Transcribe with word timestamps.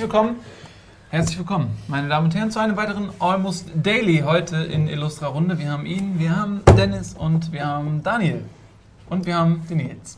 Herzlich 0.00 0.14
willkommen. 0.14 0.36
Herzlich 1.10 1.38
willkommen, 1.38 1.76
meine 1.86 2.08
Damen 2.08 2.24
und 2.24 2.34
Herren, 2.34 2.50
zu 2.50 2.58
einem 2.58 2.74
weiteren 2.78 3.10
Almost 3.18 3.68
Daily 3.74 4.22
heute 4.24 4.56
in 4.56 4.88
Illustra 4.88 5.26
Runde. 5.26 5.58
Wir 5.58 5.70
haben 5.70 5.84
ihn, 5.84 6.18
wir 6.18 6.34
haben 6.34 6.62
Dennis 6.74 7.12
und 7.12 7.52
wir 7.52 7.66
haben 7.66 8.02
Daniel. 8.02 8.42
Und 9.10 9.26
wir 9.26 9.36
haben 9.36 9.62
den 9.68 9.76
Nils. 9.76 10.16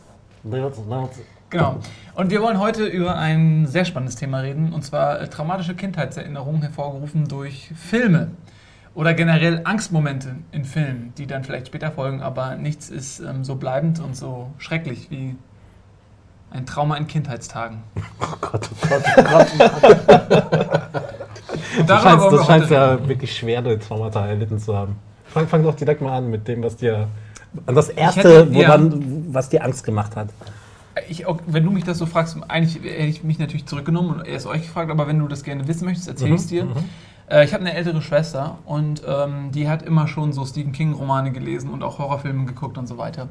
Genau. 1.50 1.80
Und 2.14 2.30
wir 2.30 2.40
wollen 2.42 2.60
heute 2.60 2.86
über 2.86 3.16
ein 3.16 3.66
sehr 3.66 3.84
spannendes 3.84 4.14
Thema 4.14 4.38
reden, 4.38 4.72
und 4.72 4.84
zwar 4.84 5.20
äh, 5.20 5.26
traumatische 5.26 5.74
Kindheitserinnerungen 5.74 6.62
hervorgerufen 6.62 7.26
durch 7.26 7.72
Filme. 7.74 8.30
Oder 8.94 9.14
generell 9.14 9.62
Angstmomente 9.64 10.36
in 10.52 10.64
Filmen, 10.64 11.12
die 11.18 11.26
dann 11.26 11.42
vielleicht 11.42 11.66
später 11.66 11.90
folgen, 11.90 12.22
aber 12.22 12.54
nichts 12.54 12.88
ist 12.88 13.18
ähm, 13.18 13.42
so 13.42 13.56
bleibend 13.56 13.98
und 13.98 14.16
so 14.16 14.52
schrecklich 14.58 15.10
wie 15.10 15.34
ein 16.52 16.66
Trauma 16.66 16.96
in 16.96 17.06
Kindheitstagen. 17.06 17.78
Oh 18.20 18.36
Gott, 18.40 18.68
oh 18.72 18.86
Gott, 18.88 19.02
oh 19.18 19.22
Gott. 19.22 20.82
Und 21.78 21.88
Das 21.90 22.02
scheint, 22.02 22.22
das 22.22 22.46
scheint 22.46 22.70
ja 22.70 23.08
wirklich 23.08 23.36
schwere 23.36 23.78
Traumata 23.78 24.26
erlitten 24.26 24.58
zu 24.58 24.76
haben. 24.76 24.96
Fang, 25.26 25.46
fang 25.48 25.62
doch 25.62 25.74
direkt 25.74 26.00
mal 26.02 26.16
an 26.18 26.30
mit 26.30 26.46
dem, 26.48 26.62
was 26.62 26.76
dir. 26.76 27.08
An 27.66 27.74
das 27.74 27.88
erste, 27.88 28.20
hätte- 28.20 28.48
ja. 28.52 28.68
woran, 28.68 29.26
was 29.32 29.48
dir 29.48 29.64
Angst 29.64 29.84
gemacht 29.84 30.16
hat. 30.16 30.28
Ich, 31.08 31.24
wenn 31.46 31.64
du 31.64 31.70
mich 31.70 31.84
das 31.84 31.98
so 31.98 32.06
fragst, 32.06 32.36
eigentlich 32.48 32.76
hätte 32.82 33.06
ich 33.08 33.24
mich 33.24 33.38
natürlich 33.38 33.66
zurückgenommen 33.66 34.10
und 34.20 34.26
erst 34.26 34.46
euch 34.46 34.62
gefragt, 34.62 34.90
aber 34.90 35.06
wenn 35.06 35.18
du 35.18 35.26
das 35.28 35.42
gerne 35.42 35.66
wissen 35.66 35.84
möchtest, 35.86 36.08
erzähle 36.08 36.34
ich 36.34 36.40
es 36.42 36.46
dir. 36.48 36.66
Äh, 37.30 37.44
ich 37.44 37.54
habe 37.54 37.62
eine 37.64 37.74
ältere 37.74 38.02
Schwester 38.02 38.58
und 38.66 39.02
ähm, 39.06 39.52
die 39.52 39.68
hat 39.68 39.82
immer 39.82 40.06
schon 40.06 40.32
so 40.32 40.44
Stephen 40.44 40.72
King-Romane 40.72 41.32
gelesen 41.32 41.70
und 41.70 41.82
auch 41.82 41.98
Horrorfilme 41.98 42.44
geguckt 42.44 42.76
und 42.78 42.86
so 42.86 42.98
weiter. 42.98 43.28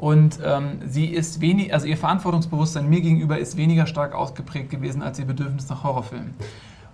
Und 0.00 0.38
ähm, 0.42 0.78
sie 0.86 1.06
ist 1.06 1.42
wenig, 1.42 1.74
also 1.74 1.86
ihr 1.86 1.98
Verantwortungsbewusstsein 1.98 2.88
mir 2.88 3.02
gegenüber 3.02 3.38
ist 3.38 3.58
weniger 3.58 3.86
stark 3.86 4.14
ausgeprägt 4.14 4.70
gewesen 4.70 5.02
als 5.02 5.18
ihr 5.18 5.26
Bedürfnis 5.26 5.68
nach 5.68 5.84
Horrorfilmen. 5.84 6.34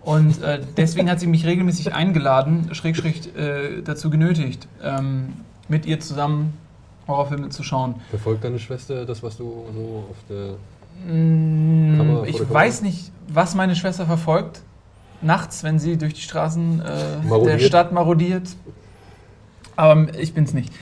Und 0.02 0.42
äh, 0.42 0.60
deswegen 0.76 1.08
hat 1.08 1.20
sie 1.20 1.28
mich 1.28 1.46
regelmäßig 1.46 1.94
eingeladen, 1.94 2.68
schräg, 2.72 2.96
schräg 2.96 3.36
äh, 3.36 3.82
dazu 3.82 4.10
genötigt, 4.10 4.66
ähm, 4.82 5.34
mit 5.68 5.86
ihr 5.86 6.00
zusammen 6.00 6.54
Horrorfilme 7.06 7.48
zu 7.50 7.62
schauen. 7.62 7.94
Verfolgt 8.10 8.42
deine 8.42 8.58
Schwester 8.58 9.04
das, 9.04 9.22
was 9.22 9.36
du 9.36 9.66
so 9.72 10.04
auf 10.10 10.16
der. 10.28 11.12
Mm, 11.12 11.98
Kamera, 11.98 12.26
Ich 12.26 12.38
weiß 12.38 12.82
nicht, 12.82 13.12
was 13.28 13.54
meine 13.54 13.76
Schwester 13.76 14.06
verfolgt. 14.06 14.62
Nachts, 15.22 15.62
wenn 15.62 15.78
sie 15.78 15.96
durch 15.96 16.14
die 16.14 16.22
Straßen 16.22 16.82
äh, 16.82 17.44
der. 17.44 17.58
Stadt 17.60 17.92
marodiert. 17.92 18.48
Aber 19.76 20.08
ich 20.18 20.34
bin's 20.34 20.54
nicht. 20.54 20.72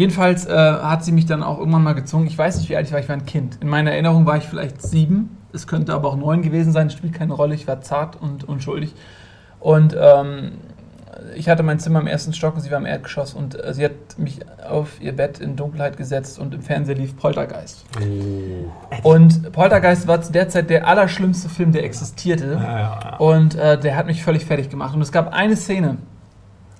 Jedenfalls 0.00 0.46
äh, 0.46 0.54
hat 0.54 1.04
sie 1.04 1.12
mich 1.12 1.26
dann 1.26 1.42
auch 1.42 1.58
irgendwann 1.58 1.82
mal 1.82 1.92
gezwungen. 1.92 2.26
Ich 2.26 2.38
weiß 2.38 2.56
nicht, 2.56 2.70
wie 2.70 2.76
alt 2.76 2.86
ich 2.86 2.92
war. 2.94 3.00
Ich 3.00 3.08
war 3.10 3.16
ein 3.16 3.26
Kind. 3.26 3.58
In 3.60 3.68
meiner 3.68 3.90
Erinnerung 3.90 4.24
war 4.24 4.38
ich 4.38 4.44
vielleicht 4.44 4.80
sieben. 4.80 5.36
Es 5.52 5.66
könnte 5.66 5.92
aber 5.92 6.08
auch 6.08 6.16
neun 6.16 6.40
gewesen 6.40 6.72
sein. 6.72 6.88
Spielt 6.88 7.12
keine 7.12 7.34
Rolle. 7.34 7.54
Ich 7.54 7.68
war 7.68 7.82
zart 7.82 8.16
und 8.16 8.44
unschuldig. 8.44 8.94
Und 9.58 9.94
ähm, 10.00 10.52
ich 11.36 11.50
hatte 11.50 11.62
mein 11.62 11.80
Zimmer 11.80 12.00
im 12.00 12.06
ersten 12.06 12.32
Stock 12.32 12.54
und 12.54 12.62
sie 12.62 12.70
war 12.70 12.78
im 12.78 12.86
Erdgeschoss. 12.86 13.34
Und 13.34 13.62
äh, 13.62 13.74
sie 13.74 13.84
hat 13.84 13.92
mich 14.16 14.40
auf 14.66 15.02
ihr 15.02 15.14
Bett 15.14 15.38
in 15.38 15.54
Dunkelheit 15.54 15.98
gesetzt 15.98 16.38
und 16.38 16.54
im 16.54 16.62
Fernsehen 16.62 16.96
lief 16.96 17.14
Poltergeist. 17.18 17.84
Und 19.02 19.52
Poltergeist 19.52 20.08
war 20.08 20.22
zu 20.22 20.32
der 20.32 20.48
Zeit 20.48 20.70
der 20.70 20.88
allerschlimmste 20.88 21.50
Film, 21.50 21.72
der 21.72 21.84
existierte. 21.84 22.54
Ja, 22.54 22.78
ja, 22.78 23.16
Und 23.18 23.54
äh, 23.54 23.78
der 23.78 23.96
hat 23.96 24.06
mich 24.06 24.24
völlig 24.24 24.46
fertig 24.46 24.70
gemacht. 24.70 24.94
Und 24.94 25.02
es 25.02 25.12
gab 25.12 25.34
eine 25.34 25.56
Szene, 25.56 25.98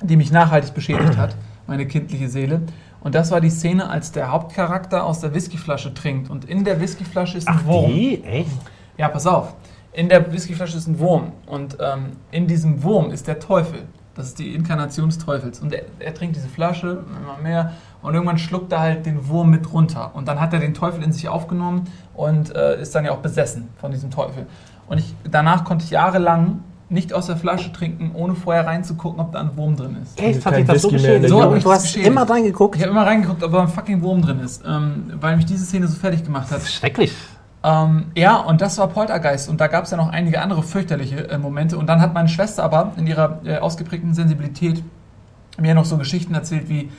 die 0.01 0.17
mich 0.17 0.33
nachhaltig 0.33 0.73
beschädigt 0.73 1.19
hat, 1.19 1.37
meine 1.67 1.85
kindliche 1.85 2.31
Seele. 2.31 2.63
Und 3.03 3.15
das 3.15 3.31
war 3.31 3.41
die 3.41 3.51
Szene, 3.51 3.89
als 3.89 4.13
der 4.13 4.31
Hauptcharakter 4.31 5.05
aus 5.05 5.21
der 5.21 5.35
Whiskyflasche 5.35 5.95
trinkt. 5.95 6.31
Und 6.31 6.45
in 6.45 6.65
der 6.65 6.81
Whiskyflasche 6.81 7.39
ist 7.39 7.49
ein 7.49 7.65
Wurm. 7.65 7.91
Die? 7.91 8.23
Echt? 8.25 8.51
Ja, 8.99 9.09
pass 9.09 9.27
auf. 9.27 9.55
In 9.93 10.09
der 10.09 10.33
Whiskyflasche 10.33 10.77
ist 10.77 10.87
ein 10.87 10.99
Wurm. 10.99 11.33
Und 11.47 11.79
ähm, 11.81 12.13
in 12.31 12.47
diesem 12.47 12.83
Wurm 12.83 13.11
ist 13.11 13.27
der 13.27 13.41
Teufel. 13.41 13.85
Das 14.15 14.27
ist 14.27 14.39
die 14.39 14.55
Inkarnation 14.55 15.09
des 15.09 15.19
Teufels. 15.19 15.61
Und 15.61 15.73
er, 15.73 15.85
er 15.99 16.13
trinkt 16.13 16.37
diese 16.37 16.49
Flasche 16.49 17.05
immer 17.23 17.39
mehr. 17.43 17.73
Und 18.03 18.15
irgendwann 18.15 18.39
schluckt 18.39 18.71
er 18.73 18.81
halt 18.81 19.07
den 19.07 19.29
Wurm 19.29 19.51
mit 19.51 19.73
runter. 19.73 20.11
Und 20.15 20.29
dann 20.29 20.39
hat 20.41 20.53
er 20.53 20.61
den 20.61 20.75
Teufel 20.75 21.03
in 21.03 21.13
sich 21.13 21.29
aufgenommen 21.29 21.85
und 22.15 22.55
äh, 22.55 22.81
ist 22.81 22.95
dann 22.95 23.05
ja 23.05 23.13
auch 23.13 23.19
besessen 23.19 23.69
von 23.79 23.91
diesem 23.91 24.11
Teufel. 24.11 24.47
Und 24.89 24.99
ich, 24.99 25.15
danach 25.25 25.65
konnte 25.65 25.85
ich 25.85 25.91
jahrelang 25.91 26.63
nicht 26.91 27.13
aus 27.15 27.27
der 27.27 27.37
Flasche 27.37 27.73
trinken, 27.73 28.11
ohne 28.15 28.35
vorher 28.35 28.67
reinzugucken, 28.67 29.21
ob 29.21 29.33
da 29.33 29.41
ein 29.41 29.57
Wurm 29.57 29.77
drin 29.77 29.97
ist. 30.03 30.21
Echt? 30.21 30.45
Hat 30.45 30.57
dich 30.57 30.67
das 30.67 30.83
so 30.83 30.91
der 30.91 31.29
So, 31.29 31.55
du 31.55 31.73
hast 31.73 31.83
beschädigt. 31.83 32.09
immer 32.09 32.29
reingeguckt? 32.29 32.77
Ich 32.77 32.83
habe 32.83 32.91
immer 32.91 33.07
reingeguckt, 33.07 33.43
ob 33.45 33.53
da 33.53 33.63
ein 33.63 33.69
fucking 33.69 34.03
Wurm 34.03 34.23
drin 34.23 34.41
ist, 34.41 34.63
ähm, 34.67 35.13
weil 35.21 35.37
mich 35.37 35.47
diese 35.47 35.65
Szene 35.65 35.87
so 35.87 35.97
fertig 35.97 36.25
gemacht 36.25 36.51
hat. 36.51 36.63
Schrecklich. 36.63 37.15
Ähm, 37.63 38.07
ja, 38.17 38.37
und 38.37 38.61
das 38.61 38.79
war 38.79 38.89
Poltergeist. 38.89 39.49
Und 39.49 39.61
da 39.61 39.69
gab 39.69 39.85
es 39.85 39.91
ja 39.91 39.97
noch 39.97 40.09
einige 40.09 40.41
andere 40.43 40.63
fürchterliche 40.63 41.29
äh, 41.29 41.39
Momente. 41.39 41.79
Und 41.79 41.87
dann 41.87 42.01
hat 42.01 42.13
meine 42.13 42.29
Schwester 42.29 42.65
aber 42.65 42.93
in 42.97 43.07
ihrer 43.07 43.41
äh, 43.45 43.59
ausgeprägten 43.59 44.13
Sensibilität 44.15 44.83
mir 45.59 45.75
noch 45.75 45.85
so 45.85 45.97
Geschichten 45.97 46.35
erzählt 46.35 46.69
wie, 46.69 46.91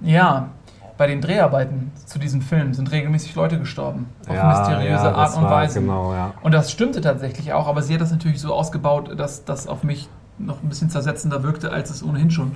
ja, 0.00 0.48
bei 0.96 1.06
den 1.06 1.20
Dreharbeiten 1.20 1.90
zu 2.06 2.18
diesem 2.18 2.40
Film 2.40 2.72
sind 2.74 2.90
regelmäßig 2.92 3.34
Leute 3.34 3.58
gestorben. 3.58 4.06
Auf 4.28 4.34
mysteriöse 4.42 5.14
Art 5.14 5.28
das 5.30 5.36
und 5.36 5.44
Weise. 5.44 5.80
Genau, 5.80 6.12
ja. 6.12 6.34
Und 6.42 6.52
das 6.52 6.70
stimmte 6.70 7.00
tatsächlich 7.00 7.52
auch, 7.52 7.66
aber 7.66 7.82
sie 7.82 7.94
hat 7.94 8.00
das 8.00 8.10
natürlich 8.12 8.40
so 8.40 8.54
ausgebaut, 8.54 9.18
dass 9.18 9.44
das 9.44 9.66
auf 9.66 9.82
mich 9.82 10.08
noch 10.38 10.62
ein 10.62 10.68
bisschen 10.68 10.90
zersetzender 10.90 11.42
wirkte, 11.42 11.72
als 11.72 11.90
es 11.90 12.02
ohnehin 12.02 12.30
schon 12.30 12.52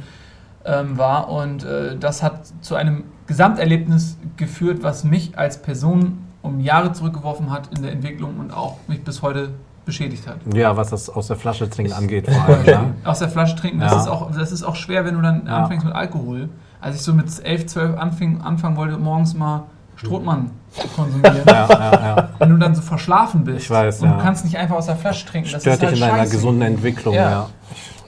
ähm, 0.65 0.99
war. 0.99 1.28
Und 1.31 1.65
äh, 1.65 1.97
das 1.97 2.22
hat 2.22 2.43
zu 2.60 2.75
einem 2.76 3.04
Gesamterlebnis 3.26 4.19
geführt, 4.37 4.82
was 4.82 5.05
mich 5.05 5.37
als 5.38 5.59
Person 5.62 6.19
um 6.43 6.60
Jahre 6.60 6.93
zurückgeworfen 6.93 7.50
hat 7.50 7.69
in 7.76 7.82
der 7.82 7.93
Entwicklung 7.93 8.38
und 8.38 8.53
auch 8.53 8.76
mich 8.87 9.03
bis 9.03 9.22
heute 9.22 9.50
beschädigt 9.84 10.26
hat. 10.28 10.37
Ja, 10.55 10.76
was 10.76 10.91
das 10.91 11.09
aus 11.09 11.28
der 11.28 11.37
Flasche 11.37 11.69
trinken 11.69 11.93
angeht 11.93 12.31
vor 12.31 12.44
allem. 12.44 12.65
Ja. 12.66 12.84
Aus 13.05 13.19
der 13.20 13.28
Flasche 13.31 13.56
trinken, 13.56 13.81
das, 13.81 13.93
Ja. 13.93 14.00
ist 14.03 14.09
auch, 14.09 14.31
das 14.31 14.53
ist 14.53 14.62
auch 14.62 14.76
schwer, 14.76 15.05
wenn 15.05 15.15
du 15.15 15.22
dann 15.22 15.47
Ja. 15.47 15.59
anfängst 15.62 15.84
mit 15.87 15.94
Alkohol. 15.94 16.49
Als 16.81 16.97
ich 16.97 17.03
so 17.03 17.12
mit 17.12 17.27
11, 17.43 17.66
12 17.66 17.99
anfing, 17.99 18.41
anfangen 18.41 18.77
wollte, 18.77 18.97
morgens 18.99 19.34
mal 19.34 19.65
Strohmann 19.97 20.50
zu 20.71 20.87
konsumieren. 20.89 21.39
Ja, 21.47 21.69
ja, 21.69 21.93
ja. 21.93 22.28
Wenn 22.39 22.50
du 22.50 22.56
dann 22.56 22.75
so 22.75 22.83
verschlafen 22.83 23.43
bist 23.44 23.59
Ich 23.65 23.71
weiß, 23.71 24.00
und 24.03 24.09
ja. 24.11 24.16
du 24.16 24.22
kannst 24.22 24.44
nicht 24.44 24.56
einfach 24.56 24.77
aus 24.77 24.87
der 24.87 24.97
Flasche 24.97 25.27
trinken, 25.27 25.50
das 25.53 25.62
Stört 25.62 25.75
ist 25.75 25.83
dich 25.83 25.88
halt 26.03 26.12
in 26.12 26.17
deiner 26.19 26.31
gesunden 26.31 26.62
Entwicklung, 26.62 27.15
Ja. 27.15 27.31
ja. 27.31 27.49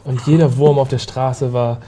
Und 0.04 0.20
jeder 0.26 0.56
Wurm 0.56 0.78
auf 0.78 0.88
der 0.88 0.98
Straße 0.98 1.52
war. 1.52 1.78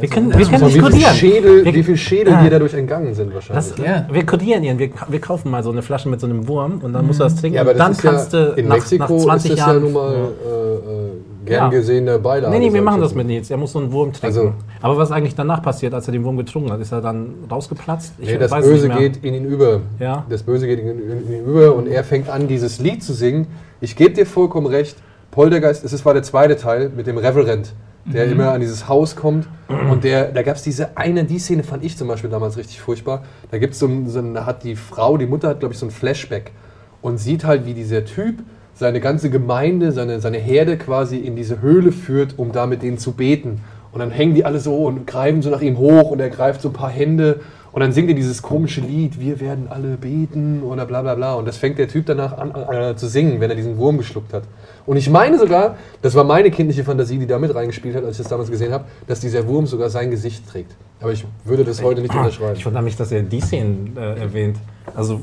Wir 0.00 0.08
können, 0.08 0.30
das 0.30 0.38
wir 0.38 0.46
können 0.46 0.62
Und 0.62 0.68
wie 0.70 0.72
viele 0.80 0.90
diskutieren. 0.90 1.14
Schädel, 1.16 1.64
Wir- 1.66 1.74
wie 1.74 1.82
viel 1.82 1.96
Schädel 1.98 2.32
Ja. 2.32 2.42
dir 2.42 2.50
dadurch 2.50 2.72
entgangen 2.74 3.12
sind 3.14 3.34
wahrscheinlich. 3.34 3.74
Das, 3.74 3.84
Ja. 3.84 4.06
Wir 4.10 4.24
kodieren 4.24 4.62
ihn. 4.64 4.78
Wir, 4.78 4.90
wir 5.08 5.20
kaufen 5.20 5.50
mal 5.50 5.62
so 5.62 5.70
eine 5.70 5.82
Flasche 5.82 6.08
mit 6.08 6.18
so 6.20 6.26
einem 6.26 6.48
Wurm 6.48 6.80
und 6.82 6.92
dann 6.94 7.06
musst 7.06 7.20
du 7.20 7.24
das 7.24 7.34
trinken. 7.36 7.56
ja, 7.56 7.60
aber 7.62 7.72
und 7.72 7.78
das 7.78 7.84
dann 7.86 7.92
ist 7.92 8.02
kannst 8.02 8.32
ja, 8.32 8.44
du 8.46 8.52
in 8.52 8.68
nach, 8.68 8.76
Mexiko 8.76 9.02
nach 9.16 9.22
20 9.24 9.50
ist 9.50 9.58
das 9.58 9.66
Jahren. 9.66 9.74
ja 9.76 9.80
nun 9.82 9.92
mal 9.92 10.14
äh, 10.14 10.16
äh, 10.16 11.10
gern 11.44 11.64
Ja. 11.64 11.68
gesehener 11.68 12.18
Beilage. 12.18 12.52
Nee, 12.56 12.68
nee, 12.68 12.72
wir 12.74 12.82
machen 12.82 13.00
das 13.00 13.14
mit. 13.14 13.26
Nils. 13.26 13.50
Er 13.50 13.56
muss 13.56 13.72
so 13.72 13.78
einen 13.78 13.92
Wurm 13.92 14.12
trinken. 14.12 14.26
Also- 14.26 14.52
Aber 14.80 14.96
was 14.96 15.10
eigentlich 15.12 15.34
danach 15.34 15.62
passiert, 15.62 15.94
als 15.94 16.06
er 16.08 16.12
den 16.12 16.24
Wurm 16.24 16.36
getrunken 16.36 16.70
hat? 16.72 16.80
Ist 16.80 16.92
er 16.92 17.00
dann 17.00 17.34
rausgeplatzt? 17.50 18.14
Ich 18.18 18.28
Nee, 18.28 18.38
das 18.38 18.50
Böse 18.50 18.88
geht 18.88 19.18
in 19.24 19.34
ihn 19.34 19.44
über. 19.44 19.80
Ja. 19.98 20.24
Das 20.28 20.42
Böse 20.42 20.66
geht 20.66 20.78
in 20.80 20.88
ihn, 20.88 21.44
über 21.46 21.74
und 21.74 21.86
er 21.88 22.04
fängt 22.04 22.28
an, 22.28 22.48
dieses 22.48 22.78
Lied 22.78 23.02
zu 23.02 23.12
singen. 23.12 23.46
Ich 23.80 23.96
gebe 23.96 24.12
dir 24.12 24.26
vollkommen 24.26 24.66
recht. 24.66 24.96
Poltergeist, 25.30 25.82
es 25.84 26.04
war 26.04 26.12
der 26.14 26.22
zweite 26.22 26.56
Teil 26.56 26.90
mit 26.94 27.06
dem 27.06 27.16
Revelrent, 27.16 27.72
der 28.04 28.26
Mhm. 28.26 28.32
immer 28.32 28.52
an 28.52 28.60
dieses 28.60 28.86
Haus 28.88 29.16
kommt. 29.16 29.48
Und 29.90 30.04
der, 30.04 30.26
da 30.30 30.42
gab 30.42 30.56
es 30.56 30.62
diese 30.62 30.96
eine, 30.98 31.24
die 31.24 31.38
Szene 31.38 31.62
fand 31.62 31.82
ich 31.84 31.96
zum 31.96 32.06
Beispiel 32.08 32.28
damals 32.28 32.56
richtig 32.58 32.80
furchtbar. 32.80 33.22
Da 33.50 33.56
gibt 33.58 33.74
so, 33.74 33.88
so 34.06 34.22
hat 34.44 34.62
die 34.62 34.76
Frau, 34.76 35.16
die 35.16 35.26
Mutter 35.26 35.48
hat, 35.48 35.60
glaube 35.60 35.72
ich, 35.72 35.78
so 35.80 35.86
ein 35.86 35.90
Flashback 35.90 36.52
und 37.00 37.16
sieht 37.18 37.44
halt, 37.44 37.64
wie 37.64 37.72
dieser 37.72 38.04
Typ 38.04 38.40
seine 38.82 39.00
ganze 39.00 39.30
Gemeinde, 39.30 39.92
seine, 39.92 40.20
seine 40.20 40.38
Herde 40.38 40.76
quasi 40.76 41.16
in 41.16 41.36
diese 41.36 41.62
Höhle 41.62 41.92
führt, 41.92 42.38
um 42.38 42.52
da 42.52 42.66
mit 42.66 42.82
denen 42.82 42.98
zu 42.98 43.12
beten. 43.12 43.62
Und 43.92 44.00
dann 44.00 44.10
hängen 44.10 44.34
die 44.34 44.44
alle 44.44 44.58
so 44.58 44.84
und 44.84 45.06
greifen 45.06 45.40
so 45.42 45.50
nach 45.50 45.60
ihm 45.60 45.78
hoch 45.78 46.10
und 46.10 46.20
er 46.20 46.30
greift 46.30 46.62
so 46.62 46.68
ein 46.68 46.72
paar 46.74 46.90
Hände 46.90 47.40
und 47.72 47.80
dann 47.80 47.92
singt 47.92 48.10
er 48.10 48.14
dieses 48.14 48.42
komische 48.42 48.82
Lied, 48.82 49.18
wir 49.18 49.40
werden 49.40 49.66
alle 49.70 49.96
beten 49.96 50.62
oder 50.62 50.84
bla 50.84 51.00
bla 51.00 51.14
bla. 51.14 51.34
Und 51.34 51.48
das 51.48 51.56
fängt 51.56 51.78
der 51.78 51.88
Typ 51.88 52.04
danach 52.04 52.36
an 52.36 52.52
äh, 52.70 52.96
zu 52.96 53.08
singen, 53.08 53.40
wenn 53.40 53.48
er 53.48 53.56
diesen 53.56 53.78
Wurm 53.78 53.96
geschluckt 53.96 54.34
hat. 54.34 54.42
Und 54.84 54.98
ich 54.98 55.08
meine 55.08 55.38
sogar, 55.38 55.76
das 56.02 56.14
war 56.14 56.24
meine 56.24 56.50
kindliche 56.50 56.84
Fantasie, 56.84 57.18
die 57.18 57.26
da 57.26 57.38
mit 57.38 57.54
reingespielt 57.54 57.96
hat, 57.96 58.04
als 58.04 58.16
ich 58.16 58.24
das 58.24 58.28
damals 58.28 58.50
gesehen 58.50 58.72
habe, 58.72 58.84
dass 59.06 59.20
dieser 59.20 59.46
Wurm 59.46 59.66
sogar 59.66 59.88
sein 59.88 60.10
Gesicht 60.10 60.46
trägt. 60.50 60.76
Aber 61.00 61.12
ich 61.12 61.24
würde 61.44 61.64
das 61.64 61.82
heute 61.82 62.02
nicht 62.02 62.14
unterschreiben. 62.14 62.56
Ich 62.56 62.66
wundere 62.66 62.82
mich, 62.82 62.96
dass 62.96 63.10
er 63.10 63.22
die 63.22 63.40
Szenen 63.40 63.96
äh, 63.96 64.20
erwähnt. 64.20 64.58
Also 64.94 65.18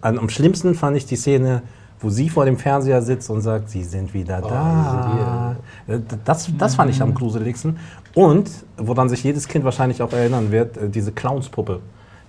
an, 0.00 0.18
am 0.18 0.30
schlimmsten 0.30 0.74
fand 0.74 0.96
ich 0.96 1.04
die 1.04 1.16
Szene, 1.16 1.62
wo 2.04 2.10
sie 2.10 2.28
vor 2.28 2.44
dem 2.44 2.58
Fernseher 2.58 3.00
sitzt 3.00 3.30
und 3.30 3.40
sagt, 3.40 3.70
sie 3.70 3.82
sind 3.82 4.12
wieder 4.12 4.40
da. 4.42 5.56
Äh, 5.86 5.98
Das, 6.24 6.50
das 6.58 6.74
fand 6.74 6.90
ich 6.90 7.00
am 7.00 7.14
gruseligsten. 7.14 7.78
Und 8.14 8.50
woran 8.76 9.08
sich 9.08 9.24
jedes 9.24 9.48
Kind 9.48 9.64
wahrscheinlich 9.64 10.02
auch 10.02 10.12
erinnern 10.12 10.52
wird, 10.52 10.76
äh, 10.76 10.88
diese 10.90 11.12
Clownspuppe. 11.12 11.80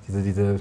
Diese, 0.07 0.21
diese 0.21 0.55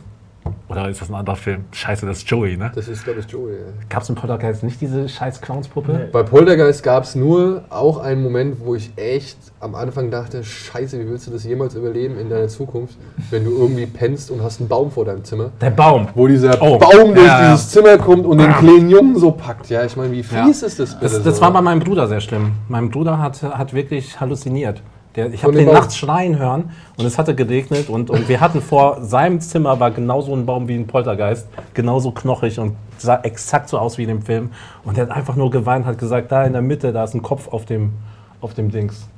Oder 0.68 0.88
ist 0.88 1.00
das 1.00 1.08
ein 1.10 1.14
anderer 1.14 1.36
Film? 1.36 1.64
Scheiße, 1.72 2.04
das 2.06 2.18
ist 2.18 2.28
Joey, 2.30 2.56
ne? 2.56 2.72
Das 2.74 2.88
ist, 2.88 3.04
glaube 3.04 3.20
ich, 3.20 3.26
Joey. 3.30 3.52
Ja. 3.52 3.58
Gab 3.88 4.02
es 4.02 4.08
in 4.08 4.14
Poltergeist 4.14 4.62
nicht 4.62 4.80
diese 4.80 5.08
scheiß 5.08 5.40
Clownspuppe? 5.40 6.08
Bei 6.10 6.22
Poltergeist 6.22 6.82
gab 6.82 7.04
es 7.04 7.14
nur 7.14 7.62
auch 7.70 7.98
einen 7.98 8.22
Moment, 8.22 8.56
wo 8.64 8.74
ich 8.74 8.90
echt 8.96 9.38
am 9.60 9.74
Anfang 9.74 10.10
dachte, 10.10 10.42
scheiße, 10.42 10.98
wie 10.98 11.08
willst 11.08 11.26
du 11.26 11.30
das 11.30 11.44
jemals 11.44 11.74
überleben 11.74 12.18
in 12.18 12.28
deiner 12.28 12.48
Zukunft, 12.48 12.96
wenn 13.30 13.44
du 13.44 13.52
irgendwie 13.52 13.86
pennst 13.86 14.30
und 14.30 14.42
hast 14.42 14.60
einen 14.60 14.68
Baum 14.68 14.90
vor 14.90 15.04
deinem 15.04 15.22
Zimmer? 15.22 15.50
Der 15.60 15.70
Baum. 15.70 16.08
Wo 16.14 16.26
dieser 16.26 16.60
Oh. 16.60 16.78
Baum 16.78 17.14
durch 17.14 17.26
Ja, 17.26 17.42
ja. 17.42 17.52
dieses 17.52 17.70
Zimmer 17.70 17.96
kommt 17.98 18.26
und 18.26 18.38
den 18.38 18.52
kleinen 18.54 18.88
Jungen 18.90 19.16
so 19.18 19.30
packt. 19.32 19.68
Ja, 19.70 19.84
ich 19.84 19.96
meine, 19.96 20.12
wie 20.12 20.22
fies 20.22 20.62
ist 20.62 20.80
das 20.80 20.94
bitte? 20.98 21.14
Das, 21.14 21.22
das 21.22 21.36
so? 21.36 21.42
war 21.42 21.52
bei 21.52 21.60
meinem 21.60 21.80
Bruder 21.80 22.08
sehr 22.08 22.20
schlimm. 22.20 22.52
Mein 22.68 22.90
Bruder 22.90 23.18
hat, 23.18 23.42
hat 23.42 23.74
wirklich 23.74 24.18
halluziniert. 24.18 24.82
Der, 25.16 25.32
ich 25.32 25.44
habe 25.44 25.52
den 25.54 25.66
Baum? 25.66 25.74
nachts 25.74 25.96
schreien 25.96 26.38
hören 26.38 26.70
und 26.96 27.04
es 27.04 27.18
hatte 27.18 27.34
geregnet 27.36 27.88
und, 27.88 28.10
und 28.10 28.28
wir 28.28 28.40
hatten 28.40 28.60
vor 28.60 29.00
seinem 29.02 29.40
Zimmer 29.40 29.78
war 29.78 29.92
genauso 29.92 30.34
ein 30.34 30.44
Baum 30.44 30.66
wie 30.66 30.74
ein 30.74 30.86
Poltergeist, 30.88 31.46
genauso 31.72 32.10
knochig 32.10 32.58
und 32.58 32.74
sah 32.98 33.20
exakt 33.22 33.68
so 33.68 33.78
aus 33.78 33.96
wie 33.96 34.02
in 34.02 34.08
dem 34.08 34.22
Film. 34.22 34.50
Und 34.82 34.98
er 34.98 35.04
hat 35.06 35.12
einfach 35.16 35.36
nur 35.36 35.50
geweint, 35.50 35.86
hat 35.86 35.98
gesagt, 35.98 36.32
da 36.32 36.44
in 36.44 36.52
der 36.52 36.62
Mitte, 36.62 36.92
da 36.92 37.04
ist 37.04 37.14
ein 37.14 37.22
Kopf 37.22 37.46
auf 37.48 37.64
dem, 37.64 37.92
auf 38.40 38.54
dem 38.54 38.70
Dings. 38.70 39.08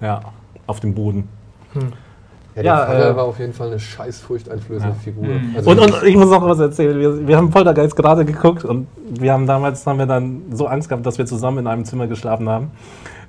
Ja, 0.00 0.20
auf 0.66 0.80
dem 0.80 0.94
Boden. 0.94 1.28
ja, 1.74 1.82
der 2.56 2.64
Ja, 2.64 2.86
Vater 2.86 3.10
äh, 3.10 3.16
war 3.16 3.24
auf 3.24 3.38
jeden 3.38 3.52
Fall 3.52 3.68
eine 3.68 3.78
scheiß 3.78 4.20
furchteinflößende 4.20 4.94
Ja. 4.94 5.02
Figur. 5.02 5.24
Mhm. 5.24 5.54
Also, 5.56 5.70
Und, 5.70 5.80
und 5.80 6.02
ich 6.04 6.16
muss 6.16 6.30
noch 6.30 6.42
was 6.48 6.60
erzählen. 6.60 6.98
Wir, 6.98 7.26
wir 7.26 7.36
haben 7.36 7.50
Poltergeist 7.50 7.94
gerade 7.94 8.24
geguckt 8.24 8.64
und 8.64 8.86
wir 9.06 9.32
haben 9.32 9.46
damals 9.46 9.86
haben 9.86 9.98
wir 9.98 10.06
dann 10.06 10.42
so 10.52 10.66
Angst 10.66 10.88
gehabt, 10.88 11.04
dass 11.04 11.18
wir 11.18 11.26
zusammen 11.26 11.58
in 11.58 11.66
einem 11.66 11.84
Zimmer 11.84 12.06
geschlafen 12.06 12.48
haben. 12.48 12.70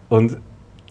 Und 0.10 0.38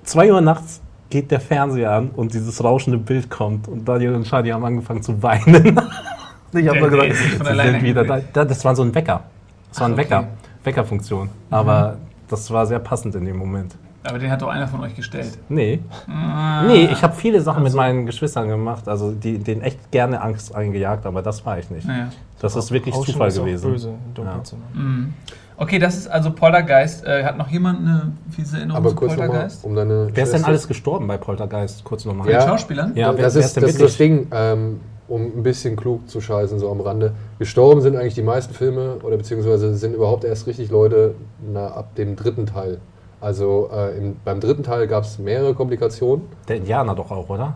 zwei 0.05 0.31
Uhr 0.31 0.41
nachts 0.41 0.81
geht 1.13 1.31
der 1.31 1.41
Fernseher 1.41 1.93
an 1.93 2.09
und 2.09 2.33
dieses 2.33 2.65
rauschende 2.65 2.99
Bild 2.99 3.29
kommt 3.29 3.69
und 3.69 3.87
Daniel 3.87 4.15
und 4.15 4.27
Shadi 4.27 4.49
haben 4.49 4.65
angefangen 4.65 5.03
zu 5.03 5.23
weinen. 5.23 5.79
ich 6.55 6.67
habe 6.67 6.81
nur 6.81 6.89
gesagt, 6.89 7.15
von 7.15 7.47
sie 7.47 7.71
sind 7.71 7.83
wieder 7.83 8.05
da. 8.05 8.45
Das 8.47 8.65
war 8.65 8.75
so 8.75 8.83
ein 8.83 8.95
Wecker. 8.95 9.23
Das 9.69 9.81
war 9.81 9.89
ein 9.89 9.93
Ach, 9.93 9.99
okay. 9.99 10.05
Wecker. 10.05 10.29
Weckerfunktion. 10.65 11.29
Aber 11.51 11.99
das 12.29 12.51
war 12.51 12.65
sehr 12.65 12.79
passend 12.79 13.15
in 13.15 13.27
dem 13.27 13.37
Moment. 13.37 13.75
Aber 14.05 14.19
den 14.19 14.31
hat 14.31 14.41
doch 14.41 14.49
einer 14.49 14.67
von 14.67 14.81
euch 14.81 14.97
gestellt. 14.97 15.39
Nee. 15.51 15.81
Ah. 16.09 16.65
Nee, 16.67 16.87
ich 16.91 17.03
habe 17.03 17.15
viele 17.15 17.43
Sachen 17.43 17.63
mit 17.63 17.75
meinen 17.75 18.07
Geschwistern 18.07 18.49
gemacht, 18.49 18.89
also 18.89 19.13
die, 19.13 19.39
denen 19.39 19.61
echt 19.61 19.93
gerne 19.93 20.21
Angst 20.23 20.55
eingejagt, 20.55 21.05
aber 21.05 21.21
das 21.21 21.45
war 21.45 21.59
ich 21.59 21.71
nicht. 21.71 21.87
Naja. 21.87 22.09
Das 22.41 22.57
ist 22.57 22.73
wirklich 22.73 22.95
Zufall 22.95 23.29
ist 23.29 23.39
auch 23.39 23.45
gewesen. 23.45 23.71
Böse 23.71 23.95
Dunkelzimmer. 24.15 24.63
Mhm. 24.73 25.15
Okay, 25.63 25.79
das 25.79 25.97
ist 25.97 26.09
also 26.09 26.33
Poltergeist. 26.33 27.05
Äh, 27.07 27.23
hat 27.23 27.39
noch 27.39 27.49
jemand 27.49 27.81
eine 27.81 28.13
fiese 28.31 28.57
Erinnerung 28.57 28.79
aber 28.81 28.91
zu 28.91 28.97
kurz 28.97 29.13
nochmal, 29.13 29.29
Poltergeist? 29.29 29.65
um 29.65 29.75
deine 29.77 29.91
Wer 29.91 30.07
ist 30.09 30.15
denn 30.17 30.25
Schwester- 30.27 30.49
alles 30.49 30.67
gestorben 30.69 31.07
bei 31.07 31.17
Poltergeist? 31.19 31.85
Kurz 31.85 32.05
nochmal. 32.05 32.29
Ja. 32.29 32.41
den 32.41 32.49
Schauspielern? 32.49 32.93
Ja, 32.97 33.17
wer- 33.17 33.23
das, 33.25 33.35
wer 33.35 33.41
ist, 33.41 33.47
ist 33.47 33.57
denn 33.57 33.63
das 33.63 33.71
ist 33.73 33.81
das 33.81 33.99
wirklich? 34.01 34.19
Ding, 34.21 34.27
ähm, 34.35 34.81
um 35.07 35.23
ein 35.23 35.43
bisschen 35.45 35.77
klug 35.77 36.09
zu 36.09 36.21
scheißen, 36.21 36.59
so 36.59 36.69
am 36.71 36.81
Rande. 36.81 37.13
Gestorben 37.39 37.81
sind 37.81 37.97
eigentlich 37.97 38.15
die 38.15 38.23
meisten 38.23 38.55
Filme 38.55 38.97
oder 39.05 39.17
beziehungsweise 39.17 39.75
sind 39.77 39.95
überhaupt 39.95 40.25
erst 40.25 40.49
richtig 40.49 40.69
Leute 40.71 41.15
na, 41.53 41.69
ab 41.69 41.95
dem 41.95 42.17
dritten 42.17 42.47
Teil. 42.47 42.79
Also 43.21 43.71
äh, 43.73 43.97
im, 43.97 44.17
beim 44.25 44.41
dritten 44.41 44.65
Teil 44.65 44.89
gab 44.89 45.05
es 45.05 45.21
mehrere 45.21 45.55
Komplikationen. 45.55 46.25
Der 46.49 46.57
Indianer 46.57 46.97
doch 46.97 47.13
auch, 47.13 47.29
oder? 47.29 47.55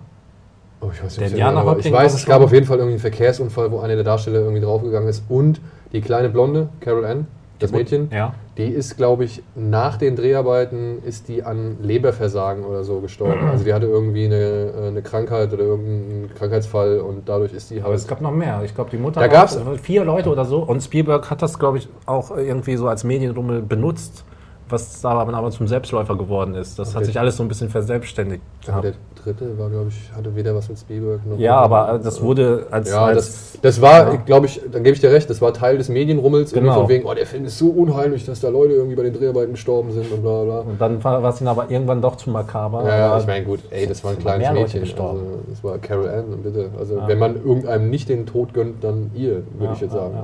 Oh, 0.81 0.91
ich 0.93 1.03
weiß 1.03 1.14
Der 1.17 1.25
nicht, 1.25 1.32
Indianer 1.32 1.61
aber 1.62 1.76
ich 1.79 1.87
weiß, 1.87 1.93
war 1.93 2.05
es 2.20 2.25
gab 2.26 2.41
auf 2.43 2.53
jeden 2.53 2.67
Fall 2.67 2.76
irgendwie 2.76 2.93
einen 2.94 3.00
Verkehrsunfall, 3.00 3.73
wo 3.73 3.81
einer 3.81 3.97
der 3.97 4.05
Darsteller 4.05 4.38
irgendwie 4.41 4.61
draufgegangen 4.61 5.08
ist. 5.08 5.25
Und 5.29 5.61
die 5.93 6.00
kleine 6.03 6.29
Blonde, 6.29 6.69
Carol 6.81 7.05
Ann, 7.05 7.26
das 7.58 7.73
Mädchen, 7.73 8.11
Ja. 8.12 8.35
die 8.58 8.67
ist, 8.69 8.97
glaube 8.97 9.25
ich, 9.25 9.43
nach 9.55 9.97
den 9.97 10.17
Dreharbeiten 10.17 11.03
ist 11.05 11.29
die 11.29 11.43
an 11.43 11.76
Leberversagen 11.82 12.64
oder 12.64 12.85
so 12.85 13.00
gestorben. 13.00 13.49
Also 13.49 13.64
die 13.64 13.73
hatte 13.73 13.87
irgendwie 13.87 14.26
eine, 14.26 14.35
äh, 14.37 14.87
eine 14.88 15.03
Krankheit 15.03 15.53
oder 15.53 15.64
irgendeinen 15.64 16.31
Krankheitsfall 16.35 17.00
und 17.00 17.29
dadurch 17.29 17.53
ist 17.53 17.70
die 17.70 17.79
Aber 17.81 17.88
halt... 17.91 17.99
es 17.99 18.06
gab 18.06 18.20
noch 18.20 18.32
mehr. 18.32 18.61
Ich 18.64 18.75
glaube, 18.75 18.91
die 18.91 18.99
Mutter 18.99 19.20
Da 19.20 19.26
war- 19.26 19.29
gab's- 19.47 19.58
vier 19.82 20.05
Leute 20.05 20.29
oder 20.31 20.44
so. 20.44 20.58
Und 20.58 20.82
Spielberg 20.82 21.31
hat 21.31 21.41
das, 21.43 21.58
glaube 21.58 21.79
ich, 21.79 21.88
auch 22.06 22.37
irgendwie 22.37 22.76
so 22.76 22.88
als 22.88 23.05
Medienrummel 23.05 23.62
benutzt, 23.62 24.25
was 24.69 25.01
da 25.01 25.11
aber 25.11 25.33
aber 25.35 25.51
zum 25.51 25.69
Selbstläufer 25.69 26.17
geworden 26.17 26.55
ist. 26.55 26.79
Das 26.79 26.89
hat 26.91 26.97
Okay. 26.97 27.05
sich 27.07 27.21
alles 27.21 27.37
so 27.37 27.43
ein 27.43 27.49
bisschen 27.49 27.69
verselbstständigt. 27.69 28.43
Ja, 28.67 28.81
der 28.81 28.93
gehabt. 28.93 28.99
dritte 29.25 29.59
war, 29.59 29.71
glaube 29.71 29.89
ich, 29.91 30.11
hatte 30.17 30.35
weder 30.35 30.55
was 30.55 30.69
mit 30.69 30.79
Spielberg 30.79 31.25
noch... 31.27 31.39
Ja, 31.39 31.57
aber 31.57 31.95
äh, 31.95 32.01
das 32.01 32.21
wurde 32.21 32.67
als. 32.71 32.91
Ja, 32.91 33.05
als 33.07 33.17
das, 33.17 33.61
das 33.63 33.81
war, 33.81 34.13
Ja. 34.15 34.17
glaube 34.27 34.47
ich, 34.47 34.61
dann 34.73 34.83
gebe 34.83 34.95
ich 34.95 35.01
dir 35.01 35.13
recht, 35.13 35.31
das 35.31 35.41
war 35.41 35.53
Teil 35.55 35.79
des 35.79 35.89
Medienrummels. 35.89 36.53
irgendwie 36.53 36.69
Genau. 36.69 36.81
Von 36.81 36.89
wegen, 36.89 37.07
oh, 37.07 37.15
der 37.15 37.27
Film 37.27 37.45
ist 37.45 37.59
so 37.59 37.69
unheimlich, 37.69 38.25
dass 38.27 38.41
da 38.41 38.49
Leute 38.49 38.75
irgendwie 38.75 38.97
bei 38.97 39.05
den 39.05 39.15
Dreharbeiten 39.15 39.53
gestorben 39.53 39.93
sind 39.93 40.11
und 40.11 40.23
bla 40.23 40.43
bla. 40.45 40.59
und 40.61 40.81
dann 40.81 41.03
war 41.05 41.23
es 41.29 41.41
ihnen 41.41 41.49
aber 41.49 41.71
irgendwann 41.71 42.03
doch 42.03 42.17
zu 42.17 42.31
makaber. 42.31 42.83
Ja, 42.85 42.99
ja, 42.99 43.19
ich 43.19 43.27
meine, 43.27 43.45
gut, 43.45 43.61
ey, 43.71 43.87
das 43.87 44.03
war 44.03 44.11
ein 44.13 44.19
kleines 44.19 44.41
mehr 44.41 44.51
Leute 44.53 44.63
Mädchen. 44.65 44.81
gestorben. 44.81 45.19
Also, 45.21 45.39
das 45.49 45.65
war 45.65 45.79
Carol 45.79 46.09
Ann, 46.09 46.25
bitte. 46.43 46.71
Also, 46.79 46.97
Ja. 46.97 47.07
wenn 47.09 47.19
man 47.19 47.37
irgendeinem 47.37 47.89
nicht 47.91 48.09
den 48.09 48.27
Tod 48.27 48.53
gönnt, 48.53 48.83
dann 48.83 49.11
ihr, 49.15 49.43
würde 49.59 49.75
ich 49.75 49.81
jetzt 49.81 49.93
sagen. 49.93 50.15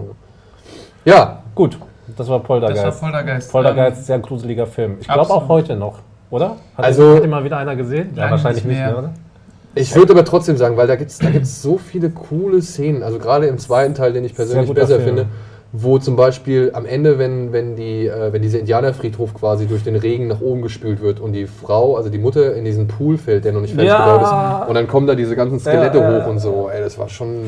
Ja, 1.04 1.38
Gut, 1.54 1.76
das 2.16 2.28
war 2.28 2.38
Das 2.38 2.46
Poltergeist. 2.46 2.84
war 2.84 2.92
Poltergeist. 3.10 3.52
Poltergeist, 3.52 3.98
Ähm, 3.98 4.04
sehr 4.04 4.18
gruseliger 4.18 4.66
Film. 4.66 4.96
Ich 5.00 5.08
glaube 5.08 5.30
auch 5.32 5.48
heute 5.48 5.76
noch, 5.76 5.98
oder? 6.30 6.56
Hat 6.76 6.84
Also- 6.84 7.14
den, 7.14 7.22
hat 7.24 7.30
mal 7.30 7.44
wieder 7.44 7.58
einer 7.58 7.76
gesehen? 7.76 8.10
Ja, 8.14 8.30
wahrscheinlich 8.30 8.64
nicht 8.64 8.72
nicht, 8.76 8.78
mehr. 8.84 8.88
mehr, 8.90 8.98
oder? 8.98 9.10
ich 9.74 9.94
würde 9.94 10.12
aber 10.12 10.24
trotzdem 10.24 10.56
sagen, 10.56 10.76
weil 10.76 10.86
da 10.86 10.96
gibt 10.96 11.10
es 11.10 11.18
da 11.18 11.30
gibt's 11.30 11.62
so 11.62 11.78
viele 11.78 12.10
coole 12.10 12.60
Szenen, 12.62 13.02
also 13.02 13.18
gerade 13.18 13.46
im 13.46 13.58
zweiten 13.58 13.94
Teil, 13.94 14.12
den 14.12 14.24
ich 14.24 14.34
persönlich 14.34 14.72
besser 14.72 14.96
Film. 15.00 15.04
finde, 15.04 15.26
wo 15.72 15.98
zum 15.98 16.16
Beispiel 16.16 16.70
am 16.74 16.84
Ende, 16.84 17.18
wenn, 17.18 17.52
wenn, 17.52 17.76
die, 17.76 18.06
äh, 18.06 18.32
wenn 18.32 18.42
dieser 18.42 18.58
Indianerfriedhof 18.58 19.32
quasi 19.32 19.66
durch 19.66 19.82
den 19.82 19.96
Regen 19.96 20.26
nach 20.28 20.40
oben 20.40 20.60
gespült 20.60 21.00
wird 21.00 21.18
und 21.18 21.32
die 21.32 21.46
Frau, 21.46 21.96
also 21.96 22.10
die 22.10 22.18
Mutter, 22.18 22.54
in 22.54 22.64
diesen 22.64 22.88
Pool 22.88 23.16
fällt, 23.16 23.44
der 23.46 23.52
noch 23.52 23.62
nicht 23.62 23.74
fertig 23.74 23.90
Ja. 23.90 23.96
gebaut 23.98 24.22
ist, 24.22 24.68
und 24.68 24.74
dann 24.74 24.86
kommen 24.86 25.06
da 25.06 25.14
diese 25.14 25.34
ganzen 25.34 25.58
Skelette 25.58 25.98
Ja, 25.98 26.10
ja, 26.10 26.22
hoch 26.24 26.28
und 26.28 26.38
so. 26.40 26.68
Ey, 26.72 26.82
das 26.82 26.98
war 26.98 27.08
schon, 27.08 27.44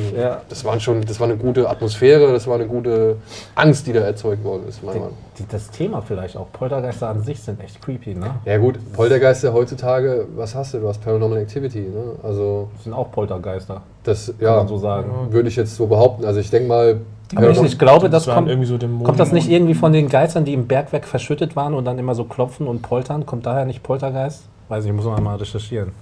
das 0.49 0.65
waren 0.65 0.81
schon, 0.81 1.03
das 1.03 1.21
war 1.21 1.29
eine 1.29 1.37
gute 1.37 1.69
Atmosphäre, 1.69 2.33
das 2.33 2.47
war 2.47 2.55
eine 2.55 2.67
gute 2.67 3.17
Angst, 3.55 3.87
die 3.87 3.93
da 3.93 4.01
erzeugt 4.01 4.43
worden 4.43 4.63
ist, 4.69 4.83
meiner 4.83 5.01
Meinung 5.01 5.17
das 5.51 5.71
Thema 5.71 6.01
vielleicht 6.01 6.37
auch. 6.37 6.47
Poltergeister 6.53 7.09
an 7.09 7.23
sich 7.23 7.41
sind 7.43 7.61
echt 7.61 7.83
creepy, 7.83 8.15
ne? 8.15 8.37
Ja 8.45 8.59
gut, 8.59 8.79
Poltergeister 8.93 9.53
heutzutage, 9.53 10.27
was 10.37 10.55
hast 10.55 10.75
du? 10.75 10.79
Du 10.79 10.89
hast 10.89 11.03
Paranormal 11.03 11.39
Activity, 11.39 11.81
ne? 11.81 12.13
Also 12.23 12.69
Das 12.75 12.85
sind 12.85 12.93
auch 12.93 13.11
Poltergeister, 13.11 13.83
das, 14.05 14.27
kann 14.27 14.37
ja, 14.41 14.57
man 14.59 14.69
so 14.69 14.79
sagen. 14.79 15.11
würde 15.31 15.49
ich 15.49 15.57
jetzt 15.57 15.75
so 15.77 15.87
behaupten. 15.87 16.25
Also 16.25 16.41
ich 16.41 16.51
denke 16.51 16.69
mal, 16.69 17.01
Aber 17.35 17.51
ich, 17.51 17.63
ich 17.63 17.79
glaube, 17.79 18.11
das 18.11 18.27
waren 18.27 18.37
kommt, 18.37 18.49
irgendwie 18.49 18.67
so 18.67 18.79
kommt 19.05 19.19
das 19.19 19.33
nicht 19.33 19.49
irgendwie 19.49 19.75
von 19.75 19.93
den 19.93 20.09
Geistern, 20.09 20.45
die 20.45 20.53
im 20.53 20.67
Bergwerk 20.67 21.07
verschüttet 21.07 21.57
waren 21.57 21.75
und 21.75 21.85
dann 21.85 21.99
immer 21.99 22.15
so 22.15 22.25
klopfen 22.25 22.67
und 22.67 22.83
poltern? 22.83 23.27
Kommt 23.27 23.47
daher 23.47 23.65
nicht 23.65 23.83
Poltergeist? 23.83 24.45
Weiß 24.69 24.85
ich, 24.85 24.93
muss 24.93 25.05
man 25.05 25.23
mal 25.23 25.37
recherchieren. 25.37 25.93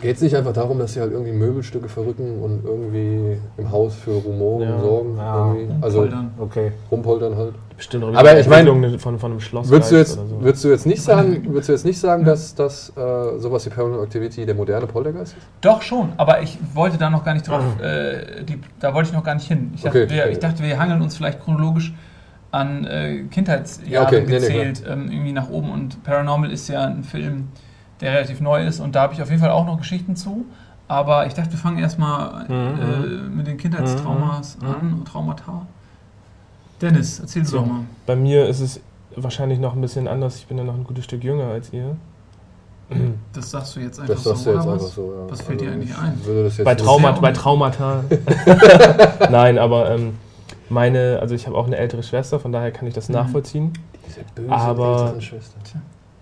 Geht 0.00 0.16
es 0.16 0.22
nicht 0.22 0.36
einfach 0.36 0.52
darum, 0.52 0.78
dass 0.78 0.94
sie 0.94 1.00
halt 1.00 1.12
irgendwie 1.12 1.32
Möbelstücke 1.32 1.88
verrücken 1.88 2.40
und 2.42 2.64
irgendwie 2.64 3.38
im 3.56 3.70
Haus 3.70 3.94
für 3.94 4.12
Rumoren 4.12 4.68
Ja. 4.68 4.80
sorgen? 4.80 5.16
Ja. 5.16 5.54
Irgendwie? 5.54 5.74
Also 5.82 5.98
Poltern. 6.00 6.30
Okay. 6.38 6.72
rumpoltern 6.90 7.36
halt. 7.36 7.54
Bestimmt 7.76 8.04
auch 8.04 8.14
Aber 8.14 8.38
ich 8.38 8.48
mein, 8.48 8.66
Entwicklung 8.66 8.98
von, 8.98 9.18
von 9.18 9.30
einem 9.32 9.40
Schloss. 9.40 9.68
Würdest 9.68 9.92
du 9.92 9.96
jetzt, 9.96 10.12
so. 10.14 10.40
würdest 10.40 10.64
du 10.64 10.68
jetzt 10.68 10.86
nicht 10.86 11.02
sagen, 11.02 11.44
würdest 11.48 11.68
du 11.68 11.72
jetzt 11.72 11.84
nicht 11.84 11.98
sagen, 11.98 12.24
dass, 12.24 12.54
dass 12.54 12.90
äh, 12.96 13.38
sowas 13.38 13.66
wie 13.66 13.70
Paranormal 13.70 14.04
Activity 14.04 14.46
der 14.46 14.54
moderne 14.54 14.86
Poltergeist 14.86 15.36
ist? 15.36 15.46
Doch 15.60 15.82
schon, 15.82 16.12
aber 16.16 16.40
ich 16.40 16.58
wollte 16.72 16.96
da 16.96 17.10
noch 17.10 17.22
gar 17.22 17.34
nicht 17.34 17.46
drauf, 17.46 17.62
äh, 17.82 18.44
die, 18.44 18.58
da 18.80 18.94
wollte 18.94 19.10
ich 19.10 19.14
noch 19.14 19.24
gar 19.24 19.34
nicht 19.34 19.46
hin. 19.46 19.72
Ich 19.74 19.82
dachte, 19.82 20.04
Okay. 20.04 20.14
wir, 20.14 20.30
ich 20.30 20.38
dachte 20.38 20.62
wir 20.62 20.78
hangeln 20.78 21.02
uns 21.02 21.16
vielleicht 21.16 21.42
chronologisch 21.44 21.92
an 22.50 22.84
äh, 22.86 23.24
Kindheitsjahre 23.30 23.90
Ja, 23.92 24.02
okay. 24.04 24.20
Nee, 24.20 24.26
nee, 24.26 24.38
gezählt, 24.38 24.82
ähm, 24.88 25.10
irgendwie 25.10 25.32
nach 25.32 25.50
oben. 25.50 25.70
Und 25.70 26.02
Paranormal 26.02 26.50
ist 26.50 26.68
ja 26.68 26.84
ein 26.84 27.04
Film, 27.04 27.48
der 28.00 28.12
relativ 28.12 28.40
neu 28.40 28.66
ist 28.66 28.80
und 28.80 28.94
da 28.94 29.02
habe 29.02 29.14
ich 29.14 29.22
auf 29.22 29.28
jeden 29.30 29.40
Fall 29.40 29.50
auch 29.50 29.66
noch 29.66 29.78
Geschichten 29.78 30.16
zu. 30.16 30.44
Aber 30.88 31.26
ich 31.26 31.34
dachte, 31.34 31.50
wir 31.52 31.58
fangen 31.58 31.78
erstmal 31.78 32.46
äh, 32.48 33.28
mit 33.28 33.46
den 33.48 33.56
Kindheitstraumas 33.56 34.58
an, 34.60 35.02
Traumata. 35.04 35.66
Dennis, 36.80 37.18
erzähl 37.20 37.42
du 37.42 37.48
So. 37.48 37.58
doch 37.58 37.66
mal. 37.66 37.80
Bei 38.06 38.14
mir 38.14 38.46
ist 38.46 38.60
es 38.60 38.80
wahrscheinlich 39.16 39.58
noch 39.58 39.74
ein 39.74 39.80
bisschen 39.80 40.06
anders. 40.06 40.36
Ich 40.36 40.46
bin 40.46 40.58
ja 40.58 40.64
noch 40.64 40.74
ein 40.74 40.84
gutes 40.84 41.04
Stück 41.04 41.24
jünger 41.24 41.46
als 41.48 41.72
ihr. 41.72 41.96
Das 43.32 43.50
sagst 43.50 43.74
du 43.74 43.80
jetzt 43.80 43.98
einfach 43.98 44.14
Das 44.14 44.22
sagst 44.22 44.44
so, 44.44 44.50
du 44.52 44.56
jetzt 44.58 44.64
oder 44.66 44.72
einfach 44.74 44.86
was? 44.86 44.94
so. 44.94 45.12
Ja. 45.12 45.30
Was 45.30 45.40
fällt 45.42 45.60
dir 45.60 45.72
eigentlich 45.72 45.90
ich 45.90 45.98
ein? 45.98 46.20
Würde 46.24 46.44
das 46.44 46.56
jetzt 46.58 46.64
Bei, 46.64 46.74
nicht- 46.74 46.84
Trauma, 46.84 47.12
sehr 47.14 47.20
bei 47.22 47.32
Traumata. 47.32 48.04
Nein, 49.30 49.58
aber 49.58 49.90
ähm, 49.90 50.14
meine, 50.68 51.18
also 51.20 51.34
ich 51.34 51.46
habe 51.48 51.56
auch 51.56 51.66
eine 51.66 51.76
ältere 51.78 52.04
Schwester, 52.04 52.38
von 52.38 52.52
daher 52.52 52.70
kann 52.70 52.86
ich 52.86 52.94
das 52.94 53.08
Mhm. 53.08 53.14
nachvollziehen. 53.16 53.72
Diese 54.06 54.20
böse 54.36 54.52
Aber- 54.52 55.00
älteren 55.00 55.20
Schwester. 55.20 55.58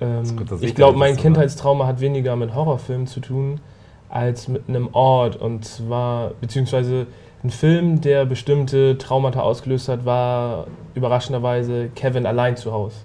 Ähm, 0.04 0.36
gut, 0.36 0.62
ich 0.62 0.74
glaube, 0.74 0.98
mein 0.98 1.16
Kindheitstrauma 1.16 1.86
hat 1.86 2.00
weniger 2.00 2.36
mit 2.36 2.54
Horrorfilmen 2.54 3.06
zu 3.06 3.20
tun 3.20 3.60
als 4.08 4.48
mit 4.48 4.68
einem 4.68 4.88
Ort. 4.92 5.36
Und 5.36 5.64
zwar, 5.64 6.32
beziehungsweise 6.40 7.06
ein 7.42 7.50
Film, 7.50 8.00
der 8.00 8.24
bestimmte 8.24 8.96
Traumata 8.98 9.40
ausgelöst 9.40 9.88
hat, 9.88 10.04
war 10.04 10.66
überraschenderweise 10.94 11.88
Kevin 11.94 12.26
allein 12.26 12.56
zu 12.56 12.72
Hause. 12.72 12.96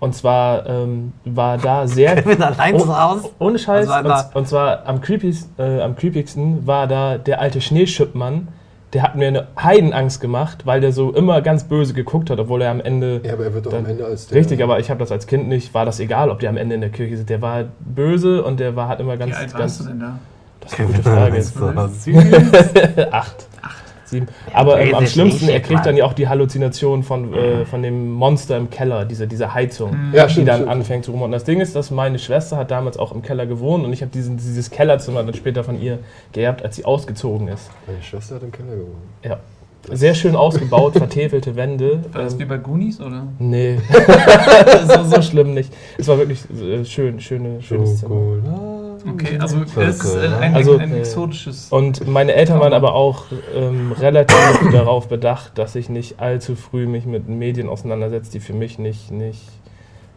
Und 0.00 0.14
zwar 0.14 0.66
ähm, 0.68 1.12
war 1.24 1.58
da 1.58 1.86
sehr. 1.86 2.14
Kevin 2.22 2.42
allein 2.42 2.74
Oh, 2.74 2.78
zu 2.78 3.00
Hause? 3.00 3.30
Ohne 3.38 3.58
Scheiß. 3.58 3.88
Also 3.88 4.28
und, 4.28 4.36
und 4.36 4.48
zwar 4.48 4.86
am, 4.86 5.00
creepies, 5.00 5.50
äh, 5.58 5.80
am 5.80 5.96
creepigsten 5.96 6.66
war 6.66 6.86
da 6.86 7.18
der 7.18 7.40
alte 7.40 7.60
Schneeschippmann. 7.60 8.48
Der 8.94 9.02
hat 9.02 9.16
mir 9.16 9.28
eine 9.28 9.48
Heidenangst 9.62 10.18
gemacht, 10.20 10.64
weil 10.64 10.80
der 10.80 10.92
so 10.92 11.12
immer 11.12 11.42
ganz 11.42 11.64
böse 11.64 11.92
geguckt 11.92 12.30
hat, 12.30 12.38
obwohl 12.38 12.62
er 12.62 12.70
am 12.70 12.80
Ende. 12.80 13.20
Ja, 13.22 13.34
aber 13.34 13.44
er 13.44 13.54
wird 13.54 13.66
doch 13.66 13.70
Dann- 13.70 13.84
am 13.84 13.90
Ende 13.90 14.06
als 14.06 14.28
der. 14.28 14.38
Richtig, 14.38 14.62
aber 14.62 14.80
ich 14.80 14.88
habe 14.88 14.98
das 15.00 15.12
als 15.12 15.26
Kind 15.26 15.46
nicht, 15.46 15.74
war 15.74 15.84
das 15.84 16.00
egal, 16.00 16.30
ob 16.30 16.40
der 16.40 16.48
am 16.48 16.56
Ende 16.56 16.74
in 16.74 16.80
der 16.80 16.90
Kirche 16.90 17.14
ist. 17.14 17.28
Der 17.28 17.42
war 17.42 17.64
böse 17.80 18.42
und 18.42 18.60
der 18.60 18.76
war 18.76 18.88
hat 18.88 19.00
immer 19.00 19.18
ganz. 19.18 19.32
Wie 19.32 19.36
alt 19.36 19.50
ganz 19.52 19.60
warst 19.60 19.80
du 19.80 19.84
denn 19.84 20.00
da? 20.00 20.18
Das 20.60 20.72
ist 20.72 20.78
eine 20.80 20.88
gute 20.88 21.02
Frage. 21.02 23.08
Acht. 23.12 23.47
Sieben. 24.10 24.26
Aber 24.52 24.80
ähm, 24.80 24.94
am 24.94 25.04
ich 25.04 25.10
schlimmsten, 25.12 25.48
er 25.48 25.60
kriegt 25.60 25.84
dann 25.86 25.96
ja 25.96 26.04
auch 26.04 26.12
die 26.12 26.28
Halluzination 26.28 27.02
von, 27.02 27.34
äh, 27.34 27.64
von 27.64 27.82
dem 27.82 28.10
Monster 28.12 28.56
im 28.56 28.70
Keller, 28.70 29.04
diese, 29.04 29.26
diese 29.26 29.54
Heizung, 29.54 29.96
Ja, 30.12 30.26
die 30.26 30.32
stimmt, 30.32 30.48
dann 30.48 30.56
stimmt. 30.56 30.70
anfängt 30.70 31.04
zu 31.04 31.10
rummern. 31.12 31.26
Und 31.26 31.32
das 31.32 31.44
Ding 31.44 31.60
ist, 31.60 31.76
dass 31.76 31.90
meine 31.90 32.18
Schwester 32.18 32.56
hat 32.56 32.70
damals 32.70 32.96
auch 32.96 33.12
im 33.12 33.22
Keller 33.22 33.46
gewohnt 33.46 33.84
und 33.84 33.92
ich 33.92 34.00
habe 34.02 34.10
diesen, 34.10 34.36
dieses 34.36 34.70
Kellerzimmer 34.70 35.22
dann 35.22 35.34
später 35.34 35.62
von 35.64 35.80
ihr 35.80 35.98
geerbt, 36.32 36.62
als 36.64 36.76
sie 36.76 36.84
ausgezogen 36.84 37.48
ist. 37.48 37.70
Meine 37.86 38.02
Schwester 38.02 38.36
hat 38.36 38.42
im 38.42 38.52
Keller 38.52 38.76
gewohnt. 38.76 38.96
Ja. 39.24 39.38
Sehr 39.90 40.14
schön 40.14 40.36
ausgebaut, 40.36 40.94
vertäfelte 40.94 41.56
Wände. 41.56 42.00
War 42.12 42.22
das 42.22 42.34
Ähm, 42.34 42.40
wie 42.40 42.44
bei 42.44 42.58
Goonies, 42.58 43.00
oder? 43.00 43.26
nee, 43.38 43.78
so, 44.86 45.04
so 45.04 45.22
schlimm 45.22 45.54
nicht. 45.54 45.72
Es 45.96 46.08
war 46.08 46.18
wirklich 46.18 46.40
äh, 46.50 46.84
schön, 46.84 47.20
schöne, 47.20 47.62
schönes 47.62 48.00
Zimmer. 48.00 48.14
Okay, 49.06 49.38
also 49.38 49.58
es 49.62 50.04
ist 50.04 50.14
äh, 50.14 50.28
ein, 50.40 50.54
Also, 50.54 50.76
ein 50.76 50.94
exotisches... 50.94 51.68
Und 51.70 52.06
meine 52.06 52.34
Eltern 52.34 52.60
waren 52.60 52.72
aber 52.72 52.94
auch 52.94 53.24
ähm, 53.54 53.92
relativ 53.92 54.36
darauf 54.72 55.08
bedacht, 55.08 55.58
dass 55.58 55.74
ich 55.74 55.88
nicht 55.88 56.20
allzu 56.20 56.56
früh 56.56 56.86
mich 56.86 57.06
mit 57.06 57.28
Medien 57.28 57.68
auseinandersetze, 57.68 58.32
die 58.32 58.40
für 58.40 58.54
mich 58.54 58.78
nicht, 58.78 59.10
nicht, 59.10 59.42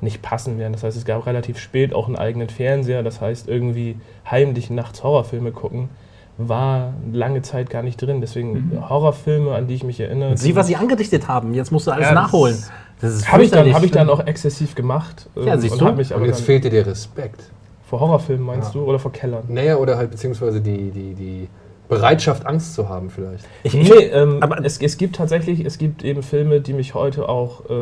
nicht 0.02 0.22
passen 0.22 0.58
werden. 0.58 0.74
Das 0.74 0.84
heißt, 0.84 0.98
es 0.98 1.06
gab 1.06 1.26
relativ 1.26 1.60
spät 1.60 1.94
auch 1.94 2.08
einen 2.08 2.16
eigenen 2.16 2.50
Fernseher. 2.50 3.04
Das 3.04 3.22
heißt, 3.22 3.48
irgendwie 3.48 3.98
heimlich 4.30 4.70
nachts 4.70 5.04
Horrorfilme 5.04 5.52
gucken 5.52 5.90
war 6.38 6.94
lange 7.12 7.42
Zeit 7.42 7.70
gar 7.70 7.84
nicht 7.84 8.02
drin. 8.02 8.22
Deswegen 8.22 8.52
Mhm. 8.54 8.90
Horrorfilme, 8.90 9.54
an 9.54 9.68
die 9.68 9.76
ich 9.76 9.84
mich 9.84 10.00
erinnere. 10.00 10.38
Sieh, 10.38 10.56
was 10.56 10.68
sie 10.68 10.76
angedichtet 10.76 11.28
haben. 11.28 11.54
Jetzt 11.54 11.72
musst 11.72 11.88
du 11.88 11.92
alles 11.92 12.08
Ja, 12.08 12.14
das 12.14 12.24
nachholen. 12.24 12.58
Das 13.02 13.16
ist 13.16 13.32
habe 13.32 13.44
ich, 13.44 13.52
dann, 13.52 13.74
hab 13.74 13.84
ich 13.84 13.92
dann 13.92 14.10
auch 14.10 14.26
exzessiv 14.26 14.76
gemacht. 14.76 15.28
Ja, 15.36 15.56
ähm, 15.56 15.62
siehst 15.62 15.74
und 15.74 15.82
du? 15.82 15.94
mich 15.94 16.12
Und 16.12 16.18
aber 16.18 16.28
jetzt 16.28 16.40
dann, 16.40 16.46
fehlt 16.46 16.64
dir 16.64 16.70
der 16.70 16.86
Respekt. 16.86 17.50
Vor 17.92 18.00
Horrorfilmen 18.00 18.46
meinst 18.46 18.74
Ja. 18.74 18.80
du? 18.80 18.88
Oder 18.88 19.00
vor 19.00 19.12
Kellern? 19.12 19.44
Naja, 19.50 19.76
oder 19.76 19.98
halt 19.98 20.12
beziehungsweise 20.12 20.62
die, 20.62 20.92
die, 20.92 21.14
die 21.14 21.50
Bereitschaft, 21.90 22.46
Angst 22.46 22.74
zu 22.74 22.88
haben 22.88 23.10
vielleicht. 23.10 23.46
Ich, 23.64 23.74
Nee, 23.74 23.90
ähm, 23.90 24.38
aber- 24.42 24.64
es, 24.66 24.78
es 24.82 24.98
gibt 24.98 25.18
tatsächlich, 25.18 25.66
es 25.66 25.78
gibt 25.78 26.02
eben 26.06 26.24
Filme, 26.24 26.62
die 26.62 26.72
mich 26.72 26.94
heute 26.96 27.28
auch 27.28 27.70
äh, 27.70 27.74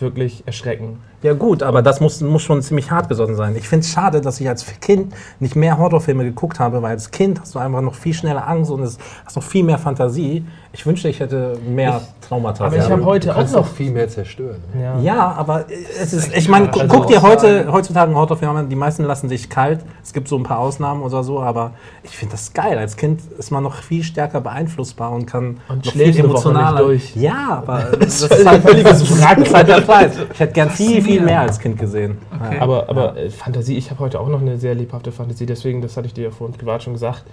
wirklich 0.00 0.42
erschrecken. 0.46 1.00
ja 1.22 1.34
gut, 1.34 1.62
aber 1.62 1.82
das 1.82 2.00
muss, 2.00 2.22
muss 2.22 2.40
schon 2.42 2.62
ziemlich 2.62 2.90
hart 2.90 3.10
gesonnen 3.10 3.36
sein. 3.36 3.54
Ich 3.56 3.68
finde 3.68 3.84
es 3.84 3.92
schade, 3.92 4.22
dass 4.22 4.40
ich 4.40 4.48
als 4.48 4.64
Kind 4.80 5.12
nicht 5.38 5.54
mehr 5.54 5.76
Horrorfilme 5.76 6.24
geguckt 6.24 6.58
habe, 6.58 6.80
weil 6.80 6.92
als 6.92 7.10
Kind 7.10 7.40
hast 7.42 7.54
du 7.54 7.58
einfach 7.58 7.82
noch 7.82 7.94
viel 7.94 8.14
schneller 8.14 8.48
Angst 8.48 8.70
und 8.70 8.82
es 8.82 8.96
hast 9.26 9.36
noch 9.36 9.42
viel 9.44 9.64
mehr 9.64 9.78
Fantasie. 9.78 10.44
Ich 10.74 10.86
wünschte, 10.86 11.08
ich 11.10 11.20
hätte 11.20 11.58
mehr 11.68 12.00
Traumata. 12.26 12.64
aber 12.64 12.76
ich 12.76 12.82
gehabt. 12.82 13.00
hab 13.02 13.04
heute 13.06 13.36
auch 13.36 13.50
noch- 13.50 13.66
viel 13.66 13.90
mehr 13.90 14.08
zerstören. 14.08 14.56
ne? 14.72 14.94
Ja, 15.02 15.32
aber 15.36 15.66
es 16.00 16.14
ist, 16.14 16.34
ich 16.34 16.48
meine, 16.48 16.68
gu- 16.68 16.80
Also 16.80 16.94
guck 16.96 17.06
dir 17.08 17.20
heute, 17.20 17.70
heutzutage 17.70 18.06
einen 18.06 18.16
Horrorfilm 18.16 18.56
an, 18.56 18.68
die 18.70 18.76
meisten 18.76 19.04
lassen 19.04 19.28
sich 19.28 19.50
kalt. 19.50 19.80
Es 20.02 20.14
gibt 20.14 20.28
so 20.28 20.36
ein 20.38 20.44
paar 20.44 20.58
Ausnahmen 20.60 21.02
oder 21.02 21.22
so, 21.24 21.42
aber 21.42 21.72
ich 22.02 22.16
finde 22.16 22.32
das 22.32 22.54
geil. 22.54 22.78
Als 22.78 22.96
Kind 22.96 23.20
ist 23.38 23.50
man 23.50 23.62
noch 23.62 23.74
viel 23.74 24.02
stärker 24.02 24.40
beeinflussbar 24.40 25.12
und 25.12 25.26
kann 25.26 25.58
Und 25.68 25.84
noch 25.84 25.94
Woche 26.32 26.52
nicht 26.54 26.78
durch. 26.78 27.16
Ja, 27.16 27.48
aber 27.66 27.82
das 28.00 28.22
ist 28.22 28.46
halt 28.46 28.62
völliges 28.62 29.20
Wrack, 29.20 29.46
Zeit 29.46 29.68
der 29.68 29.86
Zeit. 29.86 30.12
Ich 30.32 30.40
hätte 30.40 30.52
gern 30.54 30.70
viel, 30.70 31.02
viel 31.02 31.20
mehr 31.20 31.42
als 31.42 31.58
Kind 31.58 31.78
gesehen. 31.78 32.16
Okay. 32.34 32.56
Ja. 32.56 32.62
Aber, 32.62 32.88
aber 32.88 33.16
äh, 33.18 33.28
Fantasie, 33.28 33.76
ich 33.76 33.90
habe 33.90 34.00
heute 34.00 34.18
auch 34.18 34.28
noch 34.28 34.40
eine 34.40 34.56
sehr 34.56 34.74
lebhafte 34.74 35.12
Fantasie, 35.12 35.44
deswegen, 35.44 35.82
das 35.82 35.98
hatte 35.98 36.06
ich 36.06 36.14
dir 36.14 36.24
ja 36.24 36.30
vorhin 36.30 36.56
privat 36.56 36.82
schon 36.82 36.94
gesagt, 36.94 37.24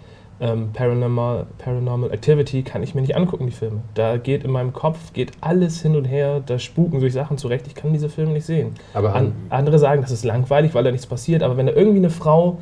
ähm, 0.41 0.71
Paranormal, 0.73 1.47
Paranormal 1.57 2.11
Activity 2.11 2.63
kann 2.63 2.81
ich 2.81 2.95
mir 2.95 3.01
nicht 3.01 3.15
angucken, 3.15 3.45
die 3.45 3.51
Filme. 3.51 3.81
Da 3.93 4.17
geht 4.17 4.43
in 4.43 4.51
meinem 4.51 4.73
Kopf, 4.73 5.13
geht 5.13 5.31
alles 5.41 5.81
hin 5.81 5.95
und 5.95 6.05
her, 6.05 6.41
da 6.45 6.59
spuken 6.59 6.99
sich 6.99 7.13
Sachen 7.13 7.37
zurecht, 7.37 7.67
ich 7.67 7.75
kann 7.75 7.91
diese 7.91 8.09
Filme 8.09 8.31
nicht 8.31 8.45
sehen. 8.45 8.75
Aber 8.93 9.15
An, 9.15 9.33
andere 9.49 9.79
sagen, 9.79 10.01
das 10.01 10.11
ist 10.11 10.23
langweilig, 10.23 10.73
weil 10.73 10.83
da 10.83 10.91
nichts 10.91 11.07
passiert, 11.07 11.43
aber 11.43 11.57
wenn 11.57 11.65
da 11.65 11.73
irgendwie 11.73 11.97
eine 11.97 12.09
Frau 12.09 12.59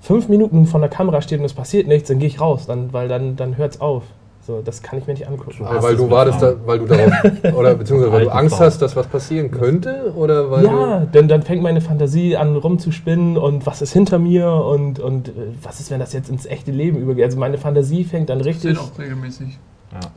fünf 0.00 0.28
Minuten 0.28 0.66
von 0.66 0.80
der 0.80 0.90
Kamera 0.90 1.20
steht 1.22 1.38
und 1.38 1.44
es 1.44 1.54
passiert 1.54 1.86
nichts, 1.86 2.08
dann 2.08 2.18
gehe 2.18 2.28
ich 2.28 2.40
raus, 2.40 2.66
dann, 2.66 2.92
weil 2.92 3.08
dann, 3.08 3.36
dann 3.36 3.56
hört 3.56 3.74
es 3.74 3.80
auf. 3.80 4.04
So, 4.46 4.62
das 4.64 4.82
kann 4.82 4.98
ich 4.98 5.06
mir 5.06 5.12
nicht 5.12 5.28
angucken. 5.28 5.64
Aber 5.66 5.82
weil 5.82 5.92
es 5.94 6.00
du 6.00 6.10
wartest, 6.10 6.40
da, 6.42 6.54
weil 6.64 6.78
du 6.78 6.86
darauf, 6.86 7.12
oder 7.56 7.74
beziehungsweise 7.74 8.12
weil 8.12 8.24
du 8.24 8.30
Angst 8.30 8.56
Frau. 8.56 8.64
hast, 8.64 8.80
dass 8.82 8.96
was 8.96 9.06
passieren 9.06 9.50
könnte, 9.50 10.12
oder 10.16 10.50
weil 10.50 10.64
Ja, 10.64 11.00
denn 11.00 11.28
dann 11.28 11.42
fängt 11.42 11.62
meine 11.62 11.80
Fantasie 11.82 12.36
an 12.36 12.56
rumzuspinnen 12.56 13.36
und 13.36 13.66
was 13.66 13.82
ist 13.82 13.92
hinter 13.92 14.18
mir 14.18 14.50
und, 14.50 14.98
und 14.98 15.28
äh, 15.28 15.32
was 15.62 15.78
ist, 15.80 15.90
wenn 15.90 16.00
das 16.00 16.12
jetzt 16.14 16.30
ins 16.30 16.46
echte 16.46 16.72
Leben 16.72 16.98
übergeht. 16.98 17.24
Also 17.26 17.38
meine 17.38 17.58
Fantasie 17.58 18.02
fängt 18.04 18.30
dann 18.30 18.38
Das 18.38 18.46
richtig, 18.46 18.78
auch 18.78 18.98
regelmäßig. 18.98 19.58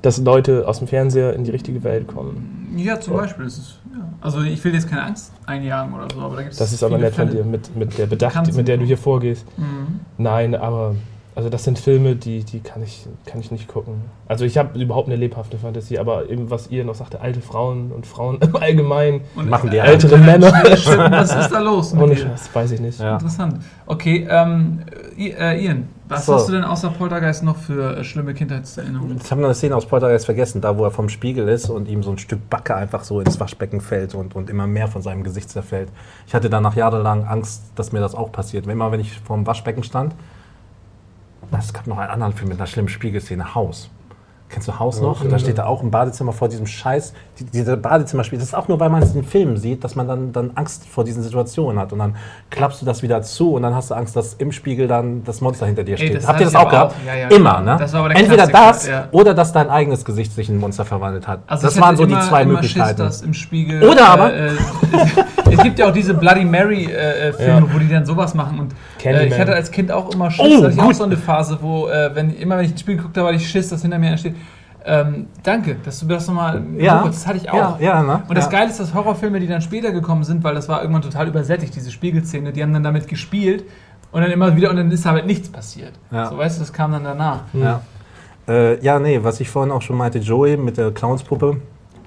dass 0.01 0.17
Leute 0.19 0.67
aus 0.67 0.79
dem 0.79 0.87
Fernseher 0.87 1.33
in 1.33 1.43
die 1.43 1.51
richtige 1.51 1.83
Welt 1.83 2.07
kommen. 2.07 2.73
Ja, 2.77 2.99
zum 2.99 3.17
Beispiel. 3.17 3.43
Das 3.45 3.57
ist, 3.57 3.79
ja. 3.93 3.99
Also 4.21 4.41
ich 4.41 4.63
will 4.63 4.73
jetzt 4.73 4.89
keine 4.89 5.03
Angst 5.03 5.33
einjagen 5.45 5.93
oder 5.93 6.07
so, 6.13 6.21
aber 6.21 6.37
da 6.37 6.41
gibt 6.43 6.53
es 6.53 6.59
Das 6.59 6.71
ist 6.71 6.81
aber 6.81 6.97
nett 6.97 7.13
von 7.13 7.29
dir, 7.29 7.43
mit, 7.43 7.75
mit 7.75 7.97
der 7.97 8.05
Bedacht, 8.05 8.55
mit 8.55 8.67
der 8.69 8.77
du. 8.77 8.81
du 8.83 8.87
hier 8.87 8.97
vorgehst. 8.97 9.45
Mhm. 9.57 9.99
Nein, 10.17 10.55
aber 10.55 10.95
also 11.35 11.49
das 11.49 11.63
sind 11.63 11.79
Filme, 11.79 12.15
die, 12.15 12.43
die 12.43 12.59
kann, 12.59 12.83
ich, 12.83 13.07
kann 13.25 13.39
ich 13.39 13.51
nicht 13.51 13.67
gucken. 13.67 14.01
Also 14.27 14.45
ich 14.45 14.57
habe 14.57 14.79
überhaupt 14.79 15.07
eine 15.07 15.15
lebhafte 15.15 15.57
Fantasie, 15.57 15.97
aber 15.97 16.29
eben 16.29 16.49
was 16.49 16.69
ihr 16.69 16.85
noch 16.85 16.95
sagte, 16.95 17.21
alte 17.21 17.41
Frauen 17.41 17.91
und 17.91 18.05
Frauen 18.05 18.39
im 18.41 18.55
Allgemeinen, 18.55 19.21
Und 19.35 19.49
Machen 19.49 19.69
die 19.71 19.77
ältere 19.77 20.17
Männer. 20.17 20.47
Was 20.53 21.35
ist 21.35 21.49
da 21.49 21.59
los 21.59 21.93
mit 21.93 22.03
ohne 22.03 22.15
dir? 22.15 22.21
Scheiß, 22.21 22.49
weiß 22.53 22.71
ich 22.71 22.79
nicht. 22.79 22.99
Ja. 22.99 23.13
Interessant. 23.13 23.63
Okay, 23.85 24.27
ähm, 24.29 24.79
äh, 25.17 25.63
Ian, 25.63 25.87
was 26.07 26.25
So. 26.25 26.35
hast 26.35 26.47
du 26.49 26.53
denn 26.53 26.63
außer 26.63 26.89
Poltergeist 26.89 27.43
noch 27.43 27.57
für 27.57 27.97
äh, 27.97 28.03
schlimme 28.03 28.33
Kindheitserinnerungen? 28.33 29.17
Ich 29.23 29.31
habe 29.31 29.41
noch 29.41 29.47
eine 29.47 29.55
Szene 29.55 29.75
aus 29.75 29.85
Poltergeist 29.85 30.25
vergessen, 30.25 30.61
da 30.61 30.77
wo 30.77 30.83
er 30.83 30.91
vom 30.91 31.09
Spiegel 31.09 31.47
ist 31.47 31.69
und 31.69 31.87
ihm 31.87 32.03
so 32.03 32.11
ein 32.11 32.17
Stück 32.17 32.49
Backe 32.49 32.75
einfach 32.75 33.03
so 33.03 33.19
ins 33.19 33.39
Waschbecken 33.39 33.81
fällt 33.81 34.13
und, 34.13 34.35
und 34.35 34.49
immer 34.49 34.67
mehr 34.67 34.87
von 34.87 35.01
seinem 35.01 35.23
Gesicht 35.23 35.49
zerfällt. 35.49 35.89
Ich 36.27 36.35
hatte 36.35 36.49
danach 36.49 36.75
jahrelang 36.75 37.23
Angst, 37.25 37.63
dass 37.75 37.91
mir 37.91 37.99
das 37.99 38.15
auch 38.15 38.31
passiert. 38.31 38.67
Immer 38.67 38.91
wenn 38.91 38.99
ich 38.99 39.19
vorm 39.19 39.47
Waschbecken 39.47 39.83
stand, 39.83 40.13
es 41.59 41.73
gab 41.73 41.87
noch 41.87 41.97
einen 41.97 42.09
anderen 42.09 42.33
Film 42.33 42.49
mit 42.49 42.57
einer 42.57 42.67
schlimmen 42.67 42.89
Spiegelszene, 42.89 43.55
Haus. 43.55 43.89
Kennst 44.53 44.67
du 44.67 44.77
Haus 44.77 45.01
noch? 45.01 45.25
Da 45.27 45.39
steht 45.39 45.57
er 45.57 45.67
auch 45.67 45.81
im 45.81 45.89
Badezimmer 45.89 46.31
vor 46.31 46.47
diesem 46.47 46.67
Scheiß, 46.67 47.13
die, 47.39 47.45
diese 47.45 47.75
Badezimmerspiel. 47.75 48.37
Das 48.37 48.49
ist 48.49 48.53
auch 48.53 48.67
nur, 48.67 48.79
weil 48.79 48.89
man 48.91 49.01
es 49.01 49.15
in 49.15 49.23
Filmen 49.23 49.57
sieht, 49.57 49.83
dass 49.83 49.95
man 49.95 50.07
dann, 50.07 50.31
dann 50.31 50.51
Angst 50.53 50.87
vor 50.87 51.03
diesen 51.03 51.23
Situationen 51.23 51.79
hat. 51.79 51.91
Und 51.91 51.97
dann 51.97 52.15
klappst 52.51 52.79
du 52.79 52.85
das 52.85 53.01
wieder 53.01 53.23
zu 53.23 53.55
und 53.55 53.63
dann 53.63 53.73
hast 53.73 53.89
du 53.89 53.95
Angst, 53.95 54.15
dass 54.15 54.35
im 54.35 54.51
Spiegel 54.51 54.87
dann 54.87 55.23
das 55.23 55.41
Monster 55.41 55.65
hinter 55.65 55.83
dir 55.83 55.93
Ey, 55.93 55.97
steht. 55.97 56.15
das 56.17 56.27
Habt 56.27 56.39
ihr 56.39 56.43
das 56.45 56.53
ich 56.53 56.59
auch 56.59 56.69
gehabt? 56.69 56.95
Ja, 57.03 57.15
ja, 57.15 57.27
Immer, 57.29 57.61
ne? 57.61 57.79
Entweder 58.13 58.45
das 58.45 58.87
ja. 58.87 59.07
oder 59.11 59.33
dass 59.33 59.53
dein 59.53 59.71
eigenes 59.71 60.05
Gesicht 60.05 60.33
sich 60.33 60.49
in 60.49 60.57
ein 60.57 60.59
Monster 60.59 60.85
verwandelt 60.85 61.27
hat. 61.27 61.39
Also 61.47 61.65
das 61.65 61.75
ich 61.75 61.81
waren 61.81 61.97
so 61.97 62.05
die 62.05 62.11
immer- 62.13 62.21
zwei 62.21 62.43
immer 62.43 62.53
Möglichkeiten. 62.53 63.03
Schiss, 63.05 63.21
im 63.23 63.33
Spiegel. 63.33 63.81
Oder 63.89 64.07
aber- 64.07 64.33
Äh, 64.33 64.47
äh, 64.49 64.51
es 65.51 65.63
gibt 65.63 65.79
ja 65.79 65.87
auch 65.89 65.93
diese 65.93 66.13
Bloody 66.13 66.45
Mary 66.45 66.85
äh, 66.85 67.29
äh, 67.29 67.47
Ja. 67.47 67.63
wo 67.73 67.79
die 67.79 67.89
dann 67.89 68.05
sowas 68.05 68.35
machen. 68.35 68.59
Und 68.59 68.75
äh, 69.03 69.25
ich 69.25 69.39
hatte 69.39 69.53
als 69.55 69.71
Kind 69.71 69.91
auch 69.91 70.13
immer 70.13 70.29
Schiss. 70.29 70.45
Oh, 70.45 70.61
da 70.61 70.67
hatte 70.67 70.75
ich 70.75 70.79
auch 70.81 70.93
so 70.93 71.03
eine 71.05 71.17
Phase, 71.17 71.57
wo 71.59 71.87
wenn 72.13 72.35
immer 72.35 72.57
wenn 72.57 72.65
ich 72.65 72.71
ins 72.71 72.81
Spiel 72.81 72.97
geguckt 72.97 73.17
habe, 73.17 73.29
hatte 73.29 73.37
ich 73.37 73.49
Schiss, 73.49 73.69
dass 73.69 73.81
hinter 73.81 73.97
mir 73.97 74.07
einer 74.07 74.17
steht. 74.17 74.35
Ähm, 74.85 75.27
danke, 75.43 75.77
dass 75.85 75.99
du 76.01 76.07
das 76.07 76.27
nochmal. 76.27 76.61
Ja. 76.77 77.03
Das 77.05 77.25
hatte 77.25 77.37
ich 77.37 77.49
auch. 77.49 77.79
Ja, 77.79 78.01
ja, 78.01 78.03
ne? 78.03 78.23
Und 78.27 78.37
das 78.37 78.45
Ja. 78.45 78.51
Geile 78.51 78.69
ist, 78.69 78.79
dass 78.79 78.93
Horrorfilme, 78.93 79.39
die 79.39 79.47
dann 79.47 79.61
später 79.61 79.91
gekommen 79.91 80.23
sind, 80.25 80.43
weil 80.43 80.55
das 80.55 80.67
war 80.67 80.81
irgendwann 80.81 81.01
total 81.03 81.27
übersättigt, 81.29 81.73
diese 81.75 81.89
Spiegelszene, 81.91 82.51
die 82.51 82.61
haben 82.61 82.73
dann 82.73 82.83
damit 82.83 83.07
gespielt 83.07 83.63
und 84.11 84.21
dann 84.21 84.31
immer 84.31 84.55
wieder 84.57 84.69
und 84.69 84.75
dann 84.75 84.91
ist 84.91 85.05
halt 85.05 85.25
nichts 85.25 85.47
passiert. 85.49 85.93
Ja. 86.11 86.25
So 86.29 86.37
weißt 86.37 86.57
du, 86.57 86.61
das 86.61 86.73
kam 86.73 86.91
dann 86.91 87.05
danach. 87.05 87.41
Ja. 87.53 87.81
Äh, 88.47 88.77
ja, 88.83 88.99
nee, 88.99 89.19
was 89.23 89.39
ich 89.39 89.49
vorhin 89.49 89.71
auch 89.71 89.81
schon 89.81 89.95
meinte, 89.95 90.19
Joey 90.19 90.57
mit 90.57 90.75
der 90.77 90.91
Clownspuppe, 90.91 91.57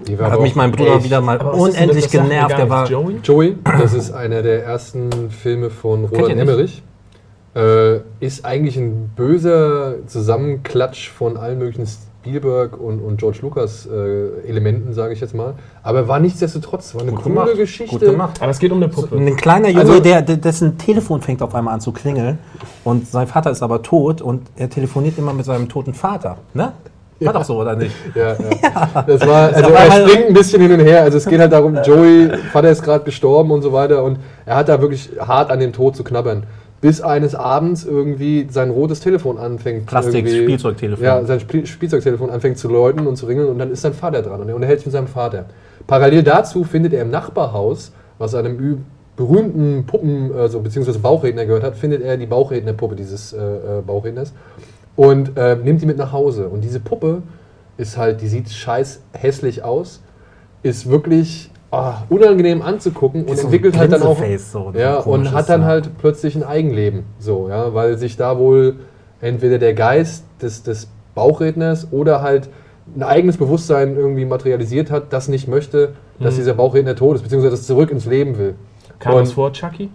Die 0.07 0.19
war 0.19 0.29
hat 0.29 0.39
mich 0.41 0.55
mein 0.55 0.71
Bruder 0.71 0.97
echt- 0.97 1.05
wieder 1.05 1.19
mal 1.19 1.39
Aber 1.39 1.55
unendlich 1.55 2.11
genervt. 2.11 2.55
Der 2.59 2.69
war. 2.69 2.87
Joey? 2.87 3.15
Joey, 3.23 3.57
das 3.81 3.93
ist 3.93 4.11
einer 4.11 4.43
der 4.43 4.63
ersten 4.63 5.31
Filme 5.31 5.71
von 5.71 6.05
Roland? 6.05 6.39
Emmerich. 6.39 6.83
Äh, 7.55 8.01
ist 8.19 8.45
eigentlich 8.45 8.77
ein 8.77 9.09
böser 9.15 9.95
Zusammenklatsch 10.05 11.09
von 11.09 11.37
allen 11.37 11.57
möglichen 11.57 11.87
Spielberg 12.27 12.79
und, 12.79 12.99
und 12.99 13.17
George 13.17 13.39
Lucas 13.41 13.85
äh, 13.87 14.47
Elementen, 14.47 14.93
sage 14.93 15.13
ich 15.13 15.21
jetzt 15.21 15.33
mal. 15.33 15.53
Aber 15.83 16.07
war 16.07 16.19
nichtsdestotrotz, 16.19 16.93
war 16.93 17.01
eine 17.01 17.11
Gut 17.11 17.23
coole 17.23 17.35
gemacht, 17.35 17.55
Geschichte. 17.57 17.97
gut 17.97 18.09
gemacht. 18.11 18.41
Aber 18.41 18.51
es 18.51 18.59
geht 18.59 18.71
um 18.71 18.77
eine 18.77 18.89
Puppe. 18.89 19.15
Ein 19.15 19.35
kleiner 19.35 19.69
Junge, 19.69 19.81
Also- 19.81 19.99
der, 19.99 20.21
dessen 20.21 20.77
Telefon 20.77 21.21
fängt 21.21 21.41
auf 21.41 21.55
einmal 21.55 21.73
an 21.73 21.81
zu 21.81 21.91
klingeln 21.91 22.37
und 22.83 23.07
sein 23.07 23.27
Vater 23.27 23.51
ist 23.51 23.63
aber 23.63 23.81
tot 23.81 24.21
und 24.21 24.41
er 24.55 24.69
telefoniert 24.69 25.17
immer 25.17 25.33
mit 25.33 25.45
seinem 25.45 25.69
toten 25.69 25.93
Vater. 25.93 26.37
Ne? 26.53 26.73
War 27.19 27.33
doch 27.33 27.43
so, 27.45 27.59
oder 27.59 27.75
nicht? 27.75 27.95
Ja, 28.15 28.33
ja. 28.33 29.03
Das 29.07 29.25
war, 29.27 29.51
also 29.53 29.69
er 29.71 29.89
halt- 29.89 30.09
springt 30.09 30.27
ein 30.27 30.33
bisschen 30.33 30.61
hin 30.61 30.71
und 30.71 30.79
her. 30.81 31.01
Also 31.01 31.17
es 31.17 31.25
geht 31.25 31.39
halt 31.39 31.51
darum, 31.51 31.75
Joey, 31.83 32.29
Vater 32.51 32.69
ist 32.69 32.83
gerade 32.83 33.03
gestorben 33.05 33.49
und 33.51 33.63
so 33.63 33.73
weiter 33.73 34.03
und 34.03 34.19
er 34.45 34.57
hat 34.57 34.69
da 34.69 34.79
wirklich 34.81 35.09
hart 35.19 35.49
an 35.49 35.59
dem 35.59 35.73
Tod 35.73 35.95
zu 35.95 36.03
knabbern. 36.03 36.43
Bis 36.79 37.01
eines 37.01 37.33
Abends 37.33 37.85
irgendwie 37.85 38.47
sein 38.51 38.69
rotes 38.69 38.99
Telefon 38.99 39.37
anfängt. 39.37 39.87
Plastik- 39.87 40.25
irgendwie- 40.27 40.43
Spielzeugtelefon. 40.43 41.03
Ja, 41.03 41.23
sein 41.25 41.39
Spiel 41.39 41.65
Spielzeugtelefon 41.65 42.29
anfängt 42.29 42.57
zu 42.59 42.67
läuten 42.67 43.07
und 43.07 43.15
zu 43.15 43.25
ringeln 43.25 43.49
und 43.49 43.57
dann 43.57 43.71
ist 43.71 43.81
sein 43.81 43.93
Vater 43.93 44.21
dran 44.21 44.41
und 44.41 44.49
er 44.49 44.55
unterhält 44.55 44.79
sich 44.79 44.85
mit 44.87 44.93
seinem 44.93 45.07
Vater. 45.07 45.45
Parallel 45.87 46.21
dazu 46.23 46.63
findet 46.63 46.93
er 46.93 47.01
im 47.01 47.09
Nachbarhaus, 47.09 47.91
was 48.19 48.35
einem 48.35 48.83
berühmten 49.15 49.85
Puppen, 49.87 50.31
also 50.35 50.59
beziehungsweise 50.59 50.99
Bauchredner 50.99 51.45
gehört 51.47 51.63
hat, 51.63 51.75
findet 51.75 52.03
er 52.03 52.17
die 52.17 52.27
Bauchrednerpuppe 52.27 52.95
dieses 52.95 53.33
äh, 53.33 53.37
äh, 53.39 53.81
Bauchredners 53.85 54.33
und 54.95 55.35
äh, 55.37 55.55
nimmt 55.55 55.81
die 55.81 55.87
mit 55.87 55.97
nach 55.97 56.11
Hause. 56.11 56.47
Und 56.49 56.61
diese 56.63 56.79
Puppe 56.79 57.23
ist 57.77 57.97
halt, 57.97 58.21
die 58.21 58.27
sieht 58.27 58.49
scheiß 58.51 59.01
hässlich 59.13 59.63
aus, 59.63 60.01
ist 60.61 60.89
wirklich 60.89 61.49
ah, 61.71 62.03
unangenehm 62.09 62.61
anzugucken 62.61 63.25
und 63.25 63.35
so 63.37 63.43
entwickelt 63.43 63.77
halt 63.77 63.91
dann 63.91 64.01
auch 64.03 64.17
so, 64.37 64.73
ja 64.77 64.97
und 64.99 65.31
hat 65.33 65.49
dann 65.49 65.65
halt 65.65 65.97
plötzlich 65.97 66.35
ein 66.35 66.43
Eigenleben, 66.43 67.03
so 67.19 67.49
ja, 67.49 67.73
weil 67.73 67.97
sich 67.97 68.15
da 68.17 68.37
wohl 68.37 68.75
entweder 69.21 69.57
der 69.57 69.73
Geist 69.73 70.23
des, 70.41 70.63
des 70.63 70.87
Bauchredners 71.15 71.87
oder 71.91 72.21
halt 72.21 72.49
ein 72.95 73.03
eigenes 73.03 73.37
Bewusstsein 73.37 73.95
irgendwie 73.97 74.25
materialisiert 74.25 74.91
hat, 74.91 75.11
das 75.11 75.27
nicht 75.27 75.47
möchte, 75.47 75.93
dass 76.19 76.35
Mhm. 76.35 76.37
dieser 76.37 76.53
Bauchredner 76.53 76.95
tot 76.95 77.15
ist, 77.17 77.23
beziehungsweise 77.23 77.51
das 77.55 77.65
zurück 77.67 77.91
ins 77.91 78.05
Leben 78.05 78.37
will. 78.37 78.55
Kam 78.99 79.15
Und- 79.15 79.23
es 79.23 79.33
vor 79.33 79.51
Chucky? 79.51 79.89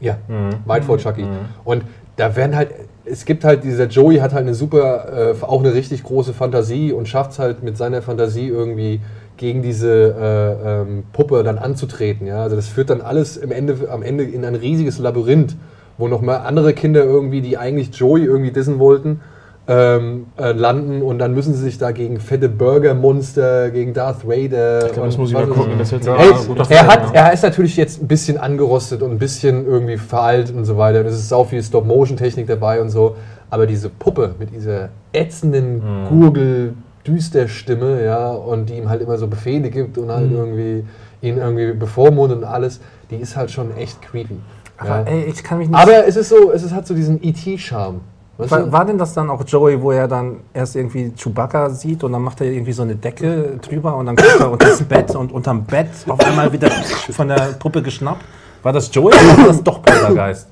Ja, 0.00 0.18
Mhm. 0.28 0.50
weit 0.66 0.84
vor 0.84 0.98
Chucky. 0.98 1.24
Und 1.64 1.82
da 2.16 2.36
werden 2.36 2.54
halt, 2.54 2.70
es 3.04 3.24
gibt 3.24 3.44
halt, 3.44 3.64
dieser 3.64 3.86
Joey 3.86 4.18
hat 4.18 4.32
halt 4.32 4.42
eine 4.44 4.54
super, 4.54 5.32
äh, 5.40 5.44
auch 5.44 5.60
eine 5.60 5.74
richtig 5.74 6.04
große 6.04 6.32
Fantasie 6.34 6.92
und 6.92 7.08
schafft 7.08 7.32
es 7.32 7.38
halt 7.38 7.62
mit 7.62 7.76
seiner 7.76 8.00
Fantasie 8.02 8.46
irgendwie 8.48 9.00
gegen 9.36 9.62
diese 9.62 10.14
äh, 10.18 10.80
ähm, 10.82 11.04
Puppe 11.12 11.42
dann 11.42 11.58
anzutreten. 11.58 12.26
Ja? 12.26 12.42
Also 12.42 12.56
das 12.56 12.68
führt 12.68 12.90
dann 12.90 13.00
alles 13.00 13.36
im 13.36 13.52
Ende, 13.52 13.88
am 13.90 14.02
Ende 14.02 14.24
in 14.24 14.44
ein 14.44 14.54
riesiges 14.54 14.98
Labyrinth, 14.98 15.56
wo 15.98 16.08
noch 16.08 16.20
mal 16.20 16.36
andere 16.38 16.72
Kinder 16.72 17.04
irgendwie, 17.04 17.40
die 17.40 17.58
eigentlich 17.58 17.94
Joey 17.94 18.24
irgendwie 18.24 18.50
dissen 18.50 18.78
wollten, 18.78 19.20
ähm, 19.68 20.26
äh, 20.38 20.52
landen 20.52 21.02
und 21.02 21.18
dann 21.18 21.34
müssen 21.34 21.52
sie 21.54 21.62
sich 21.62 21.76
da 21.76 21.90
gegen 21.90 22.20
fette 22.20 22.48
Burgermonster, 22.48 23.70
gegen 23.70 23.94
Darth 23.94 24.26
Vader. 24.26 24.86
Ich 24.86 24.92
glaube, 24.92 25.08
das 25.08 25.18
muss 25.18 25.30
ich 25.30 25.34
mal 25.34 25.46
gucken. 25.46 25.72
Das 25.78 25.90
hört 25.90 26.04
sich 26.04 26.12
Ja, 26.12 26.18
Ey, 26.18 26.32
an. 26.32 26.46
gut, 26.46 26.60
das 26.60 26.70
er, 26.70 26.86
hat, 26.86 27.14
er 27.14 27.32
ist 27.32 27.42
natürlich 27.42 27.76
jetzt 27.76 28.00
ein 28.00 28.06
bisschen 28.06 28.38
angerostet 28.38 29.02
und 29.02 29.10
ein 29.10 29.18
bisschen 29.18 29.66
irgendwie 29.66 29.96
veraltet 29.96 30.54
und 30.56 30.64
so 30.66 30.76
weiter. 30.78 31.00
Und 31.00 31.06
es 31.06 31.18
ist 31.18 31.32
auch 31.32 31.48
viel 31.48 31.62
Stop-Motion-Technik 31.62 32.46
dabei 32.46 32.80
und 32.80 32.90
so. 32.90 33.16
Aber 33.50 33.66
diese 33.66 33.88
Puppe 33.88 34.34
mit 34.38 34.54
dieser 34.54 34.88
ätzenden 35.12 35.82
Gurgel, 36.08 36.74
düster 37.06 37.48
Stimme, 37.48 38.04
ja, 38.04 38.30
und 38.30 38.66
die 38.68 38.74
ihm 38.74 38.88
halt 38.88 39.02
immer 39.02 39.18
so 39.18 39.26
Befehle 39.26 39.70
gibt 39.70 39.98
und 39.98 40.10
halt 40.10 40.30
irgendwie 40.30 40.84
ihn 41.22 41.38
irgendwie 41.38 41.72
bevormundet 41.72 42.38
und 42.38 42.44
alles, 42.44 42.80
die 43.10 43.16
ist 43.16 43.36
halt 43.36 43.50
schon 43.50 43.76
echt 43.76 44.00
creepy. 44.02 44.38
Aber 44.78 44.88
Ja. 44.90 45.02
ey, 45.04 45.24
ich 45.24 45.42
kann 45.42 45.58
mich 45.58 45.68
nicht. 45.68 45.78
Aber 45.78 46.06
es 46.06 46.16
ist 46.16 46.28
so, 46.28 46.52
es 46.52 46.62
ist, 46.62 46.72
hat 46.74 46.86
so 46.86 46.94
diesen 46.94 47.22
E.T.-Charme. 47.22 48.00
War, 48.38 48.70
war 48.70 48.84
denn 48.84 48.98
das 48.98 49.14
dann 49.14 49.30
auch 49.30 49.42
Joey, 49.46 49.80
wo 49.80 49.92
er 49.92 50.06
dann 50.08 50.40
erst 50.52 50.76
irgendwie 50.76 51.10
Chewbacca 51.16 51.70
sieht 51.70 52.04
und 52.04 52.12
dann 52.12 52.20
macht 52.20 52.42
er 52.42 52.48
irgendwie 52.48 52.72
so 52.72 52.82
eine 52.82 52.94
Decke 52.94 53.58
drüber 53.62 53.96
und 53.96 54.04
dann 54.04 54.16
kommt 54.16 54.38
er 54.38 54.50
unter 54.52 54.66
das 54.68 54.82
Bett 54.82 55.14
und 55.16 55.32
unterm 55.32 55.64
Bett 55.64 55.88
auf 56.06 56.20
einmal 56.20 56.52
wieder 56.52 56.68
von 56.70 57.28
der 57.28 57.54
Puppe 57.58 57.80
geschnappt? 57.80 58.22
War 58.62 58.74
das 58.74 58.94
Joey 58.94 59.14
oder 59.14 59.38
war 59.38 59.46
das 59.46 59.62
doch 59.62 59.80
Poltergeist? 59.80 60.48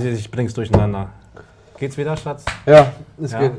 Ich, 0.00 0.04
ich 0.04 0.30
bring's 0.30 0.52
durcheinander. 0.52 1.08
Geht's 1.78 1.96
wieder, 1.96 2.14
Schatz? 2.14 2.44
Ja, 2.66 2.92
es 3.22 3.32
Ja. 3.32 3.38
geht. 3.38 3.52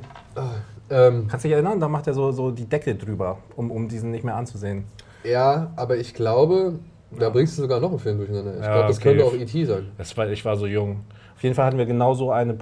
Ähm, 0.90 1.28
Kannst 1.30 1.44
du 1.46 1.48
dich 1.48 1.54
erinnern? 1.56 1.80
Da 1.80 1.88
macht 1.88 2.08
er 2.08 2.14
so, 2.14 2.32
so 2.32 2.52
die 2.52 2.66
Decke 2.66 2.96
drüber, 2.96 3.38
um, 3.56 3.72
um 3.72 3.88
diesen 3.88 4.12
nicht 4.12 4.24
mehr 4.24 4.36
anzusehen. 4.36 4.86
ja, 5.24 5.72
aber 5.76 5.98
ich 5.98 6.14
glaube, 6.14 6.80
da 7.18 7.30
bringst 7.30 7.58
du 7.58 7.62
sogar 7.64 7.80
noch 7.80 7.90
einen 7.90 8.00
Film 8.00 8.18
durcheinander. 8.18 8.56
Ich 8.56 8.62
Ja, 8.66 8.74
glaube, 8.74 8.88
das 8.88 8.98
okay. 8.98 9.10
könnte 9.10 9.26
auch 9.26 9.34
E.T. 9.34 9.66
sein. 9.66 9.92
Das 9.98 10.16
war, 10.18 10.28
ich 10.30 10.44
war 10.46 10.56
so 10.58 10.66
jung. 10.68 11.02
Auf 11.36 11.44
jeden 11.44 11.56
Fall 11.56 11.66
hatten 11.66 11.78
wir 11.78 11.86
genau 11.86 12.14
so 12.14 12.32
eine 12.32 12.58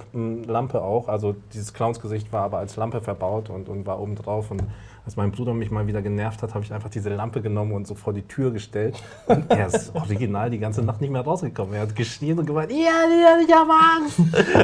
Lampe 0.46 0.82
auch. 0.82 1.08
Also 1.08 1.36
dieses 1.52 1.72
Clownsgesicht 1.72 2.32
war 2.32 2.42
aber 2.42 2.58
als 2.58 2.76
Lampe 2.76 3.00
verbaut 3.00 3.48
und, 3.50 3.68
und 3.68 3.86
war 3.86 4.00
oben 4.00 4.16
drauf. 4.16 4.50
Und 4.50 4.62
als 5.04 5.16
mein 5.16 5.30
Bruder 5.30 5.54
mich 5.54 5.70
mal 5.70 5.86
wieder 5.86 6.02
genervt 6.02 6.42
hat, 6.42 6.54
habe 6.54 6.64
ich 6.64 6.72
einfach 6.72 6.88
diese 6.90 7.10
Lampe 7.10 7.42
genommen 7.42 7.72
und 7.72 7.86
so 7.86 7.94
vor 7.94 8.12
die 8.12 8.22
Tür 8.22 8.50
gestellt. 8.50 8.96
Und 9.26 9.50
er 9.50 9.66
ist 9.68 9.92
original 9.94 10.50
die 10.50 10.58
ganze 10.58 10.82
Nacht 10.82 11.00
nicht 11.00 11.10
mehr 11.10 11.22
rausgekommen. 11.22 11.74
Er 11.74 11.82
hat 11.82 11.94
geschrien 11.94 12.38
und 12.38 12.46
gemeint, 12.46 12.72
ja, 12.72 12.76
ja, 12.76 13.38
ich 13.46 13.54
habe 13.54 13.72
Angst. 13.72 14.20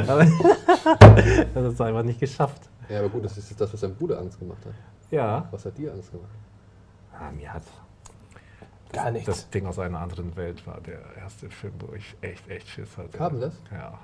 Aber 0.09 0.21
er 1.07 1.63
hat 1.63 1.71
es 1.73 1.79
einfach 1.81 2.03
nicht 2.03 2.19
geschafft. 2.19 2.61
Ja, 2.89 2.99
aber 2.99 3.09
gut, 3.09 3.23
das 3.25 3.37
ist 3.37 3.59
das, 3.59 3.71
was 3.71 3.79
dein 3.79 3.95
Bruder 3.95 4.19
Angst 4.19 4.39
gemacht 4.39 4.65
hat. 4.65 4.73
Ja. 5.11 5.47
Was 5.51 5.65
hat 5.65 5.77
dir 5.77 5.93
Angst 5.93 6.11
gemacht? 6.11 6.29
Ah, 7.13 7.31
mir 7.31 7.53
hat 7.53 7.63
Gar 8.91 9.11
nichts. 9.11 9.27
das 9.27 9.49
Ding 9.49 9.65
aus 9.67 9.77
einer 9.77 9.99
anderen 9.99 10.35
Welt 10.35 10.65
war 10.65 10.81
der 10.81 10.99
erste 11.17 11.49
Film, 11.49 11.73
wo 11.79 11.93
ich 11.93 12.15
echt, 12.21 12.47
echt 12.49 12.67
Schiss 12.67 12.97
hatte. 12.97 13.17
Kam 13.17 13.39
das? 13.39 13.53
Ja. 13.71 13.99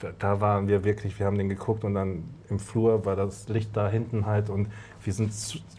Da, 0.00 0.10
da 0.18 0.40
waren 0.40 0.66
wir 0.68 0.84
wirklich, 0.84 1.18
wir 1.18 1.26
haben 1.26 1.38
den 1.38 1.48
geguckt 1.48 1.84
und 1.84 1.94
dann 1.94 2.24
im 2.48 2.58
Flur 2.58 3.06
war 3.06 3.16
das 3.16 3.48
Licht 3.48 3.74
da 3.76 3.88
hinten 3.88 4.26
halt 4.26 4.50
und 4.50 4.68
wir 5.02 5.12
sind 5.12 5.32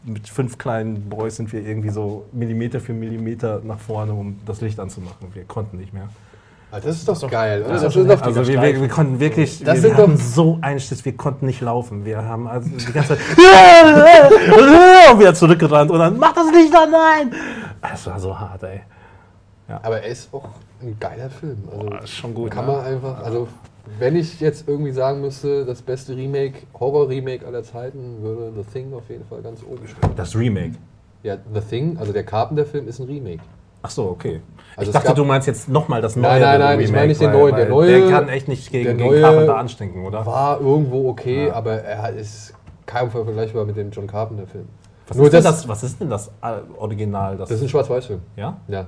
mit 0.03 0.29
fünf 0.29 0.57
kleinen 0.57 1.09
Boys 1.09 1.35
sind 1.35 1.51
wir 1.51 1.61
irgendwie 1.61 1.89
so 1.89 2.25
Millimeter 2.31 2.79
für 2.79 2.93
Millimeter 2.93 3.59
nach 3.63 3.79
vorne, 3.79 4.13
um 4.13 4.39
das 4.45 4.61
Licht 4.61 4.79
anzumachen. 4.79 5.35
Wir 5.35 5.43
konnten 5.43 5.77
nicht 5.77 5.93
mehr. 5.93 6.09
Ah, 6.73 6.79
das 6.79 6.97
ist 6.97 7.07
doch 7.07 7.29
geil, 7.29 7.61
oder? 7.61 7.73
das 7.73 7.83
Das, 7.83 7.95
ist 7.95 8.09
doch 8.09 8.21
Also 8.23 8.47
wir, 8.47 8.59
wir, 8.59 8.81
wir 8.81 8.87
konnten 8.87 9.19
wirklich, 9.19 9.63
Das 9.63 9.83
wir, 9.83 9.95
hatten 9.95 10.17
so 10.17 10.57
einen 10.59 10.79
Schiss, 10.79 11.05
wir 11.05 11.15
konnten 11.15 11.45
nicht 11.45 11.61
laufen. 11.61 12.03
Wir 12.03 12.23
haben 12.23 12.47
also 12.47 12.67
die 12.67 12.91
ganze 12.91 13.09
Zeit 13.09 13.19
und 15.11 15.19
wieder 15.19 15.35
zurückgerannt 15.35 15.91
und 15.91 15.99
dann 15.99 16.17
mach 16.17 16.33
das 16.33 16.51
Licht 16.51 16.75
an, 16.75 16.89
nein! 16.89 17.31
Es 17.93 18.07
war 18.07 18.19
so 18.19 18.39
hart, 18.39 18.63
ey. 18.63 18.81
aber 19.67 20.01
er 20.01 20.07
ist 20.09 20.33
auch 20.33 20.49
ein 20.81 20.97
geiler 20.99 21.29
Film. 21.29 21.59
Also 21.71 21.85
Boah, 21.85 22.07
schon 22.07 22.33
gut, 22.33 22.49
Kann 22.49 22.65
ne? 22.65 22.71
man 22.71 22.85
einfach, 22.85 23.23
also 23.23 23.47
wenn 23.99 24.15
ich 24.15 24.39
jetzt 24.39 24.67
irgendwie 24.67 24.93
sagen 24.93 25.21
müsste, 25.21 25.65
das 25.65 25.79
beste 25.79 26.15
Remake, 26.15 26.63
Horror-Remake 26.79 27.45
aller 27.45 27.61
Zeiten, 27.61 28.23
würde 28.23 28.51
The 28.55 28.63
Thing 28.63 28.95
auf 28.95 29.07
jeden 29.09 29.25
Fall 29.25 29.43
ganz 29.43 29.61
oben 29.61 29.87
stehen. 29.87 30.09
Das 30.15 30.35
Remake. 30.35 30.73
Ja, 31.21 31.37
The 31.53 31.61
Thing, 31.61 31.97
also 31.99 32.11
der 32.13 32.23
Carpenter-Film 32.23 32.87
ist 32.87 32.97
ein 32.97 33.05
Remake. 33.05 33.43
Ach 33.83 33.89
so, 33.89 34.09
okay. 34.09 34.41
Also 34.75 34.89
ich 34.89 34.93
dachte, 34.97 35.13
du 35.13 35.23
meinst 35.25 35.45
jetzt 35.45 35.69
nochmal 35.69 36.01
das 36.01 36.15
neue 36.15 36.31
Nein, 36.31 36.41
nein, 36.41 36.59
nein, 36.59 36.79
ich 36.79 36.91
meine 36.91 37.07
nicht 37.07 37.21
den 37.21 37.31
neuen. 37.31 37.55
Der 37.55 37.69
neue- 37.69 37.99
Der 38.01 38.09
kann 38.09 38.29
echt 38.29 38.47
nicht 38.47 38.71
gegen, 38.71 38.97
gegen 38.97 39.21
Carpenter 39.21 39.57
anstinken, 39.57 40.05
oder? 40.05 40.25
War 40.25 40.59
irgendwo 40.61 41.09
okay, 41.09 41.47
Ja. 41.47 41.53
aber 41.53 41.73
er 41.83 42.09
ist 42.13 42.53
kaum 42.87 43.11
vergleichbar 43.11 43.65
mit 43.65 43.77
dem 43.77 43.91
John 43.91 44.07
Carpenter-Film. 44.07 44.67
Was, 45.07 45.17
Nur 45.17 45.25
ist 45.27 45.33
denn 45.33 45.43
das- 45.43 45.55
das, 45.57 45.67
was 45.67 45.83
ist 45.83 45.99
denn 46.01 46.09
das 46.09 46.29
äh, 46.41 46.53
Original? 46.79 47.37
Das, 47.37 47.49
Das 47.49 47.57
ist 47.57 47.65
ein 47.65 47.69
Schwarz-Weiß-Film. 47.69 48.21
ja? 48.35 48.57
Ja. 48.67 48.87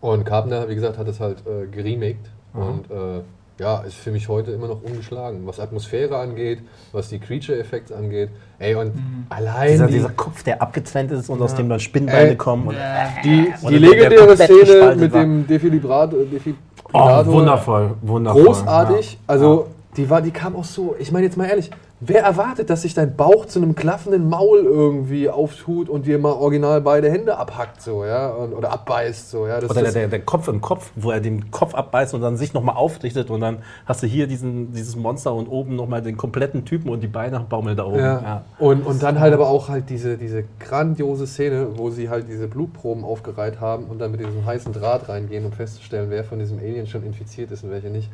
Und 0.00 0.24
Carpenter, 0.24 0.68
wie 0.68 0.74
gesagt, 0.74 0.96
hat 0.96 1.08
es 1.08 1.20
halt 1.20 1.42
äh, 1.46 1.66
geremaked. 1.66 2.30
Mhm. 2.54 2.62
Und 2.62 2.90
äh, 2.90 3.20
ja, 3.58 3.78
ist 3.80 3.96
für 3.96 4.10
mich 4.10 4.28
heute 4.28 4.50
immer 4.50 4.68
noch 4.68 4.82
ungeschlagen. 4.82 5.46
Was 5.46 5.60
Atmosphäre 5.60 6.18
angeht, 6.18 6.60
was 6.92 7.08
die 7.08 7.18
Creature-Effekte 7.18 7.96
angeht. 7.96 8.30
Ey, 8.58 8.74
und 8.74 8.92
allein 9.30 9.70
Dieser, 9.72 9.86
die, 9.86 9.92
dieser 9.94 10.10
Kopf, 10.10 10.42
der 10.42 10.60
abgetrennt 10.60 11.10
ist 11.12 11.30
und 11.30 11.40
aus 11.40 11.54
dem 11.54 11.68
dann 11.68 11.80
Spinnbeine 11.80 12.30
Ey. 12.30 12.36
kommen. 12.36 12.68
Und, 12.68 12.76
die, 13.24 13.52
Oder 13.62 13.70
die 13.70 13.78
legendäre 13.78 14.36
Szene 14.36 14.96
mit 14.96 15.12
war. 15.12 15.20
dem 15.20 15.46
Defibrillator. 15.46 16.18
oh, 16.20 16.24
Defibrillator 16.24 17.26
wundervoll, 17.26 17.94
wundervoll. 18.02 18.44
Großartig. 18.44 19.12
Ja. 19.12 19.18
Also, 19.26 19.68
die, 19.96 20.10
war, 20.10 20.20
die 20.20 20.30
kam 20.30 20.54
auch 20.54 20.64
so. 20.64 20.94
Ich 20.98 21.10
meine, 21.10 21.24
jetzt 21.24 21.36
mal 21.36 21.46
ehrlich, 21.46 21.70
wer 22.00 22.22
erwartet, 22.22 22.68
dass 22.68 22.82
sich 22.82 22.92
dein 22.92 23.16
Bauch 23.16 23.46
zu 23.46 23.58
einem 23.58 23.74
klaffenden 23.74 24.28
Maul 24.28 24.64
irgendwie 24.64 25.30
auftut 25.30 25.88
und 25.88 26.06
dir 26.06 26.18
mal 26.18 26.32
original 26.32 26.82
beide 26.82 27.10
Hände 27.10 27.38
abhackt, 27.38 27.80
so, 27.80 28.04
ja? 28.04 28.28
Und, 28.28 28.52
oder 28.52 28.70
abbeißt, 28.70 29.30
so, 29.30 29.46
ja? 29.46 29.60
Das, 29.60 29.70
Oder 29.70 29.82
der, 29.82 29.92
der, 29.92 30.08
der 30.08 30.20
Kopf 30.20 30.48
im 30.48 30.60
Kopf, 30.60 30.90
wo 30.94 31.10
er 31.10 31.20
den 31.20 31.50
Kopf 31.50 31.74
abbeißt 31.74 32.12
und 32.14 32.20
dann 32.20 32.36
sich 32.36 32.52
nochmal 32.52 32.76
aufrichtet 32.76 33.30
und 33.30 33.40
dann 33.40 33.58
hast 33.86 34.02
du 34.02 34.06
hier 34.06 34.26
diesen, 34.26 34.72
dieses 34.72 34.94
Monster 34.94 35.32
und 35.34 35.48
oben 35.48 35.74
nochmal 35.74 36.02
den 36.02 36.18
kompletten 36.18 36.64
Typen 36.66 36.90
und 36.90 37.00
die 37.00 37.08
Beine 37.08 37.40
baumeln 37.48 37.76
da 37.76 37.86
oben. 37.86 37.98
Ja. 37.98 38.20
Ja. 38.20 38.44
Und, 38.58 38.84
und 38.84 39.02
dann 39.02 39.18
halt 39.18 39.32
aber 39.32 39.48
auch 39.48 39.68
halt 39.68 39.88
diese, 39.88 40.18
diese 40.18 40.44
grandiose 40.60 41.26
Szene, 41.26 41.68
wo 41.76 41.90
sie 41.90 42.10
halt 42.10 42.28
diese 42.28 42.46
Blutproben 42.46 43.04
aufgereiht 43.04 43.60
haben 43.60 43.84
und 43.84 44.00
dann 44.00 44.10
mit 44.10 44.20
diesem 44.20 44.44
heißen 44.44 44.72
Draht 44.72 45.08
reingehen, 45.08 45.46
um 45.46 45.52
festzustellen, 45.52 46.10
wer 46.10 46.24
von 46.24 46.38
diesem 46.38 46.58
Alien 46.58 46.86
schon 46.86 47.04
infiziert 47.04 47.50
ist 47.50 47.64
und 47.64 47.70
welcher 47.70 47.88
nicht. 47.88 48.10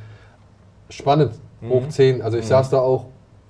Spannend, 0.89 1.33
hoch 1.67 1.89
10. 1.89 2.21
Also 2.21 2.37
ich 2.37 2.47
saß 2.47 2.69
da 2.69 2.79
auch 2.79 3.07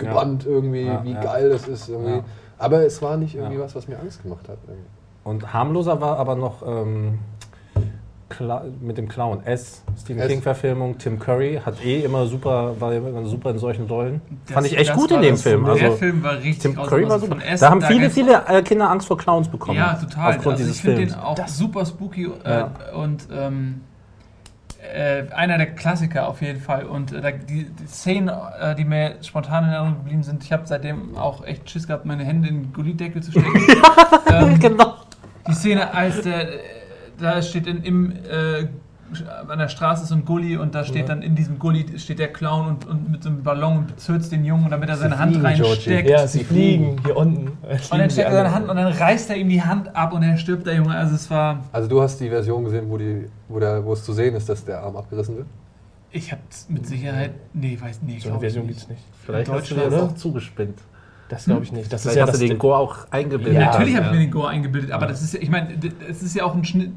gebannt 0.09 0.47
irgendwie, 0.47 0.83
Ja, 0.87 1.03
wie 1.05 1.13
ja. 1.13 1.21
geil 1.21 1.49
das 1.51 1.69
ist 1.69 1.89
irgendwie. 1.89 2.13
Ja. 2.17 2.25
Aber 2.59 2.85
es 2.87 3.01
war 3.03 3.17
nicht 3.17 3.35
irgendwie 3.35 3.57
Ja. 3.57 3.65
was, 3.65 3.75
was 3.75 3.89
mir 3.89 3.99
Angst 3.99 4.23
gemacht 4.23 4.49
hat. 4.49 4.59
Irgendwie. 4.67 4.87
Und 5.25 5.53
harmloser 5.53 6.01
war 6.01 6.19
aber 6.19 6.35
noch 6.37 6.67
ähm, 6.67 7.19
mit 8.81 8.97
dem 8.99 9.09
Clown 9.09 9.45
S, 9.45 9.83
Stephen 10.01 10.21
S. 10.23 10.29
King-Verfilmung. 10.29 10.97
Tim 10.99 11.19
Curry 11.19 11.61
hat 11.65 11.85
eh 11.85 12.01
immer 12.03 12.27
super, 12.27 12.75
war 12.81 12.93
immer 12.93 13.25
super 13.27 13.51
in 13.51 13.59
solchen 13.59 13.87
Rollen. 13.87 14.21
Das- 14.47 14.55
Fand 14.55 14.67
ich 14.67 14.77
echt 14.79 14.91
das 14.91 14.97
gut 14.97 15.11
in 15.13 15.21
dem 15.23 15.33
das- 15.35 15.43
Film. 15.43 15.65
Der 15.65 15.73
Also, 15.75 15.97
Film 15.97 16.23
war 16.25 16.33
richtig 16.39 16.59
Tim. 16.61 16.75
Curry 16.75 17.09
war 17.09 17.19
super. 17.21 17.33
von 17.37 17.41
Essen, 17.43 17.61
Da 17.63 17.71
haben 17.71 17.83
viele, 17.83 18.01
gab's- 18.01 18.15
viele 18.15 18.43
äh, 18.49 18.63
Kinder 18.63 18.91
Angst 18.91 19.07
vor 19.07 19.19
Clowns 19.19 19.49
bekommen. 19.49 19.77
Ja, 19.79 19.95
total. 19.95 20.31
Aufgrund 20.31 20.47
also 20.55 20.57
dieses 20.65 20.77
ich 20.77 20.83
finde 20.83 20.97
Films. 20.99 21.13
den 21.13 21.21
auch 21.23 21.47
super 21.49 21.85
spooky 21.85 22.25
äh, 22.45 22.51
Ja. 22.51 22.71
und 22.97 23.29
ähm, 23.33 23.83
äh, 24.83 25.25
einer 25.33 25.59
der 25.59 25.75
Klassiker 25.75 26.29
auf 26.29 26.43
jeden 26.43 26.61
Fall. 26.61 26.85
Und 26.85 27.13
äh, 27.13 27.39
die, 27.49 27.65
die 27.65 27.87
Szenen, 27.87 28.29
äh, 28.29 28.75
die 28.75 28.85
mir 28.85 29.17
spontan 29.23 29.65
in 29.65 29.71
Erinnerung 29.71 29.99
geblieben 29.99 30.23
sind, 30.23 30.43
ich 30.43 30.53
habe 30.53 30.67
seitdem 30.67 31.17
auch 31.17 31.45
echt 31.45 31.71
Schiss 31.71 31.87
gehabt, 31.87 32.05
meine 32.05 32.25
Hände 32.25 32.49
in 32.49 32.63
den 32.63 32.73
Gullideckel 32.73 33.23
zu 33.23 33.31
stecken. 33.31 33.49
ähm, 34.33 34.59
genau. 34.59 34.97
die 35.47 35.55
Szene, 35.55 35.95
als 35.95 36.23
der, 36.23 36.53
äh, 36.53 36.59
da 37.19 37.41
steht 37.41 37.67
in, 37.67 37.83
im, 37.85 38.13
äh, 38.13 38.67
an 39.49 39.59
der 39.59 39.69
Straße 39.69 40.07
so 40.07 40.15
ein 40.15 40.25
Gully 40.25 40.57
und 40.57 40.75
da 40.75 40.85
steht 40.85 41.09
dann 41.09 41.23
in 41.23 41.35
diesem 41.35 41.59
Gully 41.59 41.99
steht 41.99 42.19
der 42.19 42.33
Clown 42.33 42.67
und, 42.67 42.87
und 42.87 43.11
mit 43.11 43.23
so 43.23 43.29
einem 43.29 43.43
Ballon 43.43 43.79
und 43.79 43.87
bezirzt 43.89 44.33
den 44.33 44.45
Jungen, 44.45 44.71
damit 44.71 44.89
er 44.89 44.97
seine 44.97 45.19
Hand 45.19 45.33
fliegen, 45.37 45.47
reinsteckt. 45.47 46.09
Ja, 46.09 46.27
sie 46.27 46.45
fliegen 46.45 46.97
hier 47.05 47.17
unten. 47.17 47.49
Und 47.49 47.99
dann 47.99 48.11
steckt 48.11 48.29
er 48.29 48.33
seine 48.35 48.55
Hand 48.55 48.69
und 48.69 48.77
dann 48.77 48.93
reißt 48.93 49.31
er 49.31 49.37
ihm 49.37 49.49
die 49.49 49.63
Hand 49.63 49.95
ab 49.95 50.13
und 50.13 50.23
er 50.23 50.37
stirbt, 50.37 50.67
der 50.67 50.75
Junge. 50.77 50.95
Also 50.95 51.15
es 51.15 51.31
war. 51.31 51.61
Also 51.73 51.89
du 51.89 52.01
hast 52.03 52.19
die 52.21 52.29
Version 52.29 52.65
gesehen, 52.65 52.89
wo, 52.89 52.97
die, 52.99 53.27
wo, 53.49 53.59
der, 53.61 53.85
wo 53.85 53.93
es 53.93 54.05
zu 54.05 54.13
sehen 54.13 54.35
ist, 54.35 54.49
dass 54.49 54.65
der 54.65 54.81
Arm 54.83 54.97
abgerissen 54.97 55.37
wird? 55.37 55.47
Ich 56.11 56.31
hab's 56.31 56.67
mit 56.69 56.87
Sicherheit. 56.87 57.33
Nee, 57.55 57.79
weiß 57.81 58.01
nee, 58.03 58.19
So 58.19 58.31
eine 58.31 58.41
Version 58.41 58.67
nicht. 58.67 58.79
gibt's 58.81 58.89
nicht. 58.91 59.03
Vielleicht 59.25 59.51
hast 59.51 59.71
du 59.71 59.75
Deutschland, 59.75 59.93
das 59.95 60.03
oder? 60.03 60.13
auch 60.13 60.15
zugespinnt. 60.17 60.79
Das 61.29 61.47
glaube 61.47 61.65
ich 61.65 61.73
nicht. 61.73 61.91
Das 61.91 62.05
ist 62.05 62.15
ja 62.15 62.23
hast 62.25 62.35
das 62.35 62.41
du 62.41 62.47
den 62.47 62.59
Gore 62.59 62.77
auch 62.77 62.97
eingebildet. 63.11 63.55
Ja, 63.55 63.71
natürlich 63.73 63.97
habe 63.97 64.05
Ja. 64.07 64.13
ich 64.13 64.19
mir 64.19 64.25
den 64.27 64.31
Gore 64.31 64.49
eingebildet, 64.49 64.91
aber 64.91 65.07
das 65.07 65.23
ist 65.23 65.33
ja, 65.33 65.41
ich 65.41 65.49
meine, 65.49 65.69
es 66.07 66.23
ist 66.23 66.35
ja 66.37 66.45
auch 66.45 66.55
ein 66.55 66.65
Schnitt. 66.65 66.91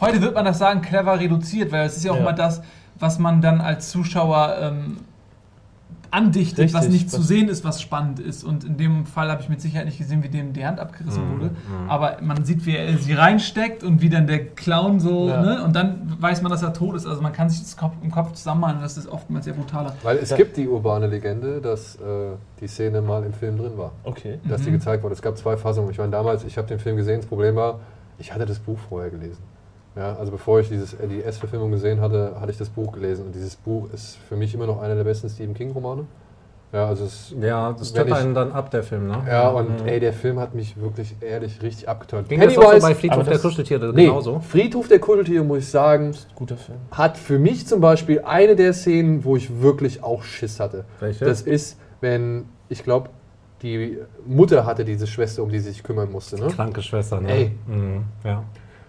Heute 0.00 0.20
wird 0.22 0.34
man 0.34 0.44
das 0.44 0.58
sagen, 0.58 0.82
clever 0.82 1.18
reduziert, 1.18 1.72
weil 1.72 1.86
es 1.86 1.96
ist 1.96 2.04
ja 2.04 2.12
auch 2.12 2.16
Ja. 2.16 2.22
immer 2.22 2.32
das, 2.32 2.62
was 2.98 3.18
man 3.18 3.40
dann 3.40 3.60
als 3.60 3.90
Zuschauer 3.90 4.56
ähm, 4.60 4.98
andichtet, 6.10 6.72
was 6.72 6.84
Richtig, 6.84 7.00
nicht 7.02 7.10
zu 7.10 7.18
was- 7.18 7.28
sehen 7.28 7.48
ist, 7.48 7.64
was 7.64 7.82
spannend 7.82 8.20
ist. 8.20 8.44
Und 8.44 8.64
in 8.64 8.76
dem 8.78 9.06
Fall 9.06 9.30
habe 9.30 9.42
ich 9.42 9.48
mit 9.48 9.60
Sicherheit 9.60 9.86
nicht 9.86 9.98
gesehen, 9.98 10.22
wie 10.22 10.28
dem 10.28 10.52
die 10.52 10.64
Hand 10.64 10.78
abgerissen 10.78 11.26
Mhm, 11.28 11.32
wurde. 11.32 11.50
Aber 11.88 12.18
man 12.22 12.44
sieht, 12.44 12.64
wie 12.64 12.76
er 12.76 12.96
sie 12.96 13.12
reinsteckt 13.12 13.82
und 13.82 14.00
wie 14.00 14.08
dann 14.08 14.26
der 14.26 14.46
Clown 14.46 15.00
so, 15.00 15.28
Ja. 15.28 15.42
ne? 15.42 15.62
Und 15.64 15.74
dann 15.74 16.16
weiß 16.20 16.42
man, 16.42 16.50
dass 16.52 16.62
er 16.62 16.72
tot 16.72 16.94
ist. 16.94 17.06
Also 17.06 17.20
man 17.22 17.32
kann 17.32 17.50
sich 17.50 17.60
das 17.60 17.76
Kopf, 17.76 17.94
im 18.02 18.10
Kopf 18.10 18.32
zusammenmalen 18.32 18.76
und 18.76 18.82
das 18.82 18.96
ist 18.96 19.08
oftmals 19.08 19.44
sehr 19.46 19.54
brutaler. 19.54 19.94
Weil 20.04 20.18
es 20.18 20.30
Ja. 20.30 20.36
gibt 20.36 20.56
die 20.56 20.68
urbane 20.68 21.06
Legende, 21.06 21.60
dass 21.60 21.96
äh, 21.96 22.00
die 22.60 22.68
Szene 22.68 23.02
mal 23.02 23.24
im 23.24 23.32
Film 23.34 23.58
drin 23.58 23.76
war. 23.76 23.92
Okay. 24.04 24.38
Dass 24.48 24.62
die 24.62 24.70
Mhm. 24.70 24.74
gezeigt 24.74 25.02
wurde. 25.02 25.14
Es 25.14 25.22
gab 25.22 25.36
zwei 25.36 25.56
Fassungen. 25.56 25.90
Ich 25.90 25.98
meine, 25.98 26.12
damals, 26.12 26.44
ich 26.44 26.56
habe 26.56 26.68
den 26.68 26.78
Film 26.78 26.96
gesehen, 26.96 27.16
das 27.20 27.26
Problem 27.26 27.56
war, 27.56 27.80
ich 28.18 28.32
hatte 28.32 28.46
das 28.46 28.58
Buch 28.60 28.78
vorher 28.88 29.10
gelesen. 29.10 29.42
Ja, 29.96 30.14
also 30.16 30.30
bevor 30.30 30.60
ich 30.60 30.68
dieses, 30.68 30.92
äh, 30.94 31.08
die 31.08 31.22
S-Verfilmung 31.22 31.70
gesehen 31.70 32.00
hatte, 32.00 32.36
hatte 32.38 32.52
ich 32.52 32.58
das 32.58 32.68
Buch 32.68 32.92
gelesen. 32.92 33.26
Und 33.26 33.34
dieses 33.34 33.56
Buch 33.56 33.88
ist 33.92 34.18
für 34.28 34.36
mich 34.36 34.54
immer 34.54 34.66
noch 34.66 34.80
einer 34.82 34.94
der 34.94 35.04
besten 35.04 35.28
Stephen 35.30 35.54
King-Romane. 35.54 36.04
Ja, 36.72 36.86
also 36.88 37.04
es, 37.04 37.34
Ja, 37.40 37.72
das 37.72 37.92
tritt 37.92 38.12
einen 38.12 38.34
dann 38.34 38.52
ab, 38.52 38.70
der 38.70 38.82
Film, 38.82 39.06
ne? 39.06 39.24
ja, 39.26 39.48
und 39.48 39.82
Mhm. 39.82 39.88
ey, 39.88 40.00
der 40.00 40.12
Film 40.12 40.38
hat 40.38 40.52
mich 40.54 40.78
wirklich 40.78 41.14
ehrlich 41.20 41.62
richtig 41.62 41.88
abgeturnt. 41.88 42.28
Ging 42.28 42.40
das 42.40 42.58
auch 42.58 42.72
so 42.72 42.80
bei 42.80 42.94
Friedhof 42.94 43.24
der 43.26 43.38
Kuscheltiere 43.38 43.92
nee, 43.94 44.06
genauso? 44.06 44.40
Friedhof 44.40 44.88
der 44.88 44.98
Kuscheltiere, 44.98 45.44
muss 45.44 45.58
ich 45.58 45.68
sagen, 45.68 46.14
Guter 46.34 46.56
Film. 46.56 46.78
hat 46.90 47.16
für 47.16 47.38
mich 47.38 47.66
zum 47.66 47.80
Beispiel 47.80 48.20
eine 48.22 48.56
der 48.56 48.74
Szenen, 48.74 49.24
wo 49.24 49.36
ich 49.36 49.62
wirklich 49.62 50.02
auch 50.02 50.22
Schiss 50.24 50.60
hatte. 50.60 50.84
Welche? 51.00 51.24
Das 51.24 51.40
ist, 51.40 51.78
wenn, 52.00 52.46
ich 52.68 52.82
glaube, 52.82 53.10
die 53.62 53.98
Mutter 54.26 54.66
hatte 54.66 54.84
diese 54.84 55.06
Schwester, 55.06 55.42
um 55.44 55.48
die 55.48 55.60
sie 55.60 55.70
sich 55.70 55.82
kümmern 55.82 56.10
musste. 56.12 56.38
Ne? 56.38 56.48
Kranke 56.48 56.82
Schwester, 56.82 57.20
ne? 57.20 57.30
Ey. 57.30 57.52
Mhm. 57.66 58.04
Ja. 58.24 58.42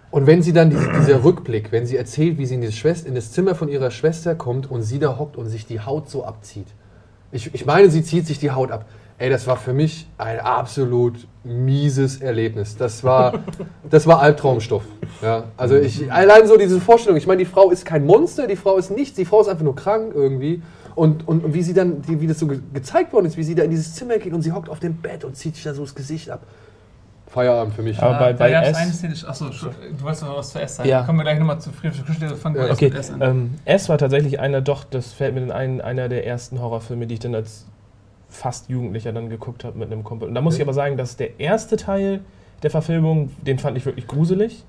Und 0.10 0.26
wenn 0.26 0.41
sie 0.41 0.54
dann, 0.54 0.70
diese, 0.70 0.89
dieser 1.00 1.24
Rückblick, 1.24 1.72
wenn 1.72 1.86
sie 1.86 1.98
erzählt, 1.98 2.38
wie 2.38 2.46
sie 2.46 2.56
in, 2.56 2.63
in 2.63 3.15
das 3.15 3.32
Zimmer 3.32 3.56
von 3.56 3.67
ihrer 3.67 3.91
Schwester 3.91 4.36
kommt 4.36 4.70
und 4.70 4.82
sie 4.82 5.00
da 5.00 5.17
hockt 5.17 5.36
und 5.36 5.48
sich 5.48 5.65
die 5.65 5.82
Haut 5.82 6.10
so 6.10 6.24
abzieht. 6.24 6.67
Ich, 7.32 7.54
ich 7.54 7.65
meine, 7.65 7.89
sie 7.89 8.04
zieht 8.04 8.26
sich 8.26 8.39
die 8.39 8.52
Haut 8.52 8.72
ab. 8.72 8.86
Ey, 9.20 9.30
das 9.30 9.48
war 9.48 9.58
für 9.58 9.74
mich 9.74 10.08
ein 10.17 10.39
absolut 10.39 11.28
mieses 11.43 12.22
Erlebnis. 12.22 12.78
Das 12.78 13.04
war, 13.04 13.43
das 13.89 14.06
war 14.06 14.22
Albtraumstoff. 14.22 14.84
Ja, 15.22 15.46
also 15.58 15.76
ich, 15.76 16.12
allein 16.12 16.48
so 16.48 16.56
diese 16.56 16.80
Vorstellung. 16.80 17.17
Ich 17.17 17.26
meine, 17.26 17.39
die 17.39 17.50
Frau 17.50 17.72
ist 17.72 17.86
kein 17.86 18.06
Monster, 18.06 18.48
die 18.48 18.56
Frau 18.56 18.78
ist 18.78 18.91
nichts, 18.91 19.15
die 19.15 19.26
Frau 19.26 19.41
ist 19.41 19.48
einfach 19.48 19.63
nur 19.63 19.76
krank 19.76 20.13
irgendwie. 20.15 20.62
Und, 20.96 21.28
und, 21.28 21.43
und 21.43 21.54
wie 21.54 21.63
sie 21.63 21.74
dann, 21.74 22.02
wie 22.08 22.28
das 22.28 22.39
so 22.39 22.48
ge 22.48 22.60
gezeigt 22.74 23.12
worden 23.12 23.26
ist, 23.26 23.38
wie 23.38 23.43
sie 23.43 23.56
da 23.56 23.63
in 23.63 23.72
dieses 23.72 23.96
Zimmer 23.96 24.17
geht 24.20 24.34
und 24.34 24.41
sie 24.41 24.52
hockt 24.52 24.70
auf 24.70 24.80
dem 24.80 24.96
Bett 24.98 25.26
und 25.26 25.36
zieht 25.36 25.56
sich 25.56 25.63
da 25.63 25.74
so 25.74 25.82
das 25.82 25.96
Gesicht 25.96 26.30
ab. 26.30 26.41
Feierabend 27.27 27.75
für 27.75 27.81
mich. 27.81 28.01
Aber 28.01 28.17
bei- 28.17 28.33
da 28.33 28.39
bei 28.39 28.51
gab's 28.51 28.69
S- 28.69 28.75
eine 28.77 28.91
Szene, 28.93 29.13
achso, 29.27 29.45
du 29.49 30.03
wolltest 30.03 30.23
noch 30.23 30.37
was 30.37 30.51
zu 30.51 30.59
S 30.61 30.77
sagen. 30.77 30.89
Ja. 30.89 31.03
Kommen 31.03 31.19
wir 31.19 31.23
gleich 31.23 31.39
nochmal 31.39 31.59
zu 31.59 31.71
Friedrich 31.71 32.05
Kuschel, 32.05 32.29
fangen 32.35 32.55
wir 32.55 32.67
Ja, 32.67 32.73
Okay, 32.73 32.85
mit 32.89 32.95
S 32.97 33.11
an. 33.11 33.21
ähm, 33.21 33.53
S 33.65 33.89
war 33.89 33.97
tatsächlich 33.97 34.39
einer, 34.39 34.61
doch, 34.61 34.83
das 34.85 35.11
fällt 35.13 35.35
mir 35.35 35.41
in 35.41 35.51
ein, 35.51 35.81
einer 35.81 36.07
der 36.09 36.25
ersten 36.25 36.61
Horrorfilme, 36.61 37.05
die 37.05 37.15
ich 37.15 37.19
dann 37.19 37.35
als 37.35 37.65
fast 38.29 38.69
Jugendlicher 38.69 39.11
dann 39.13 39.29
geguckt 39.29 39.63
habe 39.63 39.77
mit 39.77 39.91
einem 39.91 40.03
Kumpel. 40.03 40.27
Und 40.27 40.35
da 40.35 40.41
muss 40.41 40.55
ich 40.55 40.61
aber 40.61 40.73
sagen, 40.73 40.97
dass 40.97 41.15
der 41.17 41.39
erste 41.39 41.75
Teil 41.77 42.21
der 42.63 42.71
Verfilmung, 42.71 43.31
den 43.45 43.59
fand 43.59 43.77
ich 43.77 43.85
wirklich 43.85 44.07
gruselig. 44.07 44.63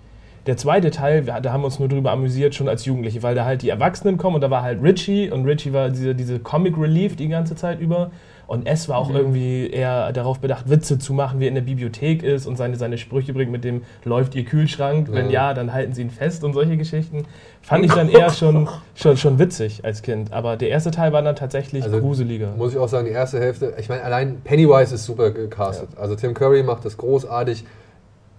Der 0.47 0.57
zweite 0.57 0.91
Teil, 0.91 1.27
wir- 1.27 1.41
da 1.41 1.53
haben 1.53 1.61
wir 1.63 1.67
uns 1.67 1.79
nur 1.79 1.89
drüber 1.89 2.11
amüsiert, 2.11 2.55
schon 2.55 2.69
als 2.69 2.85
Jugendliche, 2.85 3.23
weil 3.23 3.35
da 3.35 3.45
halt 3.45 3.63
die 3.63 3.69
Erwachsenen 3.69 4.17
kommen 4.17 4.37
und 4.37 4.41
da 4.41 4.51
war 4.51 4.63
halt 4.63 4.83
Richie 4.83 5.31
und 5.31 5.45
Richie 5.45 5.73
war 5.73 5.91
diese, 5.91 6.15
diese 6.15 6.39
Comic 6.39 6.77
Relief 6.79 7.17
die 7.17 7.29
ganze 7.29 7.55
Zeit 7.55 7.81
über. 7.81 8.11
Und 8.49 8.67
S 8.67 8.89
war 8.89 8.97
auch 8.97 9.11
Mhm. 9.11 9.17
irgendwie 9.17 9.71
eher 9.71 10.11
darauf 10.13 10.41
bedacht, 10.41 10.71
Witze 10.71 10.99
zu 10.99 11.13
machen, 11.13 11.39
wie 11.39 11.45
er 11.45 11.49
in 11.51 11.55
der 11.55 11.63
Bibliothek 11.63 12.23
ist 12.23 12.47
und 12.47 12.57
seine, 12.57 12.77
seine 12.77 12.97
Sprüche 12.97 13.35
bringt 13.35 13.53
mit 13.53 13.63
dem 13.63 13.83
läuft 14.05 14.35
ihr 14.35 14.45
Kühlschrank, 14.47 15.09
wenn 15.13 15.27
Ja. 15.27 15.49
ja, 15.51 15.55
dann 15.55 15.75
halten 15.75 15.93
sie 15.93 16.01
ihn 16.01 16.09
fest 16.11 16.43
und 16.45 16.55
solche 16.55 16.79
Geschichten. 16.79 17.27
Fand 17.61 17.85
ich 17.85 17.93
dann 17.95 18.09
eher 18.09 18.31
schon, 18.31 18.67
schon, 18.95 19.19
schon 19.19 19.39
witzig 19.39 19.85
als 19.85 20.01
Kind. 20.01 20.33
Aber 20.33 20.57
der 20.57 20.71
erste 20.71 20.91
Teil 20.91 21.13
war 21.13 21.21
dann 21.21 21.37
tatsächlich 21.37 21.85
Also, 21.85 22.01
gruseliger. 22.01 22.55
Muss 22.57 22.73
ich 22.73 22.79
auch 22.79 22.89
sagen, 22.89 23.05
die 23.07 23.13
erste 23.13 23.39
Hälfte, 23.39 23.75
ich 23.79 23.91
meine, 23.91 24.03
allein 24.03 24.41
Pennywise 24.43 24.95
ist 24.95 25.05
super 25.05 25.31
gecastet. 25.31 25.91
Also 26.01 26.17
Tim 26.17 26.33
Curry 26.33 26.63
macht 26.63 26.87
das 26.87 26.97
großartig. 26.97 27.65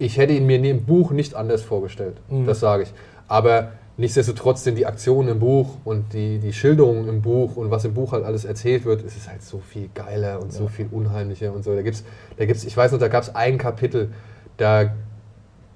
Ich 0.00 0.18
hätte 0.18 0.32
ihn 0.32 0.44
mir 0.46 0.56
in 0.56 0.64
dem 0.64 0.84
Buch 0.86 1.12
nicht 1.12 1.36
anders 1.36 1.62
vorgestellt, 1.62 2.16
Mhm. 2.28 2.46
das 2.46 2.58
sage 2.58 2.82
ich. 2.82 2.92
Aber 3.28 3.68
nichtsdestotrotz 4.00 4.64
sind 4.64 4.76
die 4.76 4.86
Aktionen 4.86 5.28
im 5.28 5.38
Buch 5.38 5.76
und 5.84 6.12
die, 6.12 6.38
die 6.38 6.52
Schilderungen 6.52 7.08
im 7.08 7.22
Buch 7.22 7.56
und 7.56 7.70
was 7.70 7.84
im 7.84 7.94
Buch 7.94 8.12
halt 8.12 8.24
alles 8.24 8.44
erzählt 8.44 8.84
wird, 8.84 9.04
es 9.04 9.16
ist 9.16 9.28
halt 9.28 9.42
so 9.42 9.58
viel 9.60 9.88
geiler 9.94 10.40
und 10.40 10.52
so 10.52 10.66
viel 10.68 10.88
unheimlicher 10.90 11.52
und 11.52 11.62
so. 11.62 11.74
Da 11.74 11.82
gibt's, 11.82 12.02
da 12.36 12.46
gibt's, 12.46 12.64
ich 12.64 12.76
weiß 12.76 12.92
noch, 12.92 12.98
da 12.98 13.08
gab 13.08 13.22
es 13.22 13.34
ein 13.34 13.58
Kapitel, 13.58 14.10
da 14.56 14.90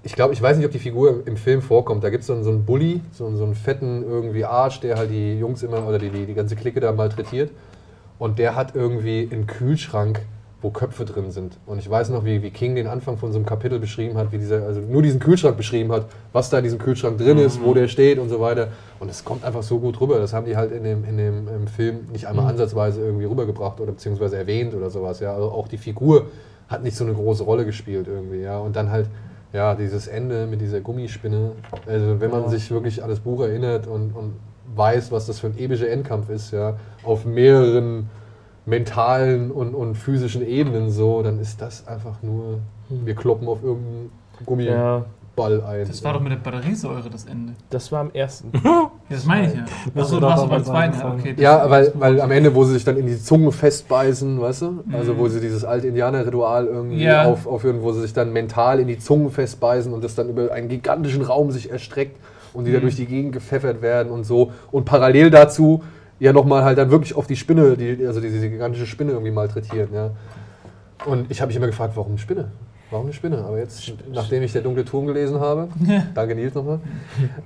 ich 0.06 0.14
glaube, 0.14 0.34
ich 0.34 0.42
weiß 0.42 0.56
nicht, 0.58 0.66
ob 0.66 0.72
die 0.72 0.78
Figur 0.78 1.08
im, 1.10 1.22
im 1.26 1.36
Film 1.38 1.62
vorkommt. 1.62 2.04
Da 2.04 2.10
gibt 2.10 2.22
es 2.22 2.26
so, 2.26 2.34
einen- 2.34 2.44
so 2.44 2.50
einen 2.50 2.64
Bully, 2.66 3.00
so, 3.12 3.26
einen- 3.26 3.36
so 3.38 3.44
einen 3.44 3.54
fetten 3.54 4.02
irgendwie 4.02 4.44
Arsch, 4.44 4.80
der 4.80 4.96
halt 4.98 5.10
die 5.10 5.38
Jungs 5.38 5.62
immer 5.62 5.86
oder 5.88 5.98
die, 5.98 6.10
die, 6.10 6.26
die 6.26 6.34
ganze 6.34 6.56
Clique 6.56 6.78
da 6.80 6.92
malträtiert. 6.92 7.50
Und 8.18 8.38
der 8.38 8.54
hat 8.54 8.74
irgendwie 8.76 9.26
einen 9.32 9.46
Kühlschrank, 9.46 10.20
wo 10.64 10.70
Köpfe 10.70 11.04
drin 11.04 11.30
sind. 11.30 11.58
Und 11.66 11.78
ich 11.78 11.88
weiß 11.88 12.08
noch, 12.08 12.24
wie, 12.24 12.42
wie 12.42 12.50
King 12.50 12.74
den 12.74 12.86
Anfang 12.86 13.18
von 13.18 13.30
so 13.32 13.38
einem 13.38 13.44
Kapitel 13.44 13.78
beschrieben 13.78 14.16
hat, 14.16 14.32
wie 14.32 14.38
dieser, 14.38 14.62
also 14.62 14.80
nur 14.80 15.02
diesen 15.02 15.20
Kühlschrank 15.20 15.58
beschrieben 15.58 15.92
hat, 15.92 16.06
was 16.32 16.48
da 16.48 16.56
in 16.56 16.64
diesem 16.64 16.78
Kühlschrank 16.78 17.18
drin 17.18 17.36
ist, 17.36 17.62
wo 17.62 17.74
der 17.74 17.86
steht 17.86 18.18
und 18.18 18.30
so 18.30 18.40
weiter. 18.40 18.68
Und 18.98 19.10
es 19.10 19.24
kommt 19.24 19.44
einfach 19.44 19.62
so 19.62 19.78
gut 19.78 20.00
rüber. 20.00 20.18
Das 20.18 20.32
haben 20.32 20.46
die 20.46 20.56
halt 20.56 20.72
in 20.72 20.82
dem, 20.82 21.04
in 21.04 21.18
dem 21.18 21.66
Film 21.66 22.08
nicht 22.10 22.26
einmal 22.26 22.46
ansatzweise 22.46 23.02
irgendwie 23.02 23.26
rübergebracht 23.26 23.78
oder 23.78 23.92
beziehungsweise 23.92 24.38
erwähnt 24.38 24.74
oder 24.74 24.88
sowas. 24.88 25.20
Ja, 25.20 25.34
also 25.34 25.50
auch 25.50 25.68
die 25.68 25.76
Figur 25.76 26.28
hat 26.68 26.82
nicht 26.82 26.96
so 26.96 27.04
eine 27.04 27.12
große 27.12 27.44
Rolle 27.44 27.66
gespielt 27.66 28.08
irgendwie. 28.08 28.40
Ja, 28.40 28.58
und 28.58 28.74
dann 28.74 28.90
halt 28.90 29.06
ja, 29.52 29.74
dieses 29.74 30.06
Ende 30.06 30.46
mit 30.46 30.62
dieser 30.62 30.80
Gummispinne. 30.80 31.52
Also 31.86 32.20
wenn 32.20 32.30
man 32.30 32.48
sich 32.48 32.70
wirklich 32.70 33.02
an 33.02 33.10
das 33.10 33.20
Buch 33.20 33.42
erinnert 33.42 33.86
und, 33.86 34.16
und 34.16 34.32
weiß, 34.74 35.12
was 35.12 35.26
das 35.26 35.40
für 35.40 35.48
ein 35.48 35.58
epischer 35.58 35.90
Endkampf 35.90 36.30
ist, 36.30 36.52
ja, 36.52 36.78
auf 37.04 37.26
mehreren 37.26 38.08
mentalen 38.66 39.50
und, 39.50 39.74
und 39.74 39.94
physischen 39.94 40.46
Ebenen 40.46 40.90
so, 40.90 41.22
dann 41.22 41.38
ist 41.38 41.60
das 41.60 41.86
einfach 41.86 42.22
nur, 42.22 42.58
wir 42.88 43.14
kloppen 43.14 43.46
auf 43.48 43.62
irgendeinen 43.62 44.10
Gummiball 44.46 45.04
Ja, 45.36 45.66
ein. 45.68 45.86
Das 45.86 46.02
war 46.04 46.12
doch 46.14 46.20
mit 46.20 46.32
der 46.32 46.36
Batteriesäure 46.36 47.10
das 47.10 47.26
Ende. 47.26 47.52
das 47.70 47.90
war 47.92 48.00
am 48.00 48.10
ersten. 48.12 48.50
Ja, 49.10 49.16
das 49.16 49.26
meine 49.26 49.48
ich 49.48 49.54
ja. 49.54 49.64
Achso, 50.00 50.14
du 50.14 50.20
doch 50.22 50.32
hast 50.32 50.40
aber 50.40 50.48
beim 50.56 50.64
zweiten. 50.64 50.98
Ja, 50.98 51.12
okay, 51.12 51.34
Ja, 51.36 51.68
weil, 51.70 51.92
weil 51.96 52.20
am 52.22 52.30
Ende, 52.30 52.54
wo 52.54 52.64
sie 52.64 52.72
sich 52.72 52.84
dann 52.84 52.96
in 52.96 53.06
die 53.06 53.18
Zunge 53.20 53.52
festbeißen, 53.52 54.40
weißt 54.40 54.62
du? 54.62 54.84
Also 54.92 55.12
Mhm. 55.12 55.18
wo 55.18 55.28
sie 55.28 55.40
dieses 55.40 55.62
alte 55.62 55.88
Indianer-Ritual 55.88 56.66
irgendwie 56.66 57.02
Ja. 57.04 57.26
auf, 57.26 57.46
aufführen, 57.46 57.82
wo 57.82 57.92
sie 57.92 58.00
sich 58.00 58.14
dann 58.14 58.32
mental 58.32 58.80
in 58.80 58.88
die 58.88 58.98
Zunge 58.98 59.28
festbeißen 59.28 59.92
und 59.92 60.02
das 60.02 60.14
dann 60.14 60.30
über 60.30 60.50
einen 60.52 60.68
gigantischen 60.68 61.20
Raum 61.20 61.50
sich 61.50 61.70
erstreckt 61.70 62.16
und 62.54 62.64
die 62.64 62.72
da 62.72 62.78
Mhm. 62.78 62.82
durch 62.82 62.96
die 62.96 63.04
Gegend 63.04 63.32
gepfeffert 63.34 63.82
werden 63.82 64.10
und 64.10 64.24
so. 64.24 64.52
Und 64.72 64.86
parallel 64.86 65.30
dazu 65.30 65.82
ja 66.20 66.32
nochmal 66.32 66.64
halt 66.64 66.78
dann 66.78 66.90
wirklich 66.90 67.14
auf 67.14 67.26
die 67.26 67.36
Spinne, 67.36 67.76
die, 67.76 68.06
also 68.06 68.20
diese 68.20 68.48
gigantische 68.48 68.86
Spinne 68.86 69.12
irgendwie 69.12 69.32
malträtieren, 69.32 69.92
ja. 69.92 70.10
Und 71.06 71.30
ich 71.30 71.40
habe 71.40 71.48
mich 71.48 71.56
immer 71.56 71.66
gefragt, 71.66 71.96
warum 71.96 72.12
eine 72.12 72.18
Spinne? 72.18 72.50
Warum 72.90 73.06
eine 73.06 73.14
Spinne? 73.14 73.38
Aber 73.38 73.58
jetzt, 73.58 73.92
nachdem 74.12 74.42
ich 74.42 74.52
der 74.52 74.62
dunkle 74.62 74.84
Turm 74.84 75.06
gelesen 75.06 75.40
habe, 75.40 75.68
danke 76.14 76.34
Nils 76.34 76.54
nochmal, 76.54 76.80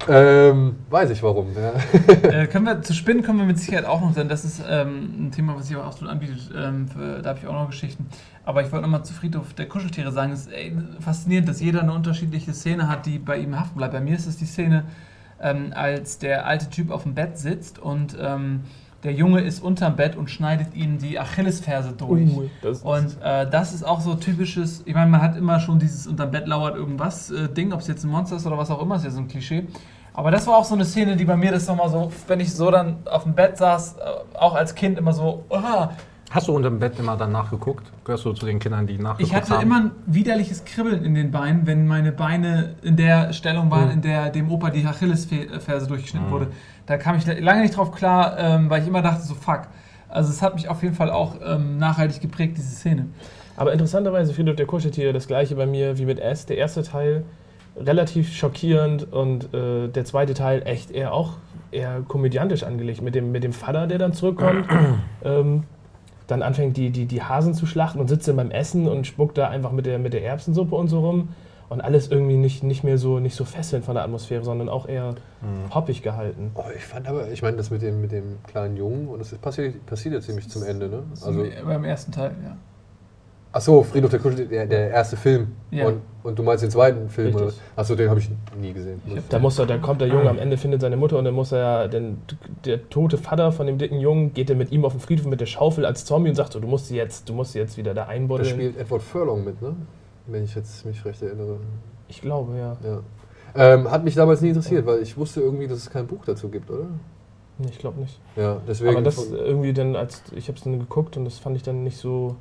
ähm, 0.09 0.77
weiß 0.91 1.11
ich 1.11 1.23
warum. 1.23 1.49
Ja. 1.57 1.73
äh, 2.29 2.47
können 2.47 2.67
wir, 2.67 2.83
zu 2.83 2.93
Spinnen 2.93 3.23
kommen 3.23 3.39
wir 3.39 3.47
mit 3.47 3.59
Sicherheit 3.59 3.87
auch 3.87 4.01
noch, 4.01 4.13
denn 4.13 4.29
das 4.29 4.45
ist 4.45 4.63
ähm, 4.69 5.29
ein 5.29 5.33
Thema, 5.33 5.57
was 5.57 5.69
sich 5.69 5.77
auch 5.77 5.87
absolut 5.87 6.13
anbietet. 6.13 6.51
Ähm, 6.55 6.89
für, 6.89 7.23
da 7.23 7.31
habe 7.31 7.39
ich 7.41 7.47
auch 7.47 7.53
noch 7.53 7.71
Geschichten. 7.71 8.07
Aber 8.45 8.63
ich 8.63 8.71
wollte 8.73 8.83
nochmal 8.83 9.05
zu 9.05 9.15
Friedhof 9.15 9.55
der 9.55 9.67
Kuscheltiere 9.67 10.13
sagen, 10.13 10.33
es 10.33 10.41
ist 10.41 10.53
ey, 10.53 10.77
faszinierend, 11.01 11.49
dass 11.49 11.61
jeder 11.61 11.83
eine 11.83 11.93
unterschiedliche 11.93 12.53
Szene 12.53 12.89
hat, 12.89 13.07
die 13.07 13.19
bei 13.19 13.39
ihm 13.39 13.59
haften 13.59 13.79
bleibt. 13.79 13.93
Bei 13.93 14.01
mir 14.01 14.17
ist 14.17 14.27
es 14.27 14.37
die 14.37 14.47
Szene, 14.47 14.85
ähm, 15.43 15.73
als 15.75 16.19
der 16.19 16.47
alte 16.47 16.71
Typ 16.71 16.91
auf 16.91 17.05
dem 17.05 17.15
Bett 17.15 17.39
sitzt 17.39 17.79
und 17.79 18.17
ähm, 18.21 18.65
der 19.05 19.13
Junge 19.13 19.41
ist 19.43 19.63
unterm 19.63 19.95
Bett 19.95 20.17
und 20.17 20.29
schneidet 20.29 20.75
ihm 20.75 20.99
die 20.99 21.21
Achillesferse 21.21 21.93
durch. 21.93 22.37
Uh, 22.37 22.51
das, 22.63 22.83
Und 22.83 23.17
äh, 23.23 23.49
das 23.49 23.73
ist 23.73 23.85
auch 23.85 24.01
so 24.01 24.17
typisches, 24.17 24.83
ich 24.87 24.95
meine, 24.95 25.09
man 25.09 25.23
hat 25.23 25.37
immer 25.37 25.61
schon 25.61 25.79
dieses 25.79 26.09
unterm 26.09 26.33
Bett 26.33 26.49
lauert 26.49 26.75
irgendwas 26.75 27.31
äh, 27.31 27.49
Ding, 27.49 27.73
ob 27.73 27.81
es 27.81 27.87
jetzt 27.87 28.05
ein 28.05 28.11
Monster 28.11 28.37
ist 28.37 28.47
oder 28.47 28.59
was 28.59 28.71
auch 28.71 28.83
immer, 28.83 28.97
ist 28.97 29.05
ja 29.05 29.11
so 29.11 29.21
ein 29.21 29.29
Klischee. 29.29 29.67
Aber 30.15 30.33
das 30.33 30.49
war 30.49 30.57
auch 30.57 30.65
so 30.65 30.75
eine 30.75 30.85
Szene, 30.85 31.15
die 31.15 31.25
bei 31.25 31.37
mir 31.37 31.53
das 31.53 31.69
nochmal 31.69 31.91
so, 31.91 32.11
wenn 32.27 32.41
ich 32.41 32.53
so 32.53 32.73
dann 32.73 32.97
auf 33.09 33.23
dem 33.23 33.35
Bett 33.35 33.57
saß, 33.57 33.99
äh, 33.99 34.37
auch 34.37 34.57
als 34.57 34.75
Kind 34.75 34.99
immer 34.99 35.13
so, 35.13 35.45
ah, 35.51 35.91
Hast 36.31 36.47
du 36.47 36.53
unter 36.55 36.69
dem 36.69 36.79
Bett 36.79 36.99
immer 36.99 37.17
danach 37.17 37.51
geguckt? 37.51 37.91
Gehörst 38.05 38.27
du 38.27 38.33
zu 38.35 38.45
den 38.45 38.59
Kindern, 38.59 38.87
die 38.87 38.99
nachgeguckt 38.99 39.23
ich 39.23 39.35
hatte 39.35 39.55
haben? 39.55 39.63
immer 39.63 39.81
ein 39.81 39.91
widerliches 40.07 40.65
Kribbeln 40.67 41.03
in 41.03 41.15
den 41.15 41.31
Beinen, 41.31 41.67
wenn 41.67 41.87
meine 41.87 42.13
Beine 42.13 42.75
in 42.83 42.97
der 42.97 43.33
Stellung 43.33 43.71
waren, 43.71 43.87
Mhm. 43.87 43.93
in 43.95 44.03
der 44.03 44.29
dem 44.31 44.51
Opa 44.51 44.69
die 44.71 44.85
Achillesferse 44.85 45.87
durchgeschnitten 45.87 46.29
Mhm. 46.29 46.33
wurde. 46.33 46.47
Da 46.85 46.99
kam 46.99 47.17
ich 47.17 47.27
lange 47.41 47.63
nicht 47.63 47.77
drauf 47.77 47.93
klar, 47.93 48.37
ähm, 48.39 48.69
weil 48.69 48.83
ich 48.83 48.89
immer 48.89 49.01
dachte 49.01 49.23
so, 49.23 49.35
fuck. 49.35 49.63
Also 50.11 50.31
es 50.31 50.43
hat 50.43 50.55
mich 50.55 50.69
auf 50.69 50.83
jeden 50.83 50.95
Fall 50.95 51.11
auch 51.11 51.37
ähm, 51.45 51.79
nachhaltig 51.79 52.21
geprägt, 52.21 52.59
diese 52.59 52.75
Szene. 52.77 53.07
Aber 53.57 53.73
interessanterweise, 53.73 54.35
Friedhof 54.35 54.57
der 54.57 54.67
Kuscheltiere, 54.67 55.13
das 55.15 55.27
gleiche 55.29 55.55
bei 55.57 55.67
mir 55.67 55.97
wie 55.99 56.05
mit 56.05 56.19
S. 56.21 56.45
Der 56.47 56.59
erste 56.59 56.83
Teil 56.83 57.25
relativ 57.77 58.35
schockierend 58.35 59.11
und 59.13 59.53
äh, 59.55 59.89
der 59.89 60.05
zweite 60.05 60.35
Teil 60.35 60.63
echt 60.67 60.91
eher 60.91 61.13
auch 61.15 61.35
eher 61.71 62.03
komödiantisch 62.07 62.65
angelegt. 62.65 63.01
Mit 63.03 63.15
dem, 63.15 63.33
mit 63.33 63.45
dem 63.45 63.53
Vater, 63.53 63.87
der 63.87 63.99
dann 63.99 64.13
zurückkommt, 64.13 64.67
ähm, 65.25 65.65
dann 66.29 66.43
anfängt 66.43 66.77
die, 66.77 66.91
die, 66.91 67.07
die 67.07 67.23
Hasen 67.23 67.55
zu 67.55 67.67
schlachten 67.67 67.99
und 67.99 68.09
sitzt 68.09 68.29
dann 68.29 68.37
beim 68.37 68.53
Essen 68.53 68.87
und 68.87 69.07
spuckt 69.07 69.37
da 69.37 69.49
einfach 69.49 69.73
mit 69.73 69.87
der, 69.87 69.99
mit 69.99 70.13
der 70.13 70.25
Erbsensuppe 70.25 70.77
und 70.77 70.89
so 70.89 71.01
rum. 71.01 71.31
und 71.69 71.81
alles 71.81 72.11
irgendwie 72.11 72.37
nicht, 72.37 72.63
nicht 72.63 72.83
mehr 72.85 72.99
so, 72.99 73.19
nicht 73.19 73.35
so 73.35 73.45
fesselnd 73.45 73.85
von 73.85 73.95
der 73.95 74.05
Atmosphäre, 74.05 74.45
sondern 74.45 74.69
auch 74.69 74.89
eher 74.89 75.15
hoppig 75.75 76.03
gehalten. 76.03 76.51
Oh, 76.55 76.65
ich 76.75 76.85
fand 76.85 77.07
aber, 77.07 77.31
ich 77.31 77.43
meine, 77.43 77.57
das 77.57 77.71
mit 77.71 77.83
dem, 77.83 78.01
mit 78.01 78.11
dem 78.13 78.39
kleinen 78.47 78.77
Jungen, 78.77 79.09
und 79.09 79.19
das 79.19 79.33
ist 79.33 79.43
passiert, 79.43 79.85
passiert 79.87 80.15
ja 80.15 80.21
ziemlich 80.21 80.49
zum 80.49 80.63
Ende, 80.63 80.89
ne? 80.89 81.03
Also, 81.25 81.45
beim 81.65 81.85
ersten 81.85 82.13
Teil, 82.13 82.35
ja. 82.43 82.57
Achso, 83.59 83.83
Friedhof 83.83 84.11
der 84.11 84.21
Kuschel, 84.21 84.47
der, 84.47 84.67
der 84.67 84.91
erste 84.91 85.17
Film. 85.17 85.49
Ja. 85.71 85.89
Und, 85.89 86.01
und 86.23 86.39
du 86.39 86.43
meinst 86.43 86.63
den 86.65 86.71
zweiten 86.71 87.09
Film, 87.09 87.29
Richtig. 87.29 87.43
oder? 87.47 87.53
Achso, 87.77 87.95
den 87.95 88.09
habe 88.09 88.21
ich 88.21 88.31
nie 88.61 88.73
gesehen. 88.73 89.01
Hab- 89.15 89.29
Da, 89.29 89.39
muss 89.39 89.59
er, 89.59 89.67
da 89.67 89.79
kommt 89.79 90.01
der 90.01 90.09
Junge 90.09 90.31
am 90.31 90.39
Ende, 90.39 90.57
findet 90.57 90.81
seine 90.81 90.97
Mutter 90.97 91.19
und 91.19 91.25
dann 91.25 91.35
muss 91.35 91.53
er 91.53 91.59
ja, 91.59 91.89
denn 91.89 92.19
der 92.65 92.89
tote 92.89 93.19
Vater 93.19 93.53
von 93.53 93.67
dem 93.67 93.79
dicken 93.79 94.01
Jungen 94.01 94.33
geht 94.33 94.49
dann 94.51 94.59
mit 94.59 94.73
ihm 94.73 94.85
auf 94.85 94.93
den 94.93 95.01
Friedhof 95.01 95.27
mit 95.27 95.41
der 95.41 95.47
Schaufel 95.47 95.85
als 95.85 96.05
Zombie 96.05 96.31
und 96.31 96.37
sagt 96.37 96.53
so, 96.55 96.61
du 96.61 96.69
musst 96.69 96.87
sie 96.89 96.97
jetzt, 96.97 97.29
du 97.29 97.35
musst 97.35 97.53
sie 97.53 97.59
jetzt 97.59 97.77
wieder 97.77 97.95
da 97.95 98.05
da 98.05 98.09
einbuddeln. 98.09 98.49
spielt 98.49 98.77
Edward 98.79 99.03
Furlong 99.03 99.45
mit, 99.45 99.61
ne? 99.61 99.75
Wenn 100.27 100.45
ich 100.45 100.55
jetzt 100.55 100.85
mich 100.87 101.05
recht 101.05 101.23
erinnere. 101.23 101.57
Ich 102.09 102.21
glaube, 102.21 102.57
ja. 102.57 102.77
Ja. 102.85 103.01
Ähm, 103.55 103.91
hat 103.91 104.05
mich 104.05 104.15
damals 104.15 104.41
nie 104.41 104.49
interessiert, 104.49 104.87
weil 104.87 105.01
ich 105.03 105.17
wusste 105.17 105.41
irgendwie, 105.41 105.67
dass 105.67 105.79
es 105.79 105.91
kein 105.91 106.07
Buch 106.07 106.25
dazu 106.25 106.49
gibt, 106.49 106.71
oder? 106.71 106.87
Ich 107.71 107.79
glaube 107.79 108.01
nicht. 108.01 108.21
Ja, 108.37 108.59
deswegen. 108.69 108.91
Aber 108.95 109.03
das 109.03 109.31
irgendwie 109.33 109.73
dann, 109.73 109.97
als 109.97 110.23
ich 110.37 110.47
habe 110.49 110.57
es 110.59 110.65
dann 110.65 110.79
geguckt 110.79 111.17
und 111.17 111.25
das 111.25 111.39
fand 111.39 111.57
ich 111.57 111.63
dann 111.65 111.83
nicht 111.83 111.97
so 111.97 112.37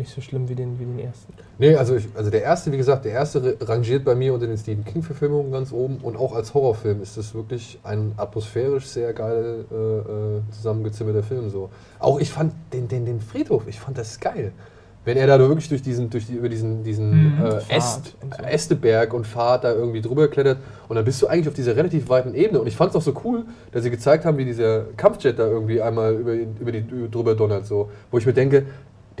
nicht 0.00 0.12
so 0.12 0.20
schlimm 0.20 0.48
wie 0.48 0.56
den, 0.56 0.80
wie 0.80 0.84
den 0.84 0.98
ersten. 0.98 1.32
Nee, 1.58 1.76
also, 1.76 1.94
ich, 1.94 2.08
also 2.16 2.30
der 2.30 2.42
erste, 2.42 2.72
wie 2.72 2.76
gesagt, 2.76 3.04
der 3.04 3.12
erste 3.12 3.56
rangiert 3.60 4.04
bei 4.04 4.14
mir 4.16 4.34
unter 4.34 4.46
den 4.46 4.58
Stephen 4.58 4.84
King-Verfilmungen 4.84 5.52
ganz 5.52 5.72
oben 5.72 5.98
und 6.02 6.16
auch 6.16 6.34
als 6.34 6.52
Horrorfilm 6.54 7.02
ist 7.02 7.16
das 7.16 7.34
wirklich 7.34 7.78
ein 7.84 8.12
atmosphärisch 8.16 8.86
sehr 8.86 9.12
geil 9.12 9.64
äh, 9.70 9.74
äh, 9.74 10.40
zusammengezimmerter 10.50 11.22
Film. 11.22 11.48
So. 11.50 11.70
Auch 12.00 12.18
ich 12.18 12.30
fand 12.30 12.52
den, 12.72 12.88
den, 12.88 13.04
den 13.04 13.20
Friedhof, 13.20 13.68
ich 13.68 13.78
fand 13.78 13.96
das 13.96 14.18
geil. 14.18 14.52
Wenn 15.02 15.16
er 15.16 15.26
da 15.26 15.38
wirklich 15.38 15.68
durch 15.70 15.80
diesen, 15.80 16.10
durch 16.10 16.26
die, 16.26 16.34
über 16.34 16.50
diesen, 16.50 16.84
diesen 16.84 17.36
Mhm. 17.36 17.42
äh, 17.42 17.74
Äst, 17.74 18.16
und 18.20 18.34
so. 18.34 18.42
Ästeberg 18.42 19.14
und 19.14 19.26
Pfad 19.26 19.64
da 19.64 19.72
irgendwie 19.72 20.02
drüber 20.02 20.28
klettert 20.28 20.58
und 20.88 20.96
dann 20.96 21.06
bist 21.06 21.22
du 21.22 21.26
eigentlich 21.26 21.48
auf 21.48 21.54
dieser 21.54 21.74
relativ 21.74 22.10
weiten 22.10 22.34
Ebene. 22.34 22.60
Und 22.60 22.66
ich 22.66 22.76
fand 22.76 22.90
es 22.90 22.96
auch 22.96 23.02
so 23.02 23.14
cool, 23.24 23.44
dass 23.72 23.82
sie 23.82 23.90
gezeigt 23.90 24.26
haben, 24.26 24.36
wie 24.36 24.44
dieser 24.44 24.84
Kampfjet 24.98 25.38
da 25.38 25.46
irgendwie 25.46 25.80
einmal 25.80 26.14
über, 26.14 26.34
über 26.34 26.72
die 26.72 26.80
über, 26.80 27.08
drüber 27.08 27.34
donnert. 27.34 27.64
So. 27.66 27.88
Wo 28.10 28.18
ich 28.18 28.26
mir 28.26 28.34
denke, 28.34 28.66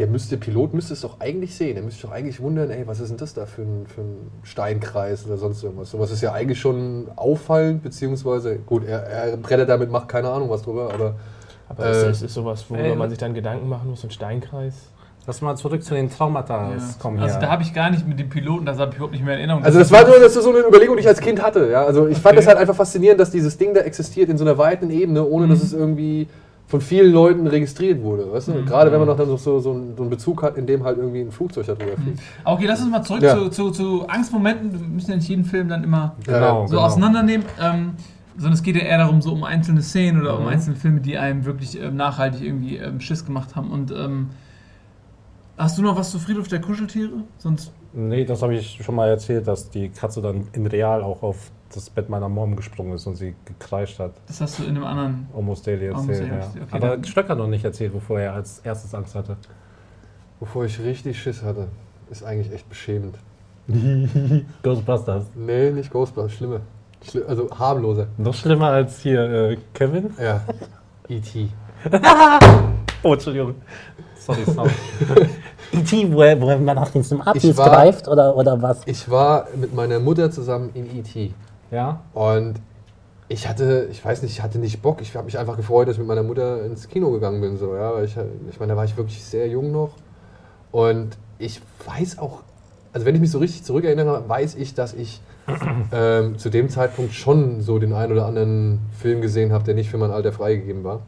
der 0.00 0.06
müsste, 0.08 0.38
Pilot 0.38 0.72
müsste 0.72 0.94
es 0.94 1.02
doch 1.02 1.20
eigentlich 1.20 1.54
sehen. 1.54 1.74
Der 1.74 1.84
müsste 1.84 2.00
sich 2.00 2.08
doch 2.10 2.16
eigentlich 2.16 2.40
wundern, 2.40 2.70
ey, 2.70 2.86
was 2.86 3.00
ist 3.00 3.10
denn 3.10 3.18
das 3.18 3.34
da 3.34 3.44
für 3.44 3.60
ein, 3.60 3.86
für 3.86 4.00
ein 4.00 4.16
Steinkreis 4.44 5.26
oder 5.26 5.36
sonst 5.36 5.62
irgendwas. 5.62 5.90
Sowas 5.90 6.10
ist 6.10 6.22
ja 6.22 6.32
eigentlich 6.32 6.58
schon 6.58 7.08
auffallend, 7.16 7.82
beziehungsweise, 7.82 8.56
gut, 8.60 8.86
er, 8.86 9.02
er 9.02 9.36
brettert 9.36 9.68
damit, 9.68 9.90
macht 9.90 10.08
keine 10.08 10.30
Ahnung 10.30 10.48
was 10.48 10.62
drüber, 10.62 10.90
aber 10.94 11.16
Aber 11.68 11.84
Äh, 11.84 11.90
ist, 11.90 12.02
das 12.04 12.22
ist 12.22 12.32
sowas, 12.34 12.64
worüber 12.70 12.82
ey, 12.88 12.96
man 12.96 13.10
sich 13.10 13.18
dann 13.18 13.34
Gedanken 13.34 13.68
machen 13.68 13.90
muss, 13.90 14.02
ein 14.02 14.10
Steinkreis. 14.10 14.74
Lass 15.26 15.42
mal 15.42 15.54
zurück 15.54 15.84
zu 15.84 15.92
den 15.94 16.08
Traumata 16.10 16.72
Ja. 16.72 16.78
kommen 16.98 17.20
Also 17.20 17.34
hier. 17.34 17.40
da 17.42 17.50
habe 17.52 17.62
ich 17.62 17.74
gar 17.74 17.90
nicht 17.90 18.08
mit 18.08 18.18
dem 18.18 18.30
Piloten, 18.30 18.64
das 18.64 18.78
habe 18.78 18.90
ich 18.92 18.96
überhaupt 18.96 19.12
nicht 19.12 19.22
mehr 19.22 19.34
in 19.34 19.40
Erinnerung. 19.40 19.62
Also 19.62 19.78
das 19.78 19.92
war 19.92 20.06
so, 20.06 20.12
das 20.18 20.32
so 20.32 20.48
eine 20.48 20.60
Überlegung, 20.66 20.96
die 20.96 21.02
ich 21.02 21.08
als 21.08 21.20
Kind 21.20 21.42
hatte. 21.42 21.70
Ja? 21.70 21.84
Also 21.84 22.08
ich 22.08 22.16
fand 22.16 22.32
Okay. 22.36 22.40
es 22.40 22.46
halt 22.48 22.56
einfach 22.56 22.74
faszinierend, 22.74 23.20
dass 23.20 23.30
dieses 23.30 23.58
Ding 23.58 23.74
da 23.74 23.80
existiert 23.82 24.30
in 24.30 24.38
so 24.38 24.44
einer 24.44 24.56
weiten 24.56 24.88
Ebene, 24.88 25.22
ohne 25.24 25.46
dass 25.46 25.58
Mhm. 25.58 25.64
es 25.66 25.72
irgendwie 25.74 26.26
von 26.70 26.80
vielen 26.80 27.12
Leuten 27.12 27.48
registriert 27.48 28.00
wurde. 28.00 28.30
Weißt 28.30 28.46
du? 28.46 28.52
Mhm. 28.52 28.64
Gerade 28.64 28.92
wenn 28.92 29.00
man 29.00 29.08
noch 29.08 29.16
dann 29.16 29.26
so, 29.26 29.36
so, 29.36 29.58
so, 29.58 29.72
einen, 29.72 30.08
Bezug 30.08 30.40
hat, 30.44 30.56
in 30.56 30.66
dem 30.66 30.84
halt 30.84 30.98
irgendwie 30.98 31.20
ein 31.20 31.32
Flugzeug 31.32 31.66
da 31.66 31.74
drüber 31.74 31.96
fliegt. 32.00 32.20
Okay, 32.44 32.64
lass 32.66 32.80
uns 32.80 32.90
mal 32.90 33.02
zurück 33.02 33.22
Ja. 33.22 33.36
zu, 33.36 33.48
zu, 33.48 33.70
zu 33.72 34.06
Angstmomenten. 34.06 34.72
Wir 34.72 34.86
müssen 34.86 35.10
ja 35.10 35.16
nicht 35.16 35.28
jeden 35.28 35.44
Film 35.44 35.68
dann 35.68 35.82
immer 35.82 36.14
genau, 36.24 36.68
so 36.68 36.76
genau. 36.76 36.86
auseinandernehmen. 36.86 37.44
Ähm, 37.60 37.94
sondern 38.36 38.52
es 38.52 38.62
geht 38.62 38.76
ja 38.76 38.82
eher 38.82 38.98
darum, 38.98 39.20
so 39.20 39.32
um 39.32 39.42
einzelne 39.42 39.82
Szenen 39.82 40.22
oder 40.22 40.36
um 40.38 40.44
Mhm. 40.44 40.50
einzelne 40.50 40.76
Filme, 40.76 41.00
die 41.00 41.18
einem 41.18 41.44
wirklich 41.44 41.78
ähm, 41.80 41.96
nachhaltig 41.96 42.42
irgendwie 42.42 42.76
ähm, 42.76 43.00
Schiss 43.00 43.26
gemacht 43.26 43.56
haben. 43.56 43.72
Und 43.72 43.90
ähm, 43.90 44.30
hast 45.58 45.76
du 45.76 45.82
noch 45.82 45.96
was 45.96 46.12
zu 46.12 46.20
Friedhof 46.20 46.46
der 46.46 46.60
Kuscheltiere? 46.60 47.24
Sonst. 47.38 47.72
Nee, 47.92 48.24
das 48.24 48.42
habe 48.42 48.54
ich 48.54 48.78
schon 48.80 48.94
mal 48.94 49.08
erzählt, 49.08 49.48
dass 49.48 49.70
die 49.70 49.88
Katze 49.88 50.22
dann 50.22 50.46
in 50.52 50.66
real 50.66 51.02
auch 51.02 51.24
auf 51.24 51.50
das 51.74 51.88
Bett 51.90 52.08
meiner 52.08 52.28
Mom 52.28 52.56
gesprungen 52.56 52.92
ist 52.94 53.06
und 53.06 53.16
sie 53.16 53.34
gekreischt 53.44 53.98
hat. 53.98 54.12
Das 54.26 54.40
hast 54.40 54.58
du 54.58 54.64
in 54.64 54.70
einem 54.70 54.84
anderen. 54.84 55.28
Almost 55.34 55.66
Daily 55.66 55.88
Almost 55.88 56.08
erzählt, 56.08 56.30
Daily, 56.30 56.40
ja. 56.42 56.48
okay, 56.48 56.60
Aber 56.70 57.04
Stöcker 57.04 57.28
hat 57.30 57.38
noch 57.38 57.46
nicht 57.46 57.64
erzählt, 57.64 57.94
wovor 57.94 58.20
er 58.20 58.34
als 58.34 58.58
erstes 58.60 58.94
Angst 58.94 59.14
hatte. 59.14 59.36
Wovor 60.40 60.64
ich 60.64 60.78
richtig 60.80 61.20
Schiss 61.20 61.42
hatte, 61.42 61.68
ist 62.10 62.24
eigentlich 62.24 62.52
echt 62.52 62.68
beschämend. 62.68 63.16
Ghostbusters. 64.62 65.24
Nee, 65.34 65.70
nicht 65.70 65.90
Ghostbusters, 65.90 66.32
schlimmer. 66.32 66.60
Schli 67.08 67.22
also 67.22 67.48
harmloser. 67.56 68.08
Noch 68.18 68.34
schlimmer 68.34 68.68
als 68.68 69.00
hier 69.00 69.22
äh, 69.22 69.56
Kevin. 69.74 70.10
Ja. 70.20 70.40
E.T. 71.08 71.48
Oh, 73.02 73.14
Entschuldigung. 73.14 73.54
Sorry, 74.18 74.44
sorry. 74.44 74.70
E.T., 75.72 76.12
wo, 76.12 76.20
er- 76.20 76.38
wo 76.38 76.46
man 76.46 76.64
nach 76.76 76.90
dem 76.90 77.02
war- 77.10 77.32
greift 77.70 78.06
oder, 78.08 78.36
oder 78.36 78.60
was? 78.60 78.82
Ich 78.86 79.10
war 79.10 79.46
mit 79.56 79.74
meiner 79.74 79.98
Mutter 79.98 80.30
zusammen 80.30 80.68
in 80.74 80.94
E.T. 80.98 81.32
ja? 81.70 82.00
Und 82.12 82.60
ich 83.28 83.48
hatte, 83.48 83.88
ich 83.90 84.04
weiß 84.04 84.22
nicht, 84.22 84.32
ich 84.32 84.42
hatte 84.42 84.58
nicht 84.58 84.82
Bock. 84.82 85.00
Ich 85.00 85.14
habe 85.14 85.24
mich 85.24 85.38
einfach 85.38 85.56
gefreut, 85.56 85.86
dass 85.86 85.94
ich 85.94 86.00
mit 86.00 86.08
meiner 86.08 86.24
Mutter 86.24 86.64
ins 86.64 86.88
Kino 86.88 87.10
gegangen 87.12 87.40
bin. 87.40 87.56
So, 87.56 87.74
ja, 87.76 87.94
weil 87.94 88.04
ich, 88.04 88.16
ich 88.50 88.58
meine, 88.58 88.72
da 88.72 88.76
war 88.76 88.84
ich 88.84 88.96
wirklich 88.96 89.22
sehr 89.22 89.46
jung 89.48 89.70
noch. 89.70 89.92
Und 90.72 91.16
ich 91.38 91.60
weiß 91.86 92.18
auch, 92.18 92.42
also 92.92 93.06
wenn 93.06 93.14
ich 93.14 93.20
mich 93.20 93.30
so 93.30 93.38
richtig 93.38 93.62
zurückerinnere, 93.62 94.28
weiß 94.28 94.56
ich, 94.56 94.74
dass 94.74 94.94
ich 94.94 95.20
ähm, 95.92 96.38
zu 96.38 96.50
dem 96.50 96.68
Zeitpunkt 96.68 97.12
schon 97.12 97.60
so 97.60 97.78
den 97.78 97.92
einen 97.92 98.12
oder 98.12 98.26
anderen 98.26 98.80
Film 98.98 99.20
gesehen 99.20 99.52
habe, 99.52 99.64
der 99.64 99.74
nicht 99.74 99.90
für 99.90 99.98
mein 99.98 100.10
Alter 100.10 100.32
freigegeben 100.32 100.82
war. 100.84 101.02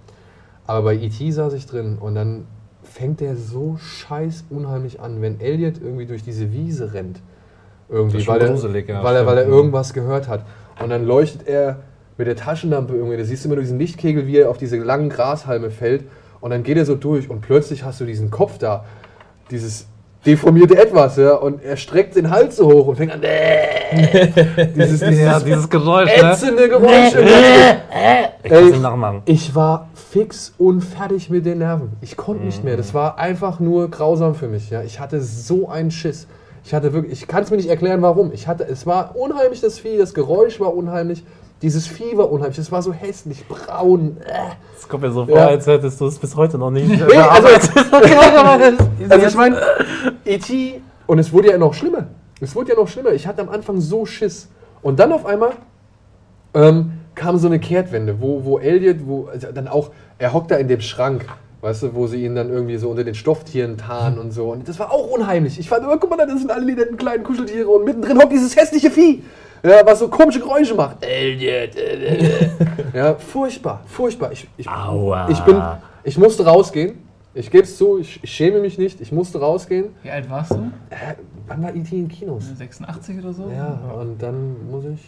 Aber 0.66 0.83
bei 0.85 0.94
E.T. 0.94 1.31
saß 1.31 1.55
ich 1.55 1.66
drin 1.66 1.98
und 1.98 2.14
dann 2.14 2.46
fängt 2.85 3.20
der 3.20 3.37
so 3.37 3.79
scheiß 3.79 4.44
unheimlich 4.51 5.01
an, 5.01 5.22
wenn 5.22 5.40
Elliot 5.40 5.81
irgendwie 5.81 6.07
durch 6.07 6.22
diese 6.22 6.53
Wiese 6.53 6.94
rennt. 6.94 7.20
Irgendwie, 7.92 8.26
weil 8.26 8.40
er, 8.40 8.48
gruselig, 8.48 8.88
ja, 8.88 9.05
weil, 9.05 9.16
er, 9.16 9.26
weil 9.26 9.38
er 9.38 9.46
irgendwas 9.46 9.92
gehört 9.92 10.26
hat. 10.26 10.44
Und 10.83 10.90
dann 10.90 11.05
leuchtet 11.05 11.46
er 11.46 11.81
mit 12.16 12.26
der 12.26 12.37
Taschenlampe 12.37 12.94
irgendwie, 12.94 13.16
da 13.16 13.24
siehst 13.24 13.44
du 13.44 13.48
immer 13.48 13.57
nur 13.57 13.62
diesen 13.62 13.78
Lichtkegel, 13.78 14.26
wie 14.26 14.38
er 14.38 14.50
auf 14.50 14.57
diese 14.59 14.76
langen 14.78 15.11
Grashalme 15.11 15.70
fällt. 15.70 16.05
Und 16.40 16.50
dann 16.50 16.62
geht 16.62 16.76
er 16.76 16.85
so 16.85 16.94
durch 16.96 17.31
und 17.31 17.40
plötzlich 17.40 17.85
hast 17.85 18.00
du 18.00 18.05
diesen 18.05 18.31
Kopf 18.31 18.59
da, 18.59 18.85
dieses 19.50 19.87
deformierte 20.24 20.76
Etwas, 20.76 21.16
ja, 21.16 21.35
und 21.35 21.62
er 21.62 21.76
streckt 21.76 22.16
den 22.16 22.31
Hals 22.31 22.57
so 22.57 22.72
hoch 22.72 22.87
und 22.87 22.96
fängt 22.96 23.12
an, 23.12 23.20
dieses, 24.74 25.00
dieses 25.00 25.20
Ja, 25.20 25.40
dieses 25.40 25.68
Geräusch, 25.68 26.11
ne? 26.16 26.33
ätzende 26.33 26.68
Geräusch. 26.68 27.14
Ich 28.44 28.50
kann 28.50 28.64
es 28.68 28.72
Ey, 28.72 28.78
nachmachen. 28.78 29.22
ich 29.26 29.55
war 29.55 29.88
fix 29.94 30.52
und 30.59 30.83
fertig 30.83 31.31
mit 31.31 31.46
den 31.46 31.59
Nerven. 31.59 31.92
Ich 32.00 32.16
konnte 32.16 32.44
nicht 32.44 32.64
mehr. 32.64 32.76
Das 32.76 32.94
war 32.94 33.18
einfach 33.18 33.61
nur 33.61 33.90
grausam 33.90 34.35
für 34.35 34.48
mich. 34.48 34.70
Ja. 34.70 34.83
Ich 34.83 35.00
hatte 35.00 35.20
so 35.20 35.68
einen 35.68 35.90
Schiss. 35.90 36.26
Ich 36.64 36.72
hatte 36.75 36.92
wirklich, 36.92 37.12
ich 37.22 37.29
kann 37.29 37.42
es 37.42 37.51
mir 37.51 37.57
nicht 37.57 37.68
erklären, 37.68 38.03
warum. 38.03 38.33
Ich 38.33 38.46
hatte, 38.46 38.64
es 38.64 38.87
war 38.87 39.16
unheimlich 39.16 39.61
das 39.61 39.79
Vieh, 39.79 39.98
das 39.98 40.14
Geräusch 40.14 40.61
war 40.61 40.75
unheimlich, 40.75 41.25
dieses 41.61 41.87
Vieh 41.87 42.16
war 42.16 42.31
unheimlich. 42.31 42.59
Es 42.59 42.70
war 42.72 42.83
so 42.83 42.92
hässlich, 42.92 43.46
braun. 43.46 44.16
Äh. 44.25 44.53
Es 44.77 44.88
kommt 44.88 45.03
mir 45.03 45.12
so 45.12 45.27
vor, 45.27 45.37
Ja. 45.37 45.46
als 45.48 45.66
hättest 45.66 46.01
du 46.01 46.07
es 46.07 46.18
bis 46.18 46.37
heute 46.37 46.59
noch 46.59 46.70
nicht. 46.70 46.88
Nee, 46.88 47.16
also, 47.16 47.48
also 49.09 49.27
ich 49.27 49.35
meine, 49.35 49.61
E.T. 50.25 50.81
und 51.07 51.18
es 51.18 51.33
wurde 51.33 51.51
ja 51.51 51.59
noch 51.59 51.75
schlimmer. 51.75 52.07
Es 52.40 52.55
wurde 52.57 52.70
ja 52.70 52.77
noch 52.77 52.88
schlimmer. 52.88 53.11
Ich 53.11 53.27
hatte 53.27 53.42
am 53.42 53.48
Anfang 53.48 53.81
so 53.81 54.05
Schiss. 54.07 54.48
Und 54.83 54.98
dann 54.98 55.12
auf 55.12 55.25
einmal 55.27 55.53
ähm, 56.55 56.92
kam 57.14 57.38
so 57.38 57.46
eine 57.46 57.61
Kehrtwende, 57.61 58.20
wo, 58.20 58.44
wo 58.44 58.59
Elliot, 58.59 59.07
wo 59.07 59.27
also 59.27 59.53
dann 59.53 59.68
auch, 59.68 59.90
er 60.18 60.33
hockt 60.33 60.51
da 60.51 60.57
in 60.57 60.66
dem 60.66 60.81
Schrank, 60.81 61.25
weißt 61.62 61.85
du, 61.85 61.94
wo 61.94 62.07
sie 62.09 62.25
ihn 62.25 62.35
dann 62.35 62.51
irgendwie 62.51 62.77
so 62.77 62.90
unter 62.90 63.05
den 63.05 63.14
Stofftieren 63.14 63.79
tarnen 63.79 64.18
und 64.18 64.33
so. 64.33 64.51
Und 64.51 64.68
das 64.68 64.79
war 64.79 64.90
auch 64.92 65.09
unheimlich. 65.11 65.59
Ich 65.59 65.68
fand, 65.68 65.87
oh, 65.87 65.96
guck 65.98 66.11
mal, 66.11 66.27
das 66.27 66.40
sind 66.40 66.51
alle 66.51 66.66
die 66.66 66.75
netten 66.75 66.96
kleinen 66.96 67.22
Kuscheltiere 67.22 67.68
und 67.68 67.85
mittendrin 67.85 68.18
hockt 68.18 68.33
dieses 68.33 68.55
hässliche 68.57 68.90
Vieh. 68.90 69.22
Ja, 69.62 69.87
was 69.87 70.01
so 70.01 70.09
komische 70.09 70.40
Geräusche 70.40 70.75
macht. 70.75 71.05
Elliot. 71.05 71.70
ja, 72.94 73.14
furchtbar, 73.14 73.81
furchtbar. 73.87 74.33
Ich, 74.33 74.48
ich, 74.57 74.68
Aua. 74.68 75.29
ich 75.31 75.38
bin, 75.40 75.62
ich 76.03 76.18
musste 76.18 76.44
rausgehen. 76.44 76.98
Ich 77.33 77.48
gebe 77.51 77.62
es 77.62 77.79
zu, 77.79 77.98
ich, 77.98 78.18
ich 78.22 78.31
schäme 78.31 78.61
mich 78.61 78.77
nicht. 78.77 79.01
Ich 79.01 79.12
musste 79.12 79.38
rausgehen. 79.38 79.90
Wie 80.03 80.11
alt 80.11 80.29
warst 80.29 80.51
du? 80.51 80.70
Äh, 80.90 81.14
wann 81.46 81.62
war 81.62 81.75
E.T. 81.75 81.96
in 81.96 82.09
Kinos? 82.09 82.44
86 82.59 83.20
oder 83.20 83.33
so? 83.33 83.48
Ja, 83.51 83.79
und 83.98 84.20
dann 84.20 84.68
muss 84.68 84.85
ich 84.85 85.01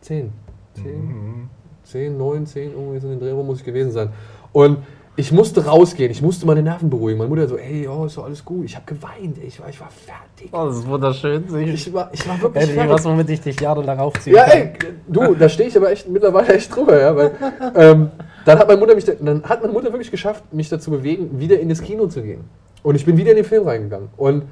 10. 0.00 0.32
10, 0.74 0.84
Mhm. 0.84 1.48
10 1.84 2.18
9, 2.18 2.46
10, 2.46 2.72
irgendwie 2.72 2.98
so 2.98 3.06
in 3.06 3.20
den 3.20 3.20
Dreh 3.20 3.32
muss 3.42 3.60
ich 3.60 3.64
gewesen 3.64 3.92
sein. 3.92 4.10
Und 4.52 4.78
ich 5.16 5.30
musste 5.30 5.64
rausgehen, 5.64 6.10
ich 6.10 6.22
musste 6.22 6.44
meine 6.44 6.62
Nerven 6.62 6.90
beruhigen. 6.90 7.18
Meine 7.18 7.28
Mutter 7.28 7.46
so, 7.46 7.56
ey, 7.56 7.86
oh, 7.86 8.06
ist 8.06 8.16
doch 8.16 8.24
alles 8.24 8.44
gut. 8.44 8.64
Ich 8.64 8.74
habe 8.74 8.84
geweint, 8.86 9.38
ey. 9.38 9.46
ich 9.46 9.60
war, 9.60 9.68
ich 9.68 9.80
war 9.80 9.88
fertig. 9.90 10.50
Oh, 10.52 10.66
das 10.66 10.78
ist 10.78 10.88
wunderschön. 10.88 11.44
Ich 11.56 11.92
war, 11.92 12.10
ich 12.12 12.26
war 12.28 12.40
wirklich 12.40 12.62
Endlich 12.62 12.78
fertig. 12.80 12.92
was, 12.92 13.04
womit 13.04 13.30
ich 13.30 13.40
dich 13.40 13.60
jahrelang 13.60 13.98
aufziehen 14.00 14.34
Ja, 14.34 14.44
ey, 14.44 14.72
du, 15.06 15.34
da 15.34 15.48
stehe 15.48 15.68
ich 15.68 15.76
aber 15.76 15.92
echt 15.92 16.08
mittlerweile 16.08 16.54
echt 16.54 16.74
drüber, 16.74 17.00
ja, 17.00 17.14
weil 17.14 17.30
ähm, 17.76 18.10
dann 18.44 18.58
hat 18.58 18.66
meine 18.66 18.80
Mutter 18.80 18.94
mich, 18.96 19.04
da, 19.04 19.12
dann 19.20 19.44
hat 19.44 19.60
meine 19.60 19.72
Mutter 19.72 19.92
wirklich 19.92 20.10
geschafft, 20.10 20.52
mich 20.52 20.68
dazu 20.68 20.90
bewegen, 20.90 21.38
wieder 21.38 21.60
in 21.60 21.68
das 21.68 21.80
Kino 21.80 22.08
zu 22.08 22.22
gehen. 22.22 22.44
Und 22.82 22.96
ich 22.96 23.04
bin 23.04 23.16
wieder 23.16 23.30
in 23.30 23.36
den 23.36 23.46
Film 23.46 23.68
reingegangen. 23.68 24.08
Und 24.16 24.44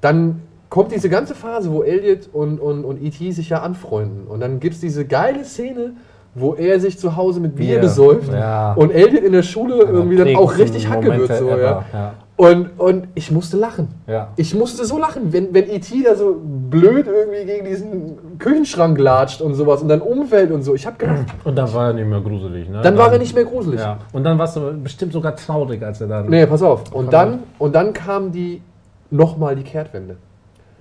dann 0.00 0.42
kommt 0.68 0.90
diese 0.90 1.08
ganze 1.08 1.36
Phase, 1.36 1.72
wo 1.72 1.82
Elliot 1.82 2.28
und, 2.32 2.58
und, 2.58 2.84
und 2.84 3.02
E.T. 3.02 3.30
sich 3.30 3.50
ja 3.50 3.62
anfreunden. 3.62 4.26
Und 4.26 4.40
dann 4.40 4.58
gibt 4.58 4.74
es 4.74 4.80
diese 4.80 5.06
geile 5.06 5.44
Szene, 5.44 5.94
wo 6.40 6.54
er 6.54 6.80
sich 6.80 6.98
zu 6.98 7.16
Hause 7.16 7.40
mit 7.40 7.56
Bier 7.56 7.74
Bier, 7.74 7.80
besäuft 7.80 8.32
ja. 8.32 8.72
und 8.74 8.90
Elliot 8.90 9.22
in 9.22 9.32
der 9.32 9.42
Schule 9.42 9.76
irgendwie 9.76 10.16
dann 10.16 10.36
auch 10.36 10.56
richtig 10.56 10.88
Hacke 10.88 11.16
wird. 11.16 11.38
So, 11.38 11.48
ja. 11.48 11.56
ever, 11.56 11.84
ja. 11.92 12.14
Und, 12.38 12.78
und 12.78 13.08
ich 13.16 13.32
musste 13.32 13.56
lachen. 13.56 13.88
Ja. 14.06 14.28
Ich 14.36 14.54
musste 14.54 14.84
so 14.84 14.96
lachen, 14.96 15.32
wenn, 15.32 15.52
wenn 15.52 15.68
E.T. 15.68 16.04
da 16.04 16.14
so 16.14 16.36
blöd 16.40 17.08
irgendwie 17.08 17.44
gegen 17.44 17.66
diesen 17.66 18.38
Küchenschrank 18.38 18.96
latscht 18.96 19.40
und 19.40 19.54
sowas 19.54 19.82
und 19.82 19.88
dann 19.88 20.00
umfällt 20.00 20.52
und 20.52 20.62
so. 20.62 20.76
Ich 20.76 20.86
hab 20.86 21.00
gedacht, 21.00 21.24
Und 21.44 21.56
dann 21.56 21.74
war 21.74 21.88
er 21.88 21.94
nicht 21.94 22.06
mehr 22.06 22.20
gruselig, 22.20 22.68
ne? 22.68 22.80
dann 22.80 22.96
war 22.96 23.12
er 23.12 23.18
nicht 23.18 23.34
mehr 23.34 23.44
gruselig. 23.44 23.80
Ja. 23.80 23.98
Und 24.12 24.22
dann 24.22 24.38
warst 24.38 24.54
du 24.54 24.72
bestimmt 24.80 25.12
sogar 25.12 25.34
traurig, 25.34 25.82
als 25.82 26.00
er 26.00 26.06
dann. 26.06 26.28
Nee, 26.28 26.46
pass 26.46 26.62
auf. 26.62 26.92
Und 26.92 27.12
dann, 27.12 27.40
und 27.58 27.74
dann 27.74 27.92
kam 27.92 28.30
die 28.30 28.62
nochmal 29.10 29.56
die 29.56 29.64
Kehrtwende. 29.64 30.16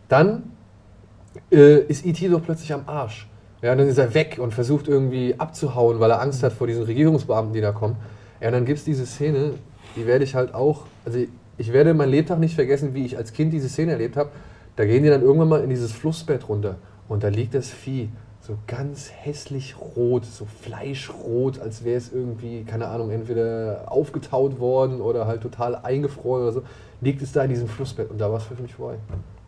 Dann 0.09 0.43
äh, 1.51 1.79
ist 1.79 2.05
E.T. 2.05 2.29
doch 2.29 2.43
plötzlich 2.43 2.71
am 2.71 2.81
Arsch. 2.85 3.27
Ja, 3.61 3.75
dann 3.75 3.87
ist 3.87 3.97
er 3.97 4.13
weg 4.13 4.37
und 4.39 4.53
versucht 4.53 4.87
irgendwie 4.87 5.35
abzuhauen, 5.39 5.99
weil 5.99 6.11
er 6.11 6.21
Angst 6.21 6.43
hat 6.43 6.53
vor 6.53 6.67
diesen 6.67 6.83
Regierungsbeamten, 6.83 7.53
die 7.53 7.61
da 7.61 7.71
kommen. 7.71 7.95
Ja, 8.39 8.47
und 8.47 8.53
dann 8.53 8.65
gibt 8.65 8.77
es 8.77 8.85
diese 8.85 9.05
Szene, 9.05 9.53
die 9.95 10.05
werde 10.05 10.23
ich 10.23 10.35
halt 10.35 10.53
auch, 10.53 10.85
also 11.05 11.19
ich 11.57 11.73
werde 11.73 11.95
mein 11.95 12.09
Lebtag 12.09 12.37
nicht 12.39 12.53
vergessen, 12.53 12.93
wie 12.93 13.03
ich 13.03 13.17
als 13.17 13.33
Kind 13.33 13.51
diese 13.51 13.67
Szene 13.67 13.93
erlebt 13.93 14.15
habe. 14.15 14.29
Da 14.75 14.85
gehen 14.85 15.01
die 15.01 15.09
dann 15.09 15.23
irgendwann 15.23 15.49
mal 15.49 15.63
in 15.63 15.71
dieses 15.71 15.91
Flussbett 15.91 16.47
runter 16.47 16.75
und 17.07 17.23
da 17.23 17.29
liegt 17.29 17.55
das 17.55 17.69
Vieh 17.69 18.09
so 18.41 18.57
ganz 18.67 19.11
hässlich 19.11 19.75
rot, 19.95 20.23
so 20.25 20.45
fleischrot, 20.45 21.59
als 21.59 21.83
wäre 21.83 21.97
es 21.97 22.13
irgendwie, 22.13 22.63
keine 22.63 22.87
Ahnung, 22.87 23.09
entweder 23.09 23.85
aufgetaut 23.87 24.59
worden 24.59 25.01
oder 25.01 25.25
halt 25.25 25.41
total 25.41 25.75
eingefroren 25.75 26.43
oder 26.43 26.51
so, 26.51 26.61
liegt 27.01 27.21
es 27.23 27.31
da 27.31 27.43
in 27.43 27.49
diesem 27.49 27.67
Flussbett 27.67 28.09
und 28.09 28.21
da 28.21 28.29
war 28.31 28.37
es 28.37 28.43
für 28.43 28.61
mich 28.61 28.75
vorbei. 28.75 28.97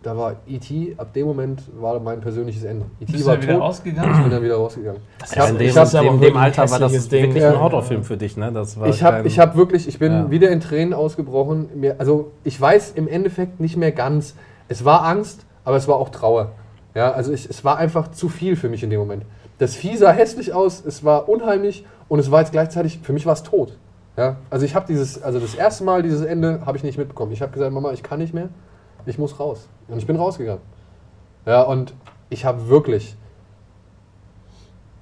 Da 0.02 0.16
war 0.16 0.38
E.T., 0.48 0.96
ab 0.98 1.12
dem 1.12 1.28
Moment 1.28 1.62
war 1.78 2.00
mein 2.00 2.22
persönliches 2.22 2.64
Ende. 2.64 2.86
E.T. 3.02 3.26
War 3.26 3.34
dann 3.34 3.44
wieder 3.44 3.54
tot, 3.56 3.62
rausgegangen? 3.64 4.12
ich 4.16 4.22
bin 4.22 4.32
dann 4.32 4.44
wieder 4.44 4.56
rausgegangen. 4.56 5.02
Ich 5.26 5.36
Ja, 5.36 5.42
hab- 5.42 5.50
in 5.50 5.56
ich 5.60 5.74
dem, 5.74 5.82
hab- 5.82 5.94
aber 5.94 6.00
in 6.00 6.08
dem 6.08 6.22
wirklich 6.22 6.36
ein 6.36 6.42
Alter 6.42 6.72
war 6.72 6.80
das 6.80 7.10
Ding. 7.10 7.24
wirklich 7.24 7.44
ein 7.46 7.60
Horrorfilm 7.60 8.04
für 8.06 8.16
dich, 8.16 8.38
ne? 8.38 8.52
Das 8.54 8.80
war 8.80 8.88
Ich 8.88 9.04
habe 9.04 9.28
ich 9.28 9.40
hab 9.40 9.58
wirklich, 9.58 9.90
ich 9.90 10.00
bin 10.00 10.12
Ja. 10.14 10.32
wieder 10.32 10.52
in 10.52 10.62
Tränen 10.62 10.94
ausgebrochen. 10.94 11.70
Mir, 11.76 11.96
also 12.00 12.32
ich 12.46 12.60
weiß 12.60 12.94
im 12.96 13.10
Endeffekt 13.10 13.60
nicht 13.60 13.76
mehr 13.76 13.92
ganz. 13.92 14.36
Es 14.70 14.86
war 14.86 15.04
Angst, 15.04 15.46
aber 15.66 15.76
es 15.76 15.86
war 15.90 15.96
auch 15.98 16.10
Trauer. 16.10 16.54
Ja, 16.96 17.12
also 17.12 17.34
ich, 17.34 17.50
es 17.50 17.66
war 17.66 17.78
einfach 17.78 18.10
zu 18.12 18.30
viel 18.30 18.56
für 18.56 18.70
mich 18.70 18.84
in 18.84 18.90
dem 18.90 19.00
Moment. 19.02 19.24
Das 19.58 19.76
Vieh 19.76 19.98
sah 19.98 20.12
hässlich 20.12 20.54
aus, 20.54 20.82
es 20.86 21.04
war 21.04 21.28
unheimlich 21.28 21.86
und 22.08 22.20
es 22.20 22.32
war 22.32 22.40
jetzt 22.40 22.54
gleichzeitig, 22.54 23.00
für 23.04 23.12
mich 23.12 23.26
war 23.26 23.34
es 23.34 23.44
tot. 23.44 23.78
Ja, 24.16 24.38
also 24.50 24.66
ich 24.66 24.76
habe 24.76 24.86
dieses, 24.88 25.22
also 25.22 25.40
das 25.40 25.56
erste 25.56 25.84
Mal 25.84 26.04
dieses 26.04 26.22
Ende 26.22 26.62
habe 26.66 26.78
ich 26.78 26.84
nicht 26.86 26.98
mitbekommen. 26.98 27.34
Ich 27.34 27.42
habe 27.42 27.52
gesagt, 27.52 27.74
Mama, 27.74 27.92
ich 27.92 28.02
kann 28.02 28.20
nicht 28.20 28.34
mehr, 28.34 28.48
ich 29.06 29.18
muss 29.18 29.40
raus. 29.40 29.68
Und 29.88 29.98
ich 29.98 30.08
bin 30.08 30.16
rausgegangen. 30.16 30.62
Ja, 31.46 31.64
und 31.64 31.94
ich 32.30 32.46
habe 32.46 32.68
wirklich, 32.70 33.16